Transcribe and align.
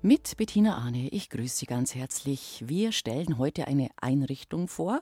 Mit 0.00 0.36
Bettina 0.36 0.76
Arne, 0.76 1.08
ich 1.08 1.28
grüße 1.28 1.56
Sie 1.56 1.66
ganz 1.66 1.96
herzlich. 1.96 2.62
Wir 2.64 2.92
stellen 2.92 3.36
heute 3.36 3.66
eine 3.66 3.88
Einrichtung 4.00 4.68
vor, 4.68 5.00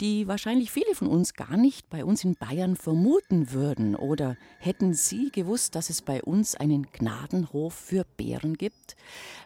die 0.00 0.26
wahrscheinlich 0.28 0.70
viele 0.70 0.94
von 0.94 1.08
uns 1.08 1.34
gar 1.34 1.58
nicht 1.58 1.90
bei 1.90 2.06
uns 2.06 2.24
in 2.24 2.36
Bayern 2.36 2.74
vermuten 2.74 3.52
würden. 3.52 3.94
Oder 3.94 4.38
hätten 4.58 4.94
Sie 4.94 5.30
gewusst, 5.30 5.74
dass 5.74 5.90
es 5.90 6.00
bei 6.00 6.22
uns 6.22 6.54
einen 6.54 6.84
Gnadenhof 6.90 7.74
für 7.74 8.06
Bären 8.16 8.54
gibt? 8.54 8.96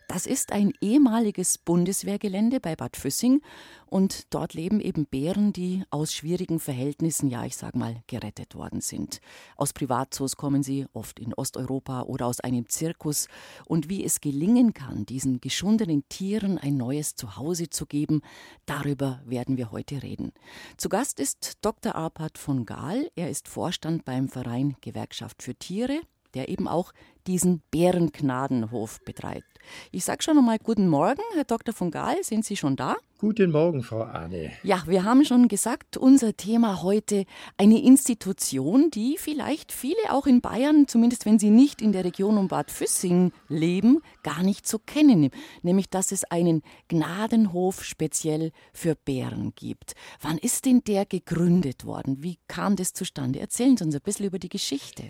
Das 0.06 0.26
ist 0.26 0.52
ein 0.52 0.72
ehemaliges 0.80 1.58
Bundeswehrgelände 1.58 2.60
bei 2.60 2.76
Bad 2.76 2.96
Füssing 2.96 3.40
und 3.86 4.32
dort 4.34 4.54
leben 4.54 4.80
eben 4.80 5.06
Bären, 5.06 5.52
die 5.52 5.82
aus 5.90 6.12
schwierigen 6.12 6.60
Verhältnissen, 6.60 7.30
ja, 7.30 7.44
ich 7.44 7.56
sag 7.56 7.74
mal, 7.74 8.02
gerettet 8.06 8.54
worden 8.54 8.80
sind. 8.80 9.20
Aus 9.56 9.72
Privatzoos 9.72 10.36
kommen 10.36 10.62
sie, 10.62 10.86
oft 10.92 11.18
in 11.18 11.32
Osteuropa 11.32 12.02
oder 12.02 12.26
aus 12.26 12.40
einem 12.40 12.68
Zirkus. 12.68 13.28
Und 13.66 13.88
wie 13.88 14.04
es 14.04 14.20
gelingen 14.20 14.74
kann, 14.74 14.83
diesen 15.06 15.40
geschundenen 15.40 16.08
Tieren 16.08 16.58
ein 16.58 16.76
neues 16.76 17.14
Zuhause 17.14 17.70
zu 17.70 17.86
geben, 17.86 18.22
darüber 18.66 19.22
werden 19.24 19.56
wir 19.56 19.70
heute 19.70 20.02
reden. 20.02 20.32
Zu 20.76 20.88
Gast 20.88 21.20
ist 21.20 21.58
Dr. 21.62 21.94
Arpad 21.94 22.38
von 22.38 22.66
Gahl. 22.66 23.10
Er 23.16 23.30
ist 23.30 23.48
Vorstand 23.48 24.04
beim 24.04 24.28
Verein 24.28 24.76
Gewerkschaft 24.80 25.42
für 25.42 25.54
Tiere 25.54 26.00
der 26.34 26.48
eben 26.48 26.68
auch 26.68 26.92
diesen 27.26 27.62
Bärenknadenhof 27.70 29.00
betreibt. 29.04 29.54
Ich 29.90 30.04
sage 30.04 30.22
schon 30.22 30.38
einmal 30.38 30.58
guten 30.58 30.88
Morgen, 30.88 31.22
Herr 31.34 31.44
Dr. 31.44 31.74
von 31.74 31.90
Gahl, 31.90 32.22
sind 32.22 32.44
Sie 32.44 32.56
schon 32.56 32.76
da? 32.76 32.96
Guten 33.18 33.52
Morgen, 33.52 33.82
Frau 33.82 34.02
Arne. 34.02 34.50
Ja, 34.62 34.82
wir 34.86 35.04
haben 35.04 35.24
schon 35.24 35.48
gesagt, 35.48 35.96
unser 35.96 36.36
Thema 36.36 36.82
heute 36.82 37.24
eine 37.56 37.82
Institution, 37.82 38.90
die 38.90 39.16
vielleicht 39.18 39.72
viele 39.72 39.96
auch 40.10 40.26
in 40.26 40.42
Bayern, 40.42 40.86
zumindest 40.88 41.24
wenn 41.24 41.38
sie 41.38 41.48
nicht 41.48 41.80
in 41.80 41.92
der 41.92 42.04
Region 42.04 42.36
um 42.36 42.48
Bad 42.48 42.70
Füssing 42.70 43.32
leben, 43.48 44.02
gar 44.22 44.42
nicht 44.42 44.68
so 44.68 44.78
kennen, 44.78 45.30
nämlich 45.62 45.88
dass 45.88 46.12
es 46.12 46.24
einen 46.24 46.62
Gnadenhof 46.88 47.82
speziell 47.84 48.50
für 48.74 48.94
Bären 48.94 49.54
gibt. 49.54 49.94
Wann 50.20 50.36
ist 50.36 50.66
denn 50.66 50.82
der 50.84 51.06
gegründet 51.06 51.86
worden? 51.86 52.22
Wie 52.22 52.38
kam 52.46 52.76
das 52.76 52.92
zustande? 52.92 53.40
Erzählen 53.40 53.76
Sie 53.78 53.84
uns 53.84 53.94
ein 53.94 54.02
bisschen 54.02 54.26
über 54.26 54.38
die 54.38 54.50
Geschichte. 54.50 55.04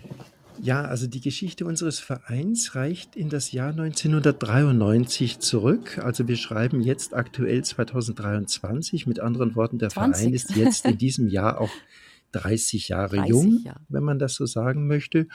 Ja, 0.61 0.83
also 0.83 1.07
die 1.07 1.21
Geschichte 1.21 1.65
unseres 1.65 1.99
Vereins 1.99 2.75
reicht 2.75 3.15
in 3.15 3.29
das 3.29 3.51
Jahr 3.51 3.69
1993 3.69 5.39
zurück. 5.39 5.99
Also 5.99 6.27
wir 6.27 6.37
schreiben 6.37 6.81
jetzt 6.81 7.13
aktuell 7.13 7.63
2023. 7.63 9.07
Mit 9.07 9.19
anderen 9.19 9.55
Worten, 9.55 9.77
der 9.77 9.89
20. 9.89 10.19
Verein 10.19 10.33
ist 10.33 10.55
jetzt 10.55 10.85
in 10.85 10.97
diesem 10.97 11.27
Jahr 11.27 11.59
auch 11.59 11.71
30 12.35 12.89
Jahre 12.89 13.17
30, 13.17 13.29
jung, 13.29 13.61
ja. 13.63 13.77
wenn 13.87 14.03
man 14.03 14.19
das 14.19 14.35
so 14.35 14.45
sagen 14.45 14.87
möchte. 14.87 15.27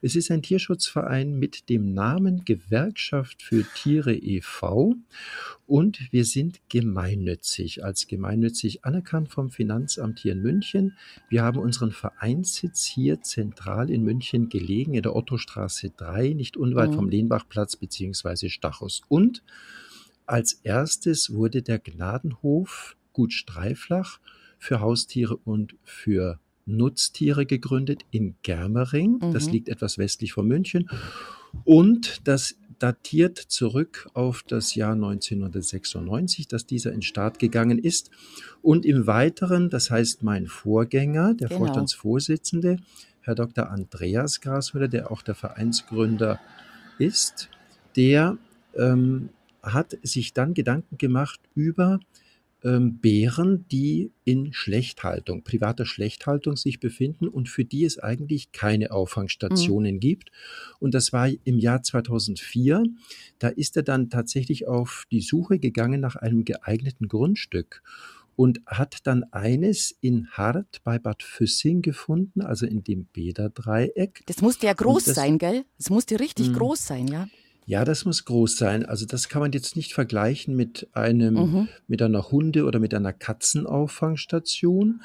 Es 0.00 0.16
ist 0.16 0.30
ein 0.30 0.42
Tierschutzverein 0.42 1.38
mit 1.38 1.68
dem 1.68 1.92
Namen 1.92 2.44
Gewerkschaft 2.44 3.42
für 3.42 3.64
Tiere 3.74 4.14
e.V. 4.14 4.94
und 5.66 6.00
wir 6.12 6.24
sind 6.24 6.60
gemeinnützig, 6.70 7.84
als 7.84 8.06
gemeinnützig 8.06 8.84
anerkannt 8.84 9.28
vom 9.28 9.50
Finanzamt 9.50 10.20
hier 10.20 10.32
in 10.32 10.40
München. 10.40 10.96
Wir 11.28 11.42
haben 11.42 11.58
unseren 11.58 11.92
Vereinssitz 11.92 12.84
hier 12.84 13.20
zentral 13.20 13.90
in 13.90 14.02
München 14.02 14.48
gelegen, 14.48 14.94
in 14.94 15.02
der 15.02 15.14
Ottostraße 15.14 15.90
3, 15.90 16.30
nicht 16.30 16.56
unweit 16.56 16.90
mhm. 16.90 16.94
vom 16.94 17.08
Lehnbachplatz 17.10 17.76
bzw. 17.76 18.48
Stachus. 18.48 19.02
Und 19.08 19.42
als 20.24 20.54
erstes 20.54 21.32
wurde 21.34 21.62
der 21.62 21.78
Gnadenhof 21.78 22.96
Gut 23.12 23.32
Streiflach 23.32 24.20
für 24.58 24.80
Haustiere 24.80 25.36
und 25.36 25.76
für 25.84 26.40
Nutztiere 26.66 27.46
gegründet 27.46 28.04
in 28.10 28.34
Germering. 28.42 29.18
Mhm. 29.22 29.32
Das 29.32 29.50
liegt 29.50 29.68
etwas 29.68 29.98
westlich 29.98 30.32
von 30.32 30.46
München. 30.46 30.90
Und 31.64 32.20
das 32.24 32.56
datiert 32.78 33.38
zurück 33.38 34.08
auf 34.12 34.42
das 34.42 34.74
Jahr 34.74 34.92
1996, 34.92 36.48
dass 36.48 36.66
dieser 36.66 36.92
in 36.92 37.02
Start 37.02 37.38
gegangen 37.38 37.78
ist. 37.78 38.10
Und 38.62 38.84
im 38.84 39.06
Weiteren, 39.06 39.70
das 39.70 39.90
heißt 39.90 40.22
mein 40.22 40.46
Vorgänger, 40.46 41.34
der 41.34 41.48
genau. 41.48 41.60
Vorstandsvorsitzende, 41.60 42.78
Herr 43.20 43.34
Dr. 43.34 43.70
Andreas 43.70 44.40
Grashöller, 44.40 44.88
der 44.88 45.10
auch 45.10 45.22
der 45.22 45.34
Vereinsgründer 45.34 46.38
ist, 46.98 47.48
der 47.96 48.36
ähm, 48.76 49.30
hat 49.62 49.96
sich 50.02 50.32
dann 50.32 50.54
Gedanken 50.54 50.98
gemacht 50.98 51.40
über 51.54 51.98
ähm, 52.66 52.98
Bären, 52.98 53.64
die 53.68 54.10
in 54.24 54.52
Schlechthaltung, 54.52 55.44
privater 55.44 55.86
Schlechthaltung 55.86 56.56
sich 56.56 56.80
befinden 56.80 57.28
und 57.28 57.48
für 57.48 57.64
die 57.64 57.84
es 57.84 57.98
eigentlich 58.00 58.50
keine 58.50 58.90
Auffangstationen 58.90 59.94
mhm. 59.94 60.00
gibt. 60.00 60.30
Und 60.80 60.92
das 60.92 61.12
war 61.12 61.28
im 61.44 61.58
Jahr 61.58 61.84
2004. 61.84 62.82
Da 63.38 63.48
ist 63.48 63.76
er 63.76 63.84
dann 63.84 64.10
tatsächlich 64.10 64.66
auf 64.66 65.04
die 65.12 65.20
Suche 65.20 65.60
gegangen 65.60 66.00
nach 66.00 66.16
einem 66.16 66.44
geeigneten 66.44 67.06
Grundstück 67.06 67.82
und 68.34 68.60
hat 68.66 69.06
dann 69.06 69.24
eines 69.30 69.96
in 70.00 70.28
Hart 70.30 70.82
bei 70.82 70.98
Bad 70.98 71.22
Füssing 71.22 71.82
gefunden, 71.82 72.42
also 72.42 72.66
in 72.66 72.82
dem 72.82 73.04
Bäderdreieck. 73.06 74.24
Das 74.26 74.42
musste 74.42 74.66
ja 74.66 74.72
groß 74.72 75.04
das, 75.04 75.14
sein, 75.14 75.38
gell? 75.38 75.64
Das 75.78 75.88
musste 75.88 76.18
richtig 76.18 76.48
mh. 76.48 76.58
groß 76.58 76.84
sein, 76.84 77.06
ja? 77.06 77.28
Ja, 77.66 77.84
das 77.84 78.04
muss 78.04 78.24
groß 78.24 78.56
sein. 78.56 78.86
Also 78.86 79.06
das 79.06 79.28
kann 79.28 79.42
man 79.42 79.50
jetzt 79.52 79.74
nicht 79.74 79.92
vergleichen 79.92 80.54
mit 80.54 80.88
einem, 80.92 81.34
mhm. 81.34 81.68
mit 81.88 82.00
einer 82.00 82.30
Hunde- 82.30 82.64
oder 82.64 82.78
mit 82.78 82.94
einer 82.94 83.12
Katzenauffangstation. 83.12 85.02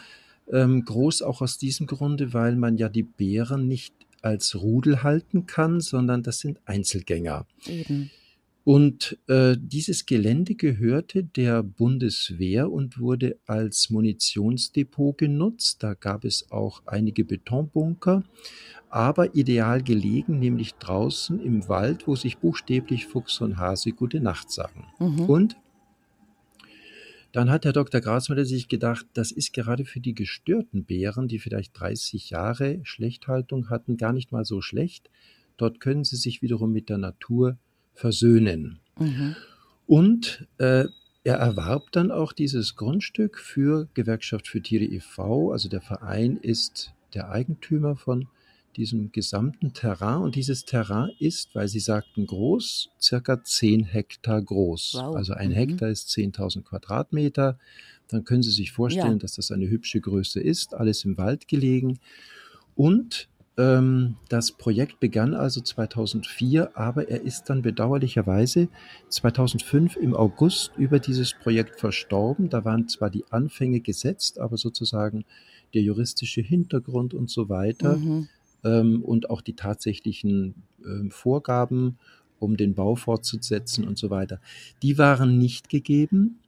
Ähm, 0.51 0.85
groß 0.85 1.23
auch 1.23 1.41
aus 1.41 1.57
diesem 1.57 1.87
Grunde, 1.87 2.33
weil 2.33 2.55
man 2.55 2.77
ja 2.77 2.87
die 2.87 3.03
Bären 3.03 3.67
nicht 3.67 3.95
als 4.21 4.55
Rudel 4.55 5.01
halten 5.01 5.47
kann, 5.47 5.81
sondern 5.81 6.21
das 6.21 6.39
sind 6.39 6.59
Einzelgänger. 6.65 7.47
Eben. 7.65 8.11
Und 8.63 9.17
äh, 9.27 9.57
dieses 9.59 10.05
Gelände 10.05 10.53
gehörte 10.53 11.23
der 11.23 11.63
Bundeswehr 11.63 12.71
und 12.71 12.99
wurde 12.99 13.39
als 13.47 13.89
Munitionsdepot 13.89 15.17
genutzt. 15.17 15.81
Da 15.81 15.95
gab 15.95 16.25
es 16.25 16.51
auch 16.51 16.83
einige 16.85 17.25
Betonbunker, 17.25 18.23
aber 18.91 19.35
ideal 19.35 19.81
gelegen, 19.81 20.39
nämlich 20.39 20.75
draußen 20.75 21.39
im 21.39 21.67
Wald, 21.67 22.07
wo 22.07 22.15
sich 22.15 22.37
buchstäblich 22.37 23.07
Fuchs 23.07 23.39
und 23.41 23.57
Hase 23.57 23.91
gute 23.91 24.19
Nacht 24.19 24.51
sagen. 24.51 24.87
Mhm. 24.99 25.21
Und 25.21 25.57
dann 27.31 27.49
hat 27.49 27.63
Herr 27.63 27.73
Dr. 27.73 28.01
Grasmüller 28.01 28.43
sich 28.43 28.67
gedacht, 28.67 29.05
das 29.13 29.31
ist 29.31 29.53
gerade 29.53 29.85
für 29.85 30.01
die 30.01 30.13
gestörten 30.13 30.83
Bären, 30.83 31.29
die 31.29 31.39
vielleicht 31.39 31.79
30 31.79 32.29
Jahre 32.29 32.81
Schlechthaltung 32.83 33.69
hatten, 33.69 33.95
gar 33.95 34.11
nicht 34.11 34.33
mal 34.33 34.43
so 34.43 34.61
schlecht. 34.61 35.09
Dort 35.55 35.79
können 35.79 36.03
sie 36.03 36.17
sich 36.17 36.41
wiederum 36.41 36.73
mit 36.73 36.89
der 36.89 36.97
Natur 36.97 37.57
versöhnen. 37.93 38.79
Mhm. 38.99 39.35
Und 39.87 40.47
äh, 40.57 40.85
er 41.23 41.35
erwarb 41.35 41.91
dann 41.91 42.11
auch 42.11 42.33
dieses 42.33 42.75
Grundstück 42.75 43.37
für 43.37 43.87
Gewerkschaft 43.93 44.47
für 44.47 44.61
Tiere 44.61 44.85
e.V. 44.85 45.51
Also 45.51 45.69
der 45.69 45.81
Verein 45.81 46.37
ist 46.37 46.93
der 47.13 47.29
Eigentümer 47.29 47.95
von 47.95 48.27
diesem 48.77 49.11
gesamten 49.11 49.73
Terrain. 49.73 50.21
Und 50.21 50.35
dieses 50.35 50.65
Terrain 50.65 51.11
ist, 51.19 51.53
weil 51.55 51.67
Sie 51.67 51.79
sagten 51.79 52.25
groß, 52.25 52.89
circa 52.99 53.43
10 53.43 53.83
Hektar 53.85 54.41
groß. 54.41 54.93
Wow. 54.95 55.15
Also 55.15 55.33
ein 55.33 55.49
mhm. 55.49 55.55
Hektar 55.55 55.89
ist 55.89 56.09
10.000 56.09 56.63
Quadratmeter. 56.63 57.57
Dann 58.07 58.23
können 58.23 58.43
Sie 58.43 58.51
sich 58.51 58.71
vorstellen, 58.71 59.13
ja. 59.13 59.19
dass 59.19 59.35
das 59.35 59.51
eine 59.51 59.69
hübsche 59.69 60.01
Größe 60.01 60.39
ist. 60.39 60.73
Alles 60.73 61.05
im 61.05 61.17
Wald 61.17 61.47
gelegen. 61.47 61.99
Und 62.75 63.29
ähm, 63.57 64.15
das 64.29 64.51
Projekt 64.53 64.99
begann 64.99 65.33
also 65.33 65.61
2004, 65.61 66.77
aber 66.77 67.09
er 67.09 67.21
ist 67.21 67.45
dann 67.45 67.61
bedauerlicherweise 67.61 68.69
2005 69.09 69.97
im 69.97 70.15
August 70.15 70.71
über 70.77 70.99
dieses 70.99 71.33
Projekt 71.33 71.79
verstorben. 71.79 72.49
Da 72.49 72.63
waren 72.63 72.87
zwar 72.87 73.09
die 73.09 73.25
Anfänge 73.29 73.81
gesetzt, 73.81 74.39
aber 74.39 74.57
sozusagen 74.57 75.25
der 75.73 75.81
juristische 75.81 76.41
Hintergrund 76.41 77.13
und 77.13 77.29
so 77.29 77.49
weiter 77.49 77.97
mhm. 77.97 78.29
Ähm, 78.63 79.01
und 79.03 79.29
auch 79.29 79.41
die 79.41 79.55
tatsächlichen 79.55 80.63
äh, 80.83 81.09
Vorgaben, 81.09 81.97
um 82.39 82.57
den 82.57 82.73
Bau 82.73 82.95
fortzusetzen 82.95 83.87
und 83.87 83.97
so 83.97 84.09
weiter, 84.09 84.39
die 84.81 84.97
waren 84.97 85.37
nicht 85.37 85.69
gegeben. 85.69 86.39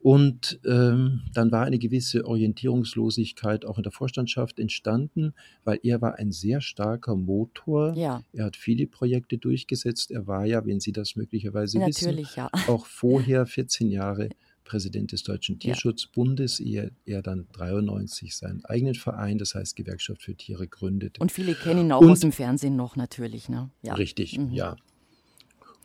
Und 0.00 0.60
ähm, 0.64 1.22
dann 1.34 1.50
war 1.50 1.64
eine 1.64 1.78
gewisse 1.78 2.26
Orientierungslosigkeit 2.26 3.64
auch 3.64 3.76
in 3.76 3.82
der 3.82 3.90
Vorstandschaft 3.90 4.60
entstanden, 4.60 5.34
weil 5.64 5.80
er 5.82 6.00
war 6.00 6.14
ein 6.16 6.30
sehr 6.30 6.60
starker 6.60 7.16
Motor. 7.16 7.92
Ja. 7.96 8.22
Er 8.32 8.44
hat 8.44 8.56
viele 8.56 8.86
Projekte 8.86 9.36
durchgesetzt. 9.36 10.12
Er 10.12 10.28
war 10.28 10.44
ja, 10.44 10.64
wenn 10.64 10.78
Sie 10.78 10.92
das 10.92 11.16
möglicherweise 11.16 11.80
Natürlich, 11.80 12.36
wissen, 12.36 12.36
ja. 12.36 12.50
auch 12.68 12.86
vorher 12.86 13.46
14 13.46 13.90
Jahre 13.90 14.28
Präsident 14.66 15.12
des 15.12 15.22
Deutschen 15.22 15.58
Tierschutzbundes, 15.58 16.60
ehe 16.60 16.90
er 17.06 17.22
dann 17.22 17.46
93 17.52 18.36
seinen 18.36 18.64
eigenen 18.66 18.94
Verein, 18.94 19.38
das 19.38 19.54
heißt 19.54 19.76
Gewerkschaft 19.76 20.22
für 20.22 20.34
Tiere, 20.34 20.66
gründete. 20.68 21.20
Und 21.20 21.32
viele 21.32 21.54
kennen 21.54 21.80
ihn 21.80 21.92
auch 21.92 22.02
Und, 22.02 22.10
aus 22.10 22.20
dem 22.20 22.32
Fernsehen 22.32 22.76
noch 22.76 22.96
natürlich. 22.96 23.48
Ne? 23.48 23.70
Ja. 23.82 23.94
Richtig, 23.94 24.38
mhm. 24.38 24.52
ja. 24.52 24.76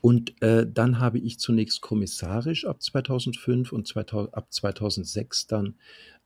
Und 0.02 0.42
äh, 0.42 0.66
dann 0.70 1.00
habe 1.00 1.20
ich 1.20 1.38
zunächst 1.38 1.82
kommissarisch 1.82 2.66
ab 2.66 2.82
2005 2.82 3.72
und 3.72 3.88
2000, 3.88 4.34
ab 4.34 4.52
2006 4.52 5.48
dann 5.48 5.76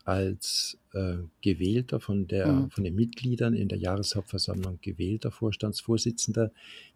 als 0.06 0.78
äh, 0.94 1.18
gewählter 1.42 2.00
von, 2.00 2.28
der, 2.28 2.48
mhm. 2.48 2.70
von 2.72 2.84
den 2.84 2.96
Mitgliedern 2.96 3.54
in 3.54 3.68
der 3.68 3.80
Jahreshauptversammlung 3.80 4.80
gewählter 4.82 5.32
Vorstandsvorsitzender 5.32 6.52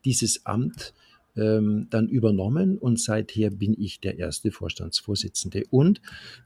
dieses 0.06 0.46
Amt 0.46 0.94
ähm, 1.40 1.88
dann 1.90 2.08
übernommen 2.08 2.78
und 2.78 3.00
seither 3.00 3.50
bin 3.50 3.76
ich 3.80 4.00
der 4.00 4.18
erste 4.18 4.52
Vorstandsvorsitzende. 4.52 5.64
Und 5.70 6.02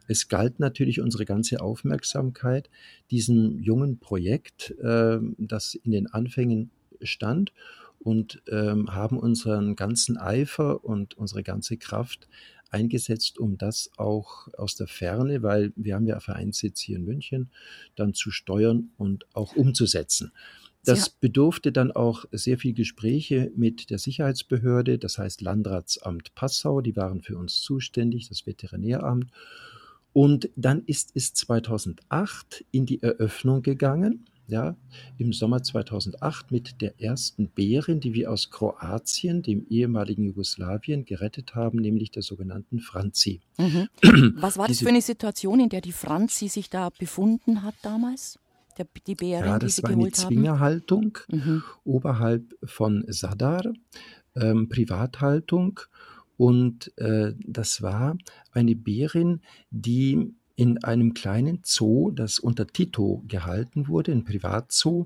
es 0.07 0.28
galt 0.28 0.60
natürlich 0.60 1.01
unsere 1.01 1.25
ganze 1.25 1.62
Aufmerksamkeit 1.62 2.69
diesem 3.10 3.60
jungen 3.60 4.00
Projekt, 4.00 4.72
äh, 4.81 5.19
das 5.38 5.75
in 5.75 5.92
den 5.92 6.07
Anfängen 6.07 6.72
stand 7.01 7.54
und 8.00 8.42
ähm, 8.50 8.94
haben 8.94 9.18
unseren 9.18 9.75
ganzen 9.75 10.18
Eifer 10.18 10.84
und 10.84 11.18
unsere 11.18 11.44
ganze 11.44 11.78
Kraft 11.78 12.28
eingesetzt, 12.69 13.38
um 13.38 13.57
das 13.57 13.92
auch 13.98 14.48
aus 14.57 14.75
der 14.75 14.88
Ferne, 14.88 15.44
weil 15.44 15.72
wir 15.75 15.96
haben 15.96 16.07
ja 16.07 16.19
Vereinssitz 16.19 16.81
hier 16.81 16.98
in 16.98 17.06
München, 17.06 17.51
dann 17.96 18.13
zu 18.13 18.31
steuern 18.31 18.89
und 18.98 19.25
auch 19.34 19.56
umzusetzen. 19.56 20.31
Das 20.85 21.09
bedurfte 21.09 21.71
dann 21.71 21.91
auch 21.91 22.25
sehr 22.31 22.57
viel 22.57 22.74
Gespräche 22.74 23.51
mit 23.56 23.89
der 23.89 24.00
Sicherheitsbehörde, 24.00 24.97
das 24.97 25.18
heißt 25.18 25.41
Landratsamt 25.41 26.35
Passau, 26.35 26.81
die 26.81 26.95
waren 26.95 27.21
für 27.21 27.38
uns 27.38 27.62
zuständig, 27.62 28.27
das 28.27 28.45
Veterinäramt. 28.45 29.31
Und 30.12 30.50
dann 30.56 30.83
ist 30.85 31.12
es 31.15 31.33
2008 31.33 32.65
in 32.71 32.85
die 32.85 33.01
Eröffnung 33.01 33.62
gegangen, 33.62 34.25
ja, 34.47 34.75
im 35.18 35.31
Sommer 35.31 35.63
2008 35.63 36.51
mit 36.51 36.81
der 36.81 37.00
ersten 37.01 37.47
Bärin, 37.47 38.01
die 38.01 38.13
wir 38.13 38.29
aus 38.29 38.50
Kroatien, 38.51 39.41
dem 39.41 39.65
ehemaligen 39.69 40.25
Jugoslawien, 40.25 41.06
gerettet 41.06 41.56
haben, 41.56 41.79
nämlich 41.79 42.12
der 42.12 42.24
sogenannten 42.24 42.79
Franzi. 42.79 43.39
Mhm. 43.57 43.88
Was 44.41 44.57
war 44.57 44.68
das 44.68 44.79
für 44.79 44.89
eine 44.89 45.01
Situation, 45.01 45.62
in 45.62 45.69
der 45.69 45.81
die 45.81 45.94
Franzi 45.94 46.50
sich 46.50 46.69
da 46.69 46.89
befunden 46.89 47.63
hat 47.63 47.75
damals? 47.81 48.38
Der, 48.78 48.88
die 49.08 49.16
Bären, 49.16 49.46
ja, 49.46 49.60
das 49.60 49.78
die 49.78 49.84
war 49.84 49.92
eine 49.92 50.12
Zwingerhaltung 50.12 51.18
mhm. 51.30 51.64
oberhalb 51.84 52.56
von 52.64 53.06
Sadar, 53.08 53.74
ähm, 54.36 54.70
Privathaltung. 54.70 55.80
Und 56.38 56.92
äh, 56.98 57.34
das 57.40 57.81
war 57.81 58.18
eine 58.52 58.75
Bärin, 58.75 59.42
die 59.70 60.34
in 60.56 60.84
einem 60.84 61.14
kleinen 61.14 61.62
Zoo, 61.64 62.12
das 62.12 62.40
unter 62.40 62.68
Tito 62.68 63.24
gehalten 63.28 63.88
wurde, 63.88 64.12
ein 64.12 64.24
Privatzoo, 64.24 65.06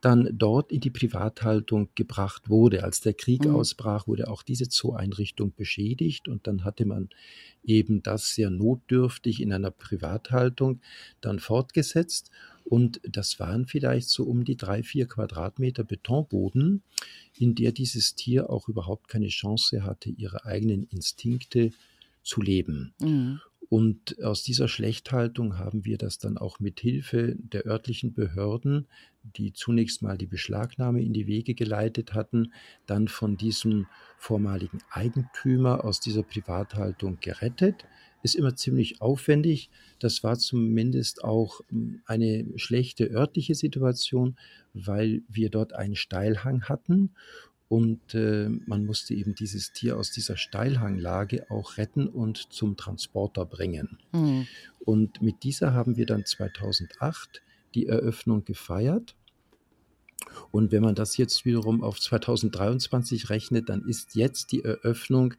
dann 0.00 0.28
dort 0.32 0.72
in 0.72 0.80
die 0.80 0.90
Privathaltung 0.90 1.88
gebracht 1.94 2.48
wurde. 2.48 2.82
Als 2.84 3.00
der 3.00 3.12
Krieg 3.12 3.44
mhm. 3.44 3.56
ausbrach, 3.56 4.06
wurde 4.06 4.28
auch 4.28 4.42
diese 4.42 4.66
Zoo-Einrichtung 4.70 5.52
beschädigt 5.54 6.28
und 6.28 6.46
dann 6.46 6.64
hatte 6.64 6.86
man 6.86 7.10
eben 7.62 8.02
das 8.02 8.34
sehr 8.34 8.50
notdürftig 8.50 9.42
in 9.42 9.52
einer 9.52 9.70
Privathaltung 9.70 10.80
dann 11.20 11.40
fortgesetzt. 11.40 12.30
Und 12.68 13.00
das 13.08 13.38
waren 13.38 13.66
vielleicht 13.66 14.08
so 14.08 14.24
um 14.24 14.44
die 14.44 14.56
drei, 14.56 14.82
vier 14.82 15.06
Quadratmeter 15.06 15.84
Betonboden, 15.84 16.82
in 17.38 17.54
der 17.54 17.70
dieses 17.70 18.16
Tier 18.16 18.50
auch 18.50 18.68
überhaupt 18.68 19.08
keine 19.08 19.28
Chance 19.28 19.84
hatte, 19.84 20.10
ihre 20.10 20.44
eigenen 20.44 20.82
Instinkte 20.84 21.70
zu 22.24 22.42
leben. 22.42 22.92
Mhm. 23.00 23.40
Und 23.68 24.22
aus 24.22 24.42
dieser 24.42 24.68
Schlechthaltung 24.68 25.58
haben 25.58 25.84
wir 25.84 25.98
das 25.98 26.18
dann 26.18 26.38
auch 26.38 26.60
mit 26.60 26.80
Hilfe 26.80 27.36
der 27.38 27.66
örtlichen 27.66 28.14
Behörden, 28.14 28.86
die 29.22 29.52
zunächst 29.52 30.02
mal 30.02 30.16
die 30.16 30.26
Beschlagnahme 30.26 31.02
in 31.02 31.12
die 31.12 31.26
Wege 31.26 31.54
geleitet 31.54 32.14
hatten, 32.14 32.52
dann 32.86 33.08
von 33.08 33.36
diesem 33.36 33.86
vormaligen 34.18 34.78
Eigentümer 34.90 35.84
aus 35.84 36.00
dieser 36.00 36.22
Privathaltung 36.22 37.18
gerettet 37.20 37.84
ist 38.26 38.34
immer 38.34 38.56
ziemlich 38.56 39.00
aufwendig. 39.00 39.70
Das 39.98 40.22
war 40.22 40.36
zumindest 40.36 41.24
auch 41.24 41.60
hm, 41.68 42.02
eine 42.04 42.44
schlechte 42.56 43.10
örtliche 43.10 43.54
Situation, 43.54 44.36
weil 44.74 45.22
wir 45.28 45.48
dort 45.48 45.72
einen 45.72 45.96
Steilhang 45.96 46.64
hatten 46.64 47.12
und 47.68 48.14
äh, 48.14 48.48
man 48.66 48.84
musste 48.84 49.14
eben 49.14 49.34
dieses 49.34 49.72
Tier 49.72 49.96
aus 49.96 50.12
dieser 50.12 50.36
Steilhanglage 50.36 51.50
auch 51.50 51.78
retten 51.78 52.06
und 52.08 52.52
zum 52.52 52.76
Transporter 52.76 53.44
bringen. 53.44 53.98
Mhm. 54.12 54.46
Und 54.84 55.20
mit 55.20 55.42
dieser 55.42 55.72
haben 55.72 55.96
wir 55.96 56.06
dann 56.06 56.24
2008 56.24 57.42
die 57.74 57.86
Eröffnung 57.86 58.44
gefeiert. 58.44 59.16
Und 60.50 60.70
wenn 60.70 60.82
man 60.82 60.94
das 60.94 61.16
jetzt 61.16 61.44
wiederum 61.44 61.82
auf 61.82 62.00
2023 62.00 63.30
rechnet, 63.30 63.68
dann 63.68 63.84
ist 63.86 64.14
jetzt 64.14 64.52
die 64.52 64.62
Eröffnung 64.62 65.34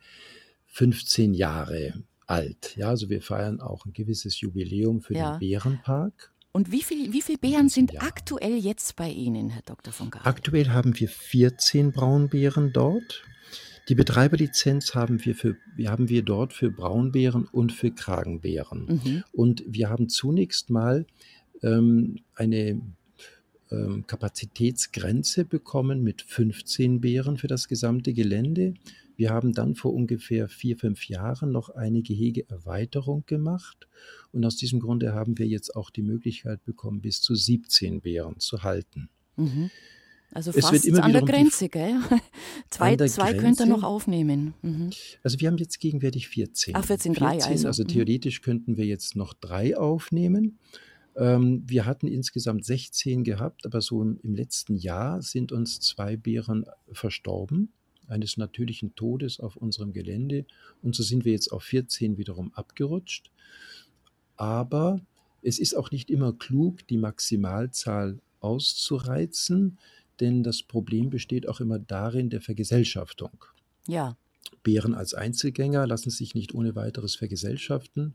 15 0.68 1.34
Jahre 1.34 1.94
alt. 2.28 2.76
Ja, 2.78 2.90
also 2.90 3.10
wir 3.10 3.22
feiern 3.22 3.60
auch 3.62 3.86
ein 3.86 3.94
gewisses 3.94 4.40
Jubiläum 4.40 5.02
für 5.02 5.16
ja. 5.16 5.38
den 5.38 5.40
Bärenpark. 5.40 6.32
Und 6.52 6.72
wie 6.72 6.82
viele 6.82 7.14
wie 7.14 7.22
viel 7.22 7.38
Bären 7.38 7.70
sind 7.70 7.94
ja. 7.94 8.02
aktuell 8.02 8.58
jetzt 8.58 8.96
bei 8.96 9.10
Ihnen, 9.10 9.50
Herr 9.50 9.62
Dr. 9.64 9.94
von 9.94 10.10
Gaal? 10.10 10.24
Aktuell 10.26 10.70
haben 10.70 11.00
wir 11.00 11.08
14 11.08 11.92
Braunbären 11.92 12.74
dort. 12.74 13.24
Die 13.90 13.96
Betreiberlizenz 13.96 14.96
haben 14.96 15.24
wir, 15.24 15.34
für, 15.34 15.56
haben 15.86 16.10
wir 16.10 16.22
dort 16.22 16.52
für 16.52 16.70
Braunbären 16.70 17.46
und 17.46 17.72
für 17.72 17.92
Kragenbären. 17.92 18.86
Mhm. 18.86 19.24
Und 19.32 19.64
wir 19.66 19.90
haben 19.90 20.10
zunächst 20.10 20.70
mal 20.70 21.06
ähm, 21.64 22.18
eine 22.36 22.82
ähm, 23.72 24.06
Kapazitätsgrenze 24.08 25.46
bekommen 25.46 26.04
mit 26.04 26.22
15 26.22 27.00
Bären 27.00 27.38
für 27.38 27.48
das 27.48 27.68
gesamte 27.68 28.14
Gelände. 28.14 28.74
Wir 29.18 29.32
haben 29.32 29.52
dann 29.52 29.74
vor 29.74 29.94
ungefähr 29.94 30.48
vier, 30.48 30.78
fünf 30.78 31.10
Jahren 31.10 31.52
noch 31.52 31.70
eine 31.70 32.04
Gehegeerweiterung 32.04 33.26
gemacht. 33.26 33.88
Und 34.32 34.46
aus 34.46 34.56
diesem 34.56 34.80
Grunde 34.80 35.14
haben 35.14 35.40
wir 35.40 35.48
jetzt 35.48 35.76
auch 35.76 35.90
die 35.90 36.04
Möglichkeit 36.04 36.64
bekommen, 36.64 37.02
bis 37.02 37.22
zu 37.22 37.34
17 37.34 38.02
Bären 38.02 38.40
zu 38.40 38.62
halten. 38.62 39.10
Mhm. 39.36 39.72
Also 40.32 40.52
fast 40.52 40.88
an 40.92 41.14
der 41.14 41.24
Grenze, 41.24 41.68
gell? 41.68 42.00
zwei 42.70 42.96
zwei 42.96 43.34
könnt 43.34 43.60
ihr 43.60 43.66
noch 43.66 43.82
aufnehmen. 43.82 44.54
Mhm. 44.62 44.92
Also 45.24 45.40
wir 45.40 45.48
haben 45.48 45.58
jetzt 45.58 45.80
gegenwärtig 45.80 46.28
14. 46.28 46.76
Ach, 46.76 46.86
14, 46.86 47.16
14 47.16 47.26
drei 47.26 47.44
also. 47.44 47.68
Also 47.68 47.84
mhm. 47.84 47.88
theoretisch 47.88 48.42
könnten 48.42 48.78
wir 48.78 48.86
jetzt 48.86 49.16
noch 49.16 49.34
drei 49.34 49.76
aufnehmen. 49.76 50.60
Ähm, 51.16 51.64
wir 51.66 51.88
hatten 51.88 52.08
insgesamt 52.08 52.66
16 52.66 53.24
gehabt, 53.24 53.66
aber 53.66 53.82
so 53.82 54.04
im, 54.04 54.20
im 54.22 54.36
letzten 54.36 54.76
Jahr 54.76 55.24
sind 55.24 55.52
uns 55.52 55.80
zwei 55.80 56.18
Bären 56.18 56.66
verstorben 56.92 57.74
eines 58.08 58.38
natürlichen 58.38 58.96
Todes 58.96 59.40
auf 59.40 59.56
unserem 59.56 59.94
Gelände. 59.94 60.46
Und 60.82 60.96
so 60.96 61.04
sind 61.04 61.26
wir 61.26 61.32
jetzt 61.32 61.52
auf 61.52 61.64
14 61.64 62.18
wiederum 62.18 62.54
abgerutscht. 62.54 63.32
Aber 64.36 65.02
es 65.42 65.60
ist 65.60 65.76
auch 65.76 65.92
nicht 65.92 66.10
immer 66.10 66.34
klug, 66.34 66.88
die 66.88 66.98
Maximalzahl 66.98 68.20
auszureizen, 68.40 69.78
denn 70.20 70.44
das 70.44 70.64
Problem 70.64 71.10
besteht 71.10 71.48
auch 71.48 71.60
immer 71.60 71.80
darin 71.80 72.30
der 72.30 72.42
Vergesellschaftung. 72.42 73.46
Ja. 73.88 74.18
Bären 74.64 74.94
als 74.94 75.14
Einzelgänger 75.14 75.86
lassen 75.88 76.10
sich 76.10 76.34
nicht 76.34 76.54
ohne 76.54 76.76
weiteres 76.76 77.16
vergesellschaften. 77.16 78.14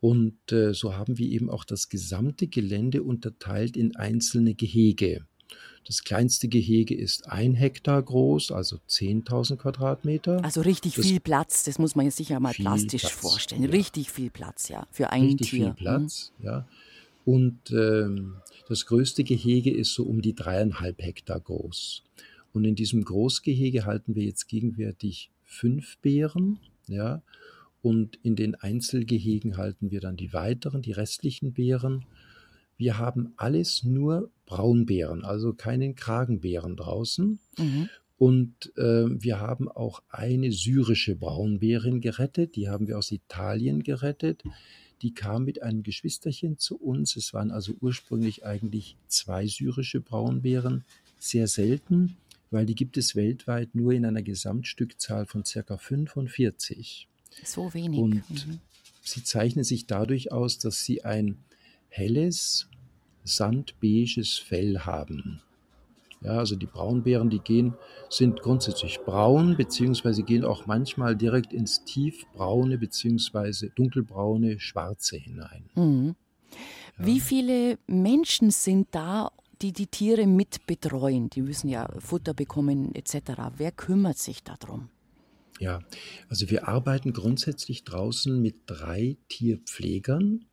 Und 0.00 0.52
äh, 0.52 0.74
so 0.74 0.94
haben 0.94 1.18
wir 1.18 1.28
eben 1.28 1.50
auch 1.50 1.64
das 1.64 1.88
gesamte 1.88 2.46
Gelände 2.48 3.02
unterteilt 3.02 3.76
in 3.76 3.96
einzelne 3.96 4.54
Gehege. 4.54 5.26
Das 5.86 6.02
kleinste 6.02 6.48
Gehege 6.48 6.96
ist 6.96 7.28
ein 7.28 7.54
Hektar 7.54 8.02
groß, 8.02 8.50
also 8.50 8.78
10.000 8.88 9.56
Quadratmeter. 9.56 10.44
Also 10.44 10.60
richtig 10.62 10.94
das 10.94 11.06
viel 11.06 11.20
Platz, 11.20 11.62
das 11.62 11.78
muss 11.78 11.94
man 11.94 12.06
jetzt 12.06 12.16
sicher 12.16 12.40
mal 12.40 12.52
plastisch 12.52 13.02
Platz, 13.02 13.12
vorstellen. 13.12 13.62
Ja. 13.62 13.70
Richtig 13.70 14.10
viel 14.10 14.30
Platz, 14.30 14.68
ja, 14.68 14.86
für 14.90 15.10
ein 15.10 15.22
richtig 15.22 15.50
Tier. 15.50 15.66
Richtig 15.66 15.78
viel 15.78 15.84
Platz, 15.84 16.32
mhm. 16.38 16.44
ja. 16.44 16.68
Und 17.24 17.70
ähm, 17.70 18.36
das 18.68 18.86
größte 18.86 19.22
Gehege 19.22 19.72
ist 19.72 19.94
so 19.94 20.04
um 20.04 20.22
die 20.22 20.34
dreieinhalb 20.34 21.00
Hektar 21.02 21.38
groß. 21.38 22.02
Und 22.52 22.64
in 22.64 22.74
diesem 22.74 23.04
Großgehege 23.04 23.84
halten 23.84 24.14
wir 24.14 24.24
jetzt 24.24 24.48
gegenwärtig 24.48 25.30
fünf 25.44 25.98
Bären, 25.98 26.58
ja. 26.88 27.22
Und 27.82 28.18
in 28.24 28.34
den 28.34 28.56
Einzelgehegen 28.56 29.56
halten 29.56 29.92
wir 29.92 30.00
dann 30.00 30.16
die 30.16 30.32
weiteren, 30.32 30.82
die 30.82 30.92
restlichen 30.92 31.52
Bären. 31.52 32.04
Wir 32.76 32.98
haben 32.98 33.32
alles 33.36 33.82
nur 33.84 34.30
Braunbären, 34.46 35.24
also 35.24 35.52
keinen 35.52 35.94
Kragenbären 35.94 36.76
draußen. 36.76 37.38
Mhm. 37.58 37.88
Und 38.18 38.72
äh, 38.76 39.04
wir 39.08 39.40
haben 39.40 39.68
auch 39.68 40.02
eine 40.08 40.50
syrische 40.50 41.16
Braunbärin 41.16 42.00
gerettet, 42.00 42.56
die 42.56 42.68
haben 42.68 42.86
wir 42.86 42.96
aus 42.96 43.12
Italien 43.12 43.82
gerettet. 43.82 44.42
Die 45.02 45.12
kam 45.12 45.44
mit 45.44 45.62
einem 45.62 45.82
Geschwisterchen 45.82 46.58
zu 46.58 46.76
uns. 46.76 47.16
Es 47.16 47.34
waren 47.34 47.50
also 47.50 47.74
ursprünglich 47.80 48.46
eigentlich 48.46 48.96
zwei 49.08 49.46
syrische 49.46 50.00
Braunbären, 50.00 50.84
sehr 51.18 51.48
selten, 51.48 52.16
weil 52.50 52.64
die 52.64 52.74
gibt 52.74 52.96
es 52.96 53.14
weltweit 53.14 53.74
nur 53.74 53.92
in 53.92 54.06
einer 54.06 54.22
Gesamtstückzahl 54.22 55.26
von 55.26 55.44
circa 55.44 55.76
45. 55.76 57.08
So 57.44 57.74
wenig. 57.74 58.00
Und 58.00 58.30
mhm. 58.30 58.60
sie 59.02 59.24
zeichnen 59.24 59.64
sich 59.64 59.86
dadurch 59.86 60.32
aus, 60.32 60.58
dass 60.58 60.82
sie 60.84 61.04
ein 61.04 61.36
helles, 61.88 62.68
sandbeiges 63.24 64.38
Fell 64.38 64.80
haben. 64.80 65.42
Ja, 66.22 66.38
also 66.38 66.56
die 66.56 66.66
Braunbären, 66.66 67.30
die 67.30 67.40
gehen, 67.40 67.74
sind 68.08 68.40
grundsätzlich 68.40 69.00
braun, 69.00 69.56
beziehungsweise 69.56 70.22
gehen 70.22 70.44
auch 70.44 70.66
manchmal 70.66 71.14
direkt 71.14 71.52
ins 71.52 71.84
tiefbraune, 71.84 72.78
beziehungsweise 72.78 73.70
dunkelbraune, 73.70 74.58
schwarze 74.58 75.16
hinein. 75.16 75.68
Mhm. 75.74 76.16
Ja. 76.98 77.06
Wie 77.06 77.20
viele 77.20 77.78
Menschen 77.86 78.50
sind 78.50 78.88
da, 78.92 79.30
die 79.60 79.72
die 79.72 79.86
Tiere 79.86 80.26
mit 80.26 80.66
betreuen? 80.66 81.28
Die 81.30 81.42
müssen 81.42 81.68
ja 81.68 81.88
Futter 81.98 82.32
bekommen 82.32 82.94
etc. 82.94 83.32
Wer 83.56 83.72
kümmert 83.72 84.18
sich 84.18 84.42
darum? 84.42 84.88
Ja, 85.58 85.80
also 86.28 86.50
wir 86.50 86.68
arbeiten 86.68 87.12
grundsätzlich 87.12 87.84
draußen 87.84 88.40
mit 88.40 88.56
drei 88.66 89.16
Tierpflegern 89.28 90.45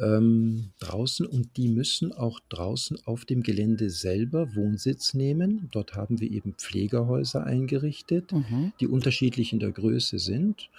ähm, 0.00 0.70
draußen 0.80 1.26
und 1.26 1.56
die 1.56 1.68
müssen 1.68 2.12
auch 2.12 2.40
draußen 2.48 2.98
auf 3.04 3.24
dem 3.24 3.42
Gelände 3.42 3.90
selber 3.90 4.54
Wohnsitz 4.54 5.14
nehmen. 5.14 5.68
Dort 5.72 5.94
haben 5.94 6.20
wir 6.20 6.30
eben 6.30 6.54
Pflegerhäuser 6.54 7.44
eingerichtet, 7.44 8.32
mhm. 8.32 8.72
die 8.80 8.86
unterschiedlich 8.86 9.52
in 9.52 9.60
der 9.60 9.72
Größe 9.72 10.18
sind. 10.18 10.70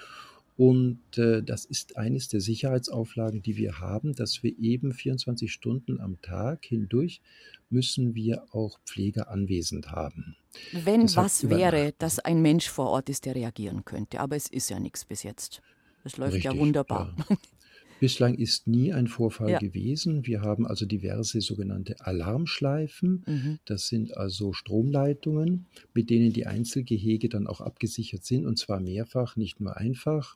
Und 0.57 0.99
äh, 1.17 1.41
das 1.41 1.65
ist 1.65 1.97
eines 1.97 2.27
der 2.27 2.41
Sicherheitsauflagen, 2.41 3.41
die 3.41 3.57
wir 3.57 3.79
haben, 3.79 4.13
dass 4.13 4.43
wir 4.43 4.57
eben 4.59 4.93
24 4.93 5.51
Stunden 5.51 5.99
am 5.99 6.21
Tag 6.21 6.65
hindurch 6.65 7.21
müssen 7.69 8.15
wir 8.15 8.43
auch 8.51 8.79
Pfleger 8.85 9.29
anwesend 9.29 9.91
haben. 9.91 10.35
Wenn 10.73 11.03
das 11.03 11.15
was 11.15 11.49
wäre, 11.49 11.93
dass 11.97 12.19
ein 12.19 12.41
Mensch 12.41 12.69
vor 12.69 12.89
Ort 12.89 13.09
ist, 13.09 13.25
der 13.25 13.35
reagieren 13.35 13.85
könnte. 13.85 14.19
Aber 14.19 14.35
es 14.35 14.47
ist 14.47 14.69
ja 14.69 14.79
nichts 14.79 15.05
bis 15.05 15.23
jetzt. 15.23 15.61
Es 16.03 16.17
läuft 16.17 16.35
Richtig, 16.35 16.51
ja 16.51 16.59
wunderbar. 16.59 17.15
Ja. 17.29 17.37
Bislang 18.01 18.34
ist 18.34 18.65
nie 18.65 18.91
ein 18.93 19.05
Vorfall 19.05 19.51
ja. 19.51 19.60
gewesen. 19.60 20.25
Wir 20.25 20.41
haben 20.41 20.65
also 20.65 20.88
diverse 20.88 21.39
sogenannte 21.39 22.03
Alarmschleifen. 22.03 23.24
Mhm. 23.27 23.60
Das 23.65 23.89
sind 23.89 24.17
also 24.17 24.53
Stromleitungen, 24.53 25.67
mit 25.93 26.10
denen 26.10 26.34
die 26.34 26.48
Einzelgehege 26.48 27.29
dann 27.29 27.46
auch 27.46 27.62
abgesichert 27.62 28.25
sind 28.25 28.48
und 28.48 28.58
zwar 28.58 28.79
mehrfach, 28.79 29.36
nicht 29.36 29.60
nur 29.60 29.77
einfach. 29.77 30.36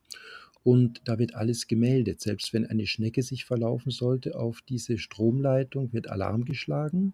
Und 0.61 1.01
da 1.05 1.17
wird 1.17 1.33
alles 1.33 1.65
gemeldet. 1.65 2.21
Selbst 2.21 2.53
wenn 2.53 2.67
eine 2.67 2.85
Schnecke 2.85 3.23
sich 3.23 3.45
verlaufen 3.45 3.89
sollte 3.91 4.37
auf 4.37 4.61
diese 4.61 4.99
Stromleitung, 4.99 5.91
wird 5.91 6.07
Alarm 6.07 6.45
geschlagen. 6.45 7.13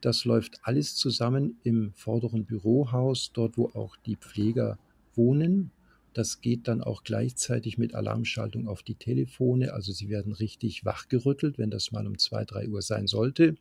Das 0.00 0.24
läuft 0.24 0.60
alles 0.62 0.94
zusammen 0.94 1.58
im 1.62 1.92
vorderen 1.92 2.46
Bürohaus, 2.46 3.32
dort 3.34 3.58
wo 3.58 3.66
auch 3.74 3.98
die 4.06 4.16
Pfleger 4.16 4.78
wohnen, 5.14 5.72
das 6.14 6.40
geht 6.40 6.68
dann 6.68 6.82
auch 6.82 7.04
gleichzeitig 7.04 7.78
mit 7.78 7.94
Alarmschaltung 7.94 8.68
auf 8.68 8.82
die 8.82 8.94
Telefone. 8.94 9.72
Also 9.72 9.92
sie 9.92 10.08
werden 10.08 10.32
richtig 10.32 10.84
wachgerüttelt, 10.84 11.58
wenn 11.58 11.70
das 11.70 11.92
mal 11.92 12.06
um 12.06 12.18
zwei, 12.18 12.44
drei 12.44 12.68
Uhr 12.68 12.82
sein 12.82 13.06
sollte. 13.06 13.56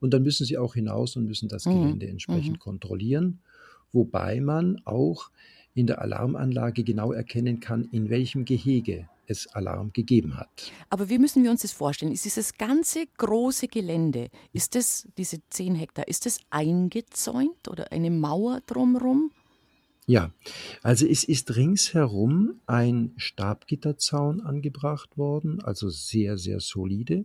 Und 0.00 0.14
dann 0.14 0.22
müssen 0.22 0.46
sie 0.46 0.58
auch 0.58 0.74
hinaus 0.74 1.16
und 1.16 1.26
müssen 1.26 1.48
das 1.48 1.66
mhm. 1.66 1.82
Gelände 1.82 2.08
entsprechend 2.08 2.54
mhm. 2.54 2.60
kontrollieren. 2.60 3.40
Wobei 3.92 4.40
man 4.40 4.80
auch 4.84 5.30
in 5.74 5.86
der 5.86 6.00
Alarmanlage 6.00 6.84
genau 6.84 7.12
erkennen 7.12 7.60
kann, 7.60 7.88
in 7.90 8.08
welchem 8.08 8.44
Gehege 8.44 9.08
es 9.26 9.46
Alarm 9.54 9.92
gegeben 9.92 10.36
hat. 10.36 10.72
Aber 10.90 11.08
wie 11.08 11.18
müssen 11.18 11.42
wir 11.42 11.50
uns 11.50 11.62
das 11.62 11.72
vorstellen? 11.72 12.12
Ist 12.12 12.24
dieses 12.24 12.54
ganze 12.54 13.06
große 13.16 13.68
Gelände, 13.68 14.28
ist 14.52 14.74
das, 14.74 15.08
diese 15.16 15.38
zehn 15.50 15.74
Hektar, 15.74 16.06
ist 16.08 16.26
das 16.26 16.40
eingezäunt 16.50 17.68
oder 17.68 17.90
eine 17.92 18.10
Mauer 18.10 18.60
drumherum? 18.66 19.30
Ja, 20.06 20.32
also 20.82 21.06
es 21.06 21.24
ist 21.24 21.56
ringsherum 21.56 22.60
ein 22.66 23.12
Stabgitterzaun 23.16 24.42
angebracht 24.42 25.16
worden, 25.16 25.62
also 25.62 25.88
sehr, 25.88 26.36
sehr 26.36 26.60
solide. 26.60 27.24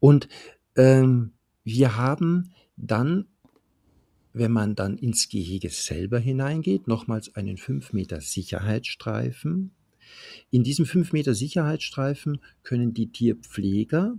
Und 0.00 0.28
ähm, 0.76 1.32
wir 1.64 1.96
haben 1.96 2.52
dann, 2.76 3.26
wenn 4.34 4.52
man 4.52 4.74
dann 4.74 4.98
ins 4.98 5.30
Gehege 5.30 5.70
selber 5.70 6.18
hineingeht, 6.18 6.86
nochmals 6.86 7.34
einen 7.34 7.56
5 7.56 7.94
Meter 7.94 8.20
Sicherheitsstreifen. 8.20 9.72
In 10.50 10.62
diesem 10.62 10.84
5 10.84 11.12
Meter 11.12 11.34
Sicherheitsstreifen 11.34 12.40
können 12.62 12.92
die 12.92 13.10
Tierpfleger 13.10 14.16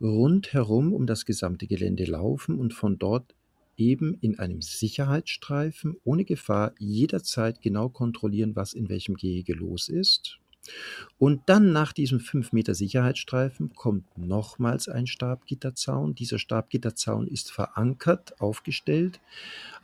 rundherum 0.00 0.92
um 0.92 1.06
das 1.06 1.24
gesamte 1.24 1.66
Gelände 1.66 2.04
laufen 2.04 2.58
und 2.58 2.74
von 2.74 2.98
dort 2.98 3.34
eben 3.78 4.18
in 4.20 4.38
einem 4.38 4.60
Sicherheitsstreifen 4.60 5.96
ohne 6.04 6.24
Gefahr 6.24 6.74
jederzeit 6.78 7.62
genau 7.62 7.88
kontrollieren, 7.88 8.54
was 8.56 8.74
in 8.74 8.88
welchem 8.88 9.14
Gehege 9.14 9.54
los 9.54 9.88
ist. 9.88 10.38
Und 11.18 11.42
dann 11.46 11.72
nach 11.72 11.92
diesem 11.92 12.20
5 12.20 12.52
Meter 12.52 12.74
Sicherheitsstreifen 12.74 13.72
kommt 13.74 14.18
nochmals 14.18 14.88
ein 14.88 15.06
Stabgitterzaun. 15.06 16.14
Dieser 16.14 16.38
Stabgitterzaun 16.38 17.26
ist 17.26 17.50
verankert, 17.50 18.40
aufgestellt 18.40 19.20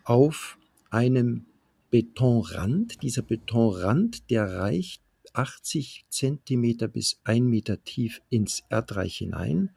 auf 0.04 0.58
einem 0.90 1.46
Betonrand. 1.90 3.02
Dieser 3.02 3.22
Betonrand, 3.22 4.30
der 4.30 4.52
reicht 4.58 5.00
80 5.34 6.06
Zentimeter 6.08 6.88
bis 6.88 7.20
1 7.24 7.44
Meter 7.44 7.84
tief 7.84 8.22
ins 8.30 8.62
Erdreich 8.70 9.18
hinein 9.18 9.72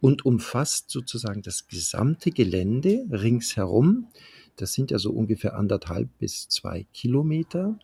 und 0.00 0.24
umfasst 0.24 0.90
sozusagen 0.90 1.42
das 1.42 1.68
gesamte 1.68 2.30
Gelände 2.30 3.06
ringsherum. 3.10 4.08
Das 4.56 4.72
sind 4.72 4.90
ja 4.90 4.98
so 4.98 5.12
ungefähr 5.12 5.54
anderthalb 5.54 6.08
bis 6.18 6.48
zwei 6.48 6.86
Kilometer. 6.92 7.78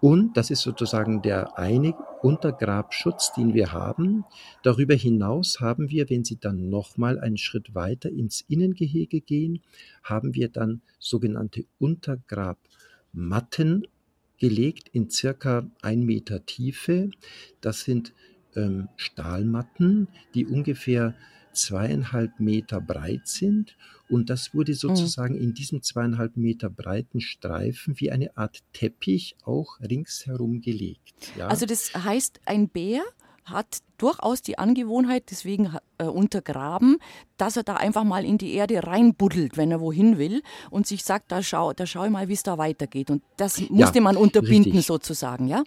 Und 0.00 0.36
das 0.36 0.50
ist 0.50 0.62
sozusagen 0.62 1.22
der 1.22 1.58
eine 1.58 1.94
Untergrabschutz, 2.22 3.32
den 3.34 3.54
wir 3.54 3.70
haben. 3.70 4.24
Darüber 4.64 4.94
hinaus 4.94 5.60
haben 5.60 5.90
wir, 5.90 6.10
wenn 6.10 6.24
Sie 6.24 6.40
dann 6.40 6.70
nochmal 6.70 7.20
einen 7.20 7.36
Schritt 7.36 7.76
weiter 7.76 8.10
ins 8.10 8.40
Innengehege 8.40 9.20
gehen, 9.20 9.62
haben 10.02 10.34
wir 10.34 10.48
dann 10.48 10.82
sogenannte 10.98 11.66
Untergrabmatten 11.78 13.86
gelegt 14.42 14.88
in 14.88 15.08
circa 15.08 15.70
ein 15.82 16.02
Meter 16.02 16.44
Tiefe. 16.44 17.12
Das 17.60 17.82
sind 17.82 18.12
ähm, 18.56 18.88
Stahlmatten, 18.96 20.08
die 20.34 20.46
ungefähr 20.46 21.14
zweieinhalb 21.52 22.40
Meter 22.40 22.80
breit 22.80 23.28
sind. 23.28 23.76
Und 24.08 24.30
das 24.30 24.52
wurde 24.52 24.72
mhm. 24.72 24.76
sozusagen 24.76 25.36
in 25.36 25.54
diesem 25.54 25.80
zweieinhalb 25.82 26.36
Meter 26.36 26.70
breiten 26.70 27.20
Streifen 27.20 28.00
wie 28.00 28.10
eine 28.10 28.36
Art 28.36 28.64
Teppich 28.72 29.36
auch 29.44 29.78
ringsherum 29.78 30.60
gelegt. 30.60 31.14
Ja. 31.38 31.46
Also 31.46 31.64
das 31.64 31.94
heißt, 31.94 32.40
ein 32.44 32.68
Bär 32.68 33.02
hat 33.44 33.78
durchaus 33.96 34.42
die 34.42 34.58
Angewohnheit, 34.58 35.30
deswegen 35.30 35.76
äh, 36.02 36.08
untergraben, 36.08 36.98
dass 37.36 37.56
er 37.56 37.62
da 37.62 37.74
einfach 37.76 38.04
mal 38.04 38.24
in 38.24 38.38
die 38.38 38.54
Erde 38.54 38.82
reinbuddelt, 38.84 39.56
wenn 39.56 39.70
er 39.70 39.80
wohin 39.80 40.18
will 40.18 40.42
und 40.70 40.86
sich 40.86 41.02
sagt, 41.04 41.32
da 41.32 41.42
schau, 41.42 41.72
da 41.72 41.86
schau 41.86 42.04
ich 42.04 42.10
mal, 42.10 42.28
wie 42.28 42.34
es 42.34 42.42
da 42.42 42.58
weitergeht. 42.58 43.10
Und 43.10 43.22
das 43.36 43.60
musste 43.70 43.98
ja, 43.98 44.02
man 44.02 44.16
unterbinden 44.16 44.72
richtig. 44.72 44.86
sozusagen, 44.86 45.48
ja? 45.48 45.64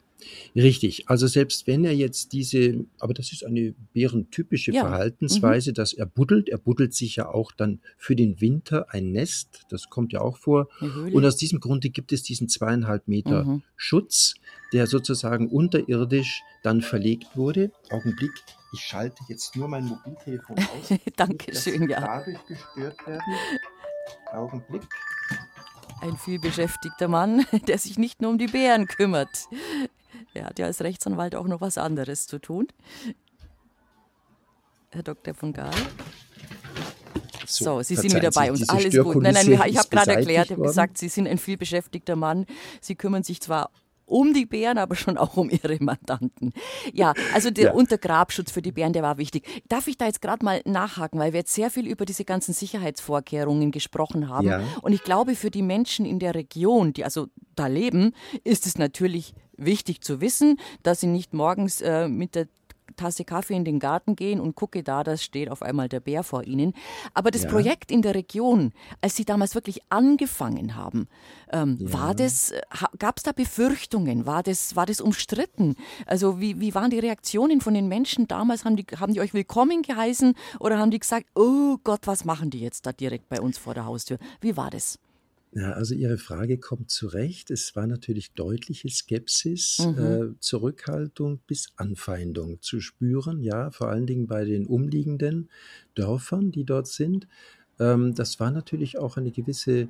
Richtig. 0.55 1.09
Also 1.09 1.27
selbst 1.27 1.67
wenn 1.67 1.85
er 1.85 1.93
jetzt 1.93 2.33
diese, 2.33 2.85
aber 2.99 3.13
das 3.13 3.31
ist 3.31 3.45
eine 3.45 3.75
bärentypische 3.93 4.71
ja. 4.71 4.81
Verhaltensweise, 4.81 5.71
mhm. 5.71 5.75
dass 5.75 5.93
er 5.93 6.05
buddelt. 6.05 6.49
Er 6.49 6.57
buddelt 6.57 6.93
sich 6.93 7.17
ja 7.17 7.27
auch 7.27 7.51
dann 7.51 7.81
für 7.97 8.15
den 8.15 8.39
Winter 8.41 8.87
ein 8.93 9.11
Nest. 9.11 9.65
Das 9.69 9.89
kommt 9.89 10.13
ja 10.13 10.21
auch 10.21 10.37
vor. 10.37 10.69
Und 10.79 11.25
aus 11.25 11.37
diesem 11.37 11.59
Grunde 11.59 11.89
gibt 11.89 12.11
es 12.11 12.23
diesen 12.23 12.47
zweieinhalb 12.49 13.07
Meter 13.07 13.43
mhm. 13.43 13.63
Schutz, 13.75 14.35
der 14.73 14.87
sozusagen 14.87 15.49
unterirdisch 15.49 16.41
dann 16.63 16.81
verlegt 16.81 17.35
wurde. 17.35 17.71
Augenblick, 17.91 18.31
ich 18.73 18.81
schalte 18.81 19.23
jetzt 19.27 19.55
nur 19.55 19.67
mein 19.67 19.85
Mobiltelefon 19.85 20.57
aus. 20.59 20.99
Dankeschön, 21.15 21.89
ja. 21.89 22.01
Dadurch 22.01 22.45
gestört 22.45 23.07
werden. 23.07 23.21
Augenblick. 24.31 24.83
Ein 26.01 26.17
vielbeschäftigter 26.17 27.07
Mann, 27.07 27.45
der 27.67 27.77
sich 27.77 27.97
nicht 27.97 28.21
nur 28.21 28.31
um 28.31 28.37
die 28.37 28.47
Bären 28.47 28.85
kümmert. 28.87 29.47
Er 30.33 30.45
hat 30.45 30.59
ja 30.59 30.65
als 30.65 30.81
Rechtsanwalt 30.81 31.35
auch 31.35 31.47
noch 31.47 31.61
was 31.61 31.77
anderes 31.77 32.27
zu 32.27 32.39
tun. 32.39 32.67
Herr 34.91 35.03
Dr. 35.03 35.33
von 35.33 35.53
Gaal. 35.53 35.73
So, 37.45 37.65
so 37.65 37.81
Sie 37.81 37.95
sind 37.95 38.13
wieder 38.15 38.31
bei 38.31 38.51
uns. 38.51 38.67
Alles 38.69 38.95
gut. 38.95 39.21
Nein, 39.21 39.33
nein, 39.33 39.69
ich 39.69 39.77
habe 39.77 39.89
gerade 39.89 40.15
erklärt, 40.15 40.45
ich 40.47 40.51
habe 40.51 40.63
gesagt, 40.63 40.97
Sie 40.97 41.09
sind 41.09 41.27
ein 41.27 41.37
vielbeschäftigter 41.37 42.15
Mann. 42.15 42.45
Sie 42.81 42.95
kümmern 42.95 43.23
sich 43.23 43.41
zwar 43.41 43.71
um 44.05 44.33
die 44.33 44.45
Bären, 44.45 44.77
aber 44.77 44.95
schon 44.95 45.17
auch 45.17 45.37
um 45.37 45.49
ihre 45.49 45.77
Mandanten. 45.79 46.53
Ja, 46.93 47.13
also 47.33 47.51
der 47.51 47.65
ja. 47.65 47.71
Untergrabschutz 47.73 48.51
für 48.51 48.61
die 48.61 48.71
Bären, 48.71 48.93
der 48.93 49.03
war 49.03 49.17
wichtig. 49.17 49.63
Darf 49.67 49.87
ich 49.87 49.97
da 49.97 50.05
jetzt 50.05 50.21
gerade 50.21 50.43
mal 50.43 50.61
nachhaken, 50.65 51.19
weil 51.19 51.33
wir 51.33 51.39
jetzt 51.39 51.53
sehr 51.53 51.69
viel 51.69 51.87
über 51.87 52.05
diese 52.05 52.25
ganzen 52.25 52.53
Sicherheitsvorkehrungen 52.53 53.71
gesprochen 53.71 54.29
haben. 54.29 54.47
Ja. 54.47 54.61
Und 54.81 54.93
ich 54.93 55.03
glaube, 55.03 55.35
für 55.35 55.51
die 55.51 55.61
Menschen 55.61 56.05
in 56.05 56.19
der 56.19 56.35
Region, 56.35 56.93
die 56.93 57.03
also 57.03 57.27
da 57.55 57.67
leben, 57.67 58.13
ist 58.43 58.65
es 58.65 58.77
natürlich 58.77 59.33
wichtig 59.57 60.01
zu 60.01 60.21
wissen, 60.21 60.59
dass 60.83 60.99
sie 60.99 61.07
nicht 61.07 61.33
morgens 61.33 61.81
äh, 61.81 62.07
mit 62.07 62.35
der 62.35 62.47
Tasse 62.95 63.25
Kaffee 63.25 63.55
in 63.55 63.65
den 63.65 63.79
Garten 63.79 64.15
gehen 64.15 64.39
und 64.39 64.55
gucke 64.55 64.83
da, 64.83 65.03
da 65.03 65.17
steht 65.17 65.49
auf 65.49 65.61
einmal 65.61 65.89
der 65.89 65.99
Bär 65.99 66.23
vor 66.23 66.43
ihnen. 66.43 66.73
Aber 67.13 67.31
das 67.31 67.43
ja. 67.43 67.49
Projekt 67.49 67.91
in 67.91 68.01
der 68.01 68.15
Region, 68.15 68.71
als 69.01 69.15
Sie 69.15 69.25
damals 69.25 69.55
wirklich 69.55 69.79
angefangen 69.89 70.75
haben, 70.75 71.07
ähm, 71.51 71.77
ja. 71.79 71.93
war 71.93 72.15
das, 72.15 72.53
gab 72.97 73.17
es 73.17 73.23
da 73.23 73.31
Befürchtungen? 73.31 74.25
War 74.25 74.43
das, 74.43 74.75
war 74.75 74.85
das 74.85 75.01
umstritten? 75.01 75.75
Also 76.05 76.39
wie, 76.39 76.59
wie 76.59 76.75
waren 76.75 76.89
die 76.89 76.99
Reaktionen 76.99 77.61
von 77.61 77.73
den 77.73 77.87
Menschen 77.87 78.27
damals? 78.27 78.65
Haben 78.65 78.75
die, 78.75 78.85
haben 78.99 79.13
die 79.13 79.21
euch 79.21 79.33
willkommen 79.33 79.81
geheißen 79.81 80.35
oder 80.59 80.79
haben 80.79 80.91
die 80.91 80.99
gesagt, 80.99 81.27
oh 81.35 81.77
Gott, 81.83 82.01
was 82.05 82.25
machen 82.25 82.49
die 82.49 82.59
jetzt 82.59 82.85
da 82.85 82.91
direkt 82.91 83.29
bei 83.29 83.41
uns 83.41 83.57
vor 83.57 83.73
der 83.73 83.85
Haustür? 83.85 84.17
Wie 84.41 84.57
war 84.57 84.69
das? 84.69 84.99
Ja, 85.57 85.71
also 85.71 85.95
Ihre 85.95 86.17
Frage 86.17 86.57
kommt 86.57 86.91
zurecht. 86.91 87.49
Es 87.49 87.77
war 87.77 87.87
natürlich 87.87 88.33
deutliche 88.33 88.89
Skepsis, 88.89 89.77
Mhm. 89.79 89.95
äh, 89.95 90.37
Zurückhaltung 90.39 91.39
bis 91.47 91.71
Anfeindung 91.77 92.61
zu 92.61 92.81
spüren, 92.81 93.41
ja, 93.41 93.71
vor 93.71 93.87
allen 93.89 94.05
Dingen 94.05 94.27
bei 94.27 94.43
den 94.43 94.65
umliegenden 94.65 95.49
Dörfern, 95.93 96.51
die 96.51 96.65
dort 96.65 96.87
sind. 96.87 97.27
Ähm, 97.79 98.13
das 98.15 98.37
war 98.41 98.51
natürlich 98.51 98.97
auch 98.97 99.15
eine 99.15 99.31
gewisse, 99.31 99.87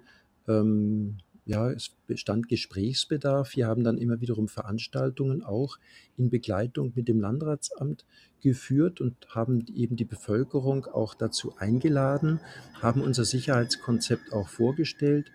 ähm, 0.47 1.17
ja, 1.47 1.71
es 1.71 1.89
bestand 2.05 2.47
Gesprächsbedarf. 2.47 3.55
Wir 3.55 3.65
haben 3.65 3.83
dann 3.83 3.97
immer 3.97 4.21
wiederum 4.21 4.47
Veranstaltungen 4.47 5.43
auch 5.43 5.77
in 6.15 6.29
Begleitung 6.29 6.91
mit 6.95 7.07
dem 7.07 7.19
Landratsamt 7.19 8.05
geführt 8.39 9.01
und 9.01 9.15
haben 9.29 9.65
eben 9.73 9.95
die 9.95 10.05
Bevölkerung 10.05 10.85
auch 10.85 11.15
dazu 11.15 11.55
eingeladen, 11.57 12.39
haben 12.81 13.01
unser 13.01 13.25
Sicherheitskonzept 13.25 14.31
auch 14.31 14.47
vorgestellt 14.49 15.31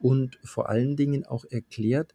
und 0.00 0.38
vor 0.42 0.68
allen 0.68 0.96
Dingen 0.96 1.24
auch 1.24 1.44
erklärt, 1.44 2.14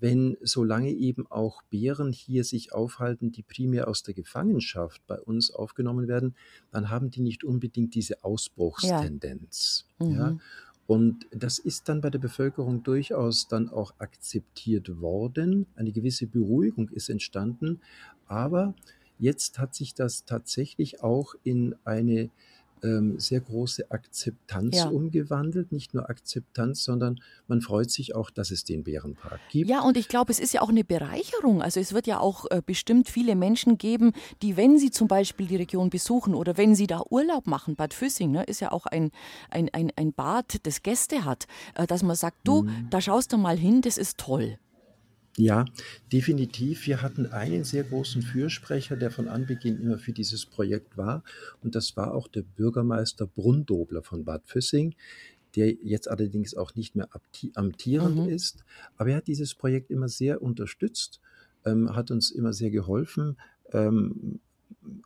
wenn 0.00 0.36
solange 0.40 0.90
eben 0.90 1.26
auch 1.30 1.62
Bären 1.70 2.12
hier 2.12 2.44
sich 2.44 2.72
aufhalten, 2.72 3.30
die 3.30 3.42
primär 3.42 3.88
aus 3.88 4.02
der 4.02 4.14
Gefangenschaft 4.14 5.06
bei 5.06 5.20
uns 5.20 5.52
aufgenommen 5.52 6.08
werden, 6.08 6.34
dann 6.72 6.90
haben 6.90 7.10
die 7.10 7.20
nicht 7.20 7.44
unbedingt 7.44 7.94
diese 7.94 8.14
Ja. 8.14 8.22
Ausbruchstendenz. 8.22 9.86
Ja? 10.00 10.32
Mhm. 10.32 10.40
Und 10.86 11.26
das 11.30 11.58
ist 11.58 11.88
dann 11.88 12.00
bei 12.00 12.10
der 12.10 12.18
Bevölkerung 12.18 12.82
durchaus 12.82 13.46
dann 13.46 13.68
auch 13.68 13.92
akzeptiert 13.98 15.00
worden. 15.00 15.66
Eine 15.76 15.92
gewisse 15.92 16.26
Beruhigung 16.26 16.88
ist 16.88 17.10
entstanden. 17.10 17.80
Aber 18.26 18.74
jetzt 19.18 19.58
hat 19.58 19.74
sich 19.74 19.94
das 19.94 20.24
tatsächlich 20.24 21.02
auch 21.02 21.34
in 21.44 21.74
eine 21.84 22.30
ähm, 22.82 23.18
sehr 23.20 23.40
große 23.40 23.90
Akzeptanz 23.90 24.76
Ja. 24.76 24.88
umgewandelt. 24.88 25.72
Nicht 25.72 25.94
nur 25.94 26.08
Akzeptanz, 26.10 26.84
sondern 26.84 27.20
man 27.46 27.60
freut 27.60 27.90
sich 27.90 28.14
auch, 28.14 28.30
dass 28.30 28.50
es 28.50 28.64
den 28.64 28.84
Bärenpark 28.84 29.40
gibt. 29.50 29.68
Ja, 29.70 29.82
und 29.82 29.96
ich 29.96 30.08
glaube, 30.08 30.30
es 30.32 30.38
ist 30.40 30.52
ja 30.52 30.62
auch 30.62 30.68
eine 30.68 30.84
Bereicherung. 30.84 31.62
Also 31.62 31.80
es 31.80 31.92
wird 31.92 32.06
ja 32.06 32.20
auch 32.20 32.46
äh, 32.50 32.62
bestimmt 32.64 33.08
viele 33.08 33.36
Menschen 33.36 33.78
geben, 33.78 34.12
die, 34.42 34.56
wenn 34.56 34.78
sie 34.78 34.90
zum 34.90 35.08
Beispiel 35.08 35.46
die 35.46 35.56
Region 35.56 35.90
besuchen 35.90 36.34
oder 36.34 36.56
wenn 36.56 36.74
sie 36.74 36.86
da 36.86 37.02
Urlaub 37.10 37.46
machen, 37.46 37.76
Bad 37.76 37.94
Füssing 37.94 38.30
ne, 38.32 38.44
ist 38.44 38.60
ja 38.60 38.72
auch 38.72 38.86
ein, 38.86 39.10
ein, 39.50 39.68
ein, 39.72 39.92
ein 39.96 40.12
Bad, 40.12 40.58
das 40.66 40.82
Gäste 40.82 41.24
hat, 41.24 41.46
äh, 41.74 41.86
dass 41.86 42.02
man 42.02 42.16
sagt, 42.16 42.36
du, 42.44 42.62
Mhm. 42.62 42.88
da 42.90 43.00
schaust 43.00 43.32
du 43.32 43.38
mal 43.38 43.56
hin, 43.56 43.82
das 43.82 43.98
ist 43.98 44.18
toll. 44.18 44.58
Ja, 45.38 45.66
definitiv. 46.12 46.86
Wir 46.88 47.00
hatten 47.00 47.26
einen 47.26 47.62
sehr 47.62 47.84
großen 47.84 48.22
Fürsprecher, 48.22 48.96
der 48.96 49.12
von 49.12 49.28
Anbeginn 49.28 49.80
immer 49.80 49.98
für 49.98 50.12
dieses 50.12 50.46
Projekt 50.46 50.96
war. 50.96 51.22
Und 51.62 51.76
das 51.76 51.96
war 51.96 52.12
auch 52.12 52.26
der 52.26 52.42
Bürgermeister 52.42 53.26
Brundobler 53.28 54.02
von 54.02 54.24
Bad 54.24 54.42
Füssing, 54.46 54.96
der 55.56 55.72
jetzt 55.74 56.08
allerdings 56.08 56.56
auch 56.56 56.74
nicht 56.74 56.96
mehr 56.96 57.08
amtierend 57.54 58.18
Mhm. 58.18 58.28
ist. 58.28 58.64
Aber 58.96 59.10
er 59.10 59.16
hat 59.18 59.28
dieses 59.28 59.54
Projekt 59.54 59.90
immer 59.92 60.08
sehr 60.08 60.42
unterstützt, 60.42 61.20
ähm, 61.64 61.94
hat 61.94 62.10
uns 62.10 62.32
immer 62.32 62.52
sehr 62.52 62.70
geholfen 62.70 63.38
ähm, 63.72 64.40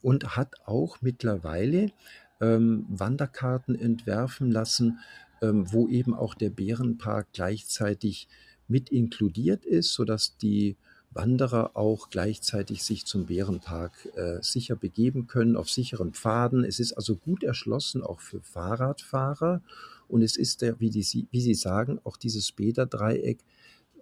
und 0.03 0.37
hat 0.37 0.55
auch 0.65 1.01
mittlerweile 1.03 1.93
ähm, 2.41 2.87
Wanderkarten 2.89 3.75
entwerfen 3.75 4.51
lassen, 4.51 4.99
ähm, 5.41 5.73
wo 5.73 5.89
eben 5.89 6.15
auch 6.15 6.35
der 6.35 6.51
Bärenpark 6.51 7.29
gleichzeitig 7.33 8.29
mit 8.69 8.91
inkludiert 8.91 9.65
ist, 9.65 9.93
sodass 9.93 10.37
die 10.37 10.77
Wanderer 11.15 11.77
auch 11.77 12.09
gleichzeitig 12.09 12.83
sich 12.83 13.05
zum 13.05 13.27
Bärenpark 13.27 13.93
äh, 14.17 14.39
sicher 14.41 14.77
begeben 14.77 15.27
können, 15.27 15.57
auf 15.57 15.71
sicheren 15.71 16.13
Pfaden. 16.13 16.65
Es 16.65 16.81
ist 16.81 16.95
also 16.95 17.17
gut 17.17 17.45
erschlossen, 17.45 18.03
auch 18.03 18.21
für 18.21 18.41
Fahrradfahrer. 18.41 19.61
Und 20.09 20.23
es 20.23 20.37
ist, 20.37 20.63
der, 20.63 20.81
wie, 20.81 20.91
die, 20.91 21.27
wie 21.31 21.41
Sie 21.41 21.55
sagen, 21.55 21.99
auch 22.05 22.17
dieses 22.17 22.53
Bäderdreieck, 22.53 23.39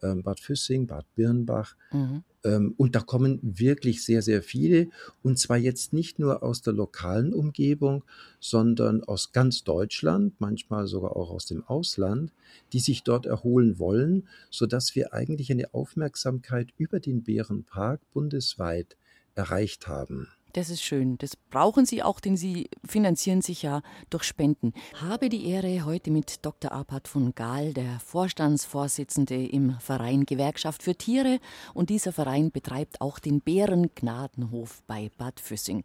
Bad 0.01 0.41
Füssing, 0.41 0.87
Bad 0.87 1.07
Birnbach. 1.15 1.77
Mhm. 1.93 2.25
Ähm, 2.45 2.75
und 2.77 2.95
da 2.95 3.01
kommen 3.01 3.39
wirklich 3.43 4.05
sehr, 4.05 4.23
sehr 4.23 4.43
viele. 4.43 4.89
Und 5.23 5.39
zwar 5.39 5.57
jetzt 5.57 5.93
nicht 5.93 6.19
nur 6.19 6.43
aus 6.43 6.63
der 6.63 6.73
lokalen 6.73 7.33
Umgebung, 7.33 8.05
sondern 8.39 9.05
aus 9.05 9.33
ganz 9.33 9.65
Deutschland, 9.65 10.35
manchmal 10.39 10.87
sogar 10.87 11.17
auch 11.17 11.31
aus 11.31 11.47
dem 11.47 11.65
Ausland, 11.65 12.33
die 12.73 12.81
sich 12.81 13.03
dort 13.03 13.27
erholen 13.27 13.79
wollen, 13.79 14.27
sodass 14.51 14.95
wir 14.95 15.13
eigentlich 15.13 15.51
eine 15.51 15.75
Aufmerksamkeit 15.75 16.69
über 16.79 17.01
den 17.01 17.23
Bärenpark 17.23 18.01
bundesweit 18.13 18.97
erreicht 19.35 19.87
haben. 19.87 20.29
Das 20.53 20.69
ist 20.69 20.83
schön. 20.83 21.17
Das 21.19 21.37
brauchen 21.37 21.87
Sie 21.87 22.03
auch, 22.03 22.19
denn 22.19 22.37
Sie 22.37 22.69
finanzieren 22.85 23.41
sich 23.41 23.63
ja 23.63 23.83
durch 24.11 24.25
Spenden. 24.25 24.73
Habe 25.01 25.29
die 25.29 25.49
Ehre, 25.49 25.85
heute 25.85 26.11
mit 26.11 26.45
Dr. 26.45 26.73
Arpad 26.73 27.07
von 27.07 27.35
Gahl, 27.35 27.73
der 27.73 28.01
Vorstandsvorsitzende 28.01 29.47
im 29.47 29.79
Verein 29.79 30.27
Gewerkschaft 30.27 30.83
für 30.83 30.97
Tiere. 30.97 31.39
Und 31.73 31.91
dieser 31.91 32.13
Verein 32.13 32.51
betreibt 32.51 33.01
auch 33.01 33.19
den 33.21 33.41
Bärengnadenhof 33.41 34.83
bei 34.87 35.11
Bad 35.17 35.39
Füssing. 35.39 35.85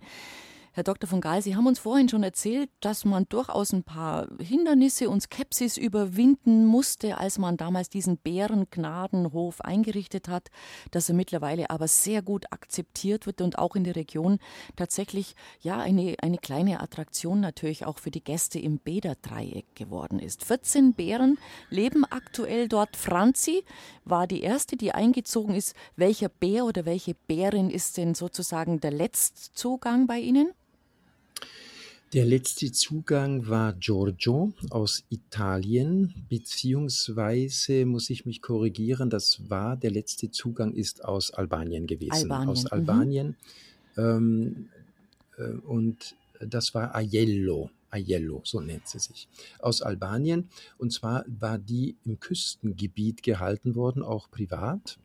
Herr 0.76 0.84
Dr. 0.84 1.08
von 1.10 1.22
Gahl, 1.22 1.42
Sie 1.42 1.56
haben 1.56 1.68
uns 1.68 1.80
vorhin 1.80 2.10
schon 2.10 2.24
erzählt, 2.24 2.70
dass 2.82 3.06
man 3.06 3.30
durchaus 3.30 3.72
ein 3.72 3.84
paar 3.86 4.28
Hindernisse 4.42 5.10
und 5.10 5.22
Skepsis 5.22 5.78
überwinden 5.78 6.66
musste, 6.66 7.18
als 7.18 7.38
man 7.38 7.56
damals 7.56 7.88
diesen 7.88 8.18
Bärengnadenhof 8.18 9.62
eingerichtet 9.62 10.28
hat, 10.28 10.50
dass 10.92 11.08
er 11.08 11.16
mittlerweile 11.16 11.70
aber 11.70 11.88
sehr 11.88 12.22
gut 12.22 12.52
akzeptiert 12.52 13.26
wird 13.26 13.40
und 13.40 13.58
auch 13.58 13.78
in 13.78 13.86
der 13.86 13.96
Region 13.96 14.40
tatsächlich 14.76 15.38
ja 15.62 15.80
eine, 15.80 16.18
eine 16.22 16.40
kleine 16.40 16.82
Attraktion 16.82 17.40
natürlich 17.40 17.86
auch 17.86 17.98
für 17.98 18.12
die 18.12 18.22
Gäste 18.22 18.60
im 18.60 18.80
Bäderdreieck 18.80 19.76
geworden 19.76 20.20
ist. 20.20 20.44
14 20.44 20.94
Bären 20.94 21.38
leben 21.70 22.04
aktuell 22.04 22.68
dort. 22.68 22.98
Franzi 22.98 23.64
war 24.04 24.28
die 24.28 24.42
erste, 24.42 24.76
die 24.76 24.92
eingezogen 24.92 25.56
ist. 25.56 25.74
Welcher 25.96 26.28
Bär 26.28 26.66
oder 26.66 26.84
welche 26.84 27.14
Bärin 27.14 27.70
ist 27.70 27.96
denn 27.96 28.14
sozusagen 28.14 28.82
der 28.82 28.92
Letztzugang 28.92 30.06
bei 30.06 30.20
Ihnen? 30.20 30.52
Der 32.14 32.26
letzte 32.26 32.72
Zugang 32.72 33.48
war 33.48 33.74
Giorgio 33.74 34.54
aus 34.70 35.04
Italien, 35.10 36.14
beziehungsweise 36.30 37.86
muss 37.86 38.10
ich 38.10 38.26
mich 38.26 38.42
korrigieren, 38.42 39.10
das 39.10 39.50
war 39.50 39.76
der 39.76 39.92
letzte 39.92 40.32
Zugang 40.32 40.74
ist 40.74 41.04
aus 41.04 41.34
Albanien 41.34 41.88
gewesen. 41.88 42.32
Albanien, 42.32 42.50
Aus 42.50 42.64
mhm. 42.64 42.70
Albanien. 42.72 43.36
Ähm, 43.98 44.70
äh, 45.38 45.44
und 45.66 46.16
das 46.40 46.74
war 46.74 46.96
Aiello. 46.96 47.70
Aiello, 47.90 48.42
so 48.44 48.60
nennt 48.60 48.88
sie 48.88 49.00
sich, 49.00 49.28
aus 49.60 49.82
Albanien. 49.82 50.50
Und 50.78 50.92
zwar 50.92 51.26
war 51.28 51.58
die 51.58 51.98
im 52.04 52.20
Küstengebiet 52.20 53.24
gehalten 53.24 53.76
worden, 53.76 54.04
auch 54.04 54.30
privat. 54.30 54.98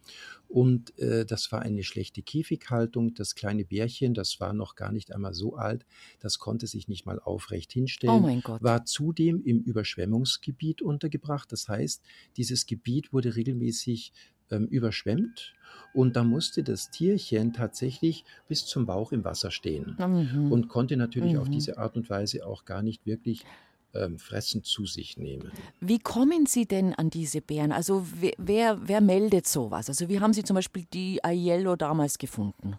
Und 0.49 0.99
äh, 0.99 1.25
das 1.25 1.53
war 1.53 1.63
eine 1.63 1.85
schlechte 1.85 2.23
Käfighaltung. 2.23 3.15
Das 3.15 3.37
kleine 3.37 3.65
Bärchen, 3.65 4.15
das 4.15 4.41
war 4.41 4.53
noch 4.53 4.75
gar 4.75 4.91
nicht 4.91 5.15
einmal 5.15 5.33
so 5.33 5.55
alt, 5.55 5.87
das 6.19 6.41
konnte 6.41 6.67
sich 6.67 6.89
nicht 6.89 7.07
mal 7.07 7.21
aufrecht 7.21 7.71
Oh 7.71 7.75
hinstellen, 7.75 8.23
mein 8.23 8.41
Gott. 8.41 8.61
war 8.61 8.85
zudem 8.85 9.45
im 9.45 9.61
Überschwemmungsgebiet 9.61 10.83
untergebracht. 10.83 11.53
Das 11.53 11.69
heißt, 11.69 12.03
dieses 12.37 12.67
Gebiet 12.67 13.13
wurde 13.13 13.37
regelmäßig 13.37 14.13
ähm, 14.51 14.67
überschwemmt 14.67 15.55
und 15.93 16.17
da 16.17 16.25
musste 16.25 16.63
das 16.63 16.91
Tierchen 16.91 17.53
tatsächlich 17.53 18.25
bis 18.49 18.65
zum 18.67 18.87
Bauch 18.87 19.13
im 19.13 19.25
Wasser 19.25 19.51
stehen 19.51 19.97
Mhm. 19.99 20.53
und 20.53 20.69
konnte 20.69 20.97
natürlich 20.97 21.37
auf 21.37 21.49
Mhm. 21.49 21.53
diese 21.53 21.79
Art 21.79 21.97
und 21.97 22.09
Weise 22.11 22.47
auch 22.47 22.65
gar 22.65 22.83
nicht 22.83 23.07
wirklich 23.07 23.45
ähm, 23.93 24.19
Fressen 24.21 24.63
zu 24.63 24.87
sich 24.87 25.17
nehmen. 25.17 25.51
Wie 25.81 25.99
kommen 25.99 26.47
Sie 26.47 26.65
denn 26.67 26.95
an 26.95 27.11
diese 27.11 27.41
Bären? 27.41 27.73
Also 27.73 28.07
wer, 28.21 28.33
wer, 28.39 28.79
wer 28.89 29.01
meldet 29.01 29.49
sowas? 29.49 29.89
Also 29.89 30.09
wie 30.09 30.21
haben 30.21 30.33
Sie 30.33 30.45
zum 30.45 30.55
Beispiel 30.55 30.87
die 30.93 31.25
Aiello 31.25 31.75
damals 31.75 32.19
gefunden? 32.19 32.77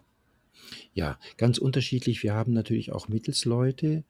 Ja, 0.94 1.18
ganz 1.36 1.58
unterschiedlich. 1.58 2.22
Wir 2.22 2.34
haben 2.34 2.52
natürlich 2.52 2.92
auch 2.92 3.08
Mittelsleute, 3.08 4.04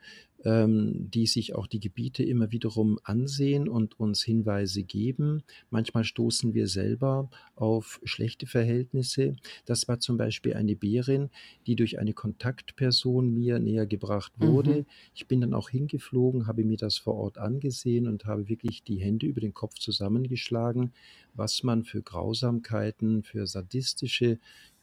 ähm, 0.44 1.11
die 1.11 1.26
sich 1.26 1.55
auch 1.55 1.66
die 1.66 1.81
Gebiete 1.81 2.22
immer 2.22 2.50
wiederum 2.50 2.98
ansehen 3.05 3.68
und 3.68 3.98
uns 4.00 4.22
Hinweise 4.22 4.83
geben. 4.83 5.42
Manchmal 5.70 6.05
stoßen 6.05 6.55
wir 6.55 6.66
selber 6.66 7.31
auf 7.55 8.00
schlechte 8.05 8.46
Verhältnisse. 8.46 9.37
Das 9.66 9.87
war 9.88 10.00
zum 10.00 10.16
Beispiel 10.16 10.55
eine 10.55 10.74
Bärin, 10.74 11.31
die 11.66 11.76
durch 11.76 11.98
eine 11.98 12.12
Kontaktperson 12.12 13.33
mir 13.33 13.59
näher 13.59 13.87
gebracht 13.87 14.33
wurde. 14.38 14.81
Mhm. 14.81 14.87
Ich 15.14 15.28
bin 15.28 15.40
dann 15.40 15.55
auch 15.55 15.70
hingeflogen, 15.70 16.46
habe 16.46 16.64
mir 16.64 16.76
das 16.76 16.98
vor 16.98 17.14
Ort 17.14 17.38
angesehen 17.38 18.09
und 18.09 18.24
habe 18.24 18.48
wirklich 18.48 18.83
die 18.83 18.96
Hände 18.96 19.26
über 19.26 19.40
den 19.40 19.55
Kopf 19.55 19.78
zusammengeschlagen, 19.78 20.92
was 21.35 21.62
man 21.62 21.85
für 21.85 22.02
Grausamkeiten, 22.02 23.22
für 23.22 23.46
sadistische 23.46 24.38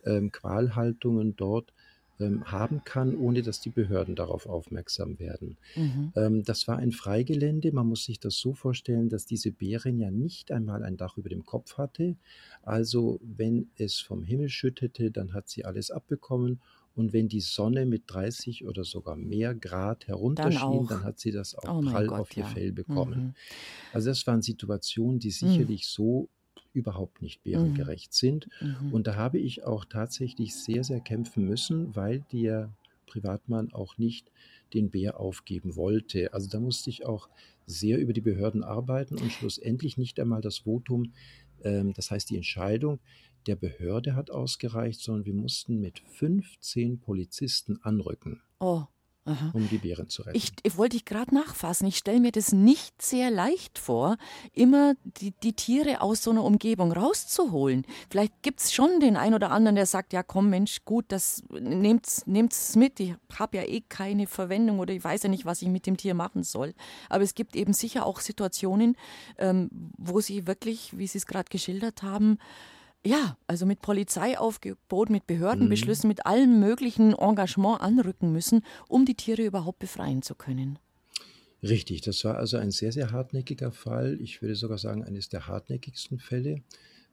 ähm, 0.06 0.32
Qualhaltungen 0.32 1.36
dort 1.36 1.74
ähm, 2.20 2.44
haben 2.46 2.84
kann, 2.84 3.16
ohne 3.16 3.42
dass 3.44 3.60
die 3.62 3.70
Behörden 3.72 4.16
darauf 4.16 4.46
aufmerksam 4.48 5.20
werden. 5.20 5.58
Mhm. 5.76 6.14
Ähm, 6.16 6.44
das 6.44 6.68
war 6.68 6.78
ein 6.78 6.92
Freigelände. 6.92 7.72
Man 7.72 7.88
muss 7.88 8.06
sich 8.06 8.20
das 8.20 8.38
so 8.38 8.54
vorstellen, 8.54 9.10
dass 9.10 9.26
diese 9.26 9.52
Bärin 9.52 10.00
ja 10.00 10.12
nicht 10.12 10.52
einmal 10.52 10.84
ein 10.84 10.98
Dach 10.98 11.18
über 11.18 11.30
dem 11.30 11.46
Kopf 11.46 11.78
hatte. 11.78 12.18
Also 12.62 13.20
wenn 13.24 13.72
es 13.76 14.00
vom 14.00 14.24
Himmel 14.24 14.50
schüttete, 14.50 15.12
dann 15.12 15.34
hat 15.34 15.50
sie 15.50 15.66
alles 15.66 15.92
abbekommen 15.92 16.62
Und 16.96 17.14
wenn 17.14 17.30
die 17.30 17.40
Sonne 17.42 17.86
mit 17.86 18.04
30 18.08 18.66
oder 18.66 18.84
sogar 18.84 19.16
mehr 19.16 19.56
Grad 19.56 20.08
herunterschien, 20.08 20.88
dann, 20.88 21.04
hat 21.04 21.20
sie 21.20 21.32
das 21.32 21.56
auch 21.56 21.74
oh 21.74 21.82
prall 21.82 22.10
Gott, 22.10 22.12
auf 22.12 22.36
ihr 22.36 22.44
ja. 22.44 22.46
Fell 22.46 22.72
bekommen. 22.74 23.30
Mhm. 23.30 23.36
Also 23.92 24.10
das 24.10 24.26
waren 24.28 24.42
Situationen, 24.42 25.20
die 25.20 25.32
Mhm. 25.42 25.72
sicherlich 25.72 25.88
so 25.88 26.30
überhaupt 26.74 27.22
nicht 27.22 27.44
bärengerecht 27.44 28.14
sind. 28.14 28.48
Mhm. 28.62 28.94
Und 28.94 29.08
da 29.08 29.16
habe 29.16 29.40
ich 29.40 29.64
auch 29.64 29.86
tatsächlich 29.86 30.56
sehr, 30.56 30.84
sehr 30.84 31.00
kämpfen 31.00 31.46
müssen, 31.46 31.96
weil 31.96 32.24
der 32.32 32.74
Privatmann 33.08 33.74
auch 33.74 33.98
nicht 33.98 34.32
den 34.74 34.92
Bär 34.92 35.20
aufgeben 35.20 35.76
wollte. 35.76 36.34
Also 36.34 36.48
da 36.50 36.60
musste 36.60 36.90
ich 36.90 37.06
auch 37.06 37.30
sehr 37.66 37.98
über 37.98 38.14
die 38.14 38.22
Behörden 38.22 38.64
arbeiten 38.64 39.18
und 39.18 39.32
schlussendlich 39.32 39.98
nicht 39.98 40.20
einmal 40.20 40.42
das 40.42 40.60
Votum, 40.60 41.14
ähm, 41.64 41.94
das 41.94 42.12
heißt 42.12 42.30
die 42.30 42.38
Entscheidung 42.38 43.00
der 43.48 43.56
Behörde 43.56 44.16
hat 44.16 44.32
ausgereicht, 44.32 45.00
sondern 45.00 45.26
wir 45.26 45.34
mussten 45.34 45.80
mit 45.80 46.00
15 46.00 47.00
Polizisten 47.00 47.80
anrücken, 47.82 48.42
Oh, 48.60 48.84
aha. 49.30 49.52
um 49.54 49.68
die 49.70 49.78
Bären 49.78 50.10
zu 50.10 50.24
retten. 50.24 50.38
Ich, 50.38 50.52
ich 50.64 50.78
wollte 50.78 50.98
dich 50.98 51.06
gerade 51.06 51.34
nachfassen. 51.34 51.88
Ich 51.88 51.98
stelle 51.98 52.20
mir 52.20 52.32
das 52.32 52.52
nicht 52.52 53.02
sehr 53.02 53.32
leicht 53.32 53.80
vor, 53.80 54.18
immer 54.54 54.96
die, 55.04 55.32
die 55.44 55.54
Tiere 55.54 56.02
aus 56.02 56.24
so 56.24 56.32
einer 56.32 56.44
Umgebung 56.44 56.92
rauszuholen. 56.92 57.86
Vielleicht 58.10 58.42
gibt 58.42 58.62
es 58.62 58.74
schon 58.74 59.00
den 59.00 59.18
einen 59.18 59.36
oder 59.36 59.52
anderen, 59.52 59.76
der 59.76 59.86
sagt, 59.86 60.14
ja 60.14 60.24
komm 60.24 60.50
Mensch, 60.50 60.84
gut, 60.86 61.06
das 61.10 61.44
nehmt's, 61.50 62.26
nehmt's 62.26 62.76
mit. 62.76 63.00
Ich 63.00 63.14
habe 63.38 63.58
ja 63.58 63.64
eh 63.64 63.82
keine 63.82 64.28
Verwendung 64.28 64.80
oder 64.80 64.94
ich 64.94 65.04
weiß 65.04 65.24
ja 65.24 65.30
nicht, 65.30 65.46
was 65.46 65.62
ich 65.62 65.70
mit 65.70 65.86
dem 65.86 65.98
Tier 65.98 66.14
machen 66.14 66.44
soll. 66.44 66.74
Aber 67.10 67.24
es 67.24 67.36
gibt 67.36 67.56
eben 67.56 67.74
sicher 67.74 68.06
auch 68.06 68.20
Situationen, 68.20 68.96
ähm, 69.38 69.70
wo 69.98 70.22
sie 70.22 70.48
wirklich, 70.48 70.98
wie 70.98 71.08
Sie 71.08 71.18
es 71.18 71.26
gerade 71.26 71.50
geschildert 71.50 72.04
haben, 72.04 72.38
ja, 73.06 73.38
also 73.48 73.66
mit 73.66 73.82
Polizeiaufgebot, 73.82 75.10
mit 75.10 75.26
Behördenbeschlüssen, 75.28 76.08
mit 76.08 76.26
allem 76.26 76.60
möglichen 76.60 77.14
Engagement 77.14 77.82
anrücken 77.82 78.32
müssen, 78.34 78.64
um 78.88 79.06
die 79.06 79.16
Tiere 79.16 79.44
überhaupt 79.46 79.80
befreien 79.80 80.22
zu 80.22 80.36
können. 80.36 80.80
Richtig, 81.62 82.02
das 82.02 82.24
war 82.24 82.38
also 82.38 82.58
ein 82.58 82.72
sehr, 82.72 82.92
sehr 82.92 83.12
hartnäckiger 83.12 83.72
Fall. 83.72 84.18
Ich 84.22 84.42
würde 84.42 84.56
sogar 84.56 84.78
sagen, 84.78 85.04
eines 85.04 85.28
der 85.30 85.48
hartnäckigsten 85.48 86.20
Fälle. 86.20 86.62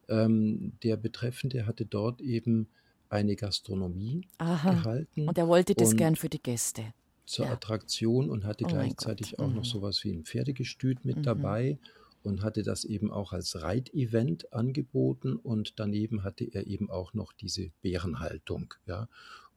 Ähm, 0.08 0.72
der 0.84 0.96
Betreffende 0.96 1.66
hatte 1.66 1.84
dort 1.84 2.20
eben 2.20 2.68
eine 3.08 3.34
Gastronomie 3.36 4.22
Aha. 4.38 4.70
gehalten 4.74 5.28
Und 5.28 5.38
er 5.38 5.48
wollte 5.48 5.74
das 5.74 5.96
gern 5.96 6.16
für 6.16 6.28
die 6.28 6.42
Gäste. 6.42 6.92
zur 7.24 7.46
Ja. 7.46 7.52
Attraktion 7.52 8.30
und 8.30 8.44
hatte 8.44 8.64
Oh 8.64 8.68
gleichzeitig 8.68 9.38
auch 9.40 9.48
mhm. 9.48 9.56
noch 9.56 9.64
sowas 9.64 10.04
wie 10.04 10.12
ein 10.12 10.24
Pferdegestüt 10.24 11.04
mit 11.04 11.16
Mhm. 11.18 11.22
dabei 11.22 11.78
und 12.26 12.42
hatte 12.42 12.64
das 12.64 12.84
eben 12.84 13.12
auch 13.12 13.32
als 13.32 13.62
Reitevent 13.62 14.52
angeboten 14.52 15.36
und 15.36 15.78
daneben 15.78 16.24
hatte 16.24 16.44
er 16.44 16.66
eben 16.66 16.90
auch 16.90 17.14
noch 17.14 17.32
diese 17.32 17.70
Bärenhaltung, 17.82 18.74
ja. 18.84 19.08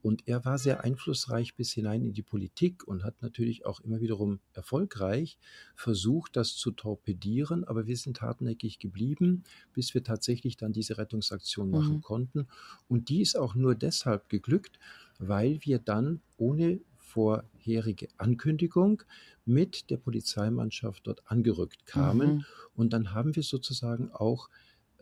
Und 0.02 0.28
er 0.28 0.46
war 0.46 0.58
sehr 0.58 0.84
einflussreich 0.86 1.56
bis 1.56 1.74
hinein 1.74 2.04
in 2.04 2.14
die 2.14 2.22
Politik 2.22 2.88
und 2.88 3.04
hat 3.04 3.22
natürlich 3.22 3.66
auch 3.66 3.82
immer 3.82 4.00
wiederum 4.00 4.40
erfolgreich 4.54 5.38
versucht, 5.76 6.38
das 6.38 6.56
zu 6.56 6.72
torpedieren, 6.72 7.66
aber 7.66 7.86
wir 7.86 7.98
sind 7.98 8.22
hartnäckig 8.22 8.80
geblieben, 8.80 9.44
bis 9.74 9.94
wir 9.94 10.04
tatsächlich 10.04 10.56
dann 10.56 10.72
diese 10.72 10.98
Rettungsaktion 10.98 11.70
machen 11.70 11.96
Mhm. 11.96 12.02
konnten. 12.02 12.48
Und 12.88 13.10
die 13.10 13.22
ist 13.22 13.36
auch 13.36 13.56
nur 13.56 13.76
deshalb 13.76 14.30
geglückt, 14.30 14.80
weil 15.18 15.60
wir 15.64 15.80
dann 15.80 16.22
ohne 16.38 16.80
vorherige 17.10 18.08
Ankündigung 18.18 19.04
mit 19.46 19.90
der 19.90 19.98
Polizeimannschaft 19.98 21.08
dort 21.08 21.24
angerückt 21.26 21.86
kamen. 21.86 22.30
Mhm. 22.36 22.46
Und 22.76 22.94
dann 22.94 23.14
haben 23.14 23.36
wir 23.36 23.44
sozusagen 23.44 24.12
auch 24.12 24.50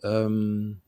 ähm, 0.03 0.81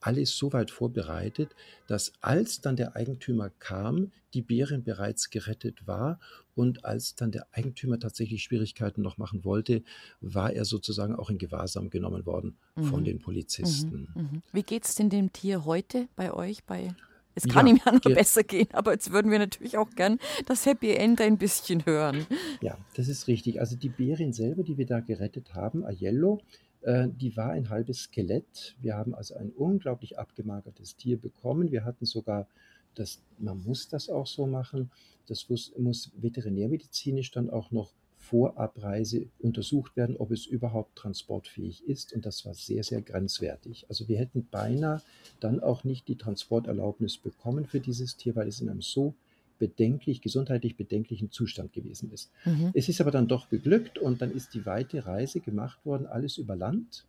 alles 0.00 0.36
so 0.36 0.52
weit 0.52 0.70
vorbereitet, 0.70 1.54
dass 1.86 2.12
als 2.20 2.60
dann 2.60 2.76
der 2.76 2.96
Eigentümer 2.96 3.50
kam, 3.50 4.10
die 4.34 4.42
Bärin 4.42 4.82
bereits 4.82 5.30
gerettet 5.30 5.86
war 5.86 6.18
und 6.54 6.84
als 6.84 7.14
dann 7.14 7.30
der 7.30 7.46
Eigentümer 7.52 7.98
tatsächlich 7.98 8.42
Schwierigkeiten 8.42 9.00
noch 9.00 9.16
machen 9.16 9.44
wollte, 9.44 9.82
war 10.20 10.52
er 10.52 10.64
sozusagen 10.64 11.14
auch 11.14 11.30
in 11.30 11.38
Gewahrsam 11.38 11.88
genommen 11.88 12.26
worden 12.26 12.56
von 12.74 13.00
Mhm. 13.00 13.04
den 13.04 13.18
Polizisten. 13.20 14.08
Mhm. 14.14 14.42
Wie 14.52 14.62
geht 14.64 14.84
es 14.84 14.96
denn 14.96 15.08
dem 15.08 15.32
Tier 15.32 15.64
heute 15.64 16.08
bei 16.16 16.32
euch? 16.32 16.64
Bei 16.64 16.94
es 17.34 17.44
Ja, 17.44 17.52
kann 17.52 17.66
ihm 17.66 17.80
ja 17.84 17.92
noch 17.92 18.00
ge- 18.00 18.14
besser 18.14 18.42
gehen, 18.42 18.68
aber 18.72 18.92
jetzt 18.92 19.12
würden 19.12 19.30
wir 19.30 19.38
natürlich 19.38 19.76
auch 19.78 19.90
gern 19.90 20.18
das 20.46 20.66
Happy 20.66 20.90
End 20.90 21.20
ein 21.20 21.38
bisschen 21.38 21.84
hören. 21.86 22.26
Ja, 22.60 22.76
das 22.94 23.08
ist 23.08 23.26
richtig. 23.26 23.60
Also 23.60 23.76
die 23.76 23.88
Bärin 23.88 24.32
selber, 24.32 24.62
die 24.62 24.76
wir 24.78 24.86
da 24.86 25.00
gerettet 25.00 25.54
haben, 25.54 25.84
Aiello, 25.84 26.40
äh, 26.82 27.08
die 27.08 27.36
war 27.36 27.50
ein 27.50 27.70
halbes 27.70 28.04
Skelett. 28.04 28.76
Wir 28.80 28.96
haben 28.96 29.14
also 29.14 29.34
ein 29.34 29.50
unglaublich 29.50 30.18
abgemagertes 30.18 30.96
Tier 30.96 31.16
bekommen. 31.16 31.70
Wir 31.72 31.84
hatten 31.84 32.04
sogar 32.06 32.46
das, 32.94 33.22
man 33.38 33.62
muss 33.64 33.88
das 33.88 34.10
auch 34.10 34.26
so 34.26 34.46
machen, 34.46 34.90
das 35.26 35.48
muss, 35.48 35.72
muss 35.78 36.10
veterinärmedizinisch 36.16 37.30
dann 37.30 37.48
auch 37.48 37.70
noch 37.70 37.92
vor 38.22 38.56
Abreise 38.56 39.26
untersucht 39.40 39.96
werden, 39.96 40.16
ob 40.16 40.30
es 40.30 40.46
überhaupt 40.46 40.96
transportfähig 40.96 41.82
ist. 41.88 42.12
Und 42.12 42.24
das 42.24 42.46
war 42.46 42.54
sehr, 42.54 42.84
sehr 42.84 43.02
grenzwertig. 43.02 43.86
Also 43.88 44.06
wir 44.06 44.16
hätten 44.16 44.46
beinahe 44.48 45.02
dann 45.40 45.60
auch 45.60 45.82
nicht 45.82 46.06
die 46.06 46.16
Transporterlaubnis 46.16 47.18
bekommen 47.18 47.66
für 47.66 47.80
dieses 47.80 48.16
Tier, 48.16 48.36
weil 48.36 48.46
es 48.46 48.60
in 48.60 48.68
einem 48.68 48.80
so 48.80 49.14
bedenklich, 49.58 50.20
gesundheitlich 50.20 50.76
bedenklichen 50.76 51.32
Zustand 51.32 51.72
gewesen 51.72 52.12
ist. 52.12 52.30
Mhm. 52.44 52.70
Es 52.74 52.88
ist 52.88 53.00
aber 53.00 53.10
dann 53.10 53.26
doch 53.26 53.48
geglückt 53.48 53.98
und 53.98 54.22
dann 54.22 54.30
ist 54.30 54.54
die 54.54 54.66
weite 54.66 55.04
Reise 55.04 55.40
gemacht 55.40 55.84
worden, 55.84 56.06
alles 56.06 56.38
über 56.38 56.54
Land. 56.54 57.04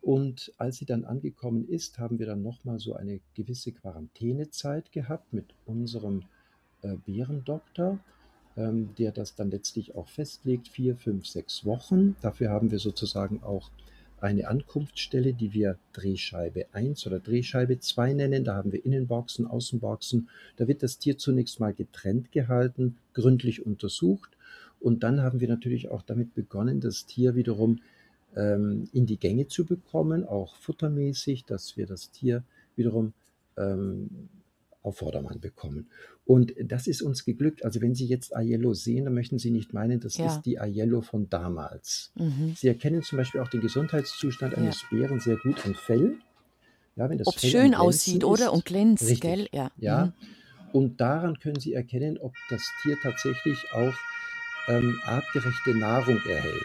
Und 0.00 0.52
als 0.58 0.76
sie 0.76 0.84
dann 0.84 1.04
angekommen 1.04 1.68
ist, 1.68 1.98
haben 1.98 2.20
wir 2.20 2.26
dann 2.26 2.42
nochmal 2.42 2.78
so 2.78 2.94
eine 2.94 3.20
gewisse 3.34 3.72
Quarantänezeit 3.72 4.92
gehabt 4.92 5.32
mit 5.32 5.46
unserem 5.64 6.22
äh, 6.82 6.94
Bärendoktor, 7.04 7.98
ähm, 8.56 8.90
der 8.98 9.12
das 9.12 9.34
dann 9.34 9.50
letztlich 9.50 9.94
auch 9.94 10.08
festlegt, 10.08 10.68
vier, 10.68 10.96
fünf, 10.96 11.26
sechs 11.26 11.64
Wochen. 11.64 12.16
Dafür 12.22 12.50
haben 12.50 12.70
wir 12.70 12.78
sozusagen 12.78 13.42
auch 13.42 13.70
eine 14.20 14.48
Ankunftsstelle, 14.48 15.34
die 15.34 15.52
wir 15.52 15.78
Drehscheibe 15.92 16.66
1 16.72 17.06
oder 17.06 17.20
Drehscheibe 17.20 17.78
2 17.80 18.14
nennen. 18.14 18.44
Da 18.44 18.54
haben 18.54 18.72
wir 18.72 18.84
Innenboxen, 18.84 19.46
Außenboxen. 19.46 20.28
Da 20.56 20.66
wird 20.68 20.82
das 20.82 20.98
Tier 20.98 21.18
zunächst 21.18 21.60
mal 21.60 21.74
getrennt 21.74 22.32
gehalten, 22.32 22.96
gründlich 23.12 23.64
untersucht. 23.66 24.30
Und 24.80 25.02
dann 25.02 25.20
haben 25.22 25.40
wir 25.40 25.48
natürlich 25.48 25.90
auch 25.90 26.02
damit 26.02 26.34
begonnen, 26.34 26.80
das 26.80 27.06
Tier 27.06 27.34
wiederum 27.34 27.80
ähm, 28.36 28.88
in 28.92 29.06
die 29.06 29.18
Gänge 29.18 29.48
zu 29.48 29.64
bekommen, 29.64 30.24
auch 30.24 30.54
futtermäßig, 30.56 31.44
dass 31.44 31.76
wir 31.76 31.86
das 31.86 32.10
Tier 32.10 32.42
wiederum 32.76 33.12
ähm, 33.56 34.28
auf 34.86 34.98
Vordermann 34.98 35.40
bekommen. 35.40 35.90
Und 36.24 36.54
das 36.64 36.86
ist 36.86 37.02
uns 37.02 37.24
geglückt. 37.24 37.64
Also 37.64 37.80
wenn 37.80 37.94
Sie 37.94 38.06
jetzt 38.06 38.34
Aiello 38.34 38.72
sehen, 38.74 39.04
dann 39.04 39.14
möchten 39.14 39.38
Sie 39.38 39.50
nicht 39.50 39.72
meinen, 39.74 40.00
das 40.00 40.16
Ja. 40.16 40.26
ist 40.26 40.42
die 40.42 40.58
Aiello 40.60 41.00
von 41.02 41.28
damals. 41.28 42.12
Mhm. 42.14 42.54
Sie 42.56 42.68
erkennen 42.68 43.02
zum 43.02 43.18
Beispiel 43.18 43.40
auch 43.40 43.48
den 43.48 43.60
Gesundheitszustand 43.60 44.54
eines 44.56 44.84
Bären 44.90 45.20
sehr 45.20 45.36
gut 45.36 45.64
am 45.66 45.74
Fell. 45.74 46.16
Ja, 46.96 47.10
wenn 47.10 47.18
das 47.18 47.26
Ob 47.26 47.34
Fell 47.38 47.50
schön 47.50 47.74
aussieht, 47.74 48.24
oder? 48.24 48.46
ist. 48.46 48.50
Und 48.52 48.64
glänzt, 48.64 49.02
Richtig. 49.02 49.20
gell? 49.20 49.48
Ja. 49.52 49.70
Ja. 49.76 50.06
Mhm. 50.06 50.12
Und 50.72 51.00
daran 51.00 51.38
können 51.38 51.60
Sie 51.60 51.72
erkennen, 51.74 52.18
ob 52.18 52.34
das 52.50 52.62
Tier 52.82 52.96
tatsächlich 53.02 53.58
auch 53.72 53.94
ähm, 54.68 54.98
artgerechte 55.04 55.74
Nahrung 55.74 56.18
erhält. 56.26 56.62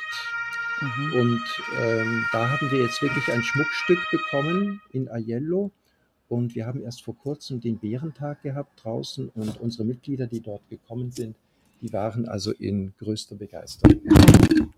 Mhm. 0.82 1.14
Und 1.14 1.42
ähm, 1.80 2.26
da 2.32 2.50
haben 2.50 2.72
wir 2.72 2.80
jetzt 2.82 3.02
wirklich 3.02 3.32
ein 3.32 3.44
Schmuckstück 3.44 4.00
bekommen 4.10 4.82
in 4.92 5.08
Aiello. 5.10 5.72
Und 6.32 6.56
wir 6.56 6.66
haben 6.66 6.82
erst 6.82 7.04
vor 7.04 7.18
kurzem 7.18 7.60
den 7.60 7.78
Bärentag 7.78 8.42
gehabt 8.42 8.86
draußen 8.86 9.28
und 9.36 9.60
unsere 9.60 9.84
Mitglieder, 9.84 10.28
die 10.28 10.40
dort 10.40 10.62
gekommen 10.70 11.12
sind, 11.12 11.36
die 11.82 11.92
waren 11.92 12.26
also 12.26 12.52
in 12.54 12.94
größter 13.00 13.36
Begeisterung. 13.36 14.00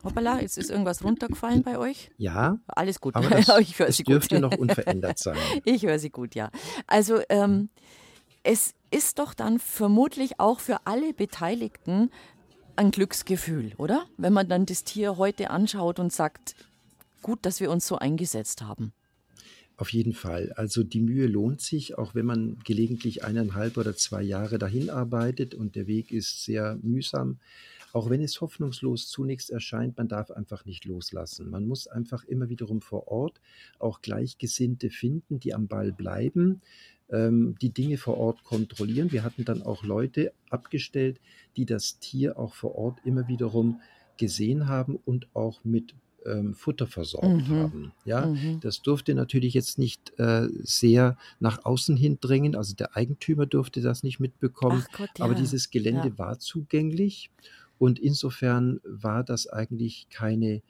Hoppala, 0.03 0.41
jetzt 0.41 0.57
ist 0.57 0.71
irgendwas 0.71 1.03
runtergefallen 1.03 1.61
bei 1.61 1.77
euch. 1.77 2.09
Ja, 2.17 2.57
Alles 2.65 2.99
gut. 2.99 3.15
aber 3.15 3.29
das, 3.29 3.49
ich 3.59 3.77
höre 3.77 3.91
Sie 3.91 4.01
gut. 4.01 4.13
dürfte 4.15 4.39
noch 4.39 4.57
unverändert 4.57 5.19
sein. 5.19 5.37
Ich 5.63 5.85
höre 5.85 5.99
Sie 5.99 6.09
gut, 6.09 6.33
ja. 6.33 6.49
Also 6.87 7.19
ähm, 7.29 7.69
es 8.41 8.73
ist 8.89 9.19
doch 9.19 9.35
dann 9.35 9.59
vermutlich 9.59 10.39
auch 10.39 10.59
für 10.59 10.87
alle 10.87 11.13
Beteiligten 11.13 12.09
ein 12.75 12.89
Glücksgefühl, 12.89 13.73
oder? 13.77 14.07
Wenn 14.17 14.33
man 14.33 14.49
dann 14.49 14.65
das 14.65 14.83
Tier 14.83 15.17
heute 15.17 15.51
anschaut 15.51 15.99
und 15.99 16.11
sagt, 16.11 16.55
gut, 17.21 17.45
dass 17.45 17.59
wir 17.59 17.69
uns 17.69 17.85
so 17.85 17.99
eingesetzt 17.99 18.63
haben. 18.63 18.91
Auf 19.75 19.89
jeden 19.89 20.13
Fall. 20.13 20.53
Also 20.53 20.83
die 20.83 21.01
Mühe 21.01 21.25
lohnt 21.27 21.59
sich, 21.59 21.97
auch 21.97 22.13
wenn 22.13 22.25
man 22.25 22.59
gelegentlich 22.63 23.23
eineinhalb 23.23 23.77
oder 23.77 23.95
zwei 23.95 24.21
Jahre 24.21 24.59
dahin 24.59 24.89
arbeitet 24.89 25.55
und 25.55 25.75
der 25.75 25.88
Weg 25.88 26.12
ist 26.12 26.43
sehr 26.43 26.77
mühsam. 26.83 27.39
Auch 27.91 28.09
wenn 28.09 28.21
es 28.21 28.41
hoffnungslos 28.41 29.07
zunächst 29.07 29.49
erscheint, 29.51 29.97
man 29.97 30.07
darf 30.07 30.31
einfach 30.31 30.65
nicht 30.65 30.86
loslassen. 30.86 31.49
Man 31.49 31.67
muss 31.67 31.88
einfach 31.88 32.23
immer 32.23 32.49
wiederum 32.49 32.81
vor 32.81 33.07
Ort 33.07 33.39
auch 33.77 34.01
Gleichgesinnte 34.01 34.89
finden, 34.89 35.39
die 35.39 35.53
am 35.53 35.67
Ball 35.67 35.91
bleiben, 35.91 36.62
ähm, 37.09 37.55
die 37.62 37.69
Dinge 37.69 37.97
vor 37.97 38.17
Ort 38.17 38.43
kontrollieren. 38.43 39.12
Wir 39.12 39.23
hatten 39.23 39.45
dann 39.45 39.62
auch 39.62 39.83
Leute 39.83 40.33
abgestellt, 40.49 41.19
die 41.55 41.65
das 41.65 41.99
Tier 41.99 42.38
auch 42.38 42.55
vor 42.55 42.75
Ort 42.75 42.99
immer 43.05 43.27
wiederum 43.27 43.79
gesehen 44.17 44.67
haben 44.67 44.95
und 44.95 45.27
auch 45.36 45.63
mit 45.63 45.95
ähm, 46.25 46.53
Futter 46.53 46.88
versorgt 46.88 47.49
mhm. 47.49 47.55
haben. 47.55 47.91
Ja, 48.05 48.25
mhm. 48.25 48.59
das 48.62 48.81
durfte 48.81 49.13
natürlich 49.13 49.53
jetzt 49.53 49.77
nicht 49.77 50.17
äh, 50.19 50.47
sehr 50.63 51.17
nach 51.39 51.65
außen 51.65 51.97
hin 51.97 52.17
dringen. 52.19 52.55
Also 52.55 52.75
der 52.75 52.95
Eigentümer 52.95 53.45
durfte 53.45 53.81
das 53.81 54.03
nicht 54.03 54.19
mitbekommen. 54.19 54.83
Gott, 54.97 55.09
ja. 55.17 55.25
Aber 55.25 55.36
dieses 55.36 55.69
Gelände 55.69 56.09
ja. 56.09 56.17
war 56.17 56.39
zugänglich 56.39 57.29
und 57.77 57.99
insofern 57.99 58.79
war 58.83 59.23
das 59.23 59.47
eigentlich 59.47 60.07
keine 60.09 60.62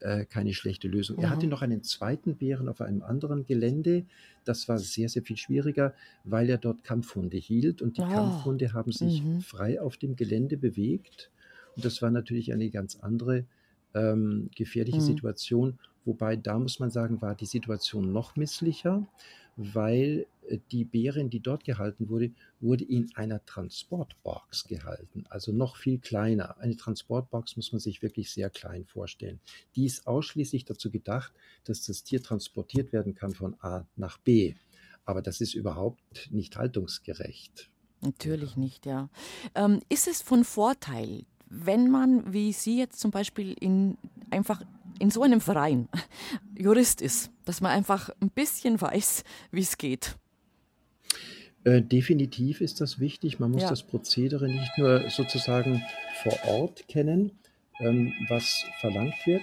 äh, 0.00 0.26
keine 0.26 0.52
schlechte 0.52 0.88
Lösung. 0.88 1.16
Mhm. 1.16 1.22
Er 1.22 1.30
hatte 1.30 1.46
noch 1.46 1.62
einen 1.62 1.82
zweiten 1.82 2.36
Bären 2.36 2.68
auf 2.68 2.80
einem 2.80 3.02
anderen 3.02 3.46
Gelände. 3.46 4.04
Das 4.44 4.68
war 4.68 4.78
sehr, 4.78 5.08
sehr 5.08 5.22
viel 5.22 5.38
schwieriger, 5.38 5.94
weil 6.24 6.50
er 6.50 6.58
dort 6.58 6.84
Kampfhunde 6.84 7.38
hielt 7.38 7.80
und 7.80 7.96
die 7.96 8.02
oh. 8.02 8.08
Kampfhunde 8.08 8.74
haben 8.74 8.92
sich 8.92 9.22
mhm. 9.22 9.40
frei 9.40 9.80
auf 9.80 9.96
dem 9.96 10.14
Gelände 10.14 10.58
bewegt. 10.58 11.30
Und 11.76 11.84
das 11.84 12.02
war 12.02 12.10
natürlich 12.10 12.52
eine 12.52 12.68
ganz 12.70 12.96
andere 12.96 13.46
ähm, 13.96 14.50
gefährliche 14.54 14.98
mhm. 15.00 15.04
Situation. 15.04 15.78
Wobei 16.04 16.36
da 16.36 16.58
muss 16.58 16.78
man 16.78 16.90
sagen, 16.90 17.20
war 17.20 17.34
die 17.34 17.46
Situation 17.46 18.12
noch 18.12 18.36
misslicher, 18.36 19.06
weil 19.56 20.26
äh, 20.48 20.58
die 20.70 20.84
Bärin, 20.84 21.30
die 21.30 21.40
dort 21.40 21.64
gehalten 21.64 22.08
wurde, 22.08 22.30
wurde 22.60 22.84
in 22.84 23.10
einer 23.16 23.44
Transportbox 23.44 24.64
gehalten, 24.68 25.24
also 25.30 25.52
noch 25.52 25.76
viel 25.76 25.98
kleiner. 25.98 26.58
Eine 26.58 26.76
Transportbox 26.76 27.56
muss 27.56 27.72
man 27.72 27.80
sich 27.80 28.02
wirklich 28.02 28.30
sehr 28.30 28.50
klein 28.50 28.84
vorstellen. 28.84 29.40
Die 29.74 29.86
ist 29.86 30.06
ausschließlich 30.06 30.64
dazu 30.64 30.90
gedacht, 30.90 31.32
dass 31.64 31.82
das 31.82 32.04
Tier 32.04 32.22
transportiert 32.22 32.92
werden 32.92 33.14
kann 33.14 33.32
von 33.32 33.56
A 33.60 33.86
nach 33.96 34.18
B. 34.18 34.54
Aber 35.04 35.22
das 35.22 35.40
ist 35.40 35.54
überhaupt 35.54 36.30
nicht 36.30 36.56
haltungsgerecht. 36.56 37.70
Natürlich 38.00 38.56
nicht, 38.56 38.86
ja. 38.86 39.08
Ähm, 39.54 39.80
ist 39.88 40.06
es 40.06 40.20
von 40.20 40.44
Vorteil, 40.44 41.24
wenn 41.48 41.90
man, 41.90 42.32
wie 42.32 42.52
Sie 42.52 42.78
jetzt 42.78 43.00
zum 43.00 43.10
Beispiel, 43.10 43.54
in, 43.60 43.96
einfach 44.30 44.62
in 44.98 45.10
so 45.10 45.22
einem 45.22 45.40
Verein 45.40 45.88
Jurist 46.58 47.00
ist, 47.00 47.30
dass 47.44 47.60
man 47.60 47.72
einfach 47.72 48.10
ein 48.20 48.30
bisschen 48.30 48.80
weiß, 48.80 49.24
wie 49.50 49.60
es 49.60 49.78
geht? 49.78 50.16
Äh, 51.64 51.82
definitiv 51.82 52.60
ist 52.60 52.80
das 52.80 53.00
wichtig. 53.00 53.40
Man 53.40 53.50
muss 53.50 53.62
ja. 53.62 53.70
das 53.70 53.82
Prozedere 53.82 54.48
nicht 54.48 54.78
nur 54.78 55.08
sozusagen 55.10 55.82
vor 56.22 56.38
Ort 56.46 56.86
kennen, 56.88 57.32
ähm, 57.80 58.12
was 58.28 58.64
verlangt 58.80 59.14
wird, 59.26 59.42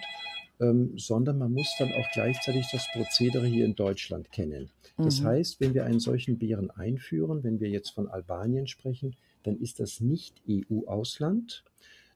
ähm, 0.61 0.97
sondern 0.97 1.37
man 1.37 1.51
muss 1.51 1.75
dann 1.77 1.91
auch 1.93 2.09
gleichzeitig 2.13 2.67
das 2.71 2.87
Prozedere 2.93 3.45
hier 3.45 3.65
in 3.65 3.75
Deutschland 3.75 4.31
kennen. 4.31 4.69
Das 4.97 5.21
mhm. 5.21 5.25
heißt, 5.25 5.59
wenn 5.59 5.73
wir 5.73 5.85
einen 5.85 5.99
solchen 5.99 6.37
Bären 6.37 6.71
einführen, 6.71 7.43
wenn 7.43 7.59
wir 7.59 7.69
jetzt 7.69 7.89
von 7.89 8.07
Albanien 8.07 8.67
sprechen, 8.67 9.15
dann 9.43 9.59
ist 9.59 9.79
das 9.79 9.99
nicht 9.99 10.41
EU-Ausland, 10.49 11.63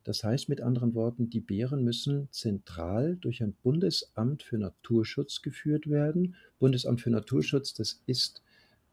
das 0.07 0.23
heißt 0.23 0.47
mit 0.47 0.61
anderen 0.61 0.95
Worten, 0.95 1.29
die 1.29 1.41
Bären 1.41 1.83
müssen 1.83 2.29
zentral 2.31 3.17
durch 3.17 3.43
ein 3.43 3.53
Bundesamt 3.61 4.41
für 4.41 4.57
Naturschutz 4.57 5.41
geführt 5.41 5.89
werden. 5.89 6.35
Bundesamt 6.59 7.01
für 7.01 7.09
Naturschutz, 7.09 7.73
das 7.73 8.01
ist 8.05 8.41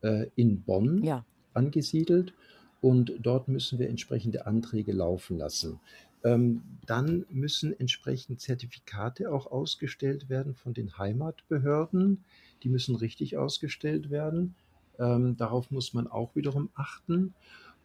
äh, 0.01 0.27
in 0.35 0.63
Bonn 0.63 1.05
ja. 1.05 1.25
angesiedelt 1.53 2.35
und 2.81 3.13
dort 3.23 3.47
müssen 3.47 3.79
wir 3.79 3.89
entsprechende 3.91 4.47
Anträge 4.47 4.91
laufen 4.91 5.39
lassen. 5.39 5.79
Ähm, 6.25 6.63
dann 6.85 7.27
müssen 7.31 7.79
entsprechend 7.79 8.41
Zertifikate 8.41 9.31
auch 9.31 9.47
ausgestellt 9.47 10.29
werden 10.29 10.57
von 10.57 10.75
den 10.75 10.99
Heimatbehörden. 10.99 12.25
Die 12.65 12.69
müssen 12.69 12.97
richtig 12.97 13.37
ausgestellt 13.37 14.11
werden. 14.11 14.57
Ähm, 14.99 15.37
darauf 15.37 15.71
muss 15.71 15.95
man 15.95 16.09
auch 16.09 16.35
wiederum 16.35 16.71
achten. 16.75 17.35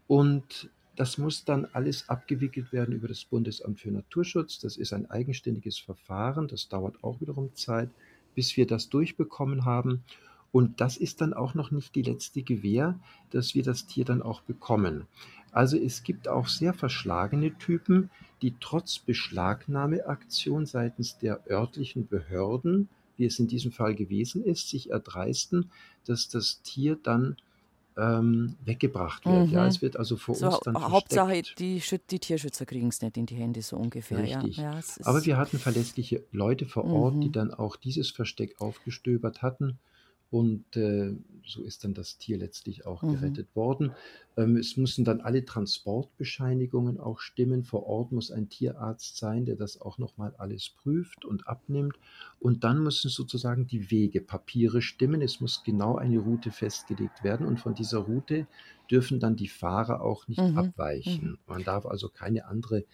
Und 0.10 0.72
das 0.95 1.19
muss 1.19 1.45
dann 1.45 1.65
alles 1.72 2.10
abgewickelt 2.10 2.74
werden 2.74 2.95
über 2.95 3.08
das 3.08 3.26
Bundesamt 3.26 3.80
für 3.80 3.91
Naturschutz. 3.91 4.58
Das 4.58 4.76
ist 4.76 4.91
ein 4.91 5.08
eigenständiges 5.12 5.78
Verfahren. 5.78 6.48
Das 6.48 6.67
dauert 6.67 7.04
auch 7.04 7.22
wiederum 7.22 7.54
Zeit, 7.54 7.91
bis 8.34 8.58
wir 8.58 8.65
das 8.65 8.89
durchbekommen 8.89 9.65
haben. 9.65 10.04
Und 10.52 10.82
das 10.82 10.98
ist 10.98 11.22
dann 11.22 11.36
auch 11.36 11.54
noch 11.54 11.69
nicht 11.69 11.93
die 11.93 12.02
letzte 12.02 12.41
Gewähr, 12.41 13.00
dass 13.30 13.54
wir 13.54 13.62
das 13.62 13.86
Tier 13.86 14.04
dann 14.04 14.24
auch 14.24 14.41
bekommen. 14.41 15.06
Also 15.52 15.78
es 15.78 16.02
gibt 16.02 16.28
auch 16.28 16.48
sehr 16.48 16.74
verschlagene 16.74 17.56
Typen, 17.60 18.10
die 18.41 18.56
trotz 18.60 18.98
Beschlagnahmeaktion 18.98 20.65
seitens 20.65 21.19
der 21.19 21.48
örtlichen 21.48 22.08
Behörden, 22.08 22.89
wie 23.15 23.26
es 23.26 23.38
in 23.38 23.48
diesem 23.48 23.72
Fall 23.72 23.93
gewesen 23.93 24.43
ist, 24.43 24.69
sich 24.69 24.89
erdreisten, 24.89 25.69
dass 26.06 26.30
das 26.30 26.63
Tier 26.63 26.98
dann 27.02 27.38
ähm, 27.97 28.56
weggebracht 28.63 29.25
wird. 29.25 29.47
Mhm. 29.47 29.54
Ja, 29.54 29.67
es 29.67 29.82
wird 29.82 29.97
also 29.97 30.17
vor 30.17 30.36
so, 30.36 30.47
uns 30.47 30.60
dann 30.62 30.75
Hauptsache, 30.91 31.41
die, 31.58 31.82
die, 32.10 32.19
Tierschützer 32.19 32.65
kriegen 32.65 32.88
es 32.88 33.02
nicht 33.02 33.17
in 33.17 33.25
die 33.25 33.36
Hände, 33.36 33.62
so 33.62 33.78
ungefähr. 33.78 34.19
Richtig. 34.19 34.58
Ja. 34.58 34.75
Ja, 34.75 34.80
Aber 35.04 35.25
wir 35.25 35.38
hatten 35.38 35.60
verlässliche 35.60 36.23
Leute 36.32 36.65
vor 36.65 36.86
Ort, 36.86 37.15
mhm. 37.15 37.21
die 37.21 37.32
dann 37.32 37.54
auch 37.54 37.75
dieses 37.75 38.12
Versteck 38.12 38.60
aufgestöbert 38.60 39.41
hatten 39.41 39.80
und 40.31 40.77
äh, 40.77 41.15
so 41.43 41.63
ist 41.63 41.83
dann 41.83 41.95
das 41.95 42.19
Tier 42.19 42.37
letztlich 42.37 42.85
auch 42.85 43.01
mhm. 43.01 43.13
gerettet 43.13 43.55
worden. 43.55 43.93
Ähm, 44.37 44.57
es 44.57 44.77
müssen 44.77 45.03
dann 45.03 45.21
alle 45.21 45.43
Transportbescheinigungen 45.43 46.99
auch 46.99 47.19
stimmen. 47.19 47.63
Vor 47.63 47.87
Ort 47.87 48.11
muss 48.11 48.29
ein 48.29 48.49
Tierarzt 48.49 49.17
sein, 49.17 49.45
der 49.45 49.55
das 49.55 49.81
auch 49.81 49.97
nochmal 49.97 50.35
alles 50.37 50.69
prüft 50.69 51.25
und 51.25 51.47
abnimmt. 51.47 51.97
Und 52.39 52.63
dann 52.63 52.83
müssen 52.83 53.09
sozusagen 53.09 53.65
die 53.65 53.89
Wegepapiere 53.89 54.83
stimmen. 54.83 55.21
Es 55.21 55.41
muss 55.41 55.63
genau 55.63 55.95
eine 55.95 56.19
Route 56.19 56.51
festgelegt 56.51 57.23
werden. 57.23 57.47
Und 57.47 57.59
von 57.59 57.73
dieser 57.73 57.99
Route 57.99 58.45
dürfen 58.91 59.19
dann 59.19 59.35
die 59.35 59.47
Fahrer 59.47 60.01
auch 60.01 60.27
nicht 60.27 60.41
mhm. 60.41 60.57
abweichen. 60.59 61.31
Mhm. 61.31 61.37
Man 61.47 61.63
darf 61.63 61.87
also 61.87 62.09
keine 62.09 62.45
andere 62.45 62.85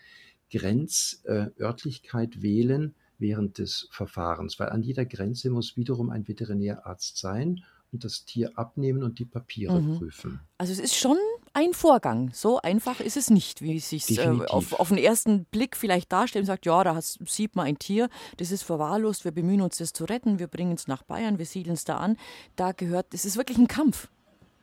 Grenzörtlichkeit 0.49 2.37
äh, 2.37 2.41
wählen 2.41 2.95
während 3.19 3.57
des 3.57 3.87
Verfahrens, 3.91 4.59
weil 4.59 4.69
an 4.69 4.81
jeder 4.81 5.05
Grenze 5.05 5.49
muss 5.49 5.77
wiederum 5.77 6.09
ein 6.09 6.27
Veterinärarzt 6.27 7.17
sein 7.17 7.63
und 7.91 8.03
das 8.03 8.25
Tier 8.25 8.51
abnehmen 8.55 9.03
und 9.03 9.19
die 9.19 9.25
Papiere 9.25 9.81
mhm. 9.81 9.97
prüfen. 9.97 10.39
Also 10.57 10.73
es 10.73 10.79
ist 10.79 10.95
schon 10.95 11.17
ein 11.53 11.73
Vorgang. 11.73 12.31
So 12.33 12.59
einfach 12.59 12.99
ist 12.99 13.15
es 13.15 13.29
nicht, 13.29 13.61
wie 13.61 13.77
es 13.77 13.89
sich 13.89 14.17
äh, 14.19 14.27
auf, 14.27 14.73
auf 14.73 14.89
den 14.89 14.97
ersten 14.97 15.45
Blick 15.45 15.77
vielleicht 15.77 16.11
darstellt 16.11 16.43
und 16.43 16.47
sagt, 16.47 16.65
ja, 16.65 16.83
da 16.83 16.95
hast, 16.95 17.19
sieht 17.27 17.55
man 17.55 17.67
ein 17.67 17.79
Tier, 17.79 18.09
das 18.37 18.51
ist 18.51 18.63
verwahrlost, 18.63 19.23
wir 19.23 19.31
bemühen 19.31 19.61
uns, 19.61 19.77
das 19.77 19.93
zu 19.93 20.03
retten, 20.03 20.39
wir 20.39 20.47
bringen 20.47 20.73
es 20.73 20.87
nach 20.87 21.03
Bayern, 21.03 21.37
wir 21.39 21.45
siedeln 21.45 21.75
es 21.75 21.85
da 21.85 21.97
an. 21.97 22.17
Da 22.55 22.73
gehört, 22.73 23.13
es 23.13 23.23
ist 23.23 23.37
wirklich 23.37 23.57
ein 23.57 23.67
Kampf. 23.67 24.09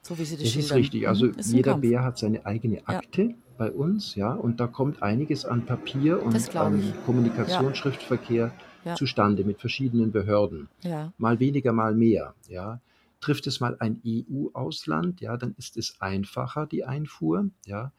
So 0.02 0.18
wie 0.18 0.24
Sie 0.24 0.34
das, 0.34 0.44
das 0.44 0.52
schildern. 0.52 0.70
ist 0.70 0.74
richtig. 0.74 1.08
Also 1.08 1.26
mhm, 1.26 1.34
jeder 1.38 1.78
Bär 1.78 2.02
hat 2.02 2.18
seine 2.18 2.44
eigene 2.44 2.86
Akte. 2.86 3.22
Ja 3.22 3.34
bei 3.56 3.70
uns, 3.70 4.14
ja, 4.14 4.32
und 4.32 4.60
da 4.60 4.66
kommt 4.66 5.02
einiges 5.02 5.44
an 5.44 5.64
Papier 5.64 6.22
und 6.22 6.56
an 6.56 6.92
Kommunikationsschriftverkehr 7.06 8.52
ja. 8.84 8.94
zustande 8.94 9.44
mit 9.44 9.60
verschiedenen 9.60 10.12
Behörden. 10.12 10.68
Ja. 10.82 11.12
Mal 11.18 11.40
weniger, 11.40 11.72
mal 11.72 11.94
mehr, 11.94 12.34
ja. 12.48 12.80
Trifft 13.20 13.46
es 13.46 13.60
mal 13.60 13.76
ein 13.78 14.02
EU-Ausland, 14.04 15.20
ja, 15.20 15.36
dann 15.36 15.54
ist 15.56 15.76
es 15.76 16.00
einfacher, 16.00 16.66
die 16.66 16.84
Einfuhr, 16.84 17.50
ja. 17.66 17.92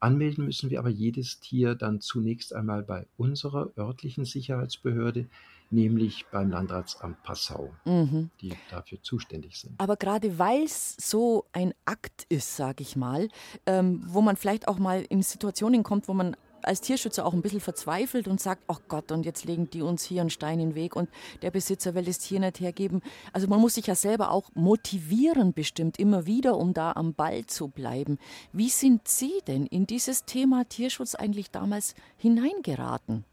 Anmelden 0.00 0.46
müssen 0.46 0.70
wir 0.70 0.80
aber 0.80 0.88
jedes 0.88 1.38
Tier 1.38 1.76
dann 1.76 2.00
zunächst 2.00 2.52
einmal 2.54 2.82
bei 2.82 3.06
unserer 3.16 3.70
örtlichen 3.78 4.24
Sicherheitsbehörde 4.24 5.26
nämlich 5.72 6.26
beim 6.30 6.50
Landratsamt 6.50 7.22
Passau, 7.22 7.72
mhm. 7.84 8.30
die 8.40 8.52
dafür 8.70 9.02
zuständig 9.02 9.58
sind. 9.58 9.74
Aber 9.78 9.96
gerade 9.96 10.38
weil 10.38 10.64
es 10.64 10.96
so 10.98 11.46
ein 11.52 11.74
Akt 11.84 12.26
ist, 12.28 12.56
sage 12.56 12.82
ich 12.82 12.96
mal, 12.96 13.28
ähm, 13.66 14.02
wo 14.06 14.20
man 14.20 14.36
vielleicht 14.36 14.68
auch 14.68 14.78
mal 14.78 15.04
in 15.08 15.22
Situationen 15.22 15.82
kommt, 15.82 16.08
wo 16.08 16.14
man 16.14 16.36
als 16.64 16.80
Tierschützer 16.80 17.26
auch 17.26 17.32
ein 17.32 17.42
bisschen 17.42 17.60
verzweifelt 17.60 18.28
und 18.28 18.40
sagt, 18.40 18.62
ach 18.68 18.80
Gott, 18.88 19.12
und 19.12 19.26
jetzt 19.26 19.44
legen 19.44 19.68
die 19.70 19.82
uns 19.82 20.04
hier 20.04 20.20
einen 20.20 20.30
Stein 20.30 20.60
in 20.60 20.70
den 20.70 20.74
Weg 20.74 20.96
und 20.96 21.10
der 21.42 21.50
Besitzer 21.50 21.94
will 21.94 22.04
das 22.04 22.18
Tier 22.18 22.40
nicht 22.40 22.60
hergeben. 22.60 23.02
Also 23.32 23.48
man 23.48 23.60
muss 23.60 23.74
sich 23.74 23.86
ja 23.86 23.94
selber 23.94 24.30
auch 24.30 24.50
motivieren 24.54 25.52
bestimmt 25.52 25.98
immer 25.98 26.26
wieder, 26.26 26.56
um 26.56 26.72
da 26.72 26.92
am 26.92 27.14
Ball 27.14 27.46
zu 27.46 27.68
bleiben. 27.68 28.18
Wie 28.52 28.68
sind 28.68 29.08
Sie 29.08 29.40
denn 29.46 29.66
in 29.66 29.86
dieses 29.86 30.24
Thema 30.24 30.64
Tierschutz 30.64 31.14
eigentlich 31.14 31.50
damals 31.50 31.94
hineingeraten? 32.16 33.24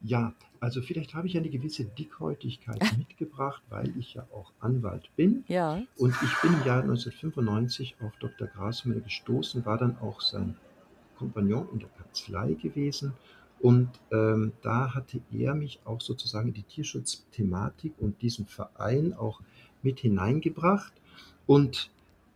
Ja, 0.00 0.34
also 0.62 0.80
vielleicht 0.80 1.14
habe 1.14 1.26
ich 1.26 1.36
eine 1.36 1.50
gewisse 1.50 1.84
Dickhäutigkeit 1.84 2.80
mitgebracht, 2.96 3.64
weil 3.68 3.92
ich 3.98 4.14
ja 4.14 4.28
auch 4.32 4.52
Anwalt 4.60 5.10
bin. 5.16 5.42
Ja. 5.48 5.82
Und 5.96 6.14
ich 6.22 6.40
bin 6.40 6.52
im 6.52 6.64
Jahr 6.64 6.82
1995 6.82 7.96
auf 8.00 8.12
Dr. 8.20 8.46
Grasmüller 8.46 9.00
gestoßen, 9.00 9.66
war 9.66 9.76
dann 9.76 9.98
auch 9.98 10.20
sein 10.20 10.54
Kompagnon 11.18 11.66
in 11.72 11.80
der 11.80 11.88
Kanzlei 11.88 12.52
gewesen. 12.54 13.12
Und 13.58 13.88
ähm, 14.12 14.52
da 14.62 14.94
hatte 14.94 15.20
er 15.32 15.56
mich 15.56 15.80
auch 15.84 16.00
sozusagen 16.00 16.48
in 16.48 16.54
die 16.54 16.62
Tierschutzthematik 16.62 17.94
und 17.98 18.22
diesen 18.22 18.46
Verein 18.46 19.14
auch 19.14 19.40
mit 19.82 19.98
hineingebracht. 19.98 20.92
Und 21.44 21.90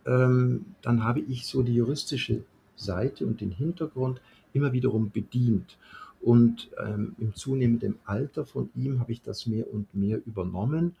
ähm, 0.05 0.65
dann 0.81 1.05
habe 1.05 1.21
ich 1.21 1.45
so 1.45 1.63
die 1.63 1.75
juristische 1.75 2.43
Seite 2.75 3.25
und 3.25 3.39
den 3.39 3.51
Hintergrund 3.51 4.19
immer 4.51 4.73
wiederum 4.73 5.11
bedient. 5.11 5.77
Und 6.21 6.69
ähm, 6.83 7.15
im 7.19 7.33
zunehmenden 7.35 7.95
Alter 8.05 8.45
von 8.45 8.69
ihm 8.75 8.99
habe 8.99 9.11
ich 9.11 9.21
das 9.21 9.45
mehr 9.47 9.71
und 9.73 9.93
mehr 9.95 10.19
übernommen. 10.25 10.95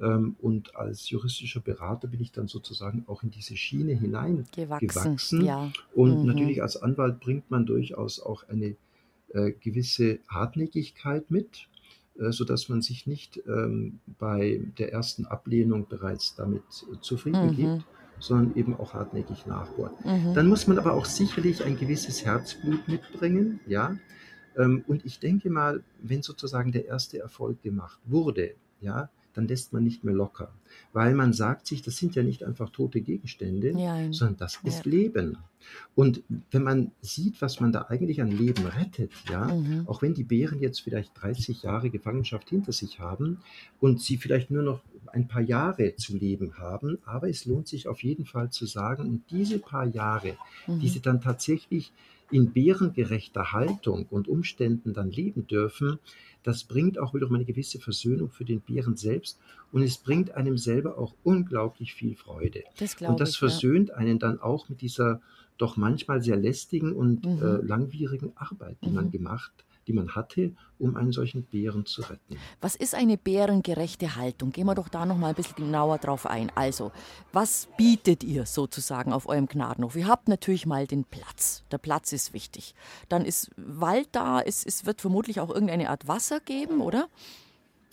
Ähm, 0.00 0.36
und 0.40 0.76
als 0.76 1.10
juristischer 1.10 1.60
Berater 1.60 2.08
bin 2.08 2.20
ich 2.20 2.32
dann 2.32 2.48
sozusagen 2.48 3.04
auch 3.06 3.22
in 3.22 3.30
diese 3.30 3.56
Schiene 3.56 3.92
hineingewachsen. 3.94 5.44
Ja. 5.44 5.70
Und 5.94 6.20
mhm. 6.20 6.26
natürlich 6.26 6.62
als 6.62 6.76
Anwalt 6.76 7.20
bringt 7.20 7.50
man 7.50 7.66
durchaus 7.66 8.20
auch 8.20 8.48
eine 8.48 8.76
äh, 9.32 9.52
gewisse 9.52 10.18
Hartnäckigkeit 10.28 11.30
mit. 11.30 11.66
äh, 12.18 12.32
sodass 12.32 12.68
man 12.68 12.82
sich 12.82 13.06
nicht 13.06 13.40
ähm, 13.46 14.00
bei 14.18 14.60
der 14.78 14.92
ersten 14.92 15.24
Ablehnung 15.26 15.86
bereits 15.88 16.34
damit 16.34 16.62
zufrieden 17.00 17.46
Mhm. 17.50 17.56
gibt, 17.56 17.84
sondern 18.18 18.54
eben 18.56 18.74
auch 18.76 18.92
hartnäckig 18.94 19.46
nachbohrt. 19.46 20.04
Mhm. 20.04 20.34
Dann 20.34 20.48
muss 20.48 20.66
man 20.66 20.78
aber 20.78 20.92
auch 20.92 21.06
sicherlich 21.06 21.64
ein 21.64 21.78
gewisses 21.78 22.24
Herzblut 22.24 22.86
mitbringen, 22.88 23.60
ja. 23.66 23.96
Ähm, 24.60 24.84
Und 24.86 25.04
ich 25.04 25.18
denke 25.18 25.50
mal, 25.50 25.82
wenn 26.02 26.22
sozusagen 26.22 26.72
der 26.72 26.86
erste 26.86 27.18
Erfolg 27.18 27.62
gemacht 27.62 27.98
wurde, 28.04 28.54
ja, 28.80 29.10
dann 29.32 29.46
lässt 29.46 29.72
man 29.72 29.84
nicht 29.84 30.02
mehr 30.02 30.14
locker, 30.14 30.52
weil 30.92 31.14
man 31.14 31.32
sagt 31.32 31.66
sich, 31.68 31.82
das 31.82 31.96
sind 31.96 32.16
ja 32.16 32.22
nicht 32.24 32.42
einfach 32.42 32.70
tote 32.70 33.00
Gegenstände, 33.00 33.78
Ja, 33.78 34.12
sondern 34.12 34.36
das 34.38 34.58
ist 34.64 34.84
Ja. 34.86 34.90
Leben. 34.90 35.38
Und 35.94 36.22
wenn 36.50 36.64
man 36.64 36.90
sieht, 37.00 37.40
was 37.40 37.60
man 37.60 37.70
da 37.70 37.82
eigentlich 37.82 38.20
an 38.20 38.30
Leben 38.32 38.66
rettet, 38.66 39.12
ja, 39.28 39.54
Mhm. 39.54 39.84
auch 39.86 40.02
wenn 40.02 40.14
die 40.14 40.24
Bären 40.24 40.58
jetzt 40.60 40.80
vielleicht 40.80 41.12
30 41.22 41.62
Jahre 41.62 41.90
Gefangenschaft 41.90 42.48
hinter 42.50 42.72
sich 42.72 42.98
haben 42.98 43.38
und 43.80 44.00
sie 44.00 44.16
vielleicht 44.16 44.50
nur 44.50 44.62
noch 44.64 44.80
ein 45.12 45.28
paar 45.28 45.42
Jahre 45.42 45.94
zu 45.96 46.16
leben 46.16 46.58
haben, 46.58 46.98
aber 47.04 47.28
es 47.28 47.44
lohnt 47.44 47.68
sich 47.68 47.86
auf 47.86 48.02
jeden 48.02 48.26
Fall 48.26 48.50
zu 48.50 48.66
sagen, 48.66 49.08
und 49.08 49.30
diese 49.30 49.58
paar 49.60 49.86
Jahre, 49.86 50.36
die 50.66 50.88
sie 50.88 50.98
Mhm. 50.98 51.02
dann 51.02 51.20
tatsächlich 51.20 51.92
in 52.30 52.52
bärengerechter 52.52 53.52
Haltung 53.52 54.06
und 54.10 54.28
Umständen 54.28 54.92
dann 54.94 55.10
leben 55.10 55.46
dürfen, 55.46 55.98
das 56.42 56.64
bringt 56.64 56.98
auch 56.98 57.12
wiederum 57.14 57.34
eine 57.34 57.44
gewisse 57.44 57.80
Versöhnung 57.80 58.30
für 58.30 58.44
den 58.44 58.60
Bären 58.60 58.96
selbst 58.96 59.38
und 59.72 59.82
es 59.82 59.98
bringt 59.98 60.30
einem 60.32 60.56
selber 60.56 60.96
auch 60.98 61.14
unglaublich 61.22 61.92
viel 61.94 62.16
Freude. 62.16 62.64
Das 62.78 62.96
Und 63.00 63.20
das 63.20 63.30
ich, 63.30 63.36
ja. 63.36 63.38
versöhnt 63.40 63.90
einen 63.92 64.18
dann 64.18 64.40
auch 64.40 64.68
mit 64.68 64.80
dieser 64.80 65.20
doch 65.58 65.76
manchmal 65.76 66.22
sehr 66.22 66.36
lästigen 66.36 66.92
und 66.94 67.24
Mhm. 67.24 67.42
äh, 67.42 67.56
langwierigen 67.66 68.32
Arbeit, 68.36 68.78
die 68.84 68.90
man 68.90 69.06
Mhm. 69.06 69.10
gemacht, 69.10 69.52
die 69.90 69.96
man 69.96 70.14
hatte, 70.14 70.52
um 70.78 70.96
einen 70.96 71.10
solchen 71.10 71.42
Bären 71.42 71.84
zu 71.84 72.02
retten. 72.02 72.36
Was 72.60 72.76
ist 72.76 72.94
eine 72.94 73.18
bärengerechte 73.18 74.14
Haltung? 74.14 74.52
Gehen 74.52 74.66
wir 74.66 74.76
doch 74.76 74.88
da 74.88 75.04
noch 75.04 75.16
mal 75.16 75.30
ein 75.30 75.34
bisschen 75.34 75.56
genauer 75.56 75.98
drauf 75.98 76.26
ein. 76.26 76.52
Also, 76.54 76.92
was 77.32 77.66
bietet 77.76 78.22
ihr 78.22 78.46
sozusagen 78.46 79.12
auf 79.12 79.28
eurem 79.28 79.46
Gnadenhof? 79.46 79.96
Ihr 79.96 80.06
habt 80.06 80.28
natürlich 80.28 80.64
mal 80.64 80.86
den 80.86 81.04
Platz. 81.04 81.64
Der 81.72 81.78
Platz 81.78 82.12
ist 82.12 82.32
wichtig. 82.32 82.76
Dann 83.08 83.24
ist 83.24 83.50
Wald 83.56 84.08
da, 84.12 84.40
es, 84.40 84.64
es 84.64 84.86
wird 84.86 85.00
vermutlich 85.00 85.40
auch 85.40 85.50
irgendeine 85.50 85.90
Art 85.90 86.06
Wasser 86.06 86.38
geben, 86.38 86.80
oder? 86.80 87.08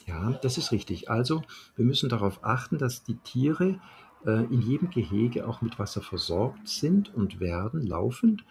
Ja, 0.05 0.33
das 0.43 0.60
ist 0.60 0.71
richtig. 0.71 1.10
Also, 1.10 1.41
wir 1.75 1.86
müssen 1.86 2.10
darauf 2.10 2.43
achten, 2.43 2.77
dass 2.77 3.03
die 3.03 3.17
Tiere 3.17 3.79
äh, 4.23 4.43
in 4.53 4.62
jedem 4.62 4.91
Gehege 4.91 5.47
auch 5.47 5.62
mit 5.62 5.79
Wasser 5.79 6.01
versorgt 6.01 6.67
sind 6.69 7.13
und 7.15 7.39
werden 7.39 7.81
laufend. 7.81 8.45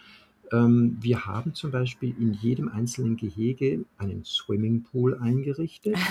Ähm, 0.52 0.96
wir 1.00 1.26
haben 1.26 1.54
zum 1.54 1.70
Beispiel 1.70 2.14
in 2.18 2.32
jedem 2.34 2.68
einzelnen 2.68 3.16
Gehege 3.16 3.84
einen 3.98 4.24
Swimmingpool 4.24 5.18
eingerichtet. 5.18 5.96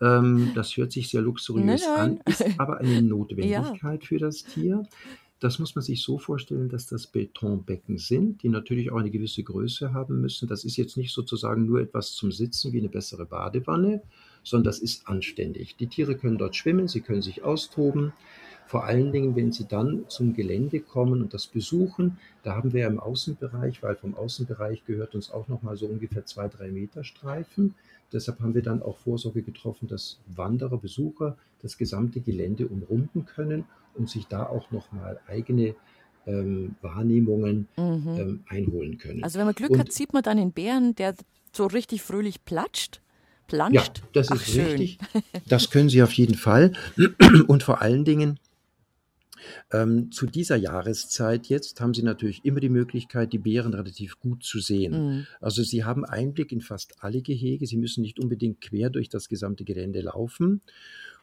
Ähm, 0.00 0.52
das 0.54 0.76
hört 0.76 0.92
sich 0.92 1.08
sehr 1.08 1.22
luxuriös 1.22 1.82
Nein, 1.82 1.98
an, 1.98 2.10
nein. 2.10 2.20
ist 2.26 2.60
aber 2.60 2.78
eine 2.78 3.02
Notwendigkeit 3.02 4.04
für 4.04 4.18
das 4.18 4.44
Tier. 4.44 4.86
Das 5.40 5.60
muss 5.60 5.76
man 5.76 5.82
sich 5.82 6.02
so 6.02 6.18
vorstellen, 6.18 6.68
dass 6.68 6.86
das 6.86 7.06
Betonbecken 7.06 7.98
sind, 7.98 8.42
die 8.42 8.48
natürlich 8.48 8.90
auch 8.90 8.98
eine 8.98 9.10
gewisse 9.10 9.44
Größe 9.44 9.92
haben 9.92 10.20
müssen. 10.20 10.48
Das 10.48 10.64
ist 10.64 10.76
jetzt 10.76 10.96
nicht 10.96 11.12
sozusagen 11.12 11.66
nur 11.66 11.80
etwas 11.80 12.12
zum 12.12 12.32
Sitzen 12.32 12.72
wie 12.72 12.78
eine 12.78 12.88
bessere 12.88 13.24
Badewanne, 13.24 14.02
sondern 14.42 14.64
das 14.64 14.80
ist 14.80 15.06
anständig. 15.06 15.76
Die 15.76 15.86
Tiere 15.86 16.16
können 16.16 16.38
dort 16.38 16.56
schwimmen, 16.56 16.88
sie 16.88 17.00
können 17.00 17.22
sich 17.22 17.44
austoben. 17.44 18.12
Vor 18.68 18.84
allen 18.84 19.12
Dingen, 19.12 19.34
wenn 19.34 19.50
sie 19.50 19.64
dann 19.66 20.04
zum 20.08 20.34
Gelände 20.34 20.80
kommen 20.80 21.22
und 21.22 21.32
das 21.34 21.46
besuchen, 21.46 22.18
da 22.42 22.54
haben 22.54 22.72
wir 22.74 22.82
ja 22.82 22.86
im 22.88 23.00
Außenbereich, 23.00 23.82
weil 23.82 23.96
vom 23.96 24.14
Außenbereich 24.14 24.84
gehört 24.84 25.14
uns 25.14 25.30
auch 25.30 25.48
noch 25.48 25.62
mal 25.62 25.76
so 25.76 25.86
ungefähr 25.86 26.24
zwei, 26.26 26.48
drei 26.48 26.68
Meter 26.68 27.02
Streifen. 27.02 27.74
Deshalb 28.12 28.40
haben 28.40 28.54
wir 28.54 28.62
dann 28.62 28.82
auch 28.82 28.98
Vorsorge 28.98 29.40
getroffen, 29.42 29.88
dass 29.88 30.18
Wanderer, 30.26 30.76
Besucher 30.78 31.36
das 31.62 31.76
gesamte 31.78 32.20
Gelände 32.20 32.68
umrunden 32.68 33.24
können 33.26 33.64
und 33.94 34.08
sich 34.10 34.26
da 34.28 34.44
auch 34.46 34.70
noch 34.70 34.92
mal 34.92 35.18
eigene 35.26 35.74
ähm, 36.26 36.74
Wahrnehmungen 36.82 37.68
Mhm. 37.78 38.08
ähm, 38.18 38.40
einholen 38.48 38.98
können. 38.98 39.24
Also, 39.24 39.38
wenn 39.38 39.46
man 39.46 39.54
Glück 39.54 39.70
Und- 39.70 39.78
hat, 39.78 39.92
sieht 39.92 40.12
man 40.12 40.22
dann 40.22 40.36
den 40.36 40.52
Bären, 40.52 40.94
der 40.94 41.14
so 41.56 41.66
richtig 41.66 42.02
fröhlich 42.02 42.44
platscht. 42.44 42.96
Ja, 42.96 43.46
Planscht. 43.70 44.02
das 44.12 44.30
Ach, 44.30 44.36
ist 44.36 44.50
schön. 44.52 44.66
richtig. 44.66 44.98
Das 45.48 45.70
können 45.70 45.88
Sie 45.88 46.02
auf 46.02 46.12
jeden 46.12 46.34
Fall. 46.34 46.72
Und 47.46 47.62
vor 47.62 47.80
allen 47.80 48.04
Dingen, 48.04 48.38
ähm, 49.72 50.10
zu 50.10 50.26
dieser 50.26 50.56
Jahreszeit 50.56 51.46
jetzt 51.46 51.80
haben 51.80 51.94
Sie 51.94 52.02
natürlich 52.02 52.44
immer 52.44 52.60
die 52.60 52.68
Möglichkeit, 52.68 53.32
die 53.32 53.38
Bären 53.38 53.74
relativ 53.74 54.18
gut 54.20 54.44
zu 54.44 54.60
sehen. 54.60 54.92
Mhm. 54.92 55.26
Also 55.40 55.62
Sie 55.62 55.84
haben 55.84 56.04
Einblick 56.04 56.52
in 56.52 56.60
fast 56.60 57.02
alle 57.02 57.22
Gehege. 57.22 57.66
Sie 57.66 57.76
müssen 57.76 58.02
nicht 58.02 58.18
unbedingt 58.18 58.60
quer 58.60 58.90
durch 58.90 59.08
das 59.08 59.28
gesamte 59.28 59.64
Gelände 59.64 60.00
laufen. 60.00 60.62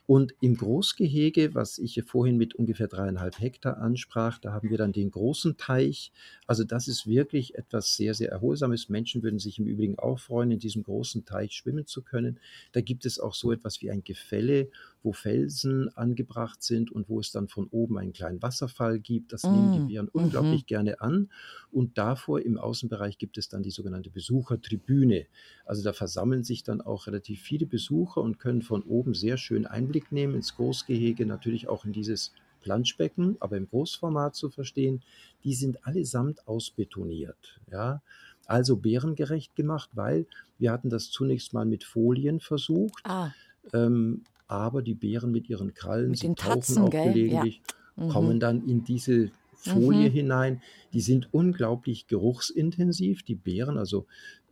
Und 0.08 0.36
im 0.40 0.56
Großgehege, 0.56 1.56
was 1.56 1.80
ich 1.80 1.96
hier 1.96 2.04
vorhin 2.04 2.38
mit 2.38 2.54
ungefähr 2.54 2.88
dreieinhalb 2.88 3.40
Hektar 3.40 3.80
ansprach, 3.80 4.38
da 4.38 4.54
haben 4.54 4.70
wir 4.70 4.78
dann 4.78 4.92
den 4.92 5.10
großen 5.10 5.58
Teich. 5.58 6.12
Also 6.46 6.64
das 6.64 6.88
ist 6.88 7.08
wirklich 7.08 7.56
etwas 7.56 7.96
sehr, 7.96 8.14
sehr 8.14 8.30
Erholsames. 8.30 8.90
Menschen 8.90 9.24
würden 9.24 9.40
sich 9.40 9.58
im 9.58 9.66
Übrigen 9.66 9.98
auch 9.98 10.20
freuen, 10.20 10.52
in 10.52 10.60
diesem 10.60 10.84
großen 10.84 11.26
Teich 11.26 11.54
schwimmen 11.54 11.88
zu 11.88 12.04
können. 12.04 12.40
Da 12.74 12.82
gibt 12.82 13.06
es 13.08 13.20
auch 13.20 13.34
so 13.34 13.52
etwas 13.52 13.82
wie 13.82 13.90
ein 13.90 14.04
Gefälle, 14.04 14.70
wo 15.06 15.14
Felsen 15.14 15.96
angebracht 15.96 16.64
sind 16.64 16.92
und 16.92 17.08
wo 17.08 17.20
es 17.20 17.32
dann 17.32 17.48
von 17.48 17.68
oben 17.68 17.98
einen 17.98 18.12
kleinen 18.12 18.42
Wasserfall 18.42 19.00
gibt. 19.00 19.32
Das 19.32 19.44
nehmen 19.44 19.70
Mm, 19.70 19.74
die 19.74 19.94
Bären 19.94 20.10
mhm. 20.12 20.22
unglaublich 20.24 20.66
gerne 20.66 21.00
an. 21.00 21.30
Und 21.72 21.98
davor 21.98 22.42
im 22.42 22.58
Außenbereich 22.58 23.18
gibt 23.18 23.38
es 23.38 23.48
dann 23.48 23.64
die 23.64 23.72
sogenannte 23.72 24.10
Besuchertribüne. 24.10 25.28
Also 25.64 25.84
da 25.84 25.94
versammeln 25.94 26.44
sich 26.44 26.64
dann 26.64 26.82
auch 26.82 27.08
relativ 27.08 27.42
viele 27.42 27.68
Besucher 27.68 28.22
und 28.22 28.40
können 28.40 28.64
von 28.64 28.82
oben 28.84 29.14
sehr 29.14 29.38
schön 29.38 29.66
Einblick 29.66 30.12
nehmen 30.12 30.36
ins 30.36 30.56
Großgehege, 30.56 31.26
natürlich 31.26 31.70
auch 31.70 31.86
in 31.86 31.94
dieses 31.94 32.34
Planschbecken, 32.62 33.38
aber 33.40 33.58
im 33.58 33.70
Großformat 33.70 34.36
zu 34.36 34.50
verstehen. 34.50 35.04
Die 35.44 35.54
sind 35.54 35.86
allesamt 35.86 36.48
ausbetoniert. 36.48 37.60
Ja, 37.72 38.02
also 38.48 38.78
bärengerecht 38.78 39.56
gemacht, 39.56 39.92
weil 39.94 40.26
wir 40.58 40.72
hatten 40.72 40.90
das 40.90 41.12
zunächst 41.12 41.54
mal 41.54 41.66
mit 41.66 41.84
Folien 41.84 42.40
versucht, 42.40 43.04
Ah, 43.04 43.32
ähm, 43.74 44.24
aber 44.48 44.82
die 44.82 44.94
Bären 44.96 45.32
mit 45.32 45.50
ihren 45.50 45.74
Krallen, 45.74 46.12
Mit 46.12 46.20
sie 46.20 46.28
tauchen 46.28 46.36
Tatzen, 46.36 46.78
auch 46.80 46.90
gell? 46.90 47.06
Ja. 47.08 47.12
gelegentlich, 47.14 47.62
mhm. 47.96 48.10
kommen 48.10 48.40
dann 48.40 48.68
in 48.68 48.84
diese 48.84 49.32
Folie 49.54 50.10
Mhm. 50.10 50.14
hinein. 50.14 50.62
Die 50.94 51.02
sind 51.02 51.34
unglaublich 51.34 52.08
geruchsintensiv, 52.08 53.24
die 53.24 53.36
Beeren, 53.36 53.78
also 53.78 54.06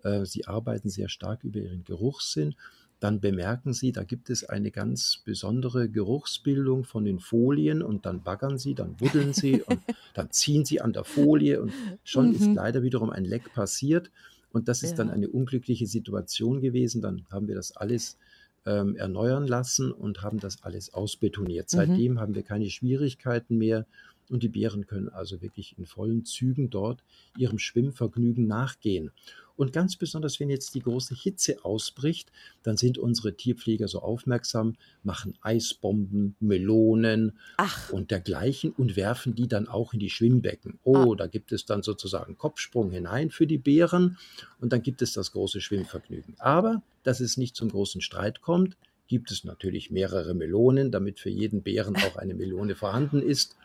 äh, 0.03 0.25
sie 0.25 0.45
arbeiten 0.47 0.89
sehr 0.89 1.09
stark 1.09 1.43
über 1.43 1.59
ihren 1.59 1.83
Geruchssinn. 1.83 2.55
Dann 2.99 3.19
bemerken 3.19 3.73
sie, 3.73 3.91
da 3.91 4.03
gibt 4.03 4.29
es 4.29 4.45
eine 4.45 4.71
ganz 4.71 5.19
besondere 5.25 5.89
Geruchsbildung 5.89 6.85
von 6.85 7.03
den 7.03 7.19
Folien 7.19 7.81
und 7.83 8.05
dann 8.05 8.23
baggern 8.23 8.57
sie, 8.57 8.75
dann 8.75 8.95
buddeln 8.95 9.33
sie 9.33 9.61
und 9.67 9.79
dann 10.13 10.31
ziehen 10.31 10.63
sie 10.65 10.79
an 10.81 10.93
der 10.93 11.03
Folie 11.03 11.61
und 11.61 11.73
schon 12.03 12.33
ist 12.33 12.47
Mhm. 12.47 12.55
leider 12.55 12.81
wiederum 12.81 13.09
ein 13.09 13.25
Leck 13.25 13.53
passiert. 13.53 14.09
Und 14.53 14.67
das 14.67 14.83
ist 14.83 14.95
dann 14.99 15.07
Ja. 15.07 15.13
eine 15.15 15.27
unglückliche 15.29 15.85
Situation 15.87 16.61
gewesen. 16.61 17.01
Dann 17.01 17.25
haben 17.31 17.47
wir 17.47 17.55
das 17.55 17.75
alles 17.75 18.17
ähm, 18.65 18.95
erneuern 18.95 19.47
lassen 19.47 19.91
und 19.91 20.21
haben 20.21 20.39
das 20.39 20.63
alles 20.63 20.93
ausbetoniert. 20.93 21.71
Mhm. 21.71 21.77
Seitdem 21.77 22.19
haben 22.19 22.35
wir 22.35 22.43
keine 22.43 22.69
Schwierigkeiten 22.69 23.57
mehr 23.57 23.85
und 24.29 24.43
die 24.43 24.49
Bären 24.49 24.87
können 24.87 25.09
also 25.09 25.41
wirklich 25.41 25.75
in 25.77 25.85
vollen 25.85 26.25
Zügen 26.25 26.69
dort 26.69 27.03
ihrem 27.37 27.59
Schwimmvergnügen 27.59 28.47
nachgehen. 28.47 29.11
Und 29.55 29.71
ganz 29.71 29.95
besonders, 29.95 30.39
wenn 30.39 30.49
jetzt 30.49 30.73
die 30.73 30.79
große 30.79 31.13
Hitze 31.13 31.63
ausbricht, 31.63 32.31
dann 32.63 32.75
sind 32.75 32.97
unsere 32.97 33.35
Tierpfleger 33.35 33.87
so 33.87 33.99
aufmerksam, 33.99 34.75
machen 35.03 35.35
Eisbomben, 35.41 36.35
Melonen 36.39 37.33
Ach, 37.57 37.91
und 37.91 38.09
dergleichen 38.09 38.71
und 38.71 38.95
werfen 38.95 39.35
die 39.35 39.47
dann 39.47 39.67
auch 39.67 39.93
in 39.93 39.99
die 39.99 40.09
Schwimmbecken. 40.09 40.79
Oh, 40.83 41.13
da 41.13 41.27
gibt 41.27 41.51
es 41.51 41.65
dann 41.65 41.83
sozusagen 41.83 42.37
Kopfsprung 42.37 42.89
hinein 42.89 43.29
für 43.29 43.45
die 43.45 43.59
Bären 43.59 44.17
und 44.59 44.73
dann 44.73 44.81
gibt 44.81 45.01
es 45.03 45.13
das 45.13 45.31
große 45.31 45.61
Schwimmvergnügen. 45.61 46.35
Aber, 46.39 46.81
dass 47.03 47.19
es 47.19 47.37
nicht 47.37 47.55
zum 47.55 47.69
großen 47.69 48.01
Streit 48.01 48.41
kommt, 48.41 48.75
gibt 49.07 49.29
es 49.31 49.43
natürlich 49.43 49.91
mehrere 49.91 50.33
Melonen, 50.33 50.89
damit 50.89 51.19
für 51.19 51.29
jeden 51.29 51.61
Bären 51.61 51.95
auch 51.97 52.15
eine 52.15 52.33
Melone 52.33 52.73
vorhanden 52.73 53.21
ist. 53.21 53.55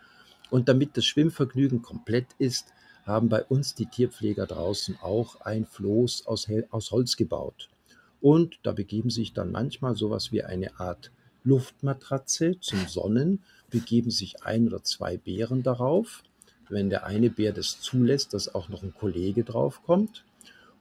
Und 0.50 0.68
damit 0.68 0.96
das 0.96 1.04
Schwimmvergnügen 1.04 1.82
komplett 1.82 2.26
ist, 2.38 2.72
haben 3.04 3.28
bei 3.28 3.42
uns 3.44 3.74
die 3.74 3.86
Tierpfleger 3.86 4.46
draußen 4.46 4.98
auch 5.00 5.40
ein 5.40 5.66
Floß 5.66 6.26
aus, 6.26 6.46
aus 6.70 6.90
Holz 6.90 7.16
gebaut. 7.16 7.68
Und 8.20 8.58
da 8.62 8.72
begeben 8.72 9.10
sich 9.10 9.32
dann 9.32 9.52
manchmal 9.52 9.94
sowas 9.96 10.32
wie 10.32 10.42
eine 10.42 10.78
Art 10.80 11.10
Luftmatratze 11.44 12.58
zum 12.60 12.86
Sonnen, 12.86 13.42
begeben 13.70 14.10
sich 14.10 14.42
ein 14.42 14.66
oder 14.66 14.82
zwei 14.82 15.16
Bären 15.16 15.62
darauf. 15.62 16.22
Wenn 16.68 16.90
der 16.90 17.06
eine 17.06 17.30
Bär 17.30 17.52
das 17.52 17.80
zulässt, 17.80 18.34
dass 18.34 18.54
auch 18.54 18.68
noch 18.68 18.82
ein 18.82 18.92
Kollege 18.92 19.44
draufkommt. 19.44 20.24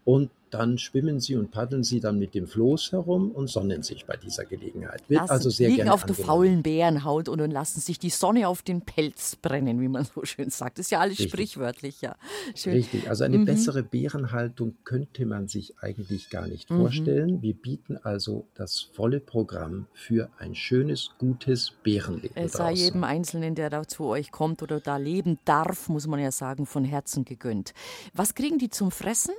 und 0.03 0.31
dann 0.49 0.77
schwimmen 0.77 1.19
sie 1.19 1.35
und 1.35 1.51
paddeln 1.51 1.83
sie 1.83 1.99
dann 1.99 2.17
mit 2.19 2.33
dem 2.35 2.47
Floß 2.47 2.91
herum 2.91 3.31
und 3.31 3.49
sonnen 3.49 3.83
sich 3.83 4.05
bei 4.05 4.15
dieser 4.17 4.45
Gelegenheit. 4.45 5.01
Wird 5.09 5.21
lassen, 5.21 5.31
also 5.31 5.49
sehr 5.49 5.67
liegen 5.67 5.77
gerne 5.77 5.93
auf 5.93 6.01
der 6.05 6.11
angenommen. 6.11 6.27
faulen 6.27 6.63
Bärenhaut 6.63 7.29
und, 7.29 7.41
und 7.41 7.51
lassen 7.51 7.79
sich 7.81 7.99
die 7.99 8.09
Sonne 8.09 8.47
auf 8.47 8.61
den 8.61 8.81
Pelz 8.81 9.35
brennen, 9.35 9.81
wie 9.81 9.87
man 9.87 10.05
so 10.05 10.23
schön 10.25 10.49
sagt. 10.49 10.79
Das 10.79 10.87
ist 10.87 10.91
ja 10.91 10.99
alles 10.99 11.19
Richtig. 11.19 11.31
sprichwörtlich, 11.31 12.01
ja. 12.01 12.15
Schön. 12.55 12.73
Richtig, 12.73 13.09
also 13.09 13.23
eine 13.23 13.37
Mhm. 13.39 13.45
bessere 13.45 13.83
Bärenhaltung 13.83 14.75
könnte 14.83 15.25
man 15.25 15.47
sich 15.47 15.75
eigentlich 15.79 16.29
gar 16.29 16.47
nicht 16.47 16.69
Mhm. 16.69 16.75
vorstellen. 16.77 17.41
Wir 17.41 17.53
bieten 17.53 17.97
also 17.97 18.45
das 18.55 18.89
volle 18.93 19.19
Programm 19.19 19.87
für 19.93 20.29
ein 20.39 20.55
schönes, 20.55 21.09
gutes 21.19 21.71
Bärenleben 21.83 22.31
Es 22.35 22.53
sei 22.53 22.69
draußen. 22.69 22.75
jedem 22.85 23.03
Einzelnen, 23.03 23.55
der 23.55 23.69
da 23.69 23.87
zu 23.87 24.05
euch 24.05 24.31
kommt 24.31 24.61
oder 24.63 24.79
da 24.79 24.97
leben 24.97 25.39
darf, 25.45 25.89
muss 25.89 26.07
man 26.07 26.19
ja 26.19 26.31
sagen, 26.31 26.65
von 26.65 26.83
Herzen 26.85 27.25
gegönnt. 27.25 27.73
Was 28.13 28.33
kriegen 28.35 28.57
die 28.59 28.69
zum 28.69 28.91
Fressen? 28.91 29.33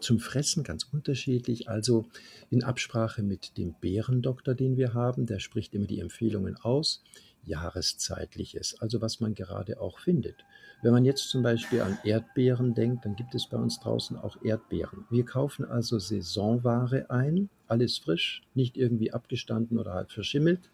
Zum 0.00 0.20
Fressen 0.20 0.62
ganz 0.62 0.84
unterschiedlich, 0.84 1.68
also 1.68 2.06
in 2.50 2.62
Absprache 2.62 3.22
mit 3.22 3.56
dem 3.56 3.74
Bärendoktor, 3.80 4.54
den 4.54 4.76
wir 4.76 4.94
haben, 4.94 5.26
der 5.26 5.38
spricht 5.40 5.74
immer 5.74 5.86
die 5.86 6.00
Empfehlungen 6.00 6.56
aus, 6.56 7.02
jahreszeitliches, 7.44 8.80
also 8.80 9.00
was 9.00 9.20
man 9.20 9.34
gerade 9.34 9.80
auch 9.80 9.98
findet. 9.98 10.44
Wenn 10.82 10.92
man 10.92 11.04
jetzt 11.04 11.30
zum 11.30 11.42
Beispiel 11.42 11.80
an 11.80 11.98
Erdbeeren 12.04 12.74
denkt, 12.74 13.04
dann 13.04 13.16
gibt 13.16 13.34
es 13.34 13.48
bei 13.48 13.56
uns 13.56 13.80
draußen 13.80 14.16
auch 14.16 14.36
Erdbeeren. 14.42 15.06
Wir 15.10 15.24
kaufen 15.24 15.64
also 15.64 15.98
Saisonware 15.98 17.08
ein, 17.08 17.48
alles 17.66 17.98
frisch, 17.98 18.42
nicht 18.54 18.76
irgendwie 18.76 19.12
abgestanden 19.12 19.78
oder 19.78 19.94
halb 19.94 20.10
verschimmelt. 20.10 20.70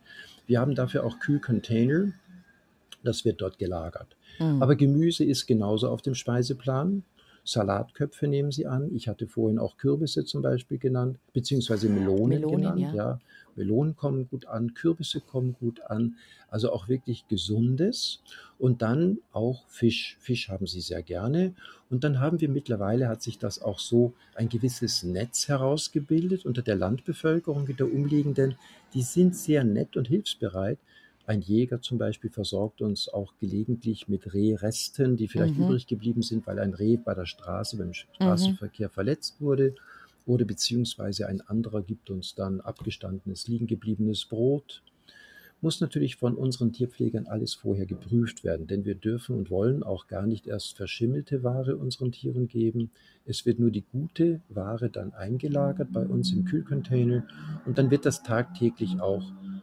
Wir 0.46 0.60
haben 0.60 0.74
dafür 0.74 1.04
auch 1.04 1.20
Kühlcontainer, 1.20 2.12
das 3.04 3.24
wird 3.24 3.40
dort 3.40 3.58
gelagert. 3.58 4.16
Hm. 4.38 4.62
Aber 4.62 4.76
Gemüse 4.76 5.24
ist 5.24 5.46
genauso 5.46 5.88
auf 5.88 6.02
dem 6.02 6.14
Speiseplan. 6.14 7.04
Salatköpfe 7.44 8.28
nehmen 8.28 8.52
Sie 8.52 8.66
an. 8.66 8.94
Ich 8.94 9.08
hatte 9.08 9.26
vorhin 9.26 9.58
auch 9.58 9.76
Kürbisse 9.76 10.24
zum 10.24 10.42
Beispiel 10.42 10.78
genannt, 10.78 11.18
beziehungsweise 11.32 11.88
Melonen, 11.88 12.40
Melonen, 12.40 12.60
genannt. 12.60 12.80
ja. 12.80 12.94
Ja. 12.94 13.20
Melonen 13.56 13.96
kommen 13.96 14.28
gut 14.28 14.46
an, 14.46 14.74
Kürbisse 14.74 15.20
kommen 15.20 15.54
gut 15.58 15.82
an. 15.82 16.16
Also 16.48 16.72
auch 16.72 16.88
wirklich 16.88 17.26
Gesundes. 17.28 18.22
Und 18.58 18.80
dann 18.82 19.18
auch 19.32 19.66
Fisch. 19.68 20.16
Fisch 20.20 20.48
haben 20.48 20.66
Sie 20.66 20.80
sehr 20.80 21.02
gerne. 21.02 21.54
Und 21.90 22.04
dann 22.04 22.20
haben 22.20 22.40
wir 22.40 22.48
mittlerweile, 22.48 23.08
hat 23.08 23.22
sich 23.22 23.38
das 23.38 23.60
auch 23.60 23.78
so 23.78 24.14
ein 24.34 24.48
gewisses 24.48 25.02
Netz 25.02 25.48
herausgebildet 25.48 26.46
unter 26.46 26.62
der 26.62 26.76
Landbevölkerung, 26.76 27.66
der 27.76 27.92
umliegenden. 27.92 28.56
Die 28.94 29.02
sind 29.02 29.36
sehr 29.36 29.64
nett 29.64 29.96
und 29.96 30.08
hilfsbereit. 30.08 30.78
Ein 31.24 31.40
Jäger 31.40 31.80
zum 31.80 31.98
Beispiel 31.98 32.30
versorgt 32.30 32.82
uns 32.82 33.08
auch 33.08 33.34
gelegentlich 33.38 34.08
mit 34.08 34.34
Rehresten, 34.34 35.16
die 35.16 35.28
vielleicht 35.28 35.56
Mhm. 35.56 35.64
übrig 35.64 35.86
geblieben 35.86 36.22
sind, 36.22 36.46
weil 36.46 36.58
ein 36.58 36.74
Reh 36.74 36.96
bei 36.96 37.14
der 37.14 37.26
Straße, 37.26 37.76
beim 37.76 37.92
Straßenverkehr 37.92 38.90
verletzt 38.90 39.40
wurde. 39.40 39.74
Oder 40.26 40.44
beziehungsweise 40.44 41.28
ein 41.28 41.40
anderer 41.40 41.82
gibt 41.82 42.10
uns 42.10 42.34
dann 42.34 42.60
abgestandenes, 42.60 43.46
liegen 43.48 43.66
gebliebenes 43.66 44.24
Brot. 44.24 44.82
Muss 45.60 45.80
natürlich 45.80 46.16
von 46.16 46.34
unseren 46.34 46.72
Tierpflegern 46.72 47.28
alles 47.28 47.54
vorher 47.54 47.86
geprüft 47.86 48.42
werden, 48.42 48.66
denn 48.66 48.84
wir 48.84 48.96
dürfen 48.96 49.36
und 49.36 49.48
wollen 49.48 49.84
auch 49.84 50.08
gar 50.08 50.26
nicht 50.26 50.48
erst 50.48 50.76
verschimmelte 50.76 51.44
Ware 51.44 51.76
unseren 51.76 52.10
Tieren 52.10 52.48
geben. 52.48 52.90
Es 53.26 53.46
wird 53.46 53.60
nur 53.60 53.70
die 53.70 53.84
gute 53.92 54.40
Ware 54.48 54.90
dann 54.90 55.12
eingelagert 55.12 55.92
bei 55.92 56.04
uns 56.04 56.32
im 56.32 56.44
Kühlcontainer 56.44 57.24
und 57.64 57.78
dann 57.78 57.92
wird 57.92 58.06
das 58.06 58.24
tagtäglich 58.24 59.00
auch 59.00 59.22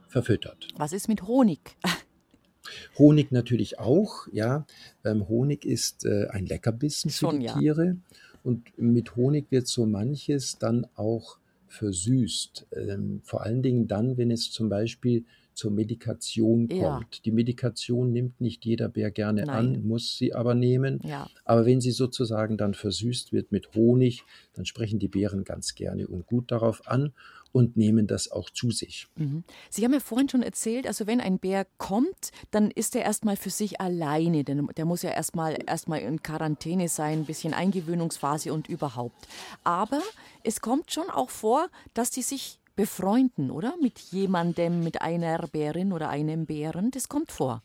verfüttert. 0.09 0.67
Was 0.75 0.91
ist 0.91 1.07
mit 1.07 1.23
Honig? 1.23 1.77
Honig 2.97 3.31
natürlich 3.31 3.79
auch, 3.79 4.27
ja. 4.31 4.65
Ähm, 5.03 5.27
Honig 5.29 5.65
ist 5.65 6.05
äh, 6.05 6.27
ein 6.29 6.45
Leckerbissen 6.45 7.09
für 7.09 7.17
Schon, 7.17 7.39
die 7.39 7.45
ja. 7.45 7.57
Tiere 7.57 7.97
und 8.43 8.77
mit 8.77 9.15
Honig 9.15 9.47
wird 9.49 9.67
so 9.67 9.85
manches 9.85 10.57
dann 10.59 10.85
auch 10.95 11.37
versüßt. 11.67 12.67
Ähm, 12.75 13.21
vor 13.23 13.43
allen 13.43 13.61
Dingen 13.61 13.87
dann, 13.87 14.17
wenn 14.17 14.31
es 14.31 14.51
zum 14.51 14.69
Beispiel 14.69 15.23
zur 15.53 15.71
Medikation 15.71 16.69
Ja. 16.69 16.95
kommt. 16.97 17.25
Die 17.25 17.31
Medikation 17.31 18.13
nimmt 18.13 18.39
nicht 18.39 18.65
jeder 18.65 18.87
Bär 18.87 19.11
gerne 19.11 19.45
Nein. 19.45 19.75
an, 19.75 19.85
muss 19.85 20.17
sie 20.17 20.33
aber 20.33 20.55
nehmen. 20.55 20.99
Ja. 21.03 21.29
Aber 21.43 21.65
wenn 21.65 21.81
sie 21.81 21.91
sozusagen 21.91 22.57
dann 22.57 22.73
versüßt 22.73 23.33
wird 23.33 23.51
mit 23.51 23.75
Honig, 23.75 24.23
dann 24.53 24.65
sprechen 24.65 24.99
die 24.99 25.09
Bären 25.09 25.43
ganz 25.43 25.75
gerne 25.75 26.07
und 26.07 26.25
gut 26.27 26.51
darauf 26.51 26.87
an 26.87 27.11
und 27.51 27.77
nehmen 27.77 28.07
das 28.07 28.31
auch 28.31 28.49
zu 28.49 28.71
sich. 28.71 29.07
Mhm. 29.15 29.43
Sie 29.69 29.83
haben 29.83 29.93
ja 29.93 29.99
vorhin 29.99 30.29
schon 30.29 30.43
erzählt, 30.43 30.87
also 30.87 31.07
wenn 31.07 31.21
ein 31.21 31.39
Bär 31.39 31.65
kommt, 31.77 32.31
dann 32.51 32.71
ist 32.71 32.95
er 32.95 33.03
erstmal 33.03 33.35
für 33.35 33.49
sich 33.49 33.81
alleine. 33.81 34.43
Denn 34.43 34.67
der 34.77 34.85
muss 34.85 35.01
ja 35.01 35.11
erstmal 35.11 35.57
erstmal 35.65 35.99
in 36.01 36.21
Quarantäne 36.21 36.89
sein, 36.89 37.19
ein 37.19 37.25
bisschen 37.25 37.53
Eingewöhnungsphase 37.53 38.53
und 38.53 38.69
überhaupt. 38.69 39.27
Aber 39.63 40.01
es 40.43 40.61
kommt 40.61 40.91
schon 40.91 41.09
auch 41.09 41.29
vor, 41.29 41.69
dass 41.93 42.11
die 42.11 42.21
sich 42.21 42.59
befreunden, 42.75 43.51
oder? 43.51 43.75
Mit 43.81 43.99
jemandem, 43.99 44.83
mit 44.83 45.01
einer 45.01 45.37
Bärin 45.47 45.91
oder 45.91 46.09
einem 46.09 46.45
Bären. 46.45 46.91
Das 46.91 47.09
kommt 47.09 47.31
vor. 47.31 47.61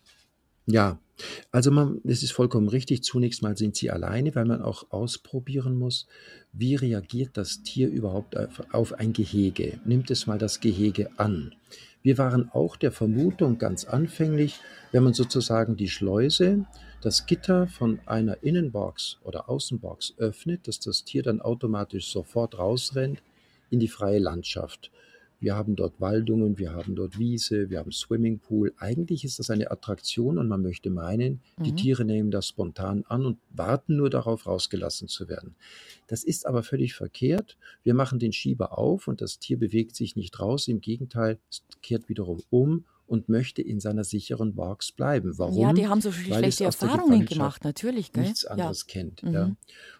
Ja, 0.66 0.98
also 1.52 1.70
man, 1.70 2.00
es 2.04 2.22
ist 2.22 2.32
vollkommen 2.32 2.68
richtig. 2.68 3.04
Zunächst 3.04 3.42
mal 3.42 3.56
sind 3.56 3.76
sie 3.76 3.90
alleine, 3.90 4.34
weil 4.34 4.46
man 4.46 4.62
auch 4.62 4.90
ausprobieren 4.90 5.76
muss, 5.76 6.06
wie 6.56 6.76
reagiert 6.76 7.36
das 7.36 7.62
Tier 7.62 7.88
überhaupt 7.88 8.36
auf, 8.72 8.92
ein 8.94 9.12
Gehege. 9.12 9.80
Nimmt 9.84 10.10
es 10.10 10.26
mal 10.26 10.38
das 10.38 10.60
Gehege 10.60 11.10
an. 11.16 11.54
Wir 12.02 12.18
waren 12.18 12.50
auch 12.50 12.76
der 12.76 12.92
Vermutung 12.92 13.58
ganz 13.58 13.84
anfänglich, 13.84 14.60
wenn 14.92 15.04
man 15.04 15.14
sozusagen 15.14 15.76
die 15.76 15.88
Schleuse, 15.88 16.64
das 17.00 17.26
Gitter 17.26 17.66
von 17.66 17.98
einer 18.06 18.42
Innenbox 18.42 19.18
oder 19.24 19.48
Außenbox 19.48 20.14
öffnet, 20.18 20.68
dass 20.68 20.80
das 20.80 21.04
Tier 21.04 21.22
dann 21.22 21.40
automatisch 21.40 22.10
sofort 22.10 22.58
rausrennt 22.58 23.22
in 23.70 23.80
die 23.80 23.88
freie 23.88 24.18
Landschaft. 24.18 24.90
Wir 25.44 25.56
haben 25.56 25.76
dort 25.76 26.00
Waldungen, 26.00 26.56
wir 26.58 26.72
haben 26.72 26.94
dort 26.96 27.18
Wiese, 27.18 27.68
wir 27.68 27.78
haben 27.78 27.92
Swimmingpool. 27.92 28.72
Eigentlich 28.78 29.24
ist 29.24 29.38
das 29.38 29.50
eine 29.50 29.70
Attraktion 29.70 30.38
und 30.38 30.48
man 30.48 30.62
möchte 30.62 30.88
meinen, 30.88 31.42
die 31.58 31.72
Mhm. 31.72 31.76
Tiere 31.76 32.04
nehmen 32.06 32.30
das 32.30 32.48
spontan 32.48 33.04
an 33.08 33.26
und 33.26 33.38
warten 33.50 33.96
nur 33.96 34.08
darauf, 34.08 34.46
rausgelassen 34.46 35.06
zu 35.06 35.28
werden. 35.28 35.54
Das 36.06 36.24
ist 36.24 36.46
aber 36.46 36.62
völlig 36.62 36.94
verkehrt. 36.94 37.58
Wir 37.82 37.92
machen 37.92 38.18
den 38.18 38.32
Schieber 38.32 38.78
auf 38.78 39.06
und 39.06 39.20
das 39.20 39.38
Tier 39.38 39.58
bewegt 39.58 39.94
sich 39.94 40.16
nicht 40.16 40.40
raus. 40.40 40.66
Im 40.66 40.80
Gegenteil, 40.80 41.38
es 41.50 41.62
kehrt 41.82 42.08
wiederum 42.08 42.42
um 42.48 42.84
und 43.06 43.28
möchte 43.28 43.62
in 43.62 43.80
seiner 43.80 44.04
sicheren 44.04 44.54
Box 44.54 44.92
bleiben. 44.92 45.38
Warum? 45.38 45.60
Ja, 45.60 45.72
die 45.72 45.86
haben 45.86 46.00
so 46.00 46.10
Weil 46.10 46.44
es 46.44 46.56
schlechte 46.56 46.64
Erfahrungen 46.64 47.26
gemacht, 47.26 47.64
natürlich, 47.64 48.12
gell? 48.12 48.24
nichts 48.24 48.42
ja. 48.42 48.50
anderes 48.50 48.86
kennt. 48.86 49.22
Mhm. 49.22 49.32
Ja. 49.32 49.50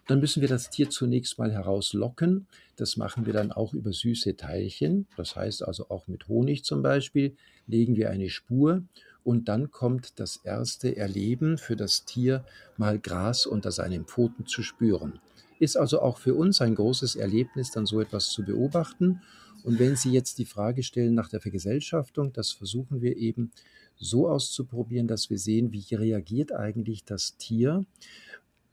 Dann 0.07 0.19
müssen 0.19 0.41
wir 0.41 0.49
das 0.49 0.69
Tier 0.69 0.89
zunächst 0.89 1.37
mal 1.37 1.51
herauslocken. 1.51 2.47
Das 2.75 2.97
machen 2.97 3.25
wir 3.25 3.33
dann 3.33 3.51
auch 3.51 3.73
über 3.73 3.93
süße 3.93 4.35
Teilchen. 4.35 5.07
Das 5.17 5.35
heißt 5.35 5.63
also 5.63 5.89
auch 5.89 6.07
mit 6.07 6.27
Honig 6.27 6.63
zum 6.63 6.81
Beispiel 6.81 7.35
legen 7.67 7.95
wir 7.95 8.09
eine 8.09 8.29
Spur 8.29 8.83
und 9.23 9.47
dann 9.47 9.71
kommt 9.71 10.19
das 10.19 10.37
erste 10.37 10.95
Erleben 10.95 11.57
für 11.57 11.75
das 11.75 12.05
Tier, 12.05 12.45
mal 12.77 12.99
Gras 12.99 13.45
unter 13.47 13.71
seinen 13.71 14.05
Pfoten 14.05 14.45
zu 14.45 14.61
spüren. 14.61 15.19
Ist 15.59 15.77
also 15.77 16.01
auch 16.01 16.19
für 16.19 16.35
uns 16.35 16.61
ein 16.61 16.75
großes 16.75 17.15
Erlebnis, 17.15 17.71
dann 17.71 17.85
so 17.85 17.99
etwas 18.01 18.29
zu 18.29 18.43
beobachten. 18.43 19.21
Und 19.65 19.79
wenn 19.79 19.95
Sie 19.95 20.11
jetzt 20.11 20.37
die 20.37 20.45
Frage 20.45 20.83
stellen 20.83 21.15
nach 21.15 21.29
der 21.29 21.41
Vergesellschaftung, 21.41 22.31
das 22.33 22.51
versuchen 22.51 23.01
wir 23.01 23.17
eben 23.17 23.51
so 23.97 24.29
auszuprobieren, 24.29 25.07
dass 25.07 25.29
wir 25.29 25.39
sehen, 25.39 25.71
wie 25.71 25.95
reagiert 25.95 26.51
eigentlich 26.53 27.03
das 27.03 27.37
Tier 27.37 27.85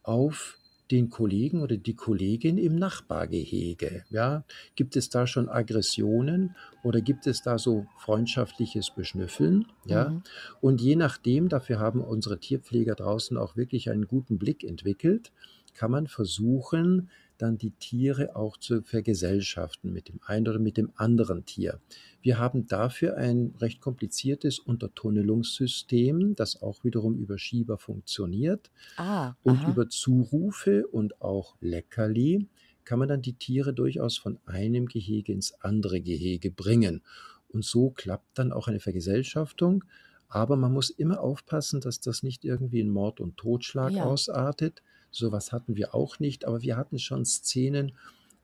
auf 0.03 0.59
den 0.91 1.09
Kollegen 1.09 1.63
oder 1.63 1.79
die 1.79 1.95
Kollegin 1.95 2.59
im 2.59 2.77
Nachbargehege. 2.77 4.05
Ja, 4.11 4.45
gibt 4.75 4.95
es 4.97 5.09
da 5.09 5.27
schon 5.27 5.49
Aggressionen 5.49 6.55
oder 6.83 7.01
gibt 7.01 7.27
es 7.27 7.41
da 7.41 7.57
so 7.59 7.87
freundschaftliches 7.97 8.91
Beschnüffeln? 8.91 9.65
Ja, 9.87 10.11
Mhm. 10.11 10.23
und 10.61 10.83
je 10.83 10.97
nachdem, 10.97 11.49
dafür 11.49 11.79
haben 11.79 12.03
unsere 12.03 12.39
Tierpfleger 12.39 12.95
draußen 12.95 13.39
auch 13.39 13.57
wirklich 13.57 13.89
einen 13.89 14.07
guten 14.07 14.39
Blick 14.39 14.65
entwickelt, 14.65 15.33
kann 15.73 15.91
man 15.91 16.07
versuchen, 16.07 17.09
dann 17.43 17.59
die 17.59 17.73
Tiere 17.73 18.37
auch 18.37 18.57
zu 18.57 18.83
vergesellschaften 18.83 19.93
mit 19.93 20.09
dem 20.09 20.21
einen 20.25 20.49
oder 20.49 20.59
mit 20.59 20.77
dem 20.77 20.93
anderen 20.97 21.45
Tier. 21.45 21.81
Wir 22.23 22.39
haben 22.39 22.67
dafür 22.67 23.17
ein 23.17 23.55
recht 23.61 23.81
kompliziertes 23.81 24.59
Untertunnelungssystem, 24.59 26.35
das 26.37 26.63
auch 26.63 26.85
wiederum 26.85 27.19
über 27.19 27.39
Schieber 27.39 27.79
funktioniert. 27.79 28.71
Ah, 28.97 29.37
Und 29.43 29.65
aha. 29.65 29.67
über 29.67 29.89
Zurufe 29.89 30.87
und 30.87 31.21
auch 31.21 31.57
Leckerli 31.61 32.49
kann 32.85 32.99
man 32.99 33.09
dann 33.09 33.23
die 33.23 33.35
Tiere 33.35 33.73
durchaus 33.75 34.17
von 34.19 34.39
einem 34.47 34.87
Gehege 34.87 35.33
ins 35.33 35.53
andere 35.61 36.01
Gehege 36.01 36.51
bringen. 36.51 37.03
Und 37.49 37.65
so 37.65 37.91
klappt 37.91 38.39
dann 38.39 38.53
auch 38.53 38.69
eine 38.69 38.81
Vergesellschaftung. 38.81 39.85
Aber 40.29 40.57
man 40.57 40.73
muss 40.73 40.91
immer 40.91 41.21
aufpassen, 41.21 41.81
dass 41.81 42.01
das 42.01 42.23
nicht 42.23 42.45
irgendwie 42.45 42.81
in 42.81 42.89
Mord 42.91 43.21
und 43.21 43.37
Totschlag 43.37 43.97
Ja. 43.97 44.01
ausartet. 44.01 44.83
Sowas 45.13 45.53
hatten 45.53 45.77
wir 45.77 45.95
auch 45.95 46.19
nicht, 46.19 46.45
aber 46.47 46.63
wir 46.63 46.77
hatten 46.77 46.99
schon 46.99 47.25
Szenen, 47.25 47.93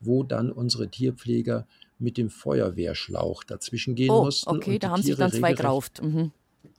wo 0.00 0.22
dann 0.22 0.52
unsere 0.52 0.88
Tierpfleger 0.88 1.66
mit 1.98 2.16
dem 2.16 2.30
Feuerwehrschlauch 2.30 3.42
dazwischen 3.42 3.96
gehen 3.96 4.10
Oh, 4.10 4.24
mussten 4.24 4.50
okay, 4.50 4.74
und 4.74 4.82
da 4.84 4.90
haben 4.90 5.02
sich 5.02 5.16
Tiere 5.16 5.28
dann 5.30 5.32
zwei 5.32 5.54
gerauft. 5.54 6.00
Mhm. 6.02 6.30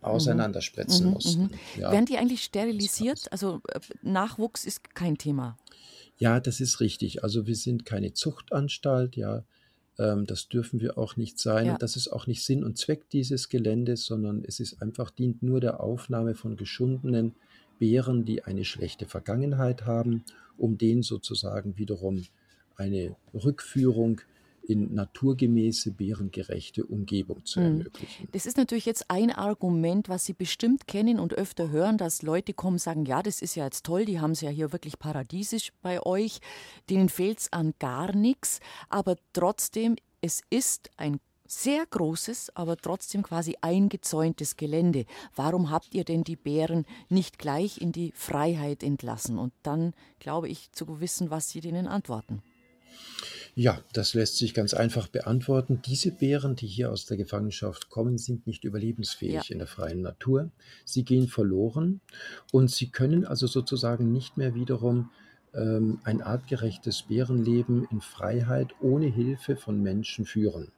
auseinanderspritzen 0.01 1.07
Mhm, 1.07 1.11
mussten. 1.13 1.41
mhm. 1.43 1.49
Ja. 1.77 1.91
Werden 1.91 2.05
die 2.05 2.17
eigentlich 2.17 2.43
sterilisiert? 2.43 3.29
Also 3.31 3.61
äh, 3.69 3.79
Nachwuchs 4.01 4.65
ist 4.65 4.95
kein 4.95 5.17
Thema. 5.17 5.57
Ja, 6.17 6.39
das 6.39 6.59
ist 6.61 6.79
richtig. 6.79 7.23
Also 7.23 7.47
wir 7.47 7.55
sind 7.55 7.85
keine 7.85 8.13
Zuchtanstalt, 8.13 9.15
ja. 9.15 9.43
Ähm, 9.97 10.25
das 10.25 10.47
dürfen 10.47 10.79
wir 10.79 10.97
auch 10.97 11.17
nicht 11.17 11.39
sein. 11.39 11.65
Ja. 11.65 11.77
Das 11.77 11.95
ist 11.97 12.07
auch 12.09 12.27
nicht 12.27 12.43
Sinn 12.45 12.63
und 12.63 12.77
Zweck 12.77 13.09
dieses 13.09 13.49
Geländes, 13.49 14.05
sondern 14.05 14.43
es 14.45 14.59
ist 14.59 14.81
einfach, 14.81 15.11
dient 15.11 15.43
nur 15.43 15.59
der 15.59 15.81
Aufnahme 15.81 16.35
von 16.35 16.55
geschundenen 16.55 17.35
Bären, 17.79 18.25
die 18.25 18.43
eine 18.43 18.65
schlechte 18.65 19.05
Vergangenheit 19.07 19.85
haben, 19.85 20.23
um 20.57 20.77
denen 20.77 21.01
sozusagen 21.01 21.77
wiederum 21.77 22.25
eine 22.75 23.15
Rückführung 23.33 24.21
in 24.67 24.93
naturgemäße, 24.93 25.91
bärengerechte 25.91 26.85
Umgebung 26.85 27.43
zu 27.43 27.59
Hm. 27.59 27.65
ermöglichen. 27.65 28.27
Das 28.33 28.45
ist 28.45 28.57
natürlich 28.57 28.85
jetzt 28.85 29.05
ein 29.09 29.31
Argument, 29.31 30.09
was 30.09 30.25
Sie 30.25 30.33
bestimmt 30.33 30.85
kennen 30.87 31.19
und 31.19 31.33
öfter 31.33 31.71
hören, 31.71 31.97
dass 31.97 32.21
Leute 32.21 32.53
kommen 32.53 32.75
und 32.75 32.79
sagen, 32.79 33.05
ja, 33.05 33.23
das 33.23 33.41
ist 33.41 33.55
ja 33.55 33.63
jetzt 33.65 33.85
toll, 33.85 34.05
die 34.05 34.19
haben 34.19 34.31
es 34.31 34.41
ja 34.41 34.49
hier 34.51 34.71
wirklich 34.71 34.99
paradiesisch 34.99 35.71
bei 35.81 36.05
euch, 36.05 36.39
denen 36.89 37.09
fehlt 37.09 37.39
es 37.39 37.51
an 37.51 37.73
gar 37.79 38.15
nichts, 38.15 38.59
aber 38.89 39.15
trotzdem, 39.33 39.95
es 40.21 40.41
ist 40.51 40.91
ein 40.97 41.19
sehr 41.49 41.85
großes, 41.85 42.55
aber 42.55 42.77
trotzdem 42.77 43.23
quasi 43.23 43.55
eingezäuntes 43.61 44.55
Gelände. 44.55 45.05
Warum 45.35 45.71
habt 45.71 45.95
ihr 45.95 46.03
denn 46.03 46.23
die 46.23 46.35
Bären 46.35 46.85
nicht 47.09 47.39
gleich 47.39 47.81
in 47.81 47.91
die 47.91 48.11
Freiheit 48.15 48.83
entlassen? 48.83 49.37
Und 49.39 49.53
dann 49.63 49.93
glaube 50.19 50.47
ich 50.47 50.71
zu 50.71 51.01
wissen, 51.01 51.31
was 51.31 51.49
sie 51.49 51.59
denen 51.59 51.87
antworten. 51.87 52.41
Ja, 53.55 53.81
das 53.93 54.13
lässt 54.13 54.37
sich 54.37 54.53
ganz 54.53 54.73
einfach 54.73 55.07
beantworten. 55.07 55.81
Diese 55.85 56.11
Bären, 56.11 56.55
die 56.55 56.67
hier 56.67 56.91
aus 56.91 57.05
der 57.05 57.17
Gefangenschaft 57.17 57.89
kommen, 57.89 58.17
sind 58.17 58.47
nicht 58.47 58.63
überlebensfähig 58.63 59.33
Ja. 59.33 59.41
in 59.49 59.57
der 59.57 59.67
freien 59.67 60.01
Natur. 60.01 60.51
Sie 60.85 61.03
gehen 61.03 61.27
verloren 61.27 61.99
und 62.51 62.69
sie 62.69 62.89
können 62.89 63.25
also 63.25 63.47
sozusagen 63.47 64.11
nicht 64.11 64.37
mehr 64.37 64.53
wiederum 64.53 65.09
ähm, 65.53 65.99
ein 66.03 66.21
artgerechtes 66.21 67.03
Bärenleben 67.03 67.87
in 67.91 68.01
Freiheit 68.01 68.75
ohne 68.81 69.07
Hilfe 69.07 69.55
von 69.55 69.81
Menschen 69.81 70.25
führen. 70.25 70.71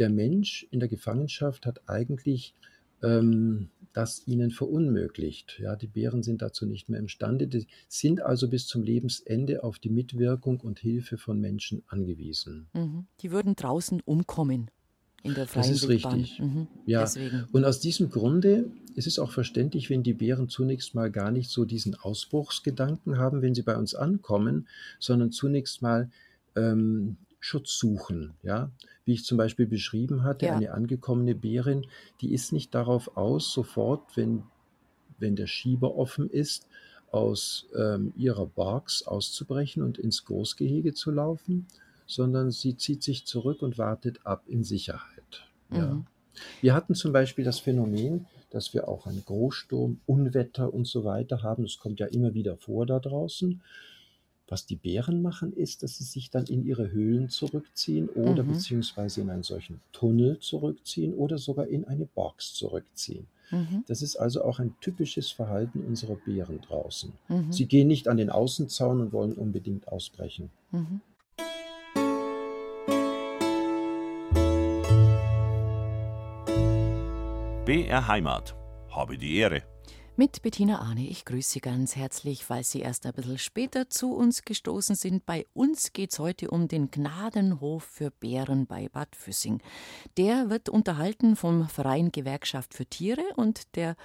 Der 0.00 0.10
Mensch 0.10 0.66
in 0.70 0.80
der 0.80 0.88
Gefangenschaft 0.88 1.66
hat 1.66 1.88
eigentlich 1.88 2.54
ähm, 3.02 3.68
das 3.92 4.26
ihnen 4.26 4.50
verunmöglicht. 4.50 5.60
Ja, 5.60 5.76
die 5.76 5.86
Bären 5.86 6.22
sind 6.22 6.42
dazu 6.42 6.66
nicht 6.66 6.88
mehr 6.88 7.00
imstande, 7.00 7.46
die 7.46 7.66
sind 7.88 8.20
also 8.22 8.48
bis 8.48 8.66
zum 8.66 8.82
Lebensende 8.82 9.62
auf 9.62 9.78
die 9.78 9.90
Mitwirkung 9.90 10.60
und 10.60 10.78
Hilfe 10.78 11.18
von 11.18 11.40
Menschen 11.40 11.82
angewiesen. 11.86 12.68
Mhm. 12.72 13.06
Die 13.20 13.30
würden 13.30 13.54
draußen 13.54 14.00
umkommen 14.04 14.70
in 15.22 15.34
der 15.34 15.46
freien 15.46 15.72
ist 15.72 15.86
Wildbahn. 15.86 16.20
richtig. 16.20 16.40
Mhm. 16.40 16.66
Ja, 16.86 17.00
Deswegen. 17.00 17.44
und 17.52 17.64
aus 17.64 17.80
diesem 17.80 18.10
Grunde 18.10 18.70
ist 18.94 19.06
es 19.06 19.18
auch 19.18 19.32
verständlich, 19.32 19.90
wenn 19.90 20.02
die 20.02 20.14
Bären 20.14 20.48
zunächst 20.48 20.94
mal 20.94 21.10
gar 21.10 21.30
nicht 21.30 21.50
so 21.50 21.64
diesen 21.64 21.94
Ausbruchsgedanken 21.94 23.18
haben, 23.18 23.42
wenn 23.42 23.54
sie 23.54 23.62
bei 23.62 23.76
uns 23.76 23.94
ankommen, 23.94 24.66
sondern 24.98 25.30
zunächst 25.30 25.82
mal 25.82 26.10
ähm, 26.56 27.18
Schutz 27.40 27.78
suchen. 27.78 28.34
Ja? 28.42 28.70
Wie 29.04 29.14
ich 29.14 29.24
zum 29.24 29.38
Beispiel 29.38 29.66
beschrieben 29.66 30.22
hatte, 30.22 30.46
Ja. 30.46 30.56
eine 30.56 30.72
angekommene 30.72 31.34
Bärin, 31.34 31.86
die 32.20 32.32
ist 32.32 32.52
nicht 32.52 32.74
darauf 32.74 33.16
aus, 33.16 33.52
sofort, 33.52 34.16
wenn, 34.16 34.44
wenn 35.18 35.36
der 35.36 35.46
Schieber 35.46 35.96
offen 35.96 36.30
ist, 36.30 36.66
aus 37.10 37.66
ähm, 37.76 38.12
ihrer 38.16 38.46
Box 38.46 39.02
auszubrechen 39.06 39.82
und 39.82 39.98
ins 39.98 40.24
Großgehege 40.26 40.94
zu 40.94 41.10
laufen, 41.10 41.66
sondern 42.06 42.50
sie 42.50 42.76
zieht 42.76 43.02
sich 43.02 43.24
zurück 43.24 43.62
und 43.62 43.78
wartet 43.78 44.24
ab 44.24 44.44
in 44.46 44.62
Sicherheit. 44.62 45.46
Ja. 45.72 45.94
Mhm. 45.94 46.06
Wir 46.60 46.74
hatten 46.74 46.94
zum 46.94 47.12
Beispiel 47.12 47.44
das 47.44 47.58
Phänomen, 47.58 48.26
dass 48.50 48.72
wir 48.74 48.88
auch 48.88 49.06
einen 49.06 49.24
Großsturm, 49.24 50.00
Unwetter 50.06 50.72
und 50.72 50.86
so 50.86 51.04
weiter 51.04 51.42
haben. 51.42 51.64
Das 51.64 51.78
kommt 51.78 52.00
ja 52.00 52.06
immer 52.06 52.34
wieder 52.34 52.56
vor 52.56 52.86
da 52.86 52.98
draußen. 52.98 53.60
Was 54.50 54.66
die 54.66 54.74
Bären 54.74 55.22
machen, 55.22 55.52
ist, 55.52 55.84
dass 55.84 55.98
sie 55.98 56.04
sich 56.04 56.28
dann 56.30 56.44
in 56.46 56.66
ihre 56.66 56.90
Höhlen 56.90 57.28
zurückziehen 57.28 58.08
oder 58.08 58.42
Mhm. 58.42 58.48
beziehungsweise 58.54 59.20
in 59.20 59.30
einen 59.30 59.44
solchen 59.44 59.80
Tunnel 59.92 60.40
zurückziehen 60.40 61.14
oder 61.14 61.38
sogar 61.38 61.68
in 61.68 61.84
eine 61.84 62.04
Box 62.04 62.54
zurückziehen. 62.54 63.28
Mhm. 63.52 63.84
Das 63.86 64.02
ist 64.02 64.16
also 64.16 64.42
auch 64.44 64.58
ein 64.58 64.74
typisches 64.80 65.30
Verhalten 65.30 65.84
unserer 65.86 66.16
Bären 66.16 66.60
draußen. 66.60 67.12
Mhm. 67.28 67.52
Sie 67.52 67.66
gehen 67.66 67.86
nicht 67.86 68.08
an 68.08 68.16
den 68.16 68.28
Außenzaun 68.28 69.00
und 69.00 69.12
wollen 69.12 69.34
unbedingt 69.34 69.86
ausbrechen. 69.86 70.50
Mhm. 70.72 71.00
BR 77.66 78.08
Heimat. 78.08 78.54
Habe 78.90 79.16
die 79.16 79.36
Ehre. 79.36 79.62
Mit 80.20 80.42
Bettina 80.42 80.80
Arne, 80.80 81.08
ich 81.08 81.24
grüße 81.24 81.52
Sie 81.52 81.60
ganz 81.62 81.96
herzlich, 81.96 82.50
weil 82.50 82.62
Sie 82.62 82.80
erst 82.80 83.06
ein 83.06 83.14
bisschen 83.14 83.38
später 83.38 83.88
zu 83.88 84.12
uns 84.14 84.44
gestoßen 84.44 84.94
sind. 84.94 85.24
Bei 85.24 85.46
uns 85.54 85.94
geht 85.94 86.12
es 86.12 86.18
heute 86.18 86.50
um 86.50 86.68
den 86.68 86.90
Gnadenhof 86.90 87.84
für 87.84 88.10
Bären 88.10 88.66
bei 88.66 88.90
Bad 88.90 89.16
Füssing. 89.16 89.62
Der 90.18 90.50
wird 90.50 90.68
unterhalten 90.68 91.36
vom 91.36 91.66
Verein 91.70 92.12
Gewerkschaft 92.12 92.74
für 92.74 92.84
Tiere 92.84 93.24
und 93.36 93.74
der 93.76 93.96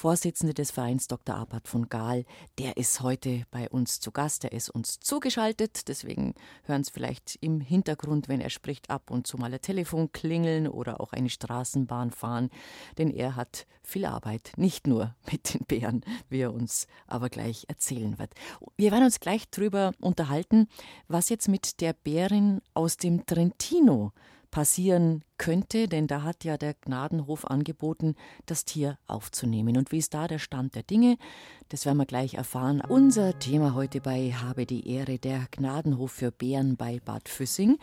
Vorsitzende 0.00 0.54
des 0.54 0.70
Vereins 0.70 1.08
Dr. 1.08 1.34
Abad 1.34 1.68
von 1.68 1.90
Gahl, 1.90 2.24
der 2.58 2.78
ist 2.78 3.02
heute 3.02 3.44
bei 3.50 3.68
uns 3.68 4.00
zu 4.00 4.12
Gast, 4.12 4.44
der 4.44 4.52
ist 4.52 4.70
uns 4.70 4.98
zugeschaltet, 4.98 5.88
deswegen 5.88 6.32
hören 6.64 6.84
Sie 6.84 6.90
vielleicht 6.90 7.36
im 7.42 7.60
Hintergrund, 7.60 8.26
wenn 8.26 8.40
er 8.40 8.48
spricht, 8.48 8.88
ab 8.88 9.10
und 9.10 9.26
zu 9.26 9.36
mal 9.36 9.52
ein 9.52 9.60
Telefon 9.60 10.10
klingeln 10.10 10.68
oder 10.68 11.02
auch 11.02 11.12
eine 11.12 11.28
Straßenbahn 11.28 12.12
fahren, 12.12 12.48
denn 12.96 13.10
er 13.10 13.36
hat 13.36 13.66
viel 13.82 14.06
Arbeit, 14.06 14.52
nicht 14.56 14.86
nur 14.86 15.14
mit 15.30 15.52
den 15.52 15.66
Bären, 15.66 16.02
wie 16.30 16.40
er 16.40 16.54
uns 16.54 16.86
aber 17.06 17.28
gleich 17.28 17.66
erzählen 17.68 18.18
wird. 18.18 18.32
Wir 18.78 18.92
werden 18.92 19.04
uns 19.04 19.20
gleich 19.20 19.50
drüber 19.50 19.92
unterhalten, 20.00 20.68
was 21.08 21.28
jetzt 21.28 21.46
mit 21.46 21.82
der 21.82 21.92
Bärin 21.92 22.62
aus 22.72 22.96
dem 22.96 23.26
Trentino 23.26 24.12
passieren 24.50 25.24
könnte, 25.38 25.88
denn 25.88 26.06
da 26.06 26.22
hat 26.22 26.44
ja 26.44 26.56
der 26.56 26.74
Gnadenhof 26.74 27.46
angeboten, 27.46 28.14
das 28.46 28.64
Tier 28.64 28.98
aufzunehmen. 29.06 29.76
Und 29.76 29.92
wie 29.92 29.98
ist 29.98 30.14
da 30.14 30.28
der 30.28 30.38
Stand 30.38 30.74
der 30.74 30.82
Dinge? 30.82 31.16
Das 31.68 31.86
werden 31.86 31.98
wir 31.98 32.06
gleich 32.06 32.34
erfahren. 32.34 32.82
Unser 32.86 33.38
Thema 33.38 33.74
heute 33.74 34.00
bei 34.00 34.32
Habe 34.32 34.66
die 34.66 34.88
Ehre, 34.88 35.18
der 35.18 35.46
Gnadenhof 35.50 36.12
für 36.12 36.30
Bären 36.30 36.76
bei 36.76 37.00
Bad 37.04 37.28
Füssing. 37.28 37.78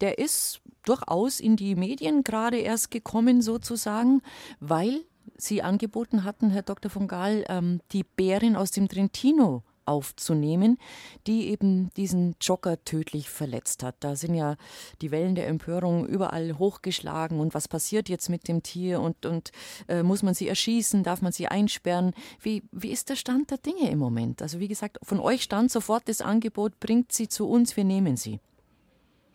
Der 0.00 0.18
ist 0.18 0.60
durchaus 0.84 1.40
in 1.40 1.56
die 1.56 1.74
Medien 1.74 2.24
gerade 2.24 2.58
erst 2.58 2.90
gekommen, 2.90 3.42
sozusagen, 3.42 4.22
weil 4.60 5.04
Sie 5.36 5.62
angeboten 5.62 6.24
hatten, 6.24 6.50
Herr 6.50 6.62
Dr. 6.62 6.90
von 6.90 7.08
Gaal, 7.08 7.44
ähm, 7.48 7.80
die 7.92 8.04
Bärin 8.04 8.56
aus 8.56 8.70
dem 8.70 8.88
Trentino 8.88 9.62
aufzunehmen, 9.92 10.78
die 11.26 11.48
eben 11.48 11.90
diesen 11.94 12.34
Jogger 12.40 12.82
tödlich 12.84 13.30
verletzt 13.30 13.82
hat. 13.82 13.96
Da 14.00 14.16
sind 14.16 14.34
ja 14.34 14.56
die 15.00 15.10
Wellen 15.10 15.34
der 15.34 15.48
Empörung 15.48 16.06
überall 16.06 16.58
hochgeschlagen 16.58 17.38
und 17.38 17.54
was 17.54 17.68
passiert 17.68 18.08
jetzt 18.08 18.28
mit 18.28 18.48
dem 18.48 18.62
Tier 18.62 19.00
und, 19.00 19.26
und 19.26 19.52
äh, 19.88 20.02
muss 20.02 20.22
man 20.22 20.34
sie 20.34 20.48
erschießen, 20.48 21.02
darf 21.02 21.22
man 21.22 21.32
sie 21.32 21.48
einsperren? 21.48 22.12
Wie, 22.40 22.62
wie 22.72 22.90
ist 22.90 23.10
der 23.10 23.16
Stand 23.16 23.50
der 23.50 23.58
Dinge 23.58 23.90
im 23.90 23.98
Moment? 23.98 24.42
Also 24.42 24.58
wie 24.58 24.68
gesagt, 24.68 24.98
von 25.02 25.20
euch 25.20 25.42
stand 25.42 25.70
sofort 25.70 26.08
das 26.08 26.20
Angebot, 26.20 26.80
bringt 26.80 27.12
sie 27.12 27.28
zu 27.28 27.48
uns, 27.48 27.76
wir 27.76 27.84
nehmen 27.84 28.16
sie. 28.16 28.40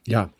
Ja, 0.07 0.33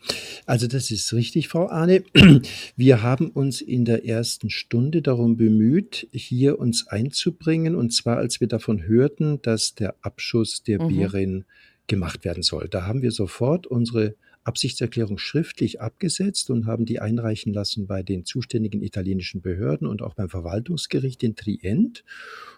also 0.46 0.66
das 0.66 0.90
ist 0.90 1.12
richtig, 1.12 1.48
Frau 1.48 1.68
Arne. 1.68 2.02
Wir 2.76 3.02
haben 3.02 3.28
uns 3.28 3.60
in 3.60 3.84
der 3.84 4.06
ersten 4.06 4.48
Stunde 4.48 5.02
darum 5.02 5.36
bemüht, 5.36 6.08
hier 6.10 6.58
uns 6.58 6.86
einzubringen, 6.86 7.74
und 7.76 7.92
zwar 7.92 8.16
als 8.16 8.40
wir 8.40 8.48
davon 8.48 8.84
hörten, 8.84 9.42
dass 9.42 9.74
der 9.74 9.94
Abschuss 10.00 10.62
der 10.62 10.82
Mhm. 10.82 10.88
Bärin 10.88 11.44
gemacht 11.86 12.24
werden 12.24 12.42
soll. 12.42 12.68
Da 12.68 12.86
haben 12.86 13.02
wir 13.02 13.10
sofort 13.12 13.66
unsere 13.66 14.14
Absichtserklärung 14.48 15.18
schriftlich 15.18 15.82
abgesetzt 15.82 16.48
und 16.48 16.66
haben 16.66 16.86
die 16.86 17.00
einreichen 17.00 17.52
lassen 17.52 17.86
bei 17.86 18.02
den 18.02 18.24
zuständigen 18.24 18.82
italienischen 18.82 19.42
Behörden 19.42 19.86
und 19.86 20.00
auch 20.00 20.14
beim 20.14 20.30
Verwaltungsgericht 20.30 21.22
in 21.22 21.36
Trient. 21.36 22.02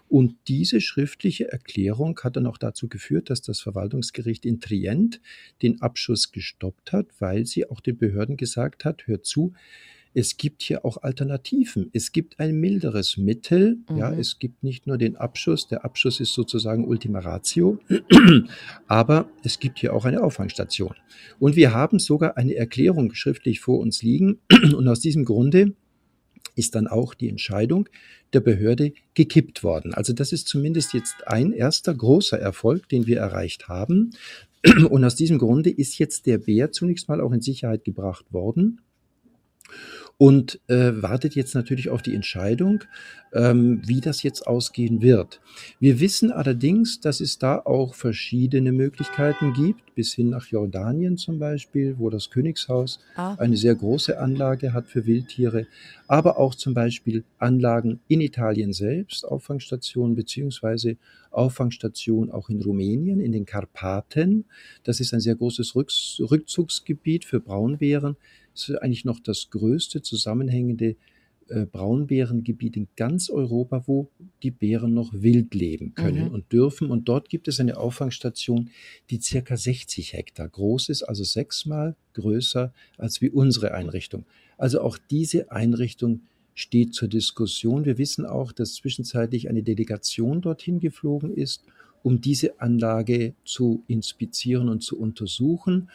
Und 0.09 0.37
diese 0.47 0.81
schriftliche 0.81 1.51
Erklärung 1.51 2.19
hat 2.23 2.37
dann 2.37 2.47
auch 2.47 2.59
dazu 2.59 2.89
geführt, 2.89 3.29
dass 3.29 3.43
das 3.43 3.61
Verwaltungsgericht 3.61 4.47
in 4.47 4.61
Trient 4.61 5.21
den 5.63 5.83
Abschuss 5.83 6.31
gestoppt 6.31 6.93
hat, 6.93 7.09
weil 7.19 7.45
sie 7.45 7.69
auch 7.69 7.81
den 7.81 7.99
Behörden 7.99 8.37
gesagt 8.37 8.85
hat, 8.85 9.09
hört 9.09 9.27
zu, 9.27 9.53
es 10.13 10.37
gibt 10.37 10.63
hier 10.63 10.85
auch 10.85 11.03
Alternativen. 11.03 11.89
Es 11.93 12.11
gibt 12.13 12.41
ein 12.41 12.57
milderes 12.57 13.17
Mittel. 13.17 13.79
Ja, 13.97 14.11
Mhm. 14.11 14.19
es 14.19 14.39
gibt 14.39 14.63
nicht 14.65 14.87
nur 14.87 14.99
den 14.99 15.17
Abschuss. 15.17 15.69
Der 15.69 15.85
Abschuss 15.85 16.19
ist 16.21 16.33
sozusagen 16.33 16.85
Ultima 16.85 17.21
Ratio. 17.21 17.79
Aber 18.87 19.29
es 19.45 19.59
gibt 19.61 19.79
hier 19.79 19.95
auch 19.95 20.05
eine 20.05 20.23
Auffangstation. 20.23 20.95
Und 21.39 21.57
wir 21.57 21.73
haben 21.73 21.99
sogar 21.99 22.37
eine 22.37 22.55
Erklärung 22.57 23.15
schriftlich 23.15 23.61
vor 23.61 23.79
uns 23.79 24.03
liegen. 24.03 24.39
Und 24.77 24.89
aus 24.89 25.01
diesem 25.01 25.25
Grunde 25.25 25.75
ist 26.57 26.75
dann 26.75 26.89
auch 26.89 27.15
die 27.15 27.29
Entscheidung 27.29 27.89
der 28.33 28.41
Behörde 28.41 28.93
gekippt 29.15 29.63
worden. 29.63 29.95
Also 29.95 30.13
das 30.13 30.33
ist 30.33 30.49
zumindest 30.49 30.93
jetzt 30.93 31.27
ein 31.27 31.53
erster 31.53 31.95
großer 31.95 32.39
Erfolg, 32.39 32.89
den 32.89 33.07
wir 33.07 33.19
erreicht 33.19 33.69
haben. 33.69 34.11
Und 34.91 35.05
aus 35.05 35.15
diesem 35.15 35.39
Grunde 35.39 35.71
ist 35.71 35.99
jetzt 35.99 36.27
der 36.27 36.39
Bär 36.39 36.73
zunächst 36.73 37.09
mal 37.09 37.21
auch 37.21 37.33
in 37.33 37.41
Sicherheit 37.41 37.85
gebracht 37.85 38.33
worden. 38.33 38.81
Und 40.21 40.61
äh, 40.67 40.93
wartet 40.97 41.35
jetzt 41.35 41.55
natürlich 41.55 41.89
auf 41.89 42.03
die 42.03 42.15
Entscheidung, 42.15 42.85
ähm, 43.33 43.81
wie 43.87 44.03
das 44.03 44.23
jetzt 44.23 44.47
ausgehen 44.47 45.01
wird. 45.01 45.41
Wir 45.79 45.99
wissen 45.99 46.31
allerdings, 46.31 47.01
dass 47.01 47.21
es 47.21 47.39
da 47.39 47.57
auch 47.57 47.95
verschiedene 47.95 48.71
Möglichkeiten 48.71 49.55
gibt, 49.55 49.95
bis 49.95 50.13
hin 50.13 50.29
nach 50.29 50.47
Jordanien 50.49 51.17
zum 51.17 51.39
Beispiel, 51.39 51.95
wo 51.99 52.11
das 52.11 52.29
Königshaus 52.29 53.01
ah. 53.17 53.35
eine 53.37 53.57
sehr 53.57 53.75
große 53.75 54.19
Anlage 54.19 54.75
hat 54.75 54.89
für 54.89 55.07
Wildtiere, 55.07 55.67
aber 56.07 56.39
auch 56.39 56.55
zum 56.55 56.75
Beispiel 56.75 57.25
Anlagen 57.39 58.01
in 58.07 58.21
Italien 58.21 58.75
selbst, 58.75 59.25
Auffangstationen 59.25 60.17
beziehungsweise 60.17 60.99
Auffangstationen 61.31 62.31
auch 62.31 62.51
in 62.51 62.61
Rumänien, 62.61 63.21
in 63.21 63.33
den 63.33 63.47
Karpaten. 63.47 64.45
Das 64.85 65.01
ist 65.01 65.15
ein 65.15 65.21
sehr 65.21 65.37
großes 65.37 65.75
Rückzugsgebiet 65.77 67.25
für 67.25 67.41
Braunbären 67.41 68.17
eigentlich 68.69 69.05
noch 69.05 69.21
das 69.21 69.51
größte 69.51 70.03
zusammenhängende 70.03 70.97
äh, 71.51 71.67
Braunbärengebiet 71.67 72.77
in 72.77 72.89
ganz 72.97 73.29
Europa, 73.29 73.83
wo 73.87 74.09
die 74.43 74.53
Bären 74.53 74.95
noch 74.95 75.13
wild 75.13 75.53
leben 75.55 75.95
können 75.95 76.29
mhm. 76.29 76.35
und 76.35 76.53
dürfen. 76.53 76.91
Und 76.91 77.09
dort 77.09 77.29
gibt 77.29 77.49
es 77.49 77.59
eine 77.59 77.77
Auffangstation, 77.77 78.71
die 79.11 79.21
circa 79.21 79.57
60 79.57 80.13
Hektar 80.13 80.49
groß 80.49 80.91
ist, 80.91 81.03
also 81.03 81.25
sechsmal 81.25 81.97
größer 82.15 82.73
als 82.99 83.21
wie 83.21 83.31
unsere 83.31 83.75
Einrichtung. 83.75 84.27
Also 84.59 84.81
auch 84.81 84.97
diese 84.97 85.51
Einrichtung 85.51 86.21
steht 86.55 86.95
zur 86.95 87.09
Diskussion. 87.09 87.85
Wir 87.85 87.99
wissen 87.99 88.27
auch, 88.27 88.53
dass 88.53 88.75
zwischenzeitlich 88.75 89.49
eine 89.49 89.63
Delegation 89.63 90.43
dorthin 90.43 90.79
geflogen 90.79 91.35
ist, 91.35 91.65
um 92.03 92.21
diese 92.21 92.61
Anlage 92.61 93.35
zu 93.45 93.83
inspizieren 93.89 94.69
und 94.69 94.83
zu 94.83 94.99
untersuchen. 94.99 95.91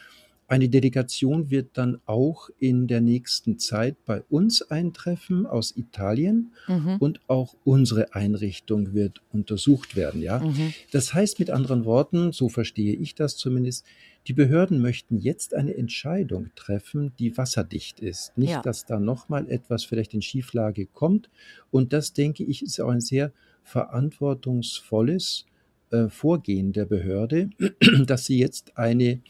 Eine 0.48 0.68
Delegation 0.68 1.50
wird 1.50 1.70
dann 1.74 2.00
auch 2.06 2.50
in 2.58 2.86
der 2.86 3.00
nächsten 3.00 3.58
Zeit 3.58 4.04
bei 4.04 4.22
uns 4.28 4.62
eintreffen 4.62 5.44
aus 5.44 5.76
Italien 5.76 6.52
mhm. 6.68 6.96
und 7.00 7.20
auch 7.26 7.56
unsere 7.64 8.14
Einrichtung 8.14 8.94
wird 8.94 9.22
untersucht 9.32 9.96
werden. 9.96 10.22
Ja? 10.22 10.38
Mhm. 10.38 10.72
Das 10.92 11.12
heißt 11.12 11.40
mit 11.40 11.50
anderen 11.50 11.84
Worten, 11.84 12.30
so 12.30 12.48
verstehe 12.48 12.94
ich 12.94 13.16
das 13.16 13.36
zumindest, 13.36 13.84
die 14.28 14.32
Behörden 14.32 14.80
möchten 14.80 15.18
jetzt 15.18 15.54
eine 15.54 15.76
Entscheidung 15.76 16.50
treffen, 16.56 17.12
die 17.18 17.36
wasserdicht 17.36 18.00
ist. 18.00 18.36
Nicht, 18.36 18.50
ja. 18.50 18.62
dass 18.62 18.84
da 18.84 18.98
nochmal 18.98 19.48
etwas 19.48 19.84
vielleicht 19.84 20.14
in 20.14 20.22
Schieflage 20.22 20.86
kommt. 20.86 21.30
Und 21.70 21.92
das, 21.92 22.12
denke 22.12 22.42
ich, 22.44 22.62
ist 22.62 22.80
auch 22.80 22.88
ein 22.88 23.00
sehr 23.00 23.32
verantwortungsvolles 23.62 25.46
äh, 25.90 26.08
Vorgehen 26.08 26.72
der 26.72 26.86
Behörde, 26.86 27.50
dass 28.06 28.26
sie 28.26 28.38
jetzt 28.38 28.76
eine 28.76 29.20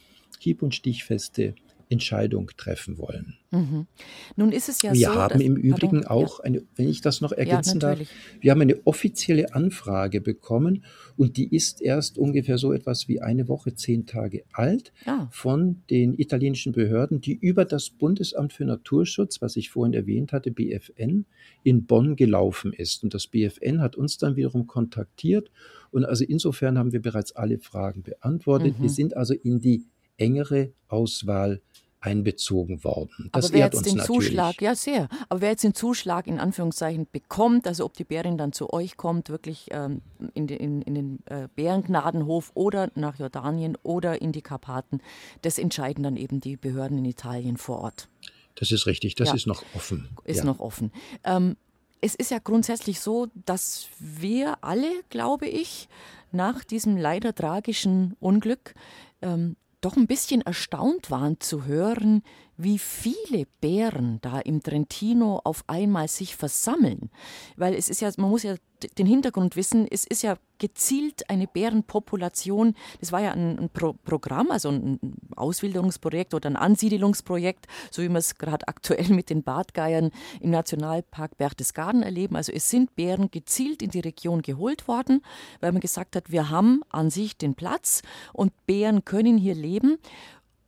hieb- 0.43 0.63
und 0.63 0.75
stichfeste 0.75 1.55
Entscheidung 1.89 2.51
treffen 2.57 2.99
wollen. 2.99 3.37
Mhm. 3.53 3.87
Nun 4.35 4.51
ist 4.51 4.69
es 4.69 4.83
ja 4.83 4.93
wir 4.93 5.09
so. 5.09 5.15
Wir 5.15 5.21
haben 5.21 5.41
im 5.41 5.57
Übrigen 5.57 6.03
pardon, 6.03 6.07
auch 6.07 6.41
eine, 6.41 6.63
wenn 6.75 6.89
ich 6.89 7.01
das 7.01 7.21
noch 7.21 7.31
ergänzen 7.31 7.81
ja, 7.81 7.95
darf, 7.95 8.09
wir 8.41 8.51
haben 8.51 8.61
eine 8.61 8.85
offizielle 8.87 9.55
Anfrage 9.55 10.21
bekommen 10.21 10.85
und 11.17 11.37
die 11.37 11.55
ist 11.55 11.81
erst 11.81 12.19
ungefähr 12.19 12.59
so 12.59 12.73
etwas 12.73 13.07
wie 13.07 13.21
eine 13.21 13.47
Woche, 13.47 13.75
zehn 13.75 14.05
Tage 14.05 14.45
alt 14.53 14.93
ah. 15.07 15.29
von 15.31 15.83
den 15.89 16.15
italienischen 16.15 16.73
Behörden, 16.73 17.21
die 17.21 17.35
über 17.35 17.65
das 17.65 17.91
Bundesamt 17.91 18.53
für 18.53 18.65
Naturschutz, 18.65 19.41
was 19.41 19.55
ich 19.55 19.71
vorhin 19.71 19.95
erwähnt 19.95 20.33
hatte, 20.33 20.51
BFN, 20.51 21.27
in 21.63 21.87
Bonn 21.87 22.17
gelaufen 22.17 22.73
ist. 22.73 23.05
Und 23.05 23.15
das 23.15 23.29
BFN 23.29 23.81
hat 23.81 23.95
uns 23.95 24.19
dann 24.19 24.35
wiederum 24.35 24.67
kontaktiert 24.67 25.53
und 25.93 26.05
also 26.05 26.25
insofern 26.25 26.79
haben 26.79 26.93
wir 26.93 27.01
bereits 27.01 27.37
alle 27.37 27.59
Fragen 27.59 28.03
beantwortet. 28.03 28.79
Mhm. 28.79 28.83
Wir 28.83 28.91
sind 28.91 29.17
also 29.17 29.35
in 29.35 29.61
die 29.61 29.87
engere 30.19 30.73
Auswahl 30.89 31.61
einbezogen 32.01 32.85
worden. 32.85 33.31
Das 33.33 33.47
Aber 33.47 33.55
wer 33.55 33.65
jetzt 33.67 33.85
den 33.85 33.97
natürlich. 33.97 34.29
Zuschlag, 34.29 34.63
ja 34.63 34.75
sehr, 34.77 35.09
aber 35.29 35.41
wer 35.41 35.51
jetzt 35.51 35.65
den 35.65 35.75
Zuschlag 35.75 36.27
in 36.29 36.39
Anführungszeichen 36.39 37.09
bekommt, 37.11 37.67
also 37.67 37.85
ob 37.85 37.95
die 37.95 38.05
Bärin 38.05 38.39
dann 38.39 38.53
zu 38.53 38.73
euch 38.73 38.97
kommt, 38.97 39.29
wirklich 39.29 39.69
ähm, 39.73 40.03
in, 40.35 40.47
den, 40.47 40.59
in, 40.59 40.83
in 40.83 40.95
den 40.95 41.19
äh, 41.27 41.49
Bärengnadenhof 41.57 42.53
oder 42.55 42.91
nach 42.95 43.19
Jordanien 43.19 43.77
oder 43.83 44.23
in 44.23 44.31
die 44.31 44.43
Karpaten, 44.43 45.01
das 45.43 45.59
entscheiden 45.59 46.05
dann 46.05 46.17
eben 46.17 46.41
die 46.41 46.57
Behörden 46.57 46.99
in 46.99 47.05
Italien 47.07 47.57
vor 47.57 47.81
Ort. 47.81 48.09
Das 48.55 48.71
ist 48.71 48.87
richtig, 48.87 49.17
das 49.17 49.31
ja. 49.31 49.35
ist 49.35 49.47
noch 49.47 49.65
offen. 49.75 50.09
Ist 50.25 50.39
ja. 50.39 50.45
noch 50.45 50.61
offen. 50.61 50.93
Ähm, 51.25 51.57
es 52.01 52.15
ist 52.15 52.31
ja 52.31 52.39
grundsätzlich 52.39 53.01
so, 53.01 53.27
dass 53.47 53.89
wir 53.99 54.59
alle, 54.63 54.91
glaube 55.11 55.49
ich, 55.49 55.89
nach 56.31 56.63
diesem 56.63 56.97
leider 56.97 57.35
tragischen 57.35 58.17
Unglück 58.21 58.75
ähm, 59.23 59.57
doch 59.87 59.97
ein 59.97 60.09
bisschen 60.09 60.43
erstaunt 60.43 61.13
waren 61.13 61.39
zu 61.39 61.65
hören, 61.65 62.23
wie 62.57 62.79
viele 62.79 63.47
Bären 63.61 64.19
da 64.23 64.41
im 64.41 64.63
Trentino 64.63 65.41
auf 65.45 65.65
einmal 65.67 66.09
sich 66.09 66.37
versammeln. 66.37 67.11
Weil 67.57 67.75
es 67.75 67.89
ist 67.89 68.01
ja, 68.01 68.11
man 68.17 68.31
muss 68.31 68.43
ja 68.43 68.57
den 68.99 69.07
Hintergrund 69.07 69.57
wissen, 69.57 69.87
es 69.91 70.05
ist 70.05 70.23
ja 70.23 70.37
gezielt 70.59 71.29
eine 71.29 71.47
Bärenpopulation, 71.47 72.75
das 73.01 73.13
war 73.13 73.21
ja 73.21 73.33
ein, 73.33 73.59
ein 73.59 73.71
Pro 73.71 73.95
Programm, 74.05 74.51
also 74.51 74.71
ein 74.71 74.99
Auswilderungsprojekt 75.35 76.35
oder 76.35 76.49
ein 76.49 76.57
Ansiedelungsprojekt, 76.57 77.67
so 77.91 78.03
wie 78.03 78.09
wir 78.09 78.19
es 78.19 78.37
gerade 78.37 78.69
aktuell 78.69 79.09
mit 79.09 79.31
den 79.31 79.43
Bartgeiern 79.43 80.11
im 80.41 80.51
Nationalpark 80.51 81.37
Berchtesgaden 81.37 82.03
erleben. 82.03 82.37
Also 82.37 82.53
es 82.53 82.71
sind 82.71 82.95
Bären 82.97 83.31
gezielt 83.31 83.83
in 83.83 83.91
die 83.91 84.01
Region 84.01 84.43
geholt 84.43 84.89
worden, 84.89 85.23
weil 85.61 85.73
man 85.73 85.81
gesagt 85.81 86.17
hat, 86.17 86.31
wir 86.31 86.51
haben 86.51 86.83
an 86.89 87.11
sich 87.11 87.37
den 87.37 87.55
Platz 87.55 88.03
und 88.33 88.53
Bären 88.67 89.05
können 89.05 89.37
hier 89.39 89.55
leben. 89.55 89.99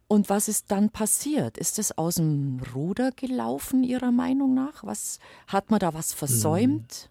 Und 0.09 0.31
was 0.31 0.49
ist 0.49 0.71
dann 0.71 0.89
passiert? 0.89 1.59
Ist 1.59 1.79
es 1.79 1.97
aus 1.97 2.15
dem 2.15 2.61
Ruder 2.75 3.13
gelaufen, 3.13 3.85
Ihrer 3.85 4.11
Meinung 4.11 4.55
nach? 4.55 4.83
Was 4.83 5.19
hat 5.47 5.71
man 5.71 5.81
da 5.81 5.93
was 5.93 6.15
versäumt? 6.15 7.11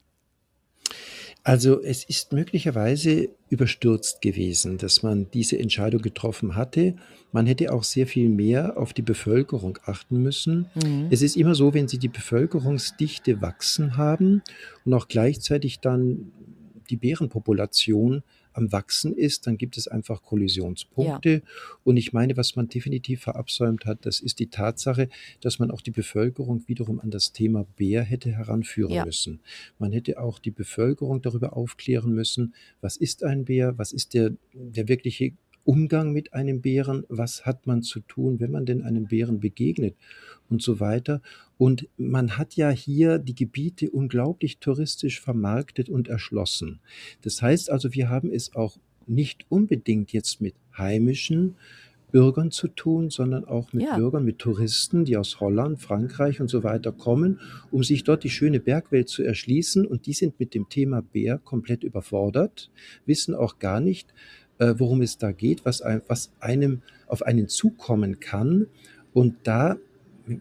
Also 1.44 1.82
es 1.82 2.04
ist 2.04 2.34
möglicherweise 2.34 3.30
überstürzt 3.50 4.22
gewesen, 4.22 4.78
dass 4.80 5.04
man 5.04 5.32
diese 5.32 5.58
Entscheidung 5.58 6.02
getroffen 6.02 6.56
hatte. 6.56 6.96
Man 7.32 7.46
hätte 7.46 7.72
auch 7.72 7.84
sehr 7.84 8.08
viel 8.08 8.30
mehr 8.30 8.78
auf 8.78 8.94
die 8.94 9.02
Bevölkerung 9.02 9.78
achten 9.86 10.22
müssen. 10.22 10.66
Mhm. 10.84 11.08
Es 11.10 11.22
ist 11.22 11.38
immer 11.38 11.56
so, 11.56 11.74
wenn 11.74 11.88
Sie 11.88 12.00
die 12.00 12.10
Bevölkerungsdichte 12.10 13.42
wachsen 13.42 13.96
haben 13.96 14.42
und 14.84 14.94
auch 14.94 15.08
gleichzeitig 15.08 15.80
dann 15.80 16.32
die 16.90 16.98
Bärenpopulation 16.98 18.24
am 18.58 18.72
Wachsen 18.72 19.16
ist, 19.16 19.48
dann 19.48 19.58
gibt 19.58 19.78
es 19.78 19.88
einfach 19.88 20.24
Kollisionspunkte. 20.24 21.30
Ja. 21.30 21.42
Und 21.84 21.98
ich 21.98 22.12
meine, 22.12 22.36
was 22.36 22.56
man 22.56 22.68
definitiv 22.68 23.22
verabsäumt 23.22 23.86
hat, 23.86 24.06
das 24.06 24.20
ist 24.20 24.40
die 24.40 24.48
Tatsache, 24.48 25.10
dass 25.42 25.60
man 25.60 25.72
auch 25.72 25.82
die 25.82 25.92
Bevölkerung 25.92 26.68
wiederum 26.68 27.00
an 27.00 27.12
das 27.12 27.32
Thema 27.32 27.66
Bär 27.78 28.04
hätte 28.04 28.32
heranführen 28.32 28.94
ja. 28.94 29.06
müssen. 29.06 29.40
Man 29.80 29.92
hätte 29.92 30.20
auch 30.20 30.40
die 30.40 30.52
Bevölkerung 30.52 31.22
darüber 31.22 31.56
aufklären 31.56 32.14
müssen, 32.14 32.54
was 32.82 32.98
ist 32.98 33.24
ein 33.24 33.46
Bär, 33.46 33.78
was 33.78 33.94
ist 33.94 34.14
der, 34.14 34.34
der 34.54 34.88
wirkliche 34.88 35.34
Umgang 35.68 36.14
mit 36.14 36.34
einem 36.34 36.62
Bären, 36.62 37.04
was 37.10 37.46
hat 37.46 37.68
man 37.68 37.84
zu 37.84 38.00
tun, 38.00 38.40
wenn 38.40 38.52
man 38.52 38.66
denn 38.66 38.84
einem 38.84 39.08
Bären 39.08 39.42
begegnet 39.42 39.96
und 40.50 40.62
so 40.62 40.80
weiter. 40.80 41.22
Und 41.58 41.90
man 41.98 42.38
hat 42.38 42.56
ja 42.56 42.70
hier 42.70 43.20
die 43.20 43.36
Gebiete 43.36 43.92
unglaublich 43.92 44.60
touristisch 44.60 45.20
vermarktet 45.20 45.90
und 45.90 46.08
erschlossen. 46.08 46.80
Das 47.22 47.42
heißt 47.42 47.70
also, 47.70 47.94
wir 47.94 48.10
haben 48.10 48.32
es 48.32 48.56
auch 48.56 48.78
nicht 49.08 49.46
unbedingt 49.50 50.14
jetzt 50.14 50.40
mit 50.40 50.56
heimischen 50.78 51.56
Bürgern 52.14 52.52
zu 52.52 52.70
tun, 52.70 53.10
sondern 53.10 53.44
auch 53.44 53.74
mit 53.74 53.84
ja. 53.84 53.98
Bürgern, 53.98 54.24
mit 54.24 54.40
Touristen, 54.40 55.04
die 55.04 55.18
aus 55.18 55.42
Holland, 55.42 55.82
Frankreich 55.82 56.40
und 56.40 56.48
so 56.48 56.64
weiter 56.64 56.94
kommen, 56.94 57.42
um 57.72 57.84
sich 57.84 58.06
dort 58.06 58.24
die 58.24 58.30
schöne 58.30 58.62
Bergwelt 58.62 59.10
zu 59.10 59.24
erschließen. 59.24 59.86
Und 59.86 60.06
die 60.06 60.14
sind 60.14 60.40
mit 60.40 60.54
dem 60.54 60.70
Thema 60.70 61.02
Bär 61.02 61.38
komplett 61.38 61.84
überfordert, 61.84 62.72
wissen 63.06 63.36
auch 63.36 63.60
gar 63.60 63.82
nicht, 63.82 64.14
äh, 64.60 64.74
worum 64.78 65.02
es 65.02 65.18
da 65.18 65.32
geht, 65.32 65.66
was, 65.66 65.82
ein, 65.82 66.02
was 66.08 66.32
einem 66.40 66.82
auf 67.08 67.24
einen 67.24 67.48
zukommen 67.48 68.20
kann. 68.20 68.68
Und 69.14 69.36
da 69.44 69.78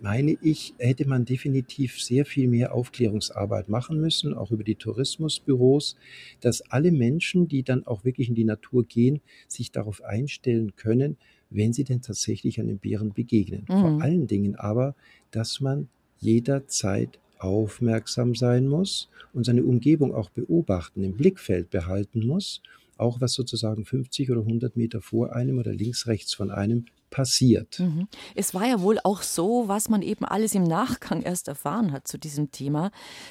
meine 0.03 0.37
ich, 0.43 0.75
hätte 0.79 1.07
man 1.07 1.25
definitiv 1.25 2.01
sehr 2.01 2.25
viel 2.25 2.49
mehr 2.49 2.75
Aufklärungsarbeit 2.75 3.69
machen 3.69 4.01
müssen, 4.01 4.35
auch 4.35 4.51
über 4.51 4.65
die 4.65 4.75
Tourismusbüros, 4.75 5.97
dass 6.41 6.63
alle 6.63 6.91
Menschen, 6.91 7.49
die 7.49 7.63
dann 7.63 7.87
auch 7.87 8.05
wirklich 8.05 8.29
in 8.29 8.35
die 8.35 8.45
Natur 8.45 8.85
gehen, 8.85 9.21
sich 9.47 9.71
darauf 9.71 10.03
einstellen 10.03 10.75
können, 10.77 11.17
wenn 11.51 11.73
sie 11.73 11.85
denn 11.85 12.03
tatsächlich 12.03 12.59
einem 12.61 12.79
Bären 12.79 13.13
begegnen. 13.13 13.65
Mhm. 13.69 13.81
Vor 13.81 14.03
allen 14.03 14.27
Dingen 14.27 14.57
aber, 14.57 14.97
dass 15.31 15.61
man 15.61 15.89
jederzeit 16.19 17.21
aufmerksam 17.39 18.35
sein 18.35 18.67
muss 18.67 19.09
und 19.33 19.45
seine 19.45 19.63
Umgebung 19.63 20.15
auch 20.15 20.31
beobachten, 20.31 21.05
im 21.05 21.17
Blickfeld 21.17 21.71
behalten 21.71 22.27
muss 22.27 22.63
auch 22.97 23.21
was 23.21 23.33
sozusagen 23.33 23.85
50 23.85 24.31
oder 24.31 24.41
100 24.41 24.77
Meter 24.77 25.01
vor 25.01 25.35
einem 25.35 25.59
oder 25.59 25.73
links, 25.73 26.07
rechts 26.07 26.35
von 26.35 26.51
einem 26.51 26.87
passiert. 27.11 27.79
Mhm. 27.79 28.09
Es 28.35 28.55
war 28.55 28.67
ja 28.67 28.81
wohl 28.81 28.99
auch 29.05 29.23
so, 29.23 29.69
was 29.69 29.89
man 29.89 30.03
eben 30.03 30.25
alles 30.25 30.55
im 30.55 30.65
Nachgang 30.65 31.23
erst 31.23 31.49
erfahren 31.49 31.93
hat 31.93 32.09
zu 32.09 32.19
diesem 32.19 32.51
Thema, 32.51 32.91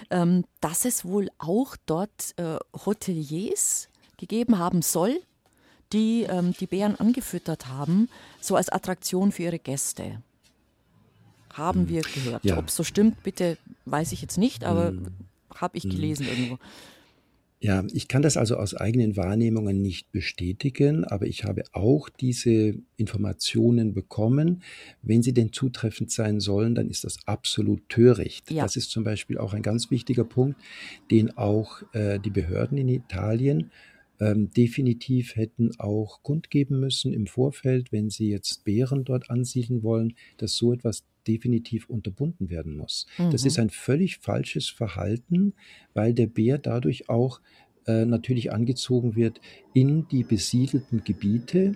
ähm, 0.10 0.46
dass 0.62 0.86
es 0.86 1.06
wohl 1.06 1.30
auch 1.38 1.76
dort 1.86 2.34
äh, 2.38 2.58
Hoteliers 2.86 3.90
gegeben 4.18 4.58
haben 4.58 4.82
soll, 4.82 5.20
die 5.94 6.24
ähm, 6.24 6.54
die 6.60 6.68
Bären 6.68 6.96
angefüttert 6.96 7.68
haben, 7.68 8.10
so 8.42 8.56
als 8.56 8.70
Attraktion 8.70 9.32
für 9.32 9.44
ihre 9.44 9.60
Gäste. 9.60 10.22
haben 11.54 11.82
mhm. 11.84 11.90
wir 11.90 12.02
gehört. 12.02 12.44
Ja. 12.44 12.58
Ob 12.58 12.68
es 12.68 12.76
so 12.76 12.84
stimmt, 12.84 13.24
bitte 13.24 13.58
weiß 13.86 14.12
ich 14.12 14.22
jetzt 14.22 14.38
nicht, 14.38 14.64
aber 14.64 14.92
mhm. 14.92 15.08
habe 15.54 15.78
ich 15.78 15.86
mhm. 15.86 15.90
gelesen 15.90 16.28
irgendwo. 16.28 16.60
Ja, 17.66 17.84
ich 17.92 18.08
kann 18.08 18.22
das 18.22 18.38
also 18.38 18.58
aus 18.58 18.76
eigenen 18.76 19.18
Wahrnehmungen 19.18 19.82
nicht 19.82 20.12
bestätigen, 20.12 21.04
aber 21.04 21.26
ich 21.26 21.46
habe 21.46 21.64
auch 21.72 22.10
diese 22.10 22.76
Informationen 22.96 23.96
bekommen. 23.96 24.62
Wenn 25.02 25.24
sie 25.24 25.34
denn 25.34 25.52
zutreffend 25.52 26.12
sein 26.12 26.40
sollen, 26.40 26.76
dann 26.76 26.92
ist 26.92 27.06
das 27.06 27.18
absolut 27.26 27.90
töricht. 27.90 28.52
Ja. 28.52 28.62
Das 28.62 28.76
ist 28.76 28.92
zum 28.92 29.04
Beispiel 29.04 29.40
auch 29.40 29.56
ein 29.56 29.64
ganz 29.64 29.90
wichtiger 29.90 30.26
Punkt, 30.26 30.62
den 31.10 31.36
auch 31.40 31.82
äh, 31.94 32.20
die 32.20 32.30
Behörden 32.30 32.78
in 32.78 32.88
Italien 32.88 33.72
ähm, 34.20 34.52
definitiv 34.52 35.36
hätten 35.36 35.72
auch 35.80 36.22
kundgeben 36.22 36.80
müssen 36.80 37.14
im 37.14 37.26
Vorfeld, 37.26 37.92
wenn 37.92 38.12
sie 38.12 38.30
jetzt 38.30 38.64
Bären 38.64 39.06
dort 39.06 39.32
ansiedeln 39.32 39.82
wollen, 39.82 40.14
dass 40.38 40.56
so 40.56 40.72
etwas 40.72 41.04
definitiv 41.28 41.90
unterbunden 41.90 42.50
werden 42.50 42.78
muss. 42.78 43.08
Mhm. 43.18 43.32
Das 43.32 43.46
ist 43.46 43.60
ein 43.60 43.70
völlig 43.70 44.18
falsches 44.18 44.70
Verhalten, 44.70 45.54
weil 45.94 46.14
der 46.14 46.28
Bär 46.28 46.58
dadurch 46.58 47.10
auch 47.10 47.42
äh, 47.88 48.06
natürlich 48.06 48.52
angezogen 48.52 49.16
wird 49.16 49.42
in 49.74 50.08
die 50.08 50.24
besiedelten 50.24 51.04
Gebiete 51.04 51.76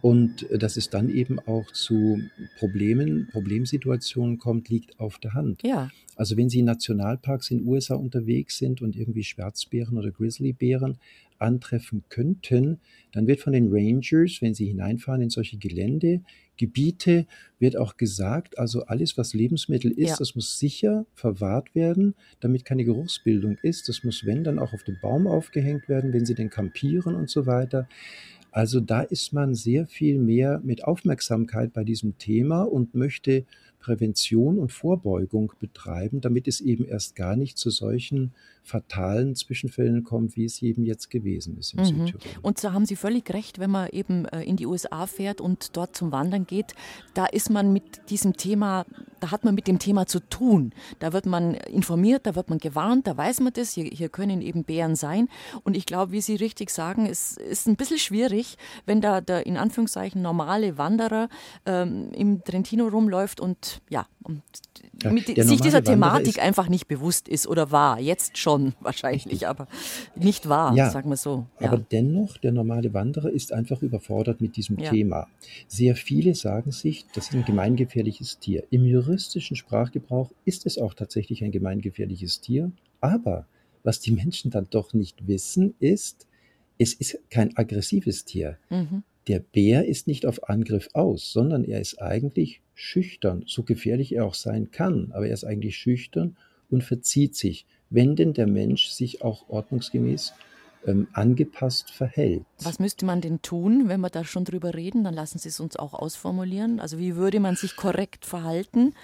und 0.00 0.50
äh, 0.50 0.58
dass 0.58 0.76
es 0.76 0.90
dann 0.90 1.10
eben 1.10 1.38
auch 1.38 1.70
zu 1.72 2.20
Problemen, 2.58 3.28
Problemsituationen 3.30 4.38
kommt, 4.38 4.68
liegt 4.68 4.98
auf 4.98 5.18
der 5.18 5.34
Hand. 5.34 5.62
Ja. 5.62 5.90
Also 6.16 6.36
wenn 6.36 6.48
Sie 6.48 6.60
in 6.60 6.66
Nationalparks 6.66 7.50
in 7.50 7.58
den 7.58 7.68
USA 7.68 7.94
unterwegs 7.94 8.58
sind 8.58 8.82
und 8.82 8.96
irgendwie 8.96 9.24
Schwarzbären 9.24 9.98
oder 9.98 10.10
Grizzlybären 10.10 10.98
antreffen 11.40 12.04
könnten, 12.08 12.80
dann 13.12 13.26
wird 13.26 13.40
von 13.40 13.52
den 13.52 13.68
Rangers, 13.70 14.38
wenn 14.40 14.54
sie 14.54 14.66
hineinfahren 14.66 15.22
in 15.22 15.30
solche 15.30 15.58
Gelände, 15.58 16.22
Gebiete, 16.56 17.26
wird 17.58 17.76
auch 17.76 17.96
gesagt, 17.96 18.58
also 18.58 18.84
alles, 18.84 19.16
was 19.16 19.32
Lebensmittel 19.32 19.90
ist, 19.90 20.10
ja. 20.10 20.16
das 20.18 20.34
muss 20.34 20.58
sicher 20.58 21.06
verwahrt 21.14 21.74
werden, 21.74 22.14
damit 22.40 22.66
keine 22.66 22.84
Geruchsbildung 22.84 23.56
ist. 23.62 23.88
Das 23.88 24.04
muss, 24.04 24.26
wenn, 24.26 24.44
dann 24.44 24.58
auch 24.58 24.74
auf 24.74 24.84
dem 24.84 24.98
Baum 25.00 25.26
aufgehängt 25.26 25.88
werden, 25.88 26.12
wenn 26.12 26.26
sie 26.26 26.34
denn 26.34 26.50
kampieren 26.50 27.14
und 27.14 27.30
so 27.30 27.46
weiter. 27.46 27.88
Also 28.52 28.80
da 28.80 29.00
ist 29.00 29.32
man 29.32 29.54
sehr 29.54 29.86
viel 29.86 30.18
mehr 30.18 30.60
mit 30.62 30.84
Aufmerksamkeit 30.84 31.72
bei 31.72 31.84
diesem 31.84 32.18
Thema 32.18 32.62
und 32.62 32.94
möchte 32.94 33.46
Prävention 33.78 34.58
und 34.58 34.72
Vorbeugung 34.72 35.52
betreiben, 35.58 36.20
damit 36.20 36.46
es 36.46 36.60
eben 36.60 36.84
erst 36.84 37.16
gar 37.16 37.36
nicht 37.36 37.58
zu 37.58 37.70
solchen 37.70 38.32
fatalen 38.62 39.34
Zwischenfällen 39.34 40.04
kommt, 40.04 40.36
wie 40.36 40.44
es 40.44 40.62
eben 40.62 40.84
jetzt 40.84 41.10
gewesen 41.10 41.58
ist 41.58 41.74
im 41.74 41.80
mhm. 41.80 42.06
Südtirol. 42.06 42.20
Und 42.42 42.62
da 42.62 42.72
haben 42.72 42.86
Sie 42.86 42.96
völlig 42.96 43.32
recht, 43.32 43.58
wenn 43.58 43.70
man 43.70 43.88
eben 43.90 44.26
äh, 44.26 44.42
in 44.42 44.56
die 44.56 44.66
USA 44.66 45.06
fährt 45.06 45.40
und 45.40 45.76
dort 45.76 45.96
zum 45.96 46.12
Wandern 46.12 46.46
geht, 46.46 46.74
da 47.14 47.26
ist 47.26 47.50
man 47.50 47.72
mit 47.72 48.10
diesem 48.10 48.36
Thema, 48.36 48.86
da 49.18 49.30
hat 49.30 49.44
man 49.44 49.54
mit 49.54 49.66
dem 49.66 49.78
Thema 49.78 50.06
zu 50.06 50.20
tun. 50.20 50.72
Da 50.98 51.12
wird 51.12 51.26
man 51.26 51.54
informiert, 51.54 52.26
da 52.26 52.34
wird 52.34 52.50
man 52.50 52.58
gewarnt, 52.58 53.06
da 53.06 53.16
weiß 53.16 53.40
man 53.40 53.52
das, 53.52 53.72
hier, 53.72 53.84
hier 53.84 54.08
können 54.08 54.40
eben 54.40 54.64
Bären 54.64 54.94
sein. 54.94 55.28
Und 55.64 55.76
ich 55.76 55.86
glaube, 55.86 56.12
wie 56.12 56.20
Sie 56.20 56.36
richtig 56.36 56.70
sagen, 56.70 57.06
es 57.06 57.36
ist 57.36 57.66
ein 57.66 57.76
bisschen 57.76 57.98
schwierig, 57.98 58.56
wenn 58.86 59.00
da 59.00 59.20
der 59.20 59.46
in 59.46 59.56
Anführungszeichen 59.56 60.22
normale 60.22 60.78
Wanderer 60.78 61.28
ähm, 61.66 62.10
im 62.12 62.44
Trentino 62.44 62.88
rumläuft 62.88 63.40
und 63.40 63.80
ja, 63.88 64.06
und 64.22 64.42
ja, 65.02 65.10
mit, 65.10 65.26
sich 65.26 65.60
dieser 65.60 65.82
Thematik 65.82 66.40
einfach 66.42 66.68
nicht 66.68 66.86
bewusst 66.88 67.28
ist 67.28 67.46
oder 67.46 67.70
war. 67.70 67.98
Jetzt 67.98 68.36
schon 68.38 68.49
wahrscheinlich, 68.80 69.46
aber 69.46 69.66
nicht 70.14 70.48
wahr, 70.48 70.74
ja, 70.74 70.90
sagen 70.90 71.10
wir 71.10 71.16
so. 71.16 71.46
Ja. 71.60 71.68
Aber 71.68 71.78
dennoch, 71.78 72.38
der 72.38 72.52
normale 72.52 72.92
Wanderer 72.94 73.30
ist 73.30 73.52
einfach 73.52 73.82
überfordert 73.82 74.40
mit 74.40 74.56
diesem 74.56 74.78
Thema. 74.78 75.26
Sehr 75.68 75.96
viele 75.96 76.34
sagen 76.34 76.72
sich, 76.72 77.06
das 77.14 77.28
ist 77.28 77.34
ein 77.34 77.44
gemeingefährliches 77.44 78.38
Tier. 78.38 78.64
Im 78.70 78.84
juristischen 78.84 79.56
Sprachgebrauch 79.56 80.30
ist 80.44 80.66
es 80.66 80.78
auch 80.78 80.94
tatsächlich 80.94 81.44
ein 81.44 81.52
gemeingefährliches 81.52 82.40
Tier. 82.40 82.70
Aber 83.00 83.46
was 83.82 84.00
die 84.00 84.12
Menschen 84.12 84.50
dann 84.50 84.66
doch 84.70 84.92
nicht 84.92 85.26
wissen, 85.26 85.74
ist, 85.80 86.26
es 86.78 86.94
ist 86.94 87.18
kein 87.30 87.56
aggressives 87.56 88.24
Tier. 88.24 88.58
Mhm. 88.70 89.02
Der 89.26 89.38
Bär 89.38 89.86
ist 89.86 90.06
nicht 90.06 90.26
auf 90.26 90.48
Angriff 90.48 90.88
aus, 90.94 91.30
sondern 91.32 91.64
er 91.64 91.80
ist 91.80 92.00
eigentlich 92.00 92.62
schüchtern, 92.74 93.44
so 93.46 93.62
gefährlich 93.62 94.14
er 94.14 94.24
auch 94.24 94.34
sein 94.34 94.70
kann, 94.70 95.12
aber 95.12 95.26
er 95.26 95.34
ist 95.34 95.44
eigentlich 95.44 95.76
schüchtern 95.76 96.36
und 96.70 96.84
verzieht 96.84 97.36
sich, 97.36 97.66
wenn 97.90 98.16
denn 98.16 98.32
der 98.32 98.46
Mensch 98.46 98.88
sich 98.88 99.22
auch 99.22 99.48
ordnungsgemäß 99.48 100.32
ähm, 100.86 101.08
angepasst 101.12 101.90
verhält. 101.90 102.44
Was 102.62 102.78
müsste 102.78 103.04
man 103.04 103.20
denn 103.20 103.42
tun, 103.42 103.88
wenn 103.88 104.00
wir 104.00 104.10
da 104.10 104.24
schon 104.24 104.44
drüber 104.44 104.74
reden? 104.74 105.04
Dann 105.04 105.14
lassen 105.14 105.38
Sie 105.38 105.48
es 105.48 105.60
uns 105.60 105.76
auch 105.76 105.94
ausformulieren. 105.94 106.80
Also 106.80 106.98
wie 106.98 107.16
würde 107.16 107.40
man 107.40 107.56
sich 107.56 107.76
korrekt 107.76 108.24
verhalten? 108.24 108.94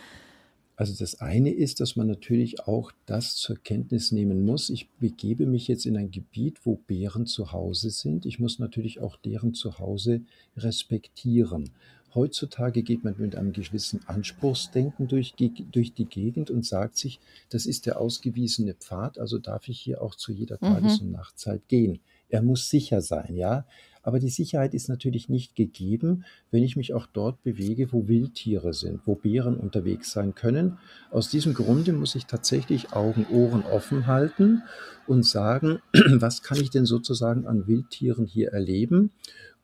Also 0.79 0.95
das 0.99 1.23
eine 1.23 1.51
ist, 1.51 1.81
dass 1.81 1.97
man 1.97 2.07
natürlich 2.07 2.61
auch 2.61 2.93
das 3.07 3.35
zur 3.35 3.57
Kenntnis 3.57 4.13
nehmen 4.13 4.45
muss. 4.45 4.69
Ich 4.69 4.91
begebe 5.01 5.47
mich 5.47 5.69
jetzt 5.69 5.87
in 5.87 5.97
ein 5.97 6.11
Gebiet, 6.11 6.67
wo 6.67 6.77
Bären 6.77 7.25
zu 7.25 7.53
Hause 7.53 7.89
sind. 7.89 8.27
Ich 8.27 8.39
muss 8.39 8.59
natürlich 8.59 9.01
auch 9.01 9.17
deren 9.17 9.55
Zuhause 9.55 10.21
respektieren. 10.55 11.71
Heutzutage 12.17 12.83
geht 12.83 13.05
man 13.05 13.15
mit 13.19 13.37
einem 13.37 13.53
gewissen 13.53 14.01
Anspruchsdenken 14.07 15.07
durch, 15.07 15.35
durch 15.71 15.93
die 15.93 16.07
Gegend 16.07 16.51
und 16.51 16.65
sagt 16.65 16.97
sich, 16.97 17.21
das 17.51 17.67
ist 17.67 17.85
der 17.85 18.01
ausgewiesene 18.01 18.73
Pfad, 18.73 19.19
also 19.19 19.39
darf 19.39 19.69
ich 19.69 19.79
hier 19.79 20.01
auch 20.01 20.15
zu 20.15 20.33
jeder 20.33 20.59
Tages- 20.59 21.01
mhm. 21.01 21.09
und 21.09 21.13
Nachtzeit 21.13 21.69
gehen. 21.69 22.01
Er 22.29 22.43
muss 22.43 22.71
sicher 22.71 23.03
sein, 23.03 23.37
ja. 23.37 23.67
Aber 24.03 24.21
die 24.21 24.31
Sicherheit 24.31 24.73
ist 24.73 24.89
natürlich 24.89 25.29
nicht 25.29 25.57
gegeben, 25.57 26.25
wenn 26.53 26.63
ich 26.63 26.77
mich 26.77 26.95
auch 26.95 27.07
dort 27.07 27.43
bewege, 27.43 27.93
wo 27.93 28.07
Wildtiere 28.07 28.73
sind, 28.73 29.01
wo 29.05 29.17
Bären 29.17 29.57
unterwegs 29.57 30.13
sein 30.13 30.35
können. 30.35 30.79
Aus 31.11 31.29
diesem 31.29 31.55
Grunde 31.55 31.93
muss 31.93 32.15
ich 32.15 32.27
tatsächlich 32.27 32.93
Augen, 32.93 33.27
Ohren 33.33 33.65
offen 33.65 34.07
halten 34.07 34.63
und 35.09 35.27
sagen, 35.27 35.81
was 35.93 36.43
kann 36.43 36.61
ich 36.61 36.71
denn 36.71 36.87
sozusagen 36.87 37.47
an 37.47 37.67
Wildtieren 37.67 38.27
hier 38.27 38.53
erleben? 38.53 39.11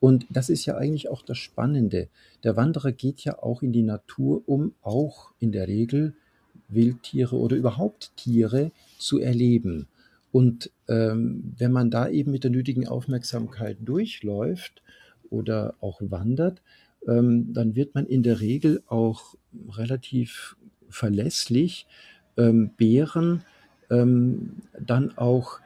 Und 0.02 0.26
das 0.30 0.50
ist 0.50 0.66
ja 0.66 0.76
eigentlich 0.76 1.08
auch 1.10 1.22
das 1.22 1.38
Spannende. 1.38 2.08
Der 2.42 2.56
Wanderer 2.56 2.90
geht 2.90 3.20
ja 3.20 3.40
auch 3.40 3.62
in 3.62 3.72
die 3.72 3.84
Natur, 3.84 4.42
um 4.46 4.74
auch 4.82 5.30
in 5.38 5.52
der 5.52 5.68
Regel 5.68 6.14
Wildtiere 6.66 7.36
oder 7.36 7.54
überhaupt 7.54 8.10
Tiere 8.16 8.72
zu 8.98 9.20
erleben. 9.20 9.86
Und 10.32 10.72
ähm, 10.88 11.54
wenn 11.56 11.70
man 11.70 11.92
da 11.92 12.08
eben 12.08 12.32
mit 12.32 12.42
der 12.42 12.50
nötigen 12.50 12.88
Aufmerksamkeit 12.88 13.76
durchläuft 13.80 14.82
oder 15.30 15.76
auch 15.80 16.00
wandert, 16.00 16.62
ähm, 17.06 17.52
dann 17.52 17.76
wird 17.76 17.94
man 17.94 18.06
in 18.06 18.24
der 18.24 18.40
Regel 18.40 18.82
auch 18.88 19.36
relativ 19.68 20.56
verlässlich 20.88 21.86
ähm, 22.36 22.70
Bären 22.76 23.44
ähm, 23.88 24.62
dann 24.80 25.16
auch 25.16 25.60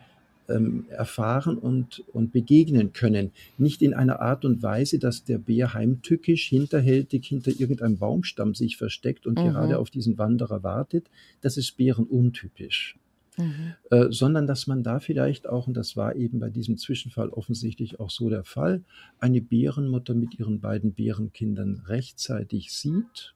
ähm, 0.49 0.87
erfahren 0.89 1.59
und, 1.59 2.05
und 2.13 2.33
begegnen 2.33 2.93
können. 2.93 3.33
Nicht 3.59 3.83
in 3.83 3.95
einer 3.95 4.21
Art 4.21 4.45
und 4.45 4.63
Weise, 4.63 4.99
dass 4.99 5.25
der 5.25 5.39
Bär 5.39 5.75
heimtückisch, 5.75 6.47
hinterhältig 6.49 7.27
hinter 7.27 7.51
irgendeinem 7.51 7.99
Baumstamm 7.99 8.55
sich 8.55 8.77
versteckt 8.77 9.27
und 9.27 9.39
mhm. 9.39 9.51
gerade 9.51 9.79
auf 9.79 9.91
diesen 9.91 10.19
Wanderer 10.19 10.63
wartet. 10.63 11.07
Das 11.41 11.57
ist 11.57 11.77
Bären 11.77 12.07
untypisch. 12.07 12.97
Mhm. 13.39 13.75
Äh, 13.91 14.07
sondern 14.11 14.47
dass 14.47 14.67
man 14.67 14.83
da 14.83 14.99
vielleicht 14.99 15.49
auch, 15.49 15.67
und 15.67 15.75
das 15.75 15.97
war 15.97 16.17
eben 16.17 16.41
bei 16.41 16.49
diesem 16.49 16.79
Zwischenfall 16.79 17.29
offensichtlich 17.29 18.01
auch 18.01 18.11
so 18.11 18.31
der 18.31 18.45
Fall, 18.45 18.83
eine 19.19 19.41
Bärenmutter 19.41 20.15
mit 20.15 20.39
ihren 20.39 20.61
beiden 20.61 20.93
Bärenkindern 20.93 21.83
rechtzeitig 21.87 22.73
sieht 22.73 23.35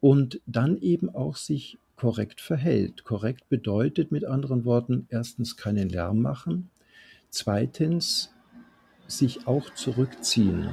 und 0.00 0.40
dann 0.46 0.78
eben 0.78 1.08
auch 1.08 1.36
sich 1.36 1.78
korrekt 2.02 2.40
verhält. 2.40 3.04
Korrekt 3.04 3.48
bedeutet 3.48 4.10
mit 4.10 4.24
anderen 4.24 4.64
Worten 4.64 5.06
erstens 5.08 5.56
keinen 5.56 5.88
Lärm 5.88 6.20
machen, 6.20 6.68
zweitens 7.30 8.34
sich 9.06 9.46
auch 9.46 9.72
zurückziehen, 9.74 10.70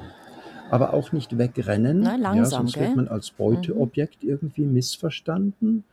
aber 0.71 0.91
auch 0.91 1.11
nicht 1.11 1.37
wegrennen, 1.37 1.99
Na, 1.99 2.15
langsam, 2.15 2.35
ja, 2.35 2.45
sonst 2.45 2.73
gell? 2.73 2.87
wird 2.87 2.95
man 2.95 3.07
als 3.07 3.29
Beuteobjekt 3.29 4.23
mhm. 4.23 4.29
irgendwie 4.29 4.65
missverstanden, 4.65 5.83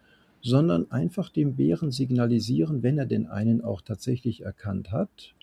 sondern 0.40 0.90
einfach 0.90 1.28
dem 1.28 1.54
Bären 1.56 1.90
signalisieren, 1.90 2.82
wenn 2.82 2.96
er 2.96 3.04
den 3.04 3.26
einen 3.26 3.60
auch 3.60 3.82
tatsächlich 3.82 4.40
erkannt 4.40 4.90
hat, 4.90 5.34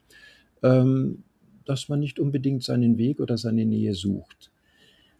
ähm, 0.64 1.22
dass 1.66 1.88
man 1.88 2.00
nicht 2.00 2.20
unbedingt 2.20 2.64
seinen 2.64 2.98
Weg 2.98 3.20
oder 3.20 3.38
seine 3.38 3.64
Nähe 3.64 3.94
sucht. 3.94 4.50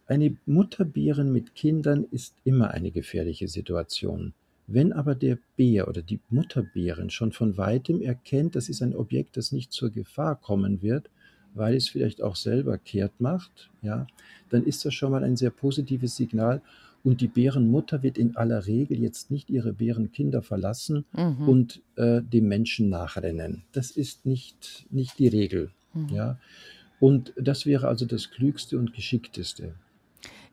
Eine 0.08 0.36
Mutterbären 0.46 1.30
mit 1.30 1.54
Kindern 1.54 2.04
ist 2.10 2.34
immer 2.42 2.72
eine 2.72 2.90
gefährliche 2.90 3.46
Situation. 3.46 4.34
Wenn 4.66 4.92
aber 4.92 5.14
der 5.14 5.38
Bär 5.56 5.88
oder 5.88 6.02
die 6.02 6.20
Mutterbären 6.30 7.10
schon 7.10 7.32
von 7.32 7.58
weitem 7.58 8.00
erkennt, 8.00 8.56
das 8.56 8.68
ist 8.68 8.82
ein 8.82 8.94
Objekt, 8.94 9.36
das 9.36 9.52
nicht 9.52 9.72
zur 9.72 9.90
Gefahr 9.90 10.36
kommen 10.36 10.80
wird, 10.82 11.10
weil 11.54 11.76
es 11.76 11.88
vielleicht 11.88 12.22
auch 12.22 12.36
selber 12.36 12.78
kehrt 12.78 13.20
macht, 13.20 13.70
ja, 13.82 14.06
dann 14.50 14.64
ist 14.64 14.84
das 14.84 14.94
schon 14.94 15.12
mal 15.12 15.22
ein 15.22 15.36
sehr 15.36 15.50
positives 15.50 16.16
Signal. 16.16 16.62
Und 17.04 17.20
die 17.20 17.28
Bärenmutter 17.28 18.02
wird 18.02 18.16
in 18.16 18.34
aller 18.34 18.66
Regel 18.66 18.98
jetzt 18.98 19.30
nicht 19.30 19.50
ihre 19.50 19.74
Bärenkinder 19.74 20.40
verlassen 20.40 21.04
mhm. 21.12 21.48
und 21.48 21.82
äh, 21.96 22.22
dem 22.22 22.48
Menschen 22.48 22.88
nachrennen. 22.88 23.62
Das 23.72 23.90
ist 23.90 24.24
nicht, 24.24 24.86
nicht 24.90 25.18
die 25.18 25.28
Regel. 25.28 25.70
Mhm. 25.92 26.08
Ja. 26.08 26.38
Und 27.00 27.34
das 27.36 27.66
wäre 27.66 27.88
also 27.88 28.06
das 28.06 28.30
Klügste 28.30 28.78
und 28.78 28.94
Geschickteste. 28.94 29.74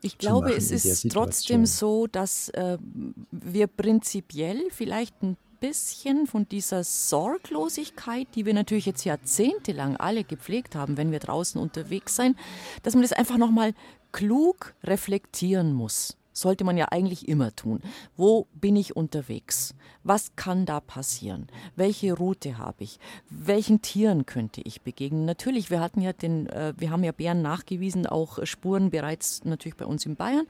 Ich 0.02 0.18
glaube, 0.18 0.52
es 0.52 0.70
ist 0.70 1.10
trotzdem 1.10 1.64
so, 1.64 2.06
dass 2.06 2.48
äh, 2.50 2.76
wir 3.30 3.68
prinzipiell 3.68 4.60
vielleicht 4.70 5.22
ein 5.22 5.36
bisschen 5.60 6.26
von 6.26 6.48
dieser 6.48 6.82
Sorglosigkeit, 6.82 8.26
die 8.34 8.44
wir 8.44 8.52
natürlich 8.52 8.84
jetzt 8.84 9.04
jahrzehntelang 9.04 9.96
alle 9.96 10.24
gepflegt 10.24 10.74
haben, 10.74 10.96
wenn 10.96 11.12
wir 11.12 11.20
draußen 11.20 11.60
unterwegs 11.60 12.16
sein, 12.16 12.36
dass 12.82 12.94
man 12.94 13.02
das 13.02 13.12
einfach 13.12 13.38
nochmal 13.38 13.74
klug 14.10 14.74
reflektieren 14.82 15.72
muss 15.72 16.16
sollte 16.32 16.64
man 16.64 16.76
ja 16.76 16.86
eigentlich 16.90 17.28
immer 17.28 17.54
tun. 17.54 17.80
Wo 18.16 18.46
bin 18.54 18.76
ich 18.76 18.96
unterwegs? 18.96 19.74
Was 20.02 20.34
kann 20.36 20.66
da 20.66 20.80
passieren? 20.80 21.46
Welche 21.76 22.12
Route 22.14 22.58
habe 22.58 22.84
ich? 22.84 22.98
Welchen 23.30 23.82
Tieren 23.82 24.26
könnte 24.26 24.60
ich 24.62 24.82
begegnen? 24.82 25.24
Natürlich, 25.24 25.70
wir 25.70 25.80
hatten 25.80 26.00
ja 26.00 26.12
den, 26.12 26.46
äh, 26.48 26.74
wir 26.76 26.90
haben 26.90 27.04
ja 27.04 27.12
Bären 27.12 27.42
nachgewiesen, 27.42 28.06
auch 28.06 28.44
Spuren 28.44 28.90
bereits 28.90 29.44
natürlich 29.44 29.76
bei 29.76 29.86
uns 29.86 30.06
in 30.06 30.16
Bayern, 30.16 30.46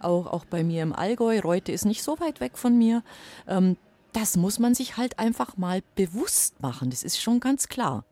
auch, 0.00 0.26
auch 0.26 0.44
bei 0.44 0.64
mir 0.64 0.82
im 0.82 0.92
Allgäu. 0.92 1.40
Reute 1.40 1.72
ist 1.72 1.84
nicht 1.84 2.02
so 2.02 2.18
weit 2.20 2.40
weg 2.40 2.58
von 2.58 2.76
mir. 2.76 3.02
Ähm, 3.46 3.76
das 4.12 4.36
muss 4.36 4.58
man 4.58 4.74
sich 4.74 4.96
halt 4.96 5.18
einfach 5.18 5.56
mal 5.58 5.82
bewusst 5.94 6.62
machen. 6.62 6.90
Das 6.90 7.02
ist 7.02 7.20
schon 7.20 7.38
ganz 7.38 7.68
klar, 7.68 8.04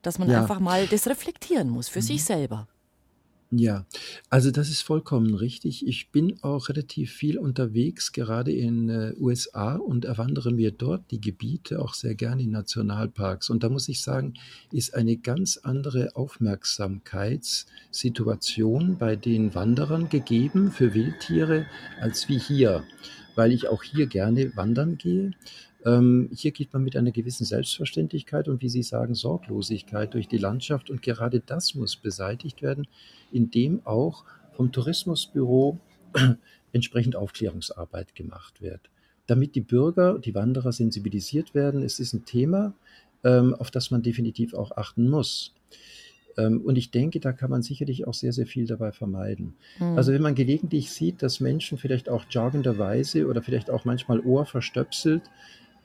dass 0.00 0.18
man 0.18 0.30
ja. 0.30 0.40
einfach 0.40 0.58
mal 0.58 0.86
das 0.86 1.06
reflektieren 1.06 1.68
muss 1.68 1.88
für 1.88 1.98
mhm. 1.98 2.04
sich 2.04 2.24
selber. 2.24 2.66
Ja, 3.50 3.84
also 4.30 4.50
das 4.50 4.68
ist 4.68 4.82
vollkommen 4.82 5.34
richtig. 5.34 5.86
Ich 5.86 6.10
bin 6.10 6.42
auch 6.42 6.68
relativ 6.70 7.12
viel 7.12 7.38
unterwegs, 7.38 8.10
gerade 8.12 8.50
in 8.50 8.88
äh, 8.88 9.12
USA 9.18 9.76
und 9.76 10.06
erwandere 10.06 10.50
mir 10.50 10.72
dort 10.72 11.08
die 11.10 11.20
Gebiete 11.20 11.80
auch 11.80 11.92
sehr 11.94 12.16
gerne 12.16 12.42
in 12.42 12.50
Nationalparks. 12.50 13.50
Und 13.50 13.62
da 13.62 13.68
muss 13.68 13.88
ich 13.88 14.02
sagen, 14.02 14.34
ist 14.72 14.94
eine 14.94 15.16
ganz 15.16 15.58
andere 15.58 16.16
Aufmerksamkeitssituation 16.16 18.98
bei 18.98 19.14
den 19.14 19.54
Wanderern 19.54 20.08
gegeben 20.08 20.72
für 20.72 20.94
Wildtiere 20.94 21.66
als 22.00 22.28
wie 22.28 22.38
hier, 22.38 22.82
weil 23.36 23.52
ich 23.52 23.68
auch 23.68 23.84
hier 23.84 24.06
gerne 24.06 24.56
wandern 24.56 24.98
gehe. 24.98 25.30
Ähm, 25.84 26.30
hier 26.34 26.50
geht 26.50 26.72
man 26.72 26.82
mit 26.82 26.96
einer 26.96 27.10
gewissen 27.10 27.44
Selbstverständlichkeit 27.44 28.48
und 28.48 28.62
wie 28.62 28.68
Sie 28.68 28.82
sagen, 28.82 29.14
Sorglosigkeit 29.14 30.14
durch 30.14 30.28
die 30.28 30.38
Landschaft. 30.38 30.90
Und 30.90 31.02
gerade 31.02 31.40
das 31.40 31.74
muss 31.74 31.96
beseitigt 31.96 32.62
werden, 32.62 32.86
indem 33.30 33.84
auch 33.84 34.24
vom 34.52 34.72
Tourismusbüro 34.72 35.78
entsprechend 36.72 37.16
Aufklärungsarbeit 37.16 38.14
gemacht 38.14 38.62
wird. 38.62 38.80
Damit 39.26 39.54
die 39.54 39.60
Bürger, 39.60 40.18
die 40.18 40.34
Wanderer 40.34 40.72
sensibilisiert 40.72 41.54
werden, 41.54 41.82
es 41.82 42.00
ist 42.00 42.12
ein 42.12 42.24
Thema, 42.24 42.74
ähm, 43.22 43.54
auf 43.54 43.70
das 43.70 43.90
man 43.90 44.02
definitiv 44.02 44.54
auch 44.54 44.72
achten 44.72 45.08
muss. 45.08 45.54
Ähm, 46.36 46.60
und 46.62 46.76
ich 46.76 46.90
denke, 46.90 47.20
da 47.20 47.32
kann 47.32 47.50
man 47.50 47.62
sicherlich 47.62 48.06
auch 48.06 48.14
sehr, 48.14 48.32
sehr 48.32 48.46
viel 48.46 48.66
dabei 48.66 48.92
vermeiden. 48.92 49.54
Mhm. 49.78 49.96
Also 49.96 50.12
wenn 50.12 50.22
man 50.22 50.34
gelegentlich 50.34 50.90
sieht, 50.90 51.22
dass 51.22 51.40
Menschen 51.40 51.78
vielleicht 51.78 52.08
auch 52.08 52.24
joggenderweise 52.28 53.26
oder 53.26 53.42
vielleicht 53.42 53.70
auch 53.70 53.84
manchmal 53.84 54.20
ohrverstöpselt 54.20 55.22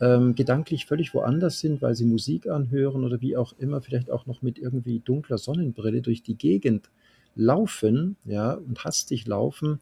ähm, 0.02 0.36
gedanklich 0.36 0.86
völlig 0.86 1.14
woanders 1.14 1.60
sind, 1.60 1.82
weil 1.82 1.96
sie 1.96 2.06
Musik 2.06 2.48
anhören 2.48 3.04
oder 3.04 3.22
wie 3.22 3.36
auch 3.36 3.54
immer, 3.58 3.82
vielleicht 3.82 4.10
auch 4.10 4.26
noch 4.26 4.42
mit 4.42 4.58
irgendwie 4.58 5.00
dunkler 5.00 5.38
Sonnenbrille 5.38 6.02
durch 6.02 6.24
die 6.24 6.36
Gegend 6.36 6.90
laufen, 7.36 8.16
ja, 8.26 8.54
und 8.54 8.84
hastig 8.84 9.28
laufen, 9.28 9.80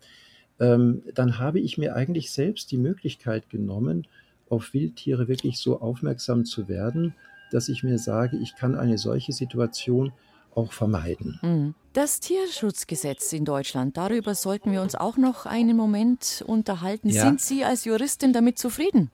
ähm, 0.59 1.03
dann 1.13 1.37
habe 1.37 1.59
ich 1.59 1.77
mir 1.77 1.95
eigentlich 1.95 2.31
selbst 2.31 2.71
die 2.71 2.77
Möglichkeit 2.77 3.49
genommen, 3.49 4.07
auf 4.49 4.73
Wildtiere 4.73 5.27
wirklich 5.27 5.57
so 5.57 5.81
aufmerksam 5.81 6.45
zu 6.45 6.67
werden, 6.67 7.13
dass 7.51 7.69
ich 7.69 7.83
mir 7.83 7.99
sage, 7.99 8.37
ich 8.37 8.55
kann 8.55 8.75
eine 8.75 8.97
solche 8.97 9.33
Situation 9.33 10.11
auch 10.55 10.71
vermeiden. 10.71 11.39
Mhm. 11.41 11.75
Das 11.93 12.19
Tierschutzgesetz 12.19 13.33
in 13.33 13.45
Deutschland, 13.45 13.97
darüber 13.97 14.35
sollten 14.35 14.71
wir 14.71 14.81
uns 14.81 14.95
auch 14.95 15.17
noch 15.17 15.45
einen 15.45 15.75
Moment 15.75 16.43
unterhalten. 16.45 17.09
Ja. 17.09 17.23
Sind 17.23 17.41
Sie 17.41 17.63
als 17.63 17.85
Juristin 17.85 18.33
damit 18.33 18.57
zufrieden? 18.59 19.11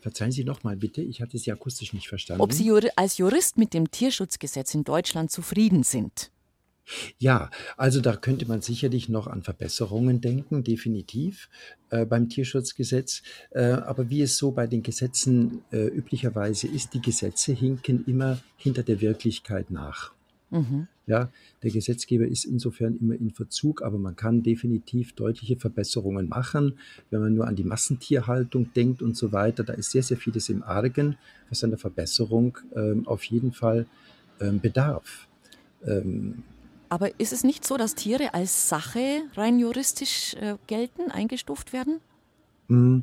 Verzeihen 0.00 0.32
Sie 0.32 0.44
nochmal 0.44 0.76
bitte, 0.76 1.02
ich 1.02 1.20
hatte 1.20 1.38
Sie 1.38 1.50
akustisch 1.50 1.92
nicht 1.92 2.08
verstanden. 2.08 2.42
Ob 2.42 2.52
Sie 2.52 2.70
als 2.96 3.18
Jurist 3.18 3.58
mit 3.58 3.74
dem 3.74 3.90
Tierschutzgesetz 3.90 4.74
in 4.74 4.84
Deutschland 4.84 5.30
zufrieden 5.30 5.82
sind? 5.82 6.30
Ja, 7.18 7.50
also 7.76 8.00
da 8.00 8.14
könnte 8.14 8.46
man 8.46 8.60
sicherlich 8.60 9.08
noch 9.08 9.26
an 9.26 9.42
Verbesserungen 9.42 10.20
denken, 10.20 10.62
definitiv 10.62 11.48
äh, 11.90 12.06
beim 12.06 12.28
Tierschutzgesetz. 12.28 13.22
Äh, 13.50 13.64
aber 13.64 14.08
wie 14.08 14.22
es 14.22 14.36
so 14.36 14.52
bei 14.52 14.66
den 14.66 14.82
Gesetzen 14.82 15.64
äh, 15.72 15.86
üblicherweise 15.86 16.68
ist, 16.68 16.94
die 16.94 17.02
Gesetze 17.02 17.52
hinken 17.52 18.04
immer 18.06 18.38
hinter 18.56 18.84
der 18.84 19.00
Wirklichkeit 19.00 19.70
nach. 19.70 20.12
Mhm. 20.50 20.86
Ja, 21.08 21.30
der 21.62 21.70
Gesetzgeber 21.70 22.26
ist 22.26 22.44
insofern 22.44 22.96
immer 22.98 23.14
in 23.14 23.30
Verzug, 23.30 23.82
aber 23.82 23.96
man 23.96 24.16
kann 24.16 24.42
definitiv 24.42 25.12
deutliche 25.12 25.56
Verbesserungen 25.56 26.28
machen. 26.28 26.78
Wenn 27.10 27.20
man 27.20 27.34
nur 27.34 27.46
an 27.46 27.54
die 27.54 27.62
Massentierhaltung 27.62 28.72
denkt 28.74 29.02
und 29.02 29.16
so 29.16 29.30
weiter, 29.30 29.62
da 29.62 29.72
ist 29.74 29.92
sehr, 29.92 30.02
sehr 30.02 30.16
vieles 30.16 30.48
im 30.48 30.64
Argen, 30.64 31.16
was 31.48 31.62
einer 31.62 31.78
Verbesserung 31.78 32.58
ähm, 32.74 33.06
auf 33.06 33.22
jeden 33.22 33.52
Fall 33.52 33.86
ähm, 34.40 34.60
bedarf. 34.60 35.28
Ähm, 35.86 36.42
aber 36.88 37.18
ist 37.20 37.32
es 37.32 37.44
nicht 37.44 37.64
so, 37.64 37.76
dass 37.76 37.94
Tiere 37.94 38.34
als 38.34 38.68
Sache 38.68 39.22
rein 39.34 39.58
juristisch 39.58 40.34
äh, 40.34 40.56
gelten, 40.66 41.10
eingestuft 41.10 41.72
werden? 41.72 42.00
Mm. 42.68 43.00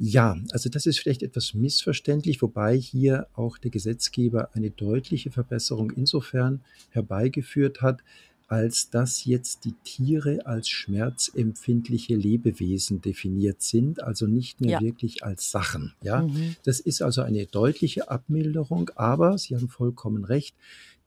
Ja, 0.00 0.36
also 0.52 0.70
das 0.70 0.86
ist 0.86 1.00
vielleicht 1.00 1.24
etwas 1.24 1.54
missverständlich, 1.54 2.40
wobei 2.40 2.76
hier 2.76 3.26
auch 3.34 3.58
der 3.58 3.72
Gesetzgeber 3.72 4.50
eine 4.54 4.70
deutliche 4.70 5.32
Verbesserung 5.32 5.90
insofern 5.90 6.60
herbeigeführt 6.90 7.82
hat, 7.82 8.04
als 8.46 8.90
dass 8.90 9.24
jetzt 9.24 9.64
die 9.64 9.74
Tiere 9.84 10.46
als 10.46 10.68
schmerzempfindliche 10.68 12.14
Lebewesen 12.14 13.00
definiert 13.02 13.60
sind, 13.60 14.02
also 14.02 14.26
nicht 14.26 14.60
mehr 14.60 14.70
ja. 14.70 14.80
wirklich 14.80 15.24
als 15.24 15.50
Sachen. 15.50 15.92
Ja, 16.02 16.22
mhm. 16.22 16.54
das 16.62 16.78
ist 16.78 17.02
also 17.02 17.22
eine 17.22 17.46
deutliche 17.46 18.08
Abmilderung, 18.08 18.90
aber 18.94 19.36
Sie 19.36 19.56
haben 19.56 19.68
vollkommen 19.68 20.24
recht. 20.24 20.56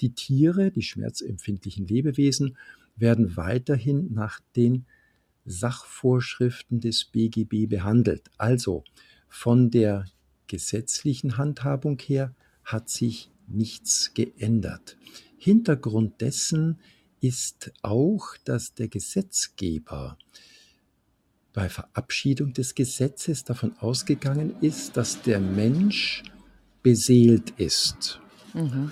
Die 0.01 0.11
Tiere, 0.11 0.69
die 0.69 0.83
schmerzempfindlichen 0.83 1.87
Lebewesen, 1.87 2.57
werden 2.95 3.37
weiterhin 3.37 4.13
nach 4.13 4.39
den 4.55 4.85
Sachvorschriften 5.45 6.79
des 6.79 7.05
BGB 7.05 7.67
behandelt. 7.67 8.29
Also 8.37 8.83
von 9.27 9.71
der 9.71 10.05
gesetzlichen 10.47 11.37
Handhabung 11.37 11.99
her 11.99 12.35
hat 12.63 12.89
sich 12.89 13.31
nichts 13.47 14.13
geändert. 14.13 14.97
Hintergrund 15.37 16.21
dessen 16.21 16.79
ist 17.19 17.71
auch, 17.81 18.35
dass 18.45 18.73
der 18.73 18.87
Gesetzgeber 18.87 20.17
bei 21.53 21.69
Verabschiedung 21.69 22.53
des 22.53 22.75
Gesetzes 22.75 23.43
davon 23.43 23.75
ausgegangen 23.79 24.55
ist, 24.61 24.95
dass 24.97 25.21
der 25.21 25.39
Mensch 25.39 26.23
beseelt 26.81 27.51
ist. 27.57 28.19
Mhm 28.53 28.91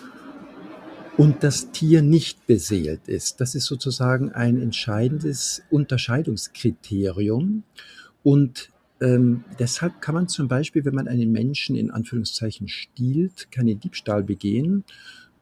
und 1.20 1.44
das 1.44 1.72
Tier 1.72 2.02
nicht 2.02 2.48
beseelt 2.48 3.10
ist. 3.10 3.42
Das 3.42 3.54
ist 3.54 3.66
sozusagen 3.66 4.32
ein 4.32 4.58
entscheidendes 4.62 5.62
Unterscheidungskriterium. 5.70 7.64
Und 8.24 8.70
ähm, 9.02 9.44
deshalb 9.60 10.00
kann 10.00 10.16
man 10.16 10.30
zum 10.30 10.48
Beispiel, 10.48 10.86
wenn 10.86 10.96
man 10.96 11.10
einen 11.10 11.34
Menschen 11.34 11.76
in 11.76 11.92
Anführungszeichen 11.92 12.70
stiehlt, 12.70 13.52
keine 13.52 13.76
Diebstahl 13.76 14.24
begehen, 14.24 14.86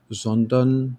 sondern 0.10 0.98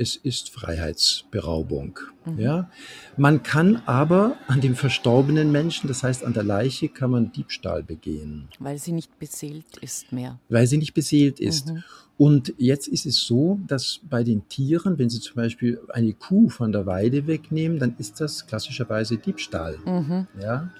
es 0.00 0.16
ist 0.16 0.48
Freiheitsberaubung. 0.48 1.98
Mhm. 2.24 2.38
Ja? 2.38 2.70
Man 3.18 3.42
kann 3.42 3.82
aber 3.84 4.38
an 4.48 4.62
dem 4.62 4.74
verstorbenen 4.74 5.52
Menschen, 5.52 5.88
das 5.88 6.02
heißt 6.02 6.24
an 6.24 6.32
der 6.32 6.42
Leiche, 6.42 6.88
kann 6.88 7.10
man 7.10 7.32
Diebstahl 7.32 7.82
begehen. 7.82 8.48
Weil 8.58 8.78
sie 8.78 8.92
nicht 8.92 9.18
beseelt 9.18 9.76
ist 9.82 10.10
mehr. 10.10 10.40
Weil 10.48 10.66
sie 10.66 10.78
nicht 10.78 10.94
beseelt 10.94 11.38
ist. 11.38 11.68
Mhm. 11.68 11.84
Und 12.16 12.54
jetzt 12.56 12.88
ist 12.88 13.04
es 13.04 13.20
so, 13.20 13.60
dass 13.66 14.00
bei 14.08 14.24
den 14.24 14.48
Tieren, 14.48 14.98
wenn 14.98 15.08
Sie 15.08 15.20
zum 15.20 15.36
Beispiel 15.36 15.80
eine 15.88 16.12
Kuh 16.12 16.50
von 16.50 16.72
der 16.72 16.84
Weide 16.84 17.26
wegnehmen, 17.26 17.78
dann 17.78 17.94
ist 17.98 18.20
das 18.20 18.46
klassischerweise 18.46 19.16
Diebstahl. 19.16 19.78
Mhm. 19.84 20.26
Ja? 20.40 20.70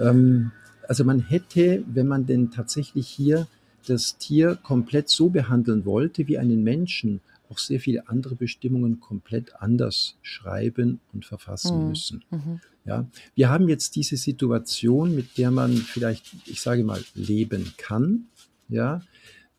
Ähm, 0.00 0.52
also 0.88 1.04
man 1.04 1.20
hätte, 1.20 1.84
wenn 1.86 2.08
man 2.08 2.26
denn 2.26 2.50
tatsächlich 2.50 3.08
hier 3.08 3.46
das 3.86 4.18
Tier 4.18 4.56
komplett 4.62 5.08
so 5.08 5.30
behandeln 5.30 5.84
wollte 5.84 6.28
wie 6.28 6.38
einen 6.38 6.62
Menschen, 6.62 7.20
auch 7.52 7.58
sehr 7.58 7.80
viele 7.80 8.08
andere 8.08 8.34
Bestimmungen 8.34 8.98
komplett 8.98 9.54
anders 9.56 10.16
schreiben 10.22 11.00
und 11.12 11.24
verfassen 11.26 11.82
mhm. 11.82 11.88
müssen. 11.88 12.24
Mhm. 12.30 12.60
Ja, 12.84 13.06
wir 13.34 13.50
haben 13.50 13.68
jetzt 13.68 13.94
diese 13.94 14.16
Situation, 14.16 15.14
mit 15.14 15.38
der 15.38 15.50
man 15.50 15.76
vielleicht, 15.76 16.34
ich 16.46 16.60
sage 16.60 16.82
mal, 16.82 17.00
leben 17.14 17.74
kann. 17.76 18.26
Ja, 18.68 19.02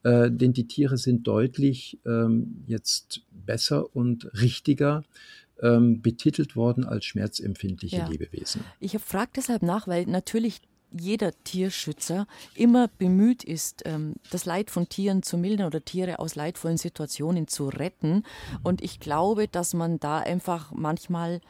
äh, 0.04 0.30
denn 0.32 0.54
die 0.54 0.68
Tiere 0.68 0.98
sind 0.98 1.28
deutlich 1.28 2.00
ähm, 2.06 2.64
jetzt 2.68 3.22
besser 3.32 3.96
und 3.96 4.26
richtiger 4.42 5.04
ähm, 5.62 6.02
betitelt 6.02 6.56
worden 6.56 6.84
als 6.84 7.06
schmerzempfindliche 7.06 7.98
ja. 7.98 8.08
Lebewesen. 8.08 8.62
Ich 8.80 8.98
frage 8.98 9.32
deshalb 9.36 9.62
nach, 9.62 9.88
weil 9.88 10.06
natürlich 10.06 10.62
jeder 10.94 11.32
Tierschützer 11.44 12.28
immer 12.56 12.88
bemüht 12.88 13.44
ist, 13.44 13.84
ähm, 13.86 14.16
das 14.32 14.46
Leid 14.46 14.72
von 14.72 14.88
Tieren 14.90 15.24
zu 15.24 15.38
mildern 15.38 15.68
oder 15.68 15.84
Tiere 15.84 16.20
aus 16.20 16.36
leidvollen 16.36 16.78
Situationen 16.78 17.48
zu 17.48 17.70
retten. 17.70 18.24
Und 18.64 18.82
ich 18.82 19.00
glaube, 19.00 19.48
dass 19.48 19.74
man 19.74 20.00
da 20.00 20.20
einfach 20.20 20.72
manchmal 20.72 21.42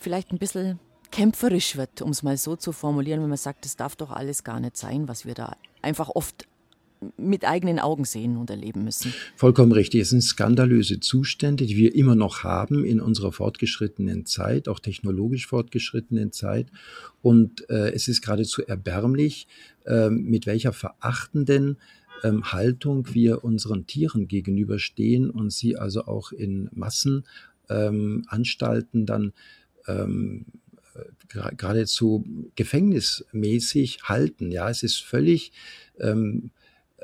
vielleicht 0.00 0.32
ein 0.32 0.38
bisschen 0.38 0.78
kämpferisch 1.10 1.76
wird, 1.76 2.02
um 2.02 2.10
es 2.10 2.22
mal 2.22 2.36
so 2.36 2.56
zu 2.56 2.72
formulieren, 2.72 3.20
wenn 3.22 3.28
man 3.28 3.38
sagt, 3.38 3.64
das 3.64 3.76
darf 3.76 3.96
doch 3.96 4.10
alles 4.10 4.44
gar 4.44 4.58
nicht 4.58 4.76
sein, 4.76 5.08
was 5.08 5.26
wir 5.26 5.34
da 5.34 5.56
einfach 5.82 6.08
oft 6.08 6.46
mit 7.16 7.44
eigenen 7.44 7.78
Augen 7.78 8.04
sehen 8.04 8.36
und 8.36 8.50
erleben 8.50 8.82
müssen. 8.84 9.14
Vollkommen 9.36 9.72
richtig. 9.72 10.02
Es 10.02 10.10
sind 10.10 10.22
skandalöse 10.22 11.00
Zustände, 11.00 11.64
die 11.66 11.76
wir 11.76 11.94
immer 11.94 12.14
noch 12.14 12.44
haben 12.44 12.84
in 12.84 13.00
unserer 13.00 13.32
fortgeschrittenen 13.32 14.26
Zeit, 14.26 14.68
auch 14.68 14.80
technologisch 14.80 15.46
fortgeschrittenen 15.46 16.32
Zeit. 16.32 16.66
Und 17.20 17.68
äh, 17.70 17.92
es 17.92 18.08
ist 18.08 18.22
geradezu 18.22 18.62
erbärmlich, 18.62 19.46
äh, 19.86 20.10
mit 20.10 20.46
welcher 20.46 20.72
verachtenden 20.72 21.78
ähm, 22.22 22.52
Haltung 22.52 23.08
wir 23.12 23.44
unseren 23.44 23.86
Tieren 23.86 24.28
gegenüberstehen 24.28 25.30
und 25.30 25.52
sie 25.52 25.76
also 25.76 26.06
auch 26.06 26.32
in 26.32 26.70
Massenanstalten 26.72 29.00
ähm, 29.00 29.06
dann 29.06 29.32
ähm, 29.86 30.46
geradezu 31.56 32.24
gefängnismäßig 32.54 34.00
halten. 34.04 34.52
Ja, 34.52 34.68
es 34.68 34.82
ist 34.82 35.02
völlig 35.02 35.52
ähm, 35.98 36.50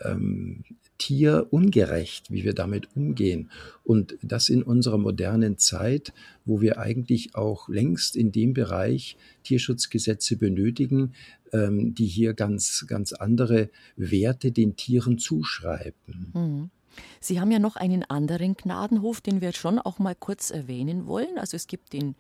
ähm, 0.04 0.64
tierungerecht, 0.98 2.30
wie 2.30 2.44
wir 2.44 2.54
damit 2.54 2.88
umgehen. 2.96 3.50
Und 3.84 4.18
das 4.22 4.48
in 4.48 4.62
unserer 4.62 4.98
modernen 4.98 5.56
Zeit, 5.58 6.12
wo 6.44 6.60
wir 6.60 6.78
eigentlich 6.78 7.34
auch 7.34 7.68
längst 7.68 8.16
in 8.16 8.32
dem 8.32 8.52
Bereich 8.52 9.16
Tierschutzgesetze 9.44 10.36
benötigen, 10.36 11.14
ähm, 11.52 11.94
die 11.94 12.06
hier 12.06 12.34
ganz, 12.34 12.84
ganz 12.88 13.12
andere 13.12 13.70
Werte 13.96 14.50
den 14.52 14.76
Tieren 14.76 15.18
zuschreiben. 15.18 16.32
Mhm. 16.34 16.70
Sie 17.20 17.40
haben 17.40 17.52
ja 17.52 17.60
noch 17.60 17.76
einen 17.76 18.02
anderen 18.02 18.54
Gnadenhof, 18.56 19.20
den 19.20 19.40
wir 19.40 19.52
schon 19.52 19.78
auch 19.78 20.00
mal 20.00 20.16
kurz 20.16 20.50
erwähnen 20.50 21.06
wollen. 21.06 21.38
Also 21.38 21.56
es 21.56 21.68
gibt 21.68 21.92
den 21.92 22.16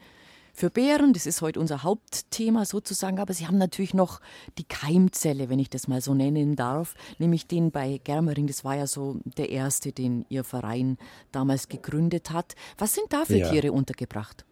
für 0.58 0.70
Bären. 0.70 1.12
Das 1.12 1.24
ist 1.26 1.40
heute 1.40 1.60
unser 1.60 1.84
Hauptthema 1.84 2.64
sozusagen. 2.64 3.20
Aber 3.20 3.32
Sie 3.32 3.46
haben 3.46 3.58
natürlich 3.58 3.94
noch 3.94 4.20
die 4.58 4.64
Keimzelle, 4.64 5.48
wenn 5.48 5.60
ich 5.60 5.70
das 5.70 5.86
mal 5.86 6.00
so 6.00 6.14
nennen 6.14 6.56
darf, 6.56 6.94
nämlich 7.18 7.46
den 7.46 7.70
bei 7.70 8.00
Germering. 8.02 8.48
Das 8.48 8.64
war 8.64 8.76
ja 8.76 8.86
so 8.86 9.20
der 9.24 9.50
erste, 9.50 9.92
den 9.92 10.26
Ihr 10.28 10.42
Verein 10.42 10.98
damals 11.30 11.68
gegründet 11.68 12.30
hat. 12.32 12.56
Was 12.76 12.94
sind 12.94 13.06
da 13.10 13.24
für 13.24 13.36
ja. 13.36 13.50
Tiere 13.50 13.72
untergebracht? 13.72 14.44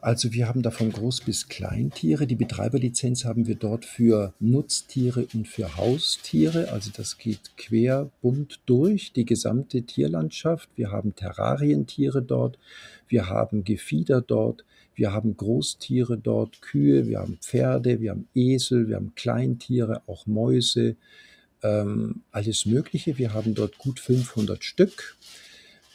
Also 0.00 0.32
wir 0.32 0.46
haben 0.46 0.62
da 0.62 0.70
von 0.70 0.92
Groß- 0.92 1.24
bis 1.24 1.48
Kleintiere. 1.48 2.28
Die 2.28 2.36
Betreiberlizenz 2.36 3.24
haben 3.24 3.48
wir 3.48 3.56
dort 3.56 3.84
für 3.84 4.32
Nutztiere 4.38 5.26
und 5.34 5.48
für 5.48 5.76
Haustiere. 5.76 6.70
Also 6.70 6.92
das 6.96 7.18
geht 7.18 7.56
quer 7.56 8.08
bunt 8.22 8.60
durch 8.66 9.12
die 9.12 9.24
gesamte 9.24 9.82
Tierlandschaft. 9.82 10.68
Wir 10.76 10.92
haben 10.92 11.16
Terrarientiere 11.16 12.22
dort. 12.22 12.58
Wir 13.08 13.28
haben 13.28 13.64
Gefieder 13.64 14.20
dort. 14.20 14.64
Wir 14.98 15.12
haben 15.12 15.36
Großtiere 15.36 16.18
dort, 16.18 16.60
Kühe, 16.60 17.06
wir 17.06 17.20
haben 17.20 17.38
Pferde, 17.40 18.00
wir 18.00 18.10
haben 18.10 18.26
Esel, 18.34 18.88
wir 18.88 18.96
haben 18.96 19.14
Kleintiere, 19.14 20.02
auch 20.08 20.26
Mäuse, 20.26 20.96
ähm, 21.62 22.22
alles 22.32 22.66
Mögliche. 22.66 23.16
Wir 23.16 23.32
haben 23.32 23.54
dort 23.54 23.78
gut 23.78 24.00
500 24.00 24.64
Stück. 24.64 25.16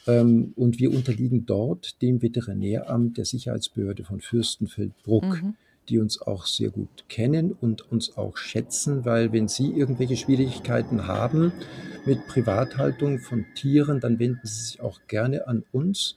Ähm, 0.07 0.53
und 0.55 0.79
wir 0.79 0.93
unterliegen 0.93 1.45
dort 1.45 2.01
dem 2.01 2.21
Veterinäramt 2.21 3.17
der 3.17 3.25
Sicherheitsbehörde 3.25 4.05
von 4.05 4.21
Fürstenfeldbruck, 4.21 5.43
mhm. 5.43 5.55
die 5.89 5.99
uns 5.99 6.21
auch 6.21 6.45
sehr 6.45 6.69
gut 6.69 7.03
kennen 7.09 7.51
und 7.51 7.91
uns 7.91 8.15
auch 8.15 8.37
schätzen, 8.37 9.03
weil 9.03 9.33
wenn 9.33 9.49
Sie 9.49 9.69
irgendwelche 9.69 10.15
Schwierigkeiten 10.15 11.07
haben 11.07 11.51
mit 12.05 12.25
Privathaltung 12.27 13.19
von 13.19 13.45
Tieren, 13.53 13.99
dann 13.99 14.17
wenden 14.17 14.47
Sie 14.47 14.63
sich 14.63 14.79
auch 14.79 15.01
gerne 15.09 15.45
an 15.45 15.65
uns 15.73 16.15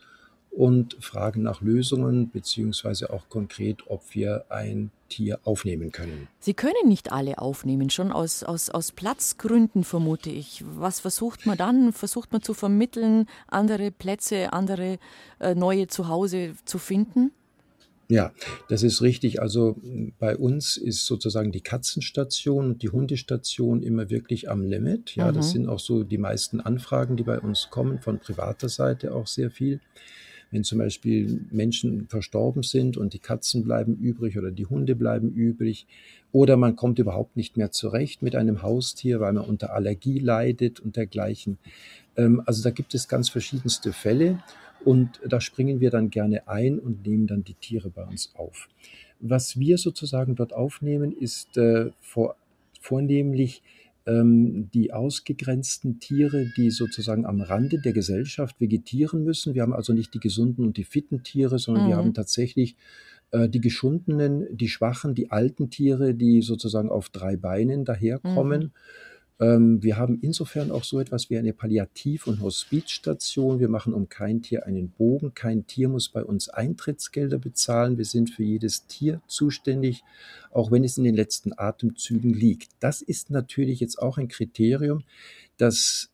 und 0.56 0.96
fragen 1.00 1.42
nach 1.42 1.60
Lösungen 1.60 2.30
beziehungsweise 2.30 3.12
auch 3.12 3.28
konkret, 3.28 3.82
ob 3.88 4.14
wir 4.14 4.46
ein 4.48 4.90
Tier 5.10 5.38
aufnehmen 5.44 5.92
können. 5.92 6.28
Sie 6.40 6.54
können 6.54 6.88
nicht 6.88 7.12
alle 7.12 7.38
aufnehmen, 7.38 7.90
schon 7.90 8.10
aus, 8.10 8.42
aus, 8.42 8.70
aus 8.70 8.90
Platzgründen 8.90 9.84
vermute 9.84 10.30
ich. 10.30 10.64
Was 10.66 11.00
versucht 11.00 11.44
man 11.46 11.58
dann? 11.58 11.92
Versucht 11.92 12.32
man 12.32 12.42
zu 12.42 12.54
vermitteln, 12.54 13.26
andere 13.48 13.90
Plätze, 13.90 14.52
andere 14.54 14.98
äh, 15.40 15.54
neue 15.54 15.88
Zuhause 15.88 16.54
zu 16.64 16.78
finden? 16.78 17.32
Ja, 18.08 18.32
das 18.68 18.82
ist 18.82 19.02
richtig. 19.02 19.42
Also 19.42 19.76
bei 20.18 20.36
uns 20.36 20.76
ist 20.76 21.06
sozusagen 21.06 21.52
die 21.52 21.60
Katzenstation 21.60 22.66
und 22.66 22.82
die 22.82 22.88
Hundestation 22.88 23.82
immer 23.82 24.10
wirklich 24.10 24.48
am 24.48 24.62
Limit. 24.62 25.16
Ja, 25.16 25.30
mhm. 25.30 25.34
das 25.34 25.50
sind 25.50 25.68
auch 25.68 25.80
so 25.80 26.02
die 26.02 26.18
meisten 26.18 26.60
Anfragen, 26.60 27.16
die 27.16 27.24
bei 27.24 27.40
uns 27.40 27.68
kommen, 27.70 28.00
von 28.00 28.20
privater 28.20 28.68
Seite 28.70 29.14
auch 29.14 29.26
sehr 29.26 29.50
viel 29.50 29.80
wenn 30.56 30.64
zum 30.64 30.78
Beispiel 30.78 31.44
Menschen 31.50 32.08
verstorben 32.08 32.62
sind 32.62 32.96
und 32.96 33.12
die 33.12 33.18
Katzen 33.18 33.62
bleiben 33.62 33.94
übrig 33.94 34.38
oder 34.38 34.50
die 34.50 34.64
Hunde 34.64 34.96
bleiben 34.96 35.30
übrig 35.34 35.86
oder 36.32 36.56
man 36.56 36.76
kommt 36.76 36.98
überhaupt 36.98 37.36
nicht 37.36 37.58
mehr 37.58 37.72
zurecht 37.72 38.22
mit 38.22 38.34
einem 38.34 38.62
Haustier, 38.62 39.20
weil 39.20 39.34
man 39.34 39.44
unter 39.44 39.74
Allergie 39.74 40.18
leidet 40.18 40.80
und 40.80 40.96
dergleichen. 40.96 41.58
Ähm, 42.16 42.40
also 42.46 42.62
da 42.62 42.70
gibt 42.70 42.94
es 42.94 43.06
ganz 43.06 43.28
verschiedenste 43.28 43.92
Fälle 43.92 44.42
und 44.82 45.20
da 45.28 45.42
springen 45.42 45.80
wir 45.80 45.90
dann 45.90 46.08
gerne 46.08 46.48
ein 46.48 46.78
und 46.78 47.06
nehmen 47.06 47.26
dann 47.26 47.44
die 47.44 47.52
Tiere 47.52 47.90
bei 47.90 48.04
uns 48.04 48.32
auf. 48.34 48.66
Was 49.20 49.58
wir 49.58 49.76
sozusagen 49.76 50.36
dort 50.36 50.54
aufnehmen, 50.54 51.12
ist 51.12 51.58
äh, 51.58 51.90
vor, 52.00 52.34
vornehmlich 52.80 53.62
die 54.08 54.92
ausgegrenzten 54.92 55.98
Tiere, 55.98 56.46
die 56.56 56.70
sozusagen 56.70 57.26
am 57.26 57.40
Rande 57.40 57.80
der 57.80 57.92
Gesellschaft 57.92 58.60
vegetieren 58.60 59.24
müssen. 59.24 59.54
Wir 59.54 59.62
haben 59.62 59.72
also 59.72 59.92
nicht 59.92 60.14
die 60.14 60.20
gesunden 60.20 60.64
und 60.64 60.76
die 60.76 60.84
fitten 60.84 61.24
Tiere, 61.24 61.58
sondern 61.58 61.84
mhm. 61.84 61.88
wir 61.88 61.96
haben 61.96 62.14
tatsächlich 62.14 62.76
äh, 63.32 63.48
die 63.48 63.60
geschundenen, 63.60 64.46
die 64.56 64.68
schwachen, 64.68 65.14
die 65.16 65.32
alten 65.32 65.70
Tiere, 65.70 66.14
die 66.14 66.42
sozusagen 66.42 66.88
auf 66.88 67.08
drei 67.08 67.36
Beinen 67.36 67.84
daherkommen. 67.84 68.60
Mhm. 68.60 68.70
Ähm, 69.38 69.82
wir 69.82 69.96
haben 69.96 70.18
insofern 70.22 70.70
auch 70.70 70.84
so 70.84 70.98
etwas 70.98 71.28
wie 71.28 71.36
eine 71.36 71.52
Palliativ- 71.52 72.26
und 72.26 72.40
Hospizstation. 72.40 73.60
Wir 73.60 73.68
machen 73.68 73.92
um 73.92 74.08
kein 74.08 74.42
Tier 74.42 74.66
einen 74.66 74.90
Bogen. 74.90 75.34
Kein 75.34 75.66
Tier 75.66 75.88
muss 75.88 76.08
bei 76.08 76.24
uns 76.24 76.48
Eintrittsgelder 76.48 77.38
bezahlen. 77.38 77.98
Wir 77.98 78.06
sind 78.06 78.30
für 78.30 78.44
jedes 78.44 78.86
Tier 78.86 79.20
zuständig, 79.26 80.04
auch 80.50 80.70
wenn 80.70 80.84
es 80.84 80.96
in 80.96 81.04
den 81.04 81.14
letzten 81.14 81.52
Atemzügen 81.56 82.32
liegt. 82.32 82.70
Das 82.80 83.02
ist 83.02 83.30
natürlich 83.30 83.80
jetzt 83.80 84.00
auch 84.00 84.16
ein 84.18 84.28
Kriterium, 84.28 85.04
das 85.58 86.10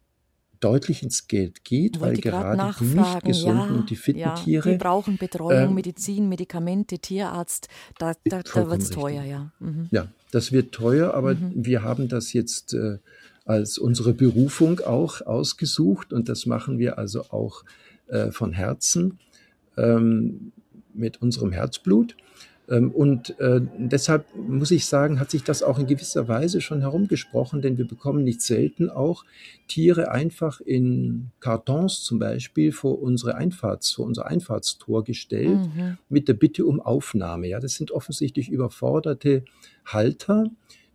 deutlich 0.63 1.03
ins 1.03 1.27
Geld 1.27 1.65
geht, 1.65 2.01
weil 2.01 2.17
gerade 2.17 2.75
die 2.79 2.85
nicht 2.85 3.25
gesunden 3.25 3.69
ja, 3.69 3.75
und 3.75 3.91
die 3.91 3.97
fitten 3.97 4.21
ja, 4.21 4.35
Tiere. 4.35 4.71
Die 4.71 4.77
brauchen 4.79 5.19
Betreuung, 5.19 5.71
ähm, 5.71 5.75
Medizin, 5.75 6.29
Medikamente, 6.29 6.99
Tierarzt. 6.99 7.69
Da, 7.99 8.15
da, 8.25 8.43
da 8.43 8.71
wird 8.71 8.83
es 8.83 8.91
teuer, 8.91 9.25
ja. 9.25 9.53
Mhm. 9.59 9.89
Ja, 9.91 10.09
das 10.31 10.53
wird 10.53 10.73
teuer, 10.73 11.15
aber 11.15 11.35
mhm. 11.35 11.53
wir 11.55 11.83
haben 11.83 12.09
das 12.09 12.33
jetzt 12.33 12.75
äh, 12.75 12.99
als 13.45 13.79
unsere 13.79 14.15
Berufung 14.15 14.81
auch 14.81 15.21
ausgesucht 15.23 16.13
und 16.13 16.29
das 16.29 16.47
machen 16.47 16.79
wir 16.79 16.99
also 16.99 17.23
auch 17.31 17.65
äh, 18.07 18.31
von 18.31 18.53
Herzen 18.53 19.19
ähm, 19.77 20.53
mit 20.95 21.21
unserem 21.23 21.53
Herzblut. 21.53 22.17
Ähm, 22.73 22.91
und 22.91 23.39
äh, 23.39 23.61
deshalb 23.77 24.25
muss 24.35 24.71
ich 24.71 24.87
sagen, 24.87 25.21
hat 25.21 25.31
sich 25.31 25.45
das 25.45 25.63
auch 25.63 25.79
in 25.79 25.87
gewisser 25.87 26.27
Weise 26.27 26.63
schon 26.63 26.81
herumgesprochen, 26.81 27.61
denn 27.61 27.77
wir 27.77 27.87
bekommen 27.87 28.25
nicht 28.25 28.41
selten 28.41 28.89
auch 28.89 29.25
Tiere 29.69 30.11
einfach 30.11 30.61
in 30.61 31.31
Kartons 31.41 32.03
zum 32.03 32.19
Beispiel 32.19 32.73
vor 32.73 33.03
unsere 33.03 33.35
Einfahrts, 33.35 33.91
vor 33.93 34.07
unser 34.07 34.27
Einfahrtstor 34.27 35.05
gestellt 35.05 35.59
mhm. 35.77 35.99
mit 36.09 36.29
der 36.29 36.35
Bitte 36.35 36.65
um 36.65 36.81
Aufnahme. 36.81 37.47
Ja, 37.47 37.61
das 37.61 37.75
sind 37.75 37.91
offensichtlich 37.91 38.49
überforderte 38.49 39.45
Halter, 39.85 40.47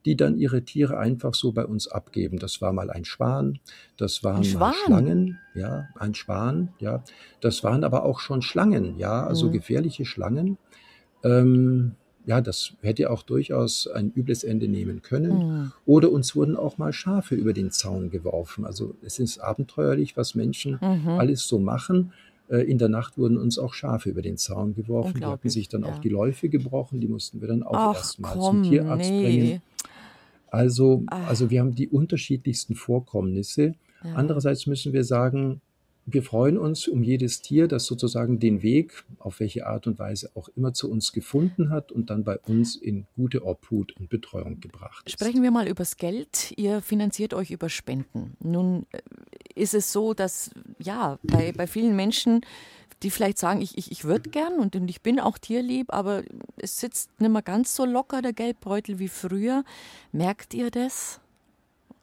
die 0.05 0.15
dann 0.15 0.38
ihre 0.38 0.63
Tiere 0.63 0.97
einfach 0.97 1.34
so 1.34 1.51
bei 1.51 1.65
uns 1.65 1.88
abgeben. 1.88 2.39
Das 2.39 2.61
war 2.61 2.73
mal 2.73 2.89
ein 2.89 3.05
Schwan, 3.05 3.59
das 3.97 4.23
waren 4.23 4.43
ein 4.43 4.53
mal 4.57 4.73
Schlangen, 4.73 5.39
ja, 5.53 5.89
ein 5.99 6.15
Schwan, 6.15 6.69
ja. 6.80 7.03
Das 7.41 7.63
waren 7.63 7.84
aber 7.84 8.03
auch 8.03 8.19
schon 8.19 8.41
Schlangen, 8.41 8.97
ja, 8.97 9.28
also 9.28 9.47
mhm. 9.47 9.51
gefährliche 9.51 10.05
Schlangen. 10.05 10.57
Ähm, 11.24 11.93
ja, 12.26 12.41
das 12.41 12.74
hätte 12.82 13.09
auch 13.09 13.24
durchaus 13.24 13.88
ein 13.88 14.11
übles 14.13 14.43
Ende 14.43 14.68
nehmen 14.68 15.01
können. 15.01 15.38
Mhm. 15.38 15.72
Oder 15.86 16.11
uns 16.11 16.36
wurden 16.36 16.57
auch 16.57 16.78
mal 16.78 16.91
Schafe 16.91 17.36
über 17.36 17.53
den 17.53 17.72
Zaun 17.72 18.09
geworfen. 18.09 18.65
Also 18.65 18.95
es 19.01 19.18
ist 19.18 19.39
abenteuerlich, 19.39 20.18
was 20.18 20.36
Menschen 20.36 20.78
mhm. 20.82 21.07
alles 21.07 21.47
so 21.47 21.57
machen. 21.57 22.11
Äh, 22.49 22.70
in 22.70 22.78
der 22.78 22.89
Nacht 22.89 23.18
wurden 23.18 23.38
uns 23.38 23.57
auch 23.57 23.74
Schafe 23.74 24.09
über 24.09 24.22
den 24.22 24.36
Zaun 24.36 24.76
geworfen. 24.76 25.22
Die 25.22 25.26
hatten 25.26 25.49
sich 25.49 25.70
dann 25.70 25.84
ja. 25.84 25.88
auch 25.88 25.99
die 25.99 26.09
Läufe 26.09 26.49
gebrochen. 26.49 26.99
Die 26.99 27.07
mussten 27.07 27.39
wir 27.39 27.47
dann 27.47 27.63
auch 27.63 27.95
erstmal 27.95 28.34
zum 28.39 28.63
Tierarzt 28.63 29.09
nee. 29.09 29.24
bringen. 29.24 29.61
Also, 30.49 31.03
also 31.07 31.49
wir 31.49 31.61
haben 31.61 31.76
die 31.76 31.88
unterschiedlichsten 31.88 32.76
Vorkommnisse. 32.76 33.76
Ja. 34.03 34.15
Andererseits 34.15 34.68
müssen 34.68 34.91
wir 34.91 35.05
sagen, 35.05 35.61
wir 36.09 36.23
freuen 36.23 36.57
uns 36.57 36.87
um 36.87 37.03
jedes 37.03 37.41
Tier, 37.41 37.67
das 37.67 37.85
sozusagen 37.85 38.39
den 38.39 38.63
Weg, 38.63 39.03
auf 39.19 39.41
welche 39.41 39.67
Art 39.67 39.87
und 39.87 39.99
Weise 39.99 40.31
auch 40.35 40.47
immer, 40.55 40.73
zu 40.73 40.89
uns 40.89 41.11
gefunden 41.11 41.69
hat 41.69 41.91
und 41.91 42.09
dann 42.09 42.23
bei 42.23 42.39
uns 42.39 42.77
in 42.77 43.05
gute 43.17 43.45
Obhut 43.45 43.91
und 43.99 44.09
Betreuung 44.09 44.61
gebracht 44.61 45.05
ist. 45.05 45.11
Sprechen 45.11 45.43
wir 45.43 45.51
mal 45.51 45.67
übers 45.67 45.97
Geld. 45.97 46.53
Ihr 46.55 46.81
finanziert 46.81 47.33
euch 47.33 47.51
über 47.51 47.67
Spenden. 47.67 48.37
Nun 48.39 48.85
äh, 48.93 48.99
ist 49.53 49.73
es 49.73 49.91
so, 49.91 50.13
dass 50.13 50.51
ja, 50.79 51.19
bei, 51.23 51.51
bei 51.51 51.67
vielen 51.67 51.95
Menschen 51.95 52.41
die 53.03 53.11
vielleicht 53.11 53.37
sagen, 53.37 53.61
ich, 53.61 53.77
ich, 53.77 53.91
ich 53.91 54.05
würde 54.05 54.31
gern 54.31 54.55
und, 54.59 54.75
und 54.75 54.89
ich 54.89 55.03
bin 55.03 55.19
auch 55.19 55.37
tierlieb, 55.37 55.93
aber 55.93 56.23
es 56.57 56.79
sitzt 56.79 57.21
nicht 57.21 57.31
mehr 57.31 57.43
ganz 57.43 57.75
so 57.75 57.85
locker, 57.85 58.23
der 58.23 58.33
Geldbeutel, 58.33 58.97
wie 58.97 59.07
früher. 59.07 59.63
Merkt 60.11 60.55
ihr 60.55 60.71
das? 60.71 61.19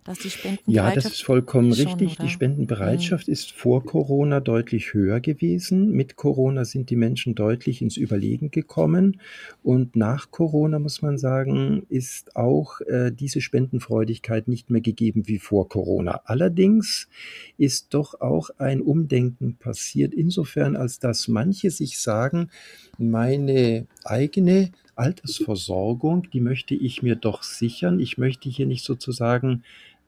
Dass 0.05 0.19
die 0.19 0.31
Spendenbereitschaft. 0.31 0.95
Ja, 0.95 0.95
das 0.95 1.07
ist 1.07 1.25
vollkommen 1.25 1.75
schon, 1.75 1.87
richtig. 1.87 2.13
Oder? 2.13 2.25
Die 2.25 2.31
Spendenbereitschaft 2.31 3.27
ja. 3.27 3.33
ist 3.33 3.53
vor 3.53 3.85
Corona 3.85 4.41
deutlich 4.41 4.93
höher 4.93 5.21
gewesen. 5.21 5.93
Mit 5.93 6.17
Corona 6.17 6.67
sind 6.67 6.91
die 6.91 6.97
Menschen 6.97 7.35
deutlich 7.35 7.81
ins 7.81 7.97
Überlegen 7.97 8.51
gekommen. 8.51 9.21
Und 9.63 9.97
nach 9.97 10.31
Corona, 10.31 10.79
muss 10.79 11.01
man 11.01 11.17
sagen, 11.17 11.87
ist 11.89 12.37
auch 12.37 12.81
äh, 12.83 13.13
diese 13.13 13.41
Spendenfreudigkeit 13.41 14.47
nicht 14.47 14.69
mehr 14.71 14.83
gegeben 14.83 15.27
wie 15.27 15.39
vor 15.39 15.69
Corona. 15.71 16.21
Allerdings 16.27 17.09
ist 17.57 17.95
doch 17.95 18.21
auch 18.21 18.51
ein 18.59 18.83
Umdenken 18.83 19.57
passiert, 19.57 20.13
insofern 20.13 20.77
als 20.77 20.99
dass 20.99 21.29
manche 21.29 21.71
sich 21.71 21.99
sagen, 21.99 22.51
meine 22.99 23.87
eigene 24.05 24.71
Altersversorgung, 24.97 26.31
die 26.31 26.41
möchte 26.41 26.75
ich 26.75 27.03
mir 27.03 27.17
doch 27.17 27.43
sichern. 27.43 28.01
Ich 28.01 28.19
möchte 28.19 28.49
hier 28.49 28.67
nicht 28.67 28.85
sozusagen 28.85 29.65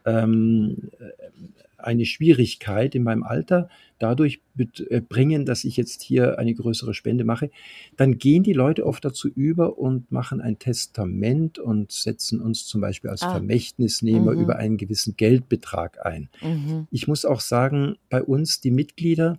ähm, 0.06 0.90
eine 1.78 2.06
Schwierigkeit 2.06 2.94
in 2.94 3.02
meinem 3.02 3.22
Alter 3.22 3.68
dadurch 3.98 4.40
äh, 4.58 5.00
bringen, 5.00 5.46
dass 5.46 5.64
ich 5.64 5.76
jetzt 5.76 6.02
hier 6.02 6.38
eine 6.38 6.54
größere 6.54 6.94
Spende 6.94 7.24
mache, 7.24 7.50
dann 7.96 8.18
gehen 8.18 8.42
die 8.42 8.52
Leute 8.52 8.86
oft 8.86 9.04
dazu 9.04 9.28
über 9.28 9.78
und 9.78 10.10
machen 10.10 10.40
ein 10.40 10.58
Testament 10.58 11.58
und 11.58 11.92
setzen 11.92 12.40
uns 12.40 12.66
zum 12.66 12.80
Beispiel 12.80 13.10
als 13.10 13.22
ah. 13.22 13.30
Vermächtnisnehmer 13.32 14.32
mhm. 14.32 14.40
über 14.40 14.56
einen 14.56 14.76
gewissen 14.76 15.16
Geldbetrag 15.16 16.04
ein. 16.04 16.28
Mhm. 16.42 16.88
Ich 16.90 17.08
muss 17.08 17.24
auch 17.24 17.40
sagen, 17.40 17.96
bei 18.08 18.22
uns 18.22 18.60
die 18.60 18.70
Mitglieder 18.70 19.38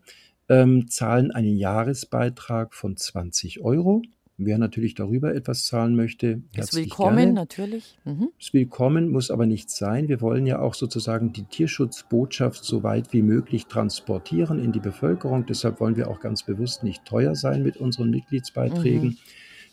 ähm, 0.50 0.90
zahlen 0.90 1.32
einen 1.32 1.58
Jahresbeitrag 1.58 2.74
von 2.74 2.96
20 2.96 3.62
Euro. 3.62 4.02
Wer 4.40 4.60
natürlich 4.60 4.94
darüber 4.94 5.34
etwas 5.34 5.66
zahlen 5.66 5.96
möchte, 5.96 6.44
ist 6.56 6.76
willkommen 6.76 7.18
gerne. 7.18 7.34
natürlich. 7.34 7.98
Mhm. 8.06 8.30
Ist 8.40 8.54
willkommen, 8.54 9.10
muss 9.10 9.32
aber 9.32 9.48
nicht 9.48 9.72
sein. 9.72 10.10
Wir 10.10 10.22
wollen 10.22 10.46
ja 10.46 10.60
auch 10.60 10.76
sozusagen 10.76 11.34
die 11.34 11.46
Tierschutzbotschaft 11.46 12.64
so 12.64 12.84
weit 12.84 13.14
wie 13.14 13.24
möglich 13.24 13.66
transportieren 13.66 14.60
in 14.60 14.72
die 14.72 14.80
Bevölkerung. 14.80 15.48
Deshalb 15.48 15.80
wollen 15.80 15.96
wir 15.96 16.08
auch 16.08 16.20
ganz 16.20 16.44
bewusst 16.44 16.84
nicht 16.84 17.04
teuer 17.04 17.34
sein 17.34 17.64
mit 17.64 17.78
unseren 17.78 18.12
Mitgliedsbeiträgen. 18.12 19.10
Mhm. 19.10 19.18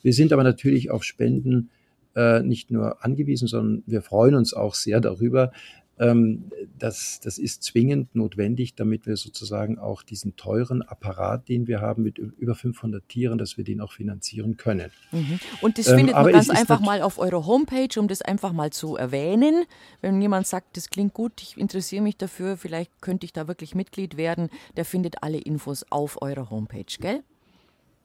Wir 0.03 0.15
sind 0.15 0.33
aber 0.33 0.45
natürlich 0.45 0.91
auf 0.91 1.05
Spenden 1.05 1.69
äh, 2.17 2.43
nicht 2.43 2.71
nur 2.71 3.05
angewiesen, 3.05 3.49
sondern 3.49 3.83
wir 3.87 4.01
freuen 4.01 4.35
uns 4.35 4.55
auch 4.55 4.75
sehr 4.75 5.03
darüber, 5.03 5.53
ähm, 5.99 6.51
das, 6.79 7.21
das 7.21 7.39
ist 7.39 7.63
zwingend 7.63 8.15
notwendig, 8.15 8.75
damit 8.75 9.07
wir 9.07 9.17
sozusagen 9.17 9.79
auch 9.79 10.03
diesen 10.03 10.37
teuren 10.37 10.83
Apparat, 10.83 11.49
den 11.49 11.67
wir 11.67 11.81
haben 11.81 12.03
mit 12.03 12.19
über 12.19 12.55
500 12.55 13.09
Tieren, 13.09 13.39
dass 13.39 13.57
wir 13.57 13.65
den 13.65 13.81
auch 13.81 13.93
finanzieren 13.93 14.57
können. 14.57 14.91
Mhm. 15.13 15.39
Und 15.61 15.79
das 15.79 15.89
ähm, 15.89 15.99
findet 15.99 16.15
man 16.17 16.33
ganz 16.33 16.51
einfach 16.51 16.81
mal 16.81 17.01
auf 17.03 17.19
eurer 17.19 17.47
Homepage, 17.47 17.99
um 17.99 18.09
das 18.09 18.23
einfach 18.23 18.53
mal 18.53 18.71
zu 18.71 18.97
erwähnen. 18.97 19.65
Wenn 20.01 20.21
jemand 20.21 20.47
sagt, 20.47 20.77
das 20.77 20.91
klingt 20.91 21.15
gut, 21.15 21.41
ich 21.41 21.57
interessiere 21.57 22.03
mich 22.03 22.17
dafür, 22.17 22.57
vielleicht 22.57 23.01
könnte 23.01 23.25
ich 23.25 23.33
da 23.33 23.47
wirklich 23.47 23.75
Mitglied 23.75 24.17
werden, 24.17 24.49
der 24.77 24.85
findet 24.85 25.23
alle 25.23 25.39
Infos 25.39 25.85
auf 25.91 26.21
eurer 26.23 26.51
Homepage, 26.51 26.85
gell? 26.99 27.23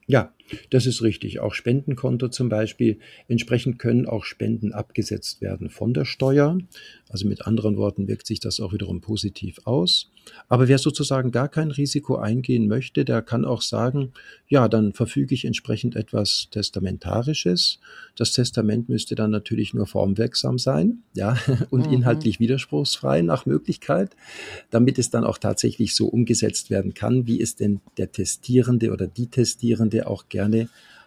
Ja, 0.06 0.32
das 0.70 0.86
ist 0.86 1.02
richtig. 1.02 1.39
Auch 1.39 1.54
Spendenkonto 1.54 2.30
zum 2.30 2.50
Beispiel. 2.50 3.00
Entsprechend 3.28 3.80
können 3.80 4.06
auch 4.06 4.24
Spenden 4.24 4.74
abgesetzt 4.74 5.41
werden 5.41 5.70
von 5.70 5.93
der 5.93 6.06
Steuer. 6.06 6.58
Also 7.10 7.28
mit 7.28 7.47
anderen 7.47 7.78
Worten 7.78 8.08
wirkt 8.08 8.28
sich 8.28 8.39
das 8.39 8.60
auch 8.60 8.74
wiederum 8.74 9.02
positiv 9.02 9.60
aus. 9.66 10.12
Aber 10.47 10.68
wer 10.68 10.78
sozusagen 10.78 11.32
gar 11.32 11.50
kein 11.50 11.72
Risiko 11.72 12.18
eingehen 12.18 12.68
möchte, 12.68 13.06
der 13.06 13.22
kann 13.22 13.45
auch 13.45 13.62
sagen, 13.62 14.12
ja, 14.47 14.68
dann 14.68 14.93
verfüge 14.93 15.34
ich 15.34 15.45
entsprechend 15.45 15.95
etwas 15.95 16.50
Testamentarisches. 16.52 17.80
Das 18.16 18.34
Testament 18.34 18.89
müsste 18.89 19.16
dann 19.16 19.32
natürlich 19.32 19.74
nur 19.74 19.88
formwirksam 19.88 20.58
sein, 20.60 21.04
ja, 21.14 21.38
und 21.70 21.88
mhm. 21.88 21.93
inhaltlich 21.93 22.39
widerspruchsfrei 22.39 23.22
nach 23.22 23.45
Möglichkeit, 23.45 24.16
damit 24.70 25.00
es 25.00 25.10
dann 25.10 25.24
auch 25.24 25.38
tatsächlich 25.38 25.95
so 25.95 26.08
umgesetzt 26.08 26.70
werden 26.70 26.93
kann, 26.93 27.28
wie 27.28 27.41
es 27.41 27.56
denn 27.56 27.82
der 27.97 28.12
Testierende 28.12 28.91
oder 28.91 29.08
die 29.08 29.28
Testierende 29.28 30.08
auch 30.08 30.30
gerne 30.30 30.39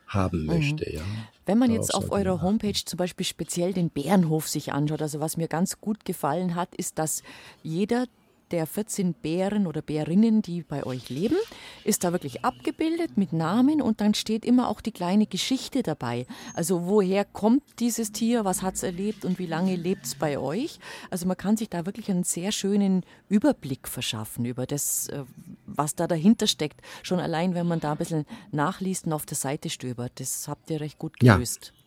haben 0.07 0.41
mhm. 0.41 0.47
möchte. 0.47 0.89
Mhm. 0.89 0.97
Ja. 0.97 1.03
Wenn 1.47 1.59
man 1.59 1.71
jetzt 1.71 1.95
auf 1.95 2.11
eurer 2.13 2.43
Homepage 2.43 2.85
zum 2.85 2.97
Beispiel 2.97 3.27
speziell 3.27 3.73
den 3.73 3.91
Bärenhof 3.91 4.49
sich 4.49 4.73
anschaut, 4.73 5.03
also 5.03 5.21
was 5.21 5.37
mir 5.37 5.49
ganz 5.49 5.81
gut 5.81 6.05
gefallen 6.05 6.55
hat, 6.55 6.75
ist, 6.77 6.99
dass 6.99 7.23
jeder 7.63 8.07
der 8.53 8.67
14 8.67 9.15
Bären 9.15 9.67
oder 9.67 9.83
Bärinnen, 9.83 10.43
die 10.43 10.63
bei 10.63 10.85
euch 10.85 11.09
leben, 11.09 11.37
ist 11.85 12.05
da 12.05 12.13
wirklich 12.13 12.45
abgebildet 12.45 13.17
mit 13.17 13.33
Namen 13.33 13.81
und 13.81 14.01
dann 14.01 14.15
steht 14.15 14.45
immer 14.45 14.69
auch 14.69 14.81
die 14.81 14.93
kleine 14.93 15.27
Geschichte 15.27 15.83
dabei. 15.83 16.27
Also 16.55 16.87
woher 16.87 17.25
kommt 17.25 17.63
dieses 17.81 18.13
Tier, 18.13 18.45
was 18.45 18.63
hat 18.63 18.75
es 18.75 18.83
erlebt 18.83 19.25
und 19.25 19.39
wie 19.39 19.47
lange 19.47 19.75
lebt 19.77 20.05
es 20.05 20.15
bei 20.15 20.39
euch? 20.39 20.79
Also 21.11 21.27
man 21.27 21.37
kann 21.37 21.57
sich 21.57 21.71
da 21.71 21.87
wirklich 21.87 22.11
einen 22.11 22.25
sehr 22.25 22.53
schönen 22.53 23.05
Überblick 23.29 23.89
verschaffen 23.89 24.45
über 24.45 24.67
das, 24.67 25.09
äh, 25.09 25.25
was 25.67 25.95
da 25.95 26.07
dahinter 26.07 26.47
steckt. 26.47 26.81
Schon 27.03 27.21
allein, 27.21 27.55
wenn 27.55 27.67
man 27.67 27.81
da 27.81 27.93
ein 27.93 27.99
bisschen 27.99 28.27
nachliest 28.51 29.07
und 29.07 29.15
auf 29.15 29.27
der 29.27 29.37
Seite 29.37 29.71
stöbert. 29.71 30.13
Das 30.21 30.47
habt 30.47 30.71
ihr 30.71 30.81
recht 30.81 30.99
gut 30.99 31.19
gelöst. 31.19 31.73
Ja, 31.75 31.82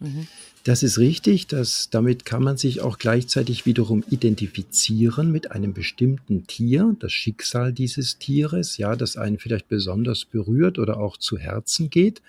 Das 0.64 0.84
ist 0.84 0.98
richtig. 0.98 1.48
Das, 1.48 1.90
damit 1.90 2.26
kann 2.26 2.44
man 2.44 2.58
sich 2.58 2.82
auch 2.82 2.98
gleichzeitig 2.98 3.66
wiederum 3.66 4.04
identifizieren 4.10 5.32
mit 5.32 5.52
einem 5.52 5.74
bestimmten 5.74 6.48
Tier, 6.48 6.96
das 7.00 7.14
Schicksal 7.14 7.72
dieses 7.72 8.18
Tieres, 8.18 8.78
ja, 8.78 8.96
das 8.96 9.16
einen 9.16 9.38
vielleicht 9.38 9.68
besonders 9.68 10.26
berührt 10.26 10.80
oder 10.80 10.98
auch 10.98 11.18
zu 11.18 11.38
Herzen 11.38 11.90
geht. 11.90 12.22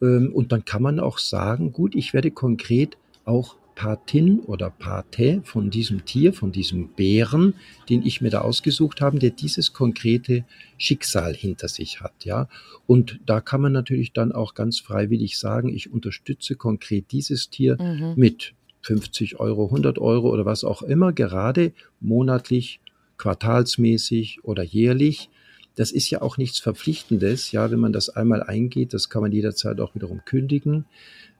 Ähm, 0.00 0.32
und 0.32 0.52
dann 0.52 0.64
kann 0.64 0.82
man 0.82 1.00
auch 1.00 1.18
sagen, 1.18 1.72
gut, 1.72 1.94
ich 1.94 2.12
werde 2.12 2.30
konkret 2.30 2.96
auch 3.24 3.56
Patin 3.74 4.40
oder 4.40 4.70
Pate 4.70 5.40
von 5.44 5.70
diesem 5.70 6.04
Tier, 6.04 6.32
von 6.32 6.52
diesem 6.52 6.88
Bären, 6.88 7.54
den 7.88 8.04
ich 8.04 8.20
mir 8.20 8.30
da 8.30 8.42
ausgesucht 8.42 9.00
habe, 9.00 9.18
der 9.18 9.30
dieses 9.30 9.72
konkrete 9.72 10.44
Schicksal 10.78 11.34
hinter 11.34 11.68
sich 11.68 12.00
hat, 12.00 12.24
ja. 12.24 12.48
Und 12.86 13.20
da 13.26 13.40
kann 13.40 13.60
man 13.60 13.72
natürlich 13.72 14.12
dann 14.12 14.32
auch 14.32 14.54
ganz 14.54 14.80
freiwillig 14.80 15.38
sagen, 15.38 15.68
ich 15.68 15.92
unterstütze 15.92 16.56
konkret 16.56 17.12
dieses 17.12 17.50
Tier 17.50 17.80
mhm. 17.80 18.14
mit 18.16 18.54
50 18.82 19.40
Euro, 19.40 19.66
100 19.66 19.98
Euro 19.98 20.30
oder 20.30 20.44
was 20.44 20.64
auch 20.64 20.82
immer, 20.82 21.12
gerade 21.12 21.72
monatlich, 22.00 22.80
quartalsmäßig 23.16 24.44
oder 24.44 24.62
jährlich. 24.62 25.30
Das 25.76 25.92
ist 25.92 26.10
ja 26.10 26.20
auch 26.20 26.36
nichts 26.36 26.58
Verpflichtendes, 26.58 27.52
ja, 27.52 27.70
wenn 27.70 27.78
man 27.78 27.92
das 27.92 28.10
einmal 28.10 28.42
eingeht, 28.42 28.92
das 28.92 29.08
kann 29.08 29.22
man 29.22 29.32
jederzeit 29.32 29.80
auch 29.80 29.94
wiederum 29.94 30.22
kündigen. 30.24 30.84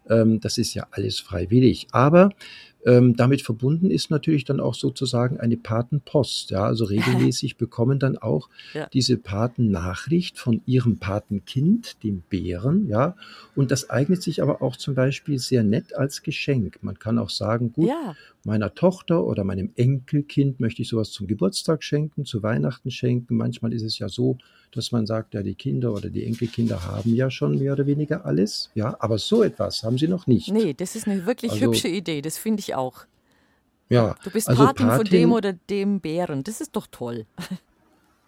Ähm, 0.08 0.40
das 0.40 0.58
ist 0.58 0.74
ja 0.74 0.86
alles 0.90 1.20
freiwillig. 1.20 1.88
Aber 1.92 2.30
ähm, 2.84 3.14
damit 3.14 3.42
verbunden 3.42 3.90
ist 3.90 4.10
natürlich 4.10 4.44
dann 4.44 4.58
auch 4.58 4.74
sozusagen 4.74 5.38
eine 5.38 5.56
Patenpost. 5.56 6.50
Ja, 6.50 6.64
also 6.64 6.84
regelmäßig 6.86 7.56
bekommen 7.56 7.98
dann 7.98 8.18
auch 8.18 8.48
ja. 8.74 8.88
diese 8.92 9.16
Paten 9.16 9.70
Nachricht 9.70 10.38
von 10.38 10.62
ihrem 10.66 10.98
Patenkind, 10.98 12.02
dem 12.02 12.22
Bären. 12.28 12.88
Ja, 12.88 13.16
und 13.54 13.70
das 13.70 13.90
eignet 13.90 14.22
sich 14.22 14.42
aber 14.42 14.62
auch 14.62 14.76
zum 14.76 14.94
Beispiel 14.94 15.38
sehr 15.38 15.62
nett 15.62 15.94
als 15.94 16.22
Geschenk. 16.22 16.78
Man 16.82 16.98
kann 16.98 17.18
auch 17.18 17.30
sagen, 17.30 17.72
gut, 17.72 17.88
ja. 17.88 18.16
meiner 18.44 18.74
Tochter 18.74 19.24
oder 19.24 19.44
meinem 19.44 19.70
Enkelkind 19.76 20.58
möchte 20.58 20.82
ich 20.82 20.88
sowas 20.88 21.10
zum 21.10 21.26
Geburtstag 21.26 21.84
schenken, 21.84 22.24
zu 22.24 22.42
Weihnachten 22.42 22.90
schenken. 22.90 23.36
Manchmal 23.36 23.72
ist 23.72 23.82
es 23.82 23.98
ja 23.98 24.08
so, 24.08 24.38
dass 24.74 24.92
man 24.92 25.06
sagt, 25.06 25.34
ja, 25.34 25.42
die 25.42 25.54
Kinder 25.54 25.92
oder 25.92 26.08
die 26.08 26.24
Enkelkinder 26.24 26.84
haben 26.84 27.14
ja 27.14 27.30
schon 27.30 27.58
mehr 27.58 27.74
oder 27.74 27.86
weniger 27.86 28.24
alles. 28.24 28.70
Ja, 28.74 28.96
aber 29.00 29.18
so 29.18 29.42
etwas 29.42 29.82
haben 29.82 29.98
sie 29.98 30.08
noch 30.08 30.26
nicht. 30.26 30.50
Nee, 30.52 30.74
das 30.74 30.96
ist 30.96 31.06
eine 31.06 31.26
wirklich 31.26 31.52
also, 31.52 31.66
hübsche 31.66 31.88
Idee. 31.88 32.22
Das 32.22 32.38
finde 32.38 32.60
ich 32.60 32.74
auch. 32.74 33.04
Ja, 33.88 34.16
du 34.24 34.30
bist 34.30 34.48
also 34.48 34.64
Patin, 34.64 34.86
Patin 34.86 35.04
von 35.04 35.12
dem 35.12 35.32
oder 35.32 35.52
dem 35.52 36.00
Bären. 36.00 36.42
Das 36.44 36.60
ist 36.60 36.74
doch 36.74 36.86
toll. 36.90 37.26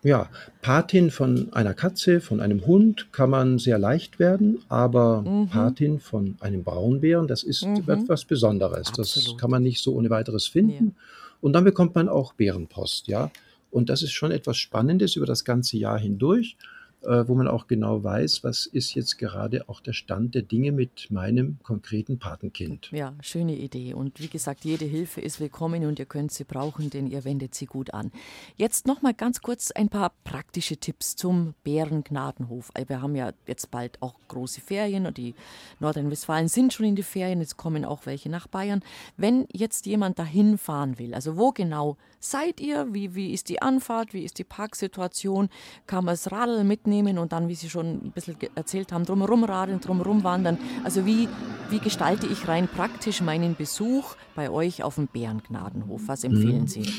Ja, 0.05 0.29
Patin 0.61 1.11
von 1.11 1.51
einer 1.55 1.73
Katze, 1.73 2.21
von 2.21 2.41
einem 2.41 2.67
Hund 2.67 3.11
kann 3.11 3.31
man 3.31 3.59
sehr 3.59 3.79
leicht 3.79 4.19
werden, 4.19 4.63
aber 4.69 5.23
mhm. 5.23 5.49
Patin 5.49 5.99
von 5.99 6.37
einem 6.41 6.63
Braunbären, 6.63 7.27
das 7.27 7.43
ist 7.43 7.65
mhm. 7.65 7.89
etwas 7.89 8.27
Besonderes. 8.27 8.89
Absolut. 8.89 9.29
Das 9.29 9.37
kann 9.39 9.51
man 9.51 9.63
nicht 9.63 9.83
so 9.83 9.95
ohne 9.95 10.11
weiteres 10.11 10.47
finden. 10.47 10.95
Ja. 10.95 11.03
Und 11.41 11.55
dann 11.55 11.65
bekommt 11.65 11.95
man 11.95 12.11
auch 12.11 12.35
Bärenpost, 12.35 13.09
ja. 13.09 13.31
Und 13.75 13.91
das 13.91 14.03
ist 14.03 14.13
schon 14.13 14.31
etwas 14.31 14.57
Spannendes 14.57 15.17
über 15.17 15.27
das 15.27 15.45
ganze 15.45 15.77
Jahr 15.77 15.99
hindurch 15.99 16.57
äh, 17.05 17.29
wo 17.29 17.35
man 17.35 17.49
auch 17.49 17.67
genau 17.67 18.03
weiß, 18.03 18.45
was 18.45 18.67
ist 18.67 18.95
jetzt 18.95 19.19
gerade 19.19 19.69
auch 19.69 19.81
der 19.81 19.93
Stand 19.93 20.35
der 20.35 20.43
Dinge 20.43 20.73
mit 20.73 21.11
meinem 21.11 21.59
konkreten 21.63 22.19
Patenkind. 22.19 22.91
Ja, 22.93 23.15
schöne 23.21 23.55
Idee. 23.57 23.95
Und 23.95 24.21
wie 24.21 24.29
gesagt, 24.29 24.65
jede 24.65 24.85
Hilfe 24.85 25.21
ist 25.21 25.41
willkommen 25.41 25.85
und 25.85 25.99
ihr 25.99 26.07
könnt 26.07 26.33
sie 26.33 26.45
brauchen, 26.45 26.91
denn 26.91 27.07
ihr 27.07 27.25
wendet 27.25 27.55
sie 27.55 27.67
gut 27.67 27.93
an. 27.93 28.11
Jetzt 28.57 28.87
noch 28.87 29.03
mal 29.03 29.15
ganz 29.15 29.43
kurz 29.43 29.71
ein 29.71 29.89
paar 29.89 30.13
praktische 30.25 30.77
Tipps 30.77 31.17
zum 31.17 31.55
Bärengnadenhof. 31.65 32.71
Wir 32.87 33.03
haben 33.03 33.15
ja 33.15 33.33
jetzt 33.47 33.71
bald 33.71 34.01
auch 34.01 34.15
große 34.29 34.61
Ferien 34.61 35.07
und 35.07 35.19
die 35.19 35.35
Nordrhein-Westfalen 35.81 36.49
sind 36.49 36.73
schon 36.73 36.87
in 36.87 36.97
die 36.97 37.03
Ferien. 37.03 37.41
Jetzt 37.41 37.57
kommen 37.57 37.85
auch 37.85 38.07
welche 38.07 38.31
nach 38.31 38.47
Bayern. 38.47 38.83
Wenn 39.17 39.47
jetzt 39.53 39.87
jemand 39.87 40.19
dahin 40.19 40.59
fahren 40.59 40.99
will, 40.99 41.15
also 41.15 41.37
wo 41.37 41.53
genau 41.53 41.97
seid 42.21 42.61
ihr? 42.61 42.93
Wie, 42.93 43.15
wie 43.15 43.33
ist 43.33 43.49
die 43.49 43.61
Anfahrt? 43.61 44.15
Wie 44.15 44.25
ist 44.25 44.39
die 44.39 44.45
Parksituation? 44.45 45.51
Kann 45.87 46.05
man 46.05 46.15
das 46.15 46.33
Radl 46.33 46.65
mitnehmen? 46.65 46.94
Mitnehmen 46.95 47.19
und 47.19 47.33
dann, 47.33 47.49
wie 47.49 47.55
Sie 47.55 47.69
schon 47.69 48.07
ein 48.07 48.13
bisschen 48.13 48.37
erzählt 48.55 48.93
haben, 48.93 49.05
drumherum 49.05 49.45
radeln, 49.45 49.81
drumherum 49.81 50.25
wandern. 50.25 50.59
Also 50.85 51.07
wie, 51.07 51.29
wie 51.71 51.79
gestalte 51.79 52.27
ich 52.27 52.49
rein 52.49 52.69
praktisch 52.69 53.21
meinen 53.21 53.57
Besuch 53.57 54.17
bei 54.35 54.51
euch 54.51 54.83
auf 54.83 54.97
dem 54.97 55.09
Bärengnadenhof? 55.09 56.03
Was 56.07 56.25
empfehlen 56.25 56.63
mhm. 56.63 56.69
Sie? 56.69 56.93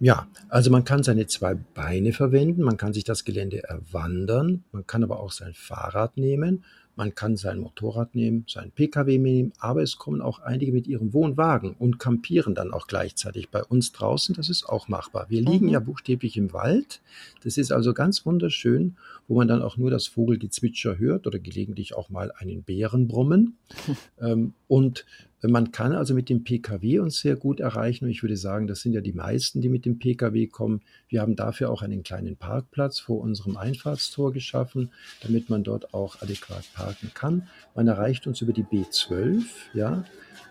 Ja, 0.00 0.28
also 0.48 0.70
man 0.70 0.84
kann 0.84 1.02
seine 1.02 1.26
zwei 1.26 1.54
Beine 1.54 2.12
verwenden, 2.12 2.62
man 2.62 2.76
kann 2.76 2.92
sich 2.92 3.02
das 3.02 3.24
Gelände 3.24 3.64
erwandern, 3.64 4.62
man 4.70 4.86
kann 4.86 5.02
aber 5.02 5.18
auch 5.18 5.32
sein 5.32 5.54
Fahrrad 5.54 6.16
nehmen, 6.16 6.64
man 6.98 7.14
kann 7.14 7.36
sein 7.36 7.60
Motorrad 7.60 8.16
nehmen, 8.16 8.44
sein 8.48 8.72
Pkw 8.72 9.18
nehmen, 9.18 9.52
aber 9.60 9.82
es 9.84 9.98
kommen 9.98 10.20
auch 10.20 10.40
einige 10.40 10.72
mit 10.72 10.88
ihrem 10.88 11.12
Wohnwagen 11.12 11.76
und 11.78 12.00
campieren 12.00 12.56
dann 12.56 12.72
auch 12.72 12.88
gleichzeitig 12.88 13.50
bei 13.50 13.62
uns 13.62 13.92
draußen. 13.92 14.34
Das 14.34 14.48
ist 14.48 14.68
auch 14.68 14.88
machbar. 14.88 15.26
Wir 15.28 15.40
liegen 15.40 15.66
mhm. 15.66 15.72
ja 15.72 15.78
buchstäblich 15.78 16.36
im 16.36 16.52
Wald. 16.52 17.00
Das 17.44 17.56
ist 17.56 17.70
also 17.70 17.94
ganz 17.94 18.26
wunderschön, 18.26 18.96
wo 19.28 19.36
man 19.36 19.46
dann 19.46 19.62
auch 19.62 19.76
nur 19.76 19.92
das 19.92 20.08
Vogelgezwitscher 20.08 20.98
hört 20.98 21.28
oder 21.28 21.38
gelegentlich 21.38 21.94
auch 21.94 22.10
mal 22.10 22.32
einen 22.36 22.64
Bären 22.64 23.06
brummen. 23.06 23.58
ähm, 24.20 24.54
und 24.66 25.06
man 25.42 25.70
kann 25.70 25.92
also 25.92 26.14
mit 26.14 26.28
dem 26.28 26.42
Pkw 26.42 26.98
uns 26.98 27.20
sehr 27.20 27.36
gut 27.36 27.60
erreichen. 27.60 28.06
Und 28.06 28.10
ich 28.10 28.22
würde 28.22 28.36
sagen, 28.36 28.66
das 28.66 28.80
sind 28.80 28.92
ja 28.92 29.00
die 29.00 29.12
meisten, 29.12 29.60
die 29.60 29.68
mit 29.68 29.84
dem 29.84 29.98
Pkw 29.98 30.48
kommen. 30.48 30.80
Wir 31.08 31.20
haben 31.20 31.36
dafür 31.36 31.70
auch 31.70 31.82
einen 31.82 32.02
kleinen 32.02 32.36
Parkplatz 32.36 32.98
vor 32.98 33.20
unserem 33.20 33.56
Einfahrtstor 33.56 34.32
geschaffen, 34.32 34.90
damit 35.22 35.48
man 35.48 35.62
dort 35.62 35.94
auch 35.94 36.20
adäquat 36.22 36.64
parken 36.74 37.12
kann. 37.14 37.48
Man 37.76 37.86
erreicht 37.86 38.26
uns 38.26 38.40
über 38.40 38.52
die 38.52 38.64
B12, 38.64 39.44
ja, 39.74 40.04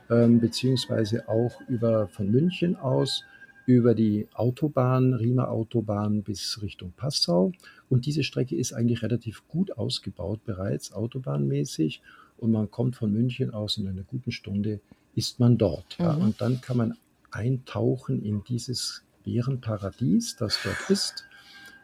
ähm, 0.10 0.40
beziehungsweise 0.40 1.28
auch 1.28 1.60
über 1.68 2.08
von 2.08 2.32
München 2.32 2.78
aus 2.78 3.24
über 3.66 3.94
die 3.94 4.30
Autobahn, 4.34 5.14
Riemer 5.14 5.50
Autobahn 5.50 6.24
bis 6.24 6.62
Richtung 6.62 6.94
Passau. 6.96 7.52
Und 7.90 8.06
diese 8.06 8.24
Strecke 8.24 8.56
ist 8.56 8.72
eigentlich 8.72 9.04
relativ 9.04 9.46
gut 9.50 9.78
ausgebaut 9.78 10.46
bereits, 10.46 10.94
autobahnmäßig 10.94 12.02
und 12.38 12.52
man 12.52 12.70
kommt 12.72 12.96
von 12.96 13.12
München 13.12 13.54
aus 13.54 13.78
in 13.78 13.88
einer 13.88 14.04
guten 14.04 14.32
Stunde, 14.32 14.80
ist 15.16 15.40
man 15.40 15.58
dort. 15.58 15.98
Ja. 15.98 16.14
Mhm. 16.14 16.22
Und 16.22 16.42
dann 16.42 16.62
kann 16.62 16.78
man 16.78 16.98
eintauchen 17.32 18.24
in 18.24 18.44
dieses 18.44 19.04
Bärenparadies, 19.24 20.36
das 20.38 20.60
dort 20.64 20.90
ist. 20.90 21.26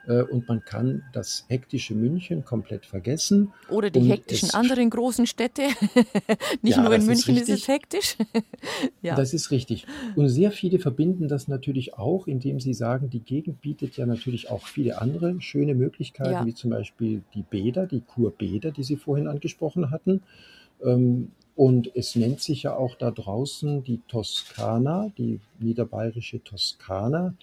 Äh, 0.08 0.24
und 0.24 0.48
man 0.48 0.64
kann 0.66 1.04
das 1.14 1.46
hektische 1.48 1.96
München 1.96 2.44
komplett 2.44 2.86
vergessen. 2.86 3.54
Oder 3.70 3.90
die 3.90 4.02
hektischen 4.02 4.50
anderen 4.52 4.90
großen 4.90 5.26
Städte. 5.28 5.62
Nicht 6.62 6.78
ja, 6.78 6.84
nur 6.84 6.94
in 6.94 7.06
München 7.06 7.38
ist, 7.38 7.50
ist, 7.50 7.62
es 7.62 7.68
hektisch. 7.68 8.18
ja. 9.02 9.16
Das 9.16 9.34
ist 9.34 9.52
richtig. 9.52 9.86
Und 10.16 10.28
sehr 10.30 10.52
viele 10.52 10.80
verbinden 10.80 11.28
das 11.28 11.48
natürlich 11.48 11.94
auch, 11.94 12.28
indem 12.28 12.60
sie 12.60 12.74
sagen, 12.74 13.10
die 13.10 13.22
Gegend 13.22 13.62
bietet 13.62 13.96
ja 13.96 14.06
natürlich 14.06 14.50
auch 14.50 14.68
viele 14.68 15.00
andere 15.02 15.40
schöne 15.40 15.74
Möglichkeiten, 15.74 16.32
ja. 16.32 16.46
wie 16.46 16.54
zum 16.54 16.72
Beispiel 16.72 17.22
die 17.34 17.44
Bäder, 17.44 17.88
die 17.88 18.02
Kurbäder, 18.02 18.72
die 18.72 18.84
Sie 18.84 18.98
vorhin 18.98 19.28
angesprochen 19.28 19.90
hatten. 19.90 20.22
Ähm, 20.84 21.32
und 21.56 21.96
es 21.96 22.16
nennt 22.16 22.42
sich 22.42 22.64
ja 22.64 22.76
auch 22.76 22.96
da 22.96 23.12
draußen 23.12 23.84
die 23.84 24.02
Toskana, 24.08 25.12
die 25.18 25.40
niederbayerische 25.60 26.44
Toskana. 26.44 27.36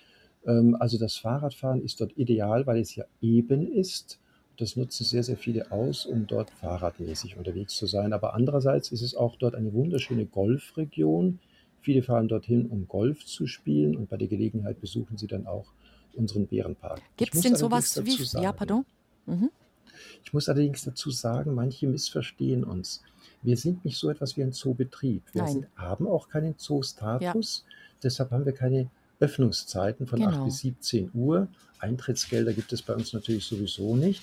Ähm, 0.46 0.76
also 0.78 0.98
das 0.98 1.16
Fahrradfahren 1.16 1.82
ist 1.82 2.00
dort 2.00 2.16
ideal, 2.16 2.66
weil 2.66 2.80
es 2.80 2.94
ja 2.94 3.04
eben 3.20 3.72
ist. 3.72 4.18
Das 4.58 4.76
nutzen 4.76 5.04
sehr, 5.04 5.22
sehr 5.22 5.38
viele 5.38 5.72
aus, 5.72 6.04
um 6.04 6.26
dort 6.26 6.50
fahrradmäßig 6.50 7.36
unterwegs 7.38 7.76
zu 7.76 7.86
sein. 7.86 8.12
Aber 8.12 8.34
andererseits 8.34 8.92
ist 8.92 9.02
es 9.02 9.14
auch 9.14 9.36
dort 9.36 9.54
eine 9.54 9.72
wunderschöne 9.72 10.26
Golfregion. 10.26 11.38
Viele 11.80 12.02
fahren 12.02 12.28
dorthin, 12.28 12.66
um 12.66 12.86
Golf 12.86 13.24
zu 13.24 13.46
spielen 13.46 13.96
und 13.96 14.10
bei 14.10 14.18
der 14.18 14.28
Gelegenheit 14.28 14.80
besuchen 14.80 15.16
sie 15.16 15.26
dann 15.26 15.46
auch 15.46 15.72
unseren 16.14 16.46
Bärenpark. 16.46 17.00
Gibt 17.16 17.34
es 17.34 17.40
denn 17.40 17.56
sowas 17.56 18.04
wie. 18.04 18.22
Sagen, 18.22 18.44
ja, 18.44 18.52
pardon? 18.52 18.84
Mhm. 19.24 19.50
Ich 20.24 20.32
muss 20.32 20.48
allerdings 20.48 20.84
dazu 20.84 21.10
sagen, 21.10 21.54
manche 21.54 21.86
missverstehen 21.86 22.64
uns. 22.64 23.02
Wir 23.42 23.56
sind 23.56 23.84
nicht 23.84 23.96
so 23.96 24.10
etwas 24.10 24.36
wie 24.36 24.42
ein 24.42 24.52
Zoobetrieb. 24.52 25.22
Wir 25.32 25.46
sind, 25.46 25.66
haben 25.76 26.06
auch 26.06 26.28
keinen 26.28 26.58
Zoostatus. 26.58 27.64
Ja. 27.66 27.74
Deshalb 28.02 28.30
haben 28.30 28.44
wir 28.44 28.52
keine 28.52 28.90
Öffnungszeiten 29.20 30.06
von 30.06 30.18
genau. 30.18 30.42
8 30.42 30.44
bis 30.46 30.58
17 30.58 31.10
Uhr. 31.14 31.48
Eintrittsgelder 31.78 32.52
gibt 32.52 32.72
es 32.72 32.82
bei 32.82 32.94
uns 32.94 33.12
natürlich 33.12 33.44
sowieso 33.44 33.96
nicht. 33.96 34.22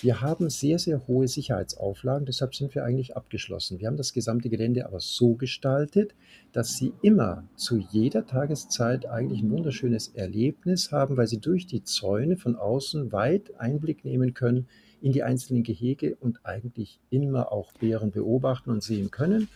Wir 0.00 0.20
haben 0.20 0.50
sehr, 0.50 0.78
sehr 0.78 1.06
hohe 1.06 1.28
Sicherheitsauflagen, 1.28 2.26
deshalb 2.26 2.54
sind 2.54 2.74
wir 2.74 2.84
eigentlich 2.84 3.16
abgeschlossen. 3.16 3.78
Wir 3.78 3.86
haben 3.86 3.96
das 3.96 4.12
gesamte 4.12 4.50
Gelände 4.50 4.86
aber 4.86 4.98
so 5.00 5.34
gestaltet, 5.34 6.14
dass 6.52 6.76
Sie 6.76 6.92
immer 7.00 7.44
zu 7.56 7.78
jeder 7.78 8.26
Tageszeit 8.26 9.06
eigentlich 9.06 9.42
ein 9.42 9.50
wunderschönes 9.50 10.08
Erlebnis 10.08 10.90
haben, 10.90 11.16
weil 11.16 11.28
Sie 11.28 11.38
durch 11.38 11.66
die 11.66 11.84
Zäune 11.84 12.36
von 12.36 12.56
außen 12.56 13.12
weit 13.12 13.58
Einblick 13.58 14.04
nehmen 14.04 14.34
können 14.34 14.66
in 15.00 15.12
die 15.12 15.22
einzelnen 15.22 15.62
Gehege 15.62 16.16
und 16.16 16.40
eigentlich 16.44 16.98
immer 17.10 17.52
auch 17.52 17.72
Bären 17.74 18.10
beobachten 18.10 18.70
und 18.70 18.82
sehen 18.82 19.10
können. 19.10 19.48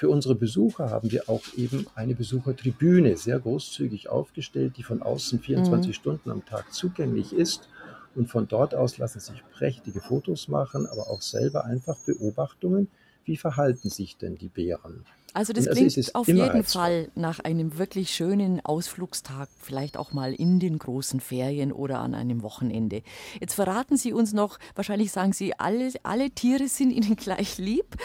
Für 0.00 0.08
unsere 0.08 0.34
Besucher 0.34 0.88
haben 0.88 1.12
wir 1.12 1.28
auch 1.28 1.42
eben 1.58 1.86
eine 1.94 2.14
Besuchertribüne 2.14 3.18
sehr 3.18 3.38
großzügig 3.38 4.08
aufgestellt, 4.08 4.78
die 4.78 4.82
von 4.82 5.02
außen 5.02 5.40
24 5.40 5.88
mhm. 5.88 5.92
Stunden 5.92 6.30
am 6.30 6.42
Tag 6.46 6.72
zugänglich 6.72 7.34
ist. 7.34 7.68
Und 8.14 8.30
von 8.30 8.48
dort 8.48 8.74
aus 8.74 8.96
lassen 8.96 9.20
sich 9.20 9.42
prächtige 9.50 10.00
Fotos 10.00 10.48
machen, 10.48 10.86
aber 10.86 11.10
auch 11.10 11.20
selber 11.20 11.66
einfach 11.66 11.98
Beobachtungen, 12.06 12.88
wie 13.26 13.36
verhalten 13.36 13.90
sich 13.90 14.16
denn 14.16 14.36
die 14.36 14.48
Bären. 14.48 15.04
Also 15.32 15.52
das 15.52 15.68
also 15.68 15.80
klingt 15.80 16.14
auf 16.14 16.28
jeden 16.28 16.64
Fall 16.64 17.08
nach 17.14 17.40
einem 17.40 17.78
wirklich 17.78 18.10
schönen 18.10 18.64
Ausflugstag, 18.64 19.48
vielleicht 19.60 19.96
auch 19.96 20.12
mal 20.12 20.34
in 20.34 20.58
den 20.58 20.78
großen 20.78 21.20
Ferien 21.20 21.72
oder 21.72 22.00
an 22.00 22.14
einem 22.14 22.42
Wochenende. 22.42 23.02
Jetzt 23.40 23.54
verraten 23.54 23.96
Sie 23.96 24.12
uns 24.12 24.32
noch, 24.32 24.58
wahrscheinlich 24.74 25.12
sagen 25.12 25.32
Sie, 25.32 25.58
alle, 25.58 25.92
alle 26.02 26.30
Tiere 26.30 26.68
sind 26.68 26.90
Ihnen 27.00 27.16
gleich 27.16 27.58
lieb. 27.58 27.96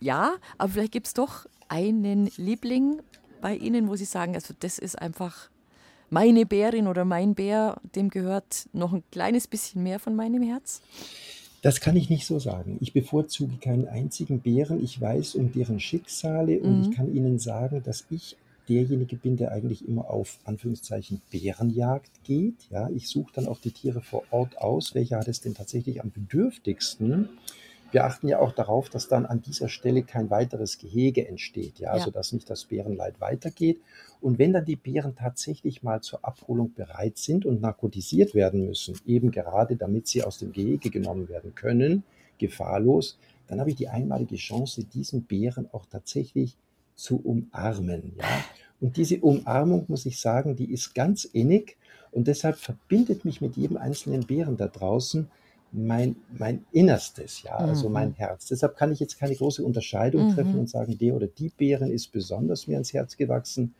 Ja, 0.00 0.34
aber 0.58 0.72
vielleicht 0.72 0.92
gibt 0.92 1.06
es 1.08 1.14
doch 1.14 1.46
einen 1.68 2.30
Liebling 2.36 3.00
bei 3.40 3.56
Ihnen, 3.56 3.88
wo 3.88 3.96
Sie 3.96 4.06
sagen, 4.06 4.34
also 4.34 4.54
das 4.58 4.78
ist 4.78 4.98
einfach 4.98 5.50
meine 6.10 6.46
Bärin 6.46 6.86
oder 6.86 7.04
mein 7.04 7.34
Bär, 7.34 7.80
dem 7.94 8.08
gehört 8.08 8.68
noch 8.72 8.92
ein 8.92 9.02
kleines 9.10 9.48
bisschen 9.48 9.82
mehr 9.82 9.98
von 9.98 10.14
meinem 10.14 10.42
Herz? 10.42 10.80
Das 11.64 11.80
kann 11.80 11.96
ich 11.96 12.10
nicht 12.10 12.26
so 12.26 12.38
sagen. 12.38 12.76
Ich 12.82 12.92
bevorzuge 12.92 13.56
keinen 13.56 13.88
einzigen 13.88 14.40
Bären. 14.40 14.84
Ich 14.84 15.00
weiß 15.00 15.34
um 15.34 15.50
deren 15.50 15.80
Schicksale 15.80 16.60
und 16.60 16.82
ich 16.82 16.88
mhm. 16.88 16.92
kann 16.92 17.16
Ihnen 17.16 17.38
sagen, 17.38 17.82
dass 17.82 18.04
ich 18.10 18.36
derjenige 18.68 19.16
bin, 19.16 19.38
der 19.38 19.50
eigentlich 19.52 19.88
immer 19.88 20.10
auf 20.10 20.40
Anführungszeichen 20.44 21.22
Bärenjagd 21.30 22.22
geht. 22.22 22.66
Ja, 22.70 22.90
ich 22.90 23.08
suche 23.08 23.32
dann 23.36 23.48
auch 23.48 23.58
die 23.60 23.70
Tiere 23.70 24.02
vor 24.02 24.24
Ort 24.30 24.58
aus, 24.58 24.94
welcher 24.94 25.16
hat 25.16 25.28
es 25.28 25.40
denn 25.40 25.54
tatsächlich 25.54 26.02
am 26.02 26.10
bedürftigsten. 26.10 27.30
Wir 27.94 28.06
achten 28.06 28.26
ja 28.26 28.40
auch 28.40 28.50
darauf, 28.50 28.90
dass 28.90 29.06
dann 29.06 29.24
an 29.24 29.40
dieser 29.40 29.68
Stelle 29.68 30.02
kein 30.02 30.28
weiteres 30.28 30.78
Gehege 30.78 31.28
entsteht, 31.28 31.78
ja, 31.78 31.96
ja. 31.96 32.02
sodass 32.02 32.32
nicht 32.32 32.50
das 32.50 32.64
Bärenleid 32.64 33.20
weitergeht. 33.20 33.80
Und 34.20 34.40
wenn 34.40 34.52
dann 34.52 34.64
die 34.64 34.74
Bären 34.74 35.14
tatsächlich 35.14 35.84
mal 35.84 36.00
zur 36.00 36.24
Abholung 36.24 36.74
bereit 36.74 37.18
sind 37.18 37.46
und 37.46 37.60
narkotisiert 37.60 38.34
werden 38.34 38.66
müssen, 38.66 38.98
eben 39.06 39.30
gerade 39.30 39.76
damit 39.76 40.08
sie 40.08 40.24
aus 40.24 40.38
dem 40.38 40.50
Gehege 40.50 40.90
genommen 40.90 41.28
werden 41.28 41.54
können, 41.54 42.02
gefahrlos, 42.38 43.16
dann 43.46 43.60
habe 43.60 43.70
ich 43.70 43.76
die 43.76 43.88
einmalige 43.88 44.34
Chance, 44.34 44.82
diesen 44.82 45.22
Bären 45.22 45.68
auch 45.70 45.86
tatsächlich 45.86 46.56
zu 46.96 47.20
umarmen. 47.22 48.14
Ja? 48.18 48.44
Und 48.80 48.96
diese 48.96 49.20
Umarmung, 49.20 49.84
muss 49.86 50.04
ich 50.04 50.18
sagen, 50.18 50.56
die 50.56 50.72
ist 50.72 50.96
ganz 50.96 51.24
innig 51.24 51.76
und 52.10 52.26
deshalb 52.26 52.56
verbindet 52.56 53.24
mich 53.24 53.40
mit 53.40 53.56
jedem 53.56 53.76
einzelnen 53.76 54.26
Bären 54.26 54.56
da 54.56 54.66
draußen 54.66 55.28
mein, 55.74 56.16
mein 56.38 56.64
Innerstes, 56.70 57.42
ja, 57.42 57.56
also 57.56 57.88
mein 57.88 58.10
mhm. 58.10 58.14
Herz. 58.14 58.46
Deshalb 58.46 58.76
kann 58.76 58.92
ich 58.92 59.00
jetzt 59.00 59.18
keine 59.18 59.34
große 59.34 59.62
Unterscheidung 59.64 60.28
mhm. 60.28 60.34
treffen 60.34 60.58
und 60.60 60.70
sagen, 60.70 60.96
der 60.98 61.14
oder 61.14 61.26
die 61.26 61.48
Bären 61.48 61.90
ist 61.90 62.12
besonders 62.12 62.68
mir 62.68 62.74
ans 62.74 62.92
Herz 62.92 63.16
gewachsen. 63.16 63.74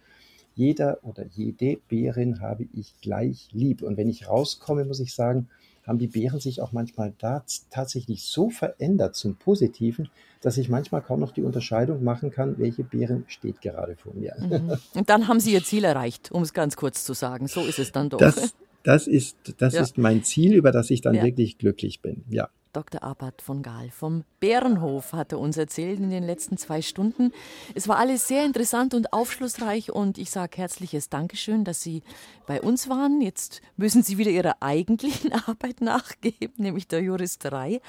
Jeder 0.56 0.98
oder 1.02 1.24
jede 1.34 1.78
Bärin 1.88 2.40
habe 2.40 2.66
ich 2.74 2.94
gleich 3.00 3.48
lieb. 3.52 3.82
Und 3.82 3.96
wenn 3.96 4.08
ich 4.08 4.28
rauskomme, 4.28 4.84
muss 4.84 5.00
ich 5.00 5.14
sagen, 5.14 5.48
haben 5.86 5.98
die 5.98 6.06
Bären 6.06 6.40
sich 6.40 6.60
auch 6.60 6.72
manchmal 6.72 7.12
da 7.18 7.44
tatsächlich 7.70 8.24
so 8.24 8.50
verändert 8.50 9.14
zum 9.14 9.36
Positiven, 9.36 10.08
dass 10.40 10.58
ich 10.58 10.68
manchmal 10.68 11.02
kaum 11.02 11.20
noch 11.20 11.32
die 11.32 11.42
Unterscheidung 11.42 12.02
machen 12.02 12.30
kann, 12.30 12.58
welche 12.58 12.82
Bären 12.82 13.24
steht 13.28 13.60
gerade 13.60 13.96
vor 13.96 14.14
mir. 14.14 14.34
Mhm. 14.38 14.78
Und 14.94 15.10
dann 15.10 15.28
haben 15.28 15.40
Sie 15.40 15.52
Ihr 15.52 15.62
Ziel 15.62 15.84
erreicht, 15.84 16.32
um 16.32 16.42
es 16.42 16.52
ganz 16.52 16.76
kurz 16.76 17.04
zu 17.04 17.12
sagen. 17.12 17.46
So 17.46 17.60
ist 17.62 17.78
es 17.78 17.92
dann 17.92 18.08
doch. 18.08 18.18
Das, 18.18 18.54
das 18.85 19.06
ist, 19.06 19.55
das 19.59 19.74
ja. 19.74 19.82
ist 19.82 19.98
mein 19.98 20.23
Ziel, 20.23 20.55
über 20.55 20.70
das 20.70 20.90
ich 20.90 21.01
dann 21.01 21.15
ja. 21.15 21.24
wirklich 21.24 21.59
glücklich 21.59 22.01
bin. 22.01 22.24
Ja. 22.28 22.48
Dr. 22.74 23.05
Abbott 23.05 23.40
von 23.40 23.62
Gahl 23.62 23.89
vom 23.90 24.24
Bärenhof 24.40 25.12
hatte 25.12 25.39
uns 25.39 25.56
erzählt 25.56 26.01
in 26.01 26.11
den 26.11 26.24
letzten 26.24 26.56
zwei 26.56 26.82
Stunden. 26.82 27.32
Es 27.74 27.89
war 27.89 27.98
alles 27.98 28.27
sehr 28.27 28.44
interessant 28.44 28.94
und 28.94 29.12
aufschlussreich 29.12 29.93
und 29.93 30.19
ich 30.19 30.31
sage 30.31 30.56
herzliches 30.56 31.09
Dankeschön, 31.09 31.65
dass 31.65 31.82
Sie 31.82 32.02
bei 32.47 32.61
uns 32.61 32.89
waren. 32.89 33.20
Jetzt 33.20 33.62
müssen 33.77 34.02
Sie 34.02 34.19
wieder 34.19 34.32
Ihrer 34.32 34.56
eigentlichen 34.61 35.32
Arbeit 35.47 35.81
nachgeben, 35.81 36.55
nämlich 36.56 36.89
der 36.89 37.01
Juristerei. 37.01 37.81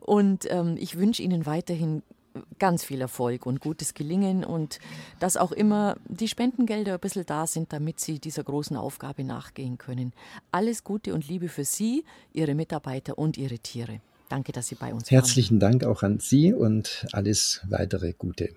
Und 0.00 0.50
ähm, 0.50 0.76
ich 0.80 0.96
wünsche 0.96 1.22
Ihnen 1.22 1.44
weiterhin 1.44 2.02
ganz 2.58 2.84
viel 2.84 3.00
Erfolg 3.00 3.46
und 3.46 3.60
gutes 3.60 3.94
Gelingen 3.94 4.44
und 4.44 4.78
dass 5.18 5.36
auch 5.36 5.52
immer 5.52 5.96
die 6.08 6.28
Spendengelder 6.28 6.94
ein 6.94 7.00
bisschen 7.00 7.26
da 7.26 7.46
sind, 7.46 7.72
damit 7.72 8.00
Sie 8.00 8.18
dieser 8.18 8.44
großen 8.44 8.76
Aufgabe 8.76 9.24
nachgehen 9.24 9.78
können. 9.78 10.12
Alles 10.52 10.84
Gute 10.84 11.14
und 11.14 11.26
Liebe 11.28 11.48
für 11.48 11.64
Sie, 11.64 12.04
Ihre 12.32 12.54
Mitarbeiter 12.54 13.18
und 13.18 13.36
Ihre 13.36 13.58
Tiere. 13.58 14.00
Danke, 14.28 14.52
dass 14.52 14.68
Sie 14.68 14.76
bei 14.76 14.94
uns 14.94 15.10
Herzlichen 15.10 15.60
waren. 15.60 15.78
Dank 15.80 15.84
auch 15.84 16.02
an 16.02 16.20
Sie 16.20 16.52
und 16.52 17.06
alles 17.12 17.62
weitere 17.68 18.12
Gute. 18.12 18.50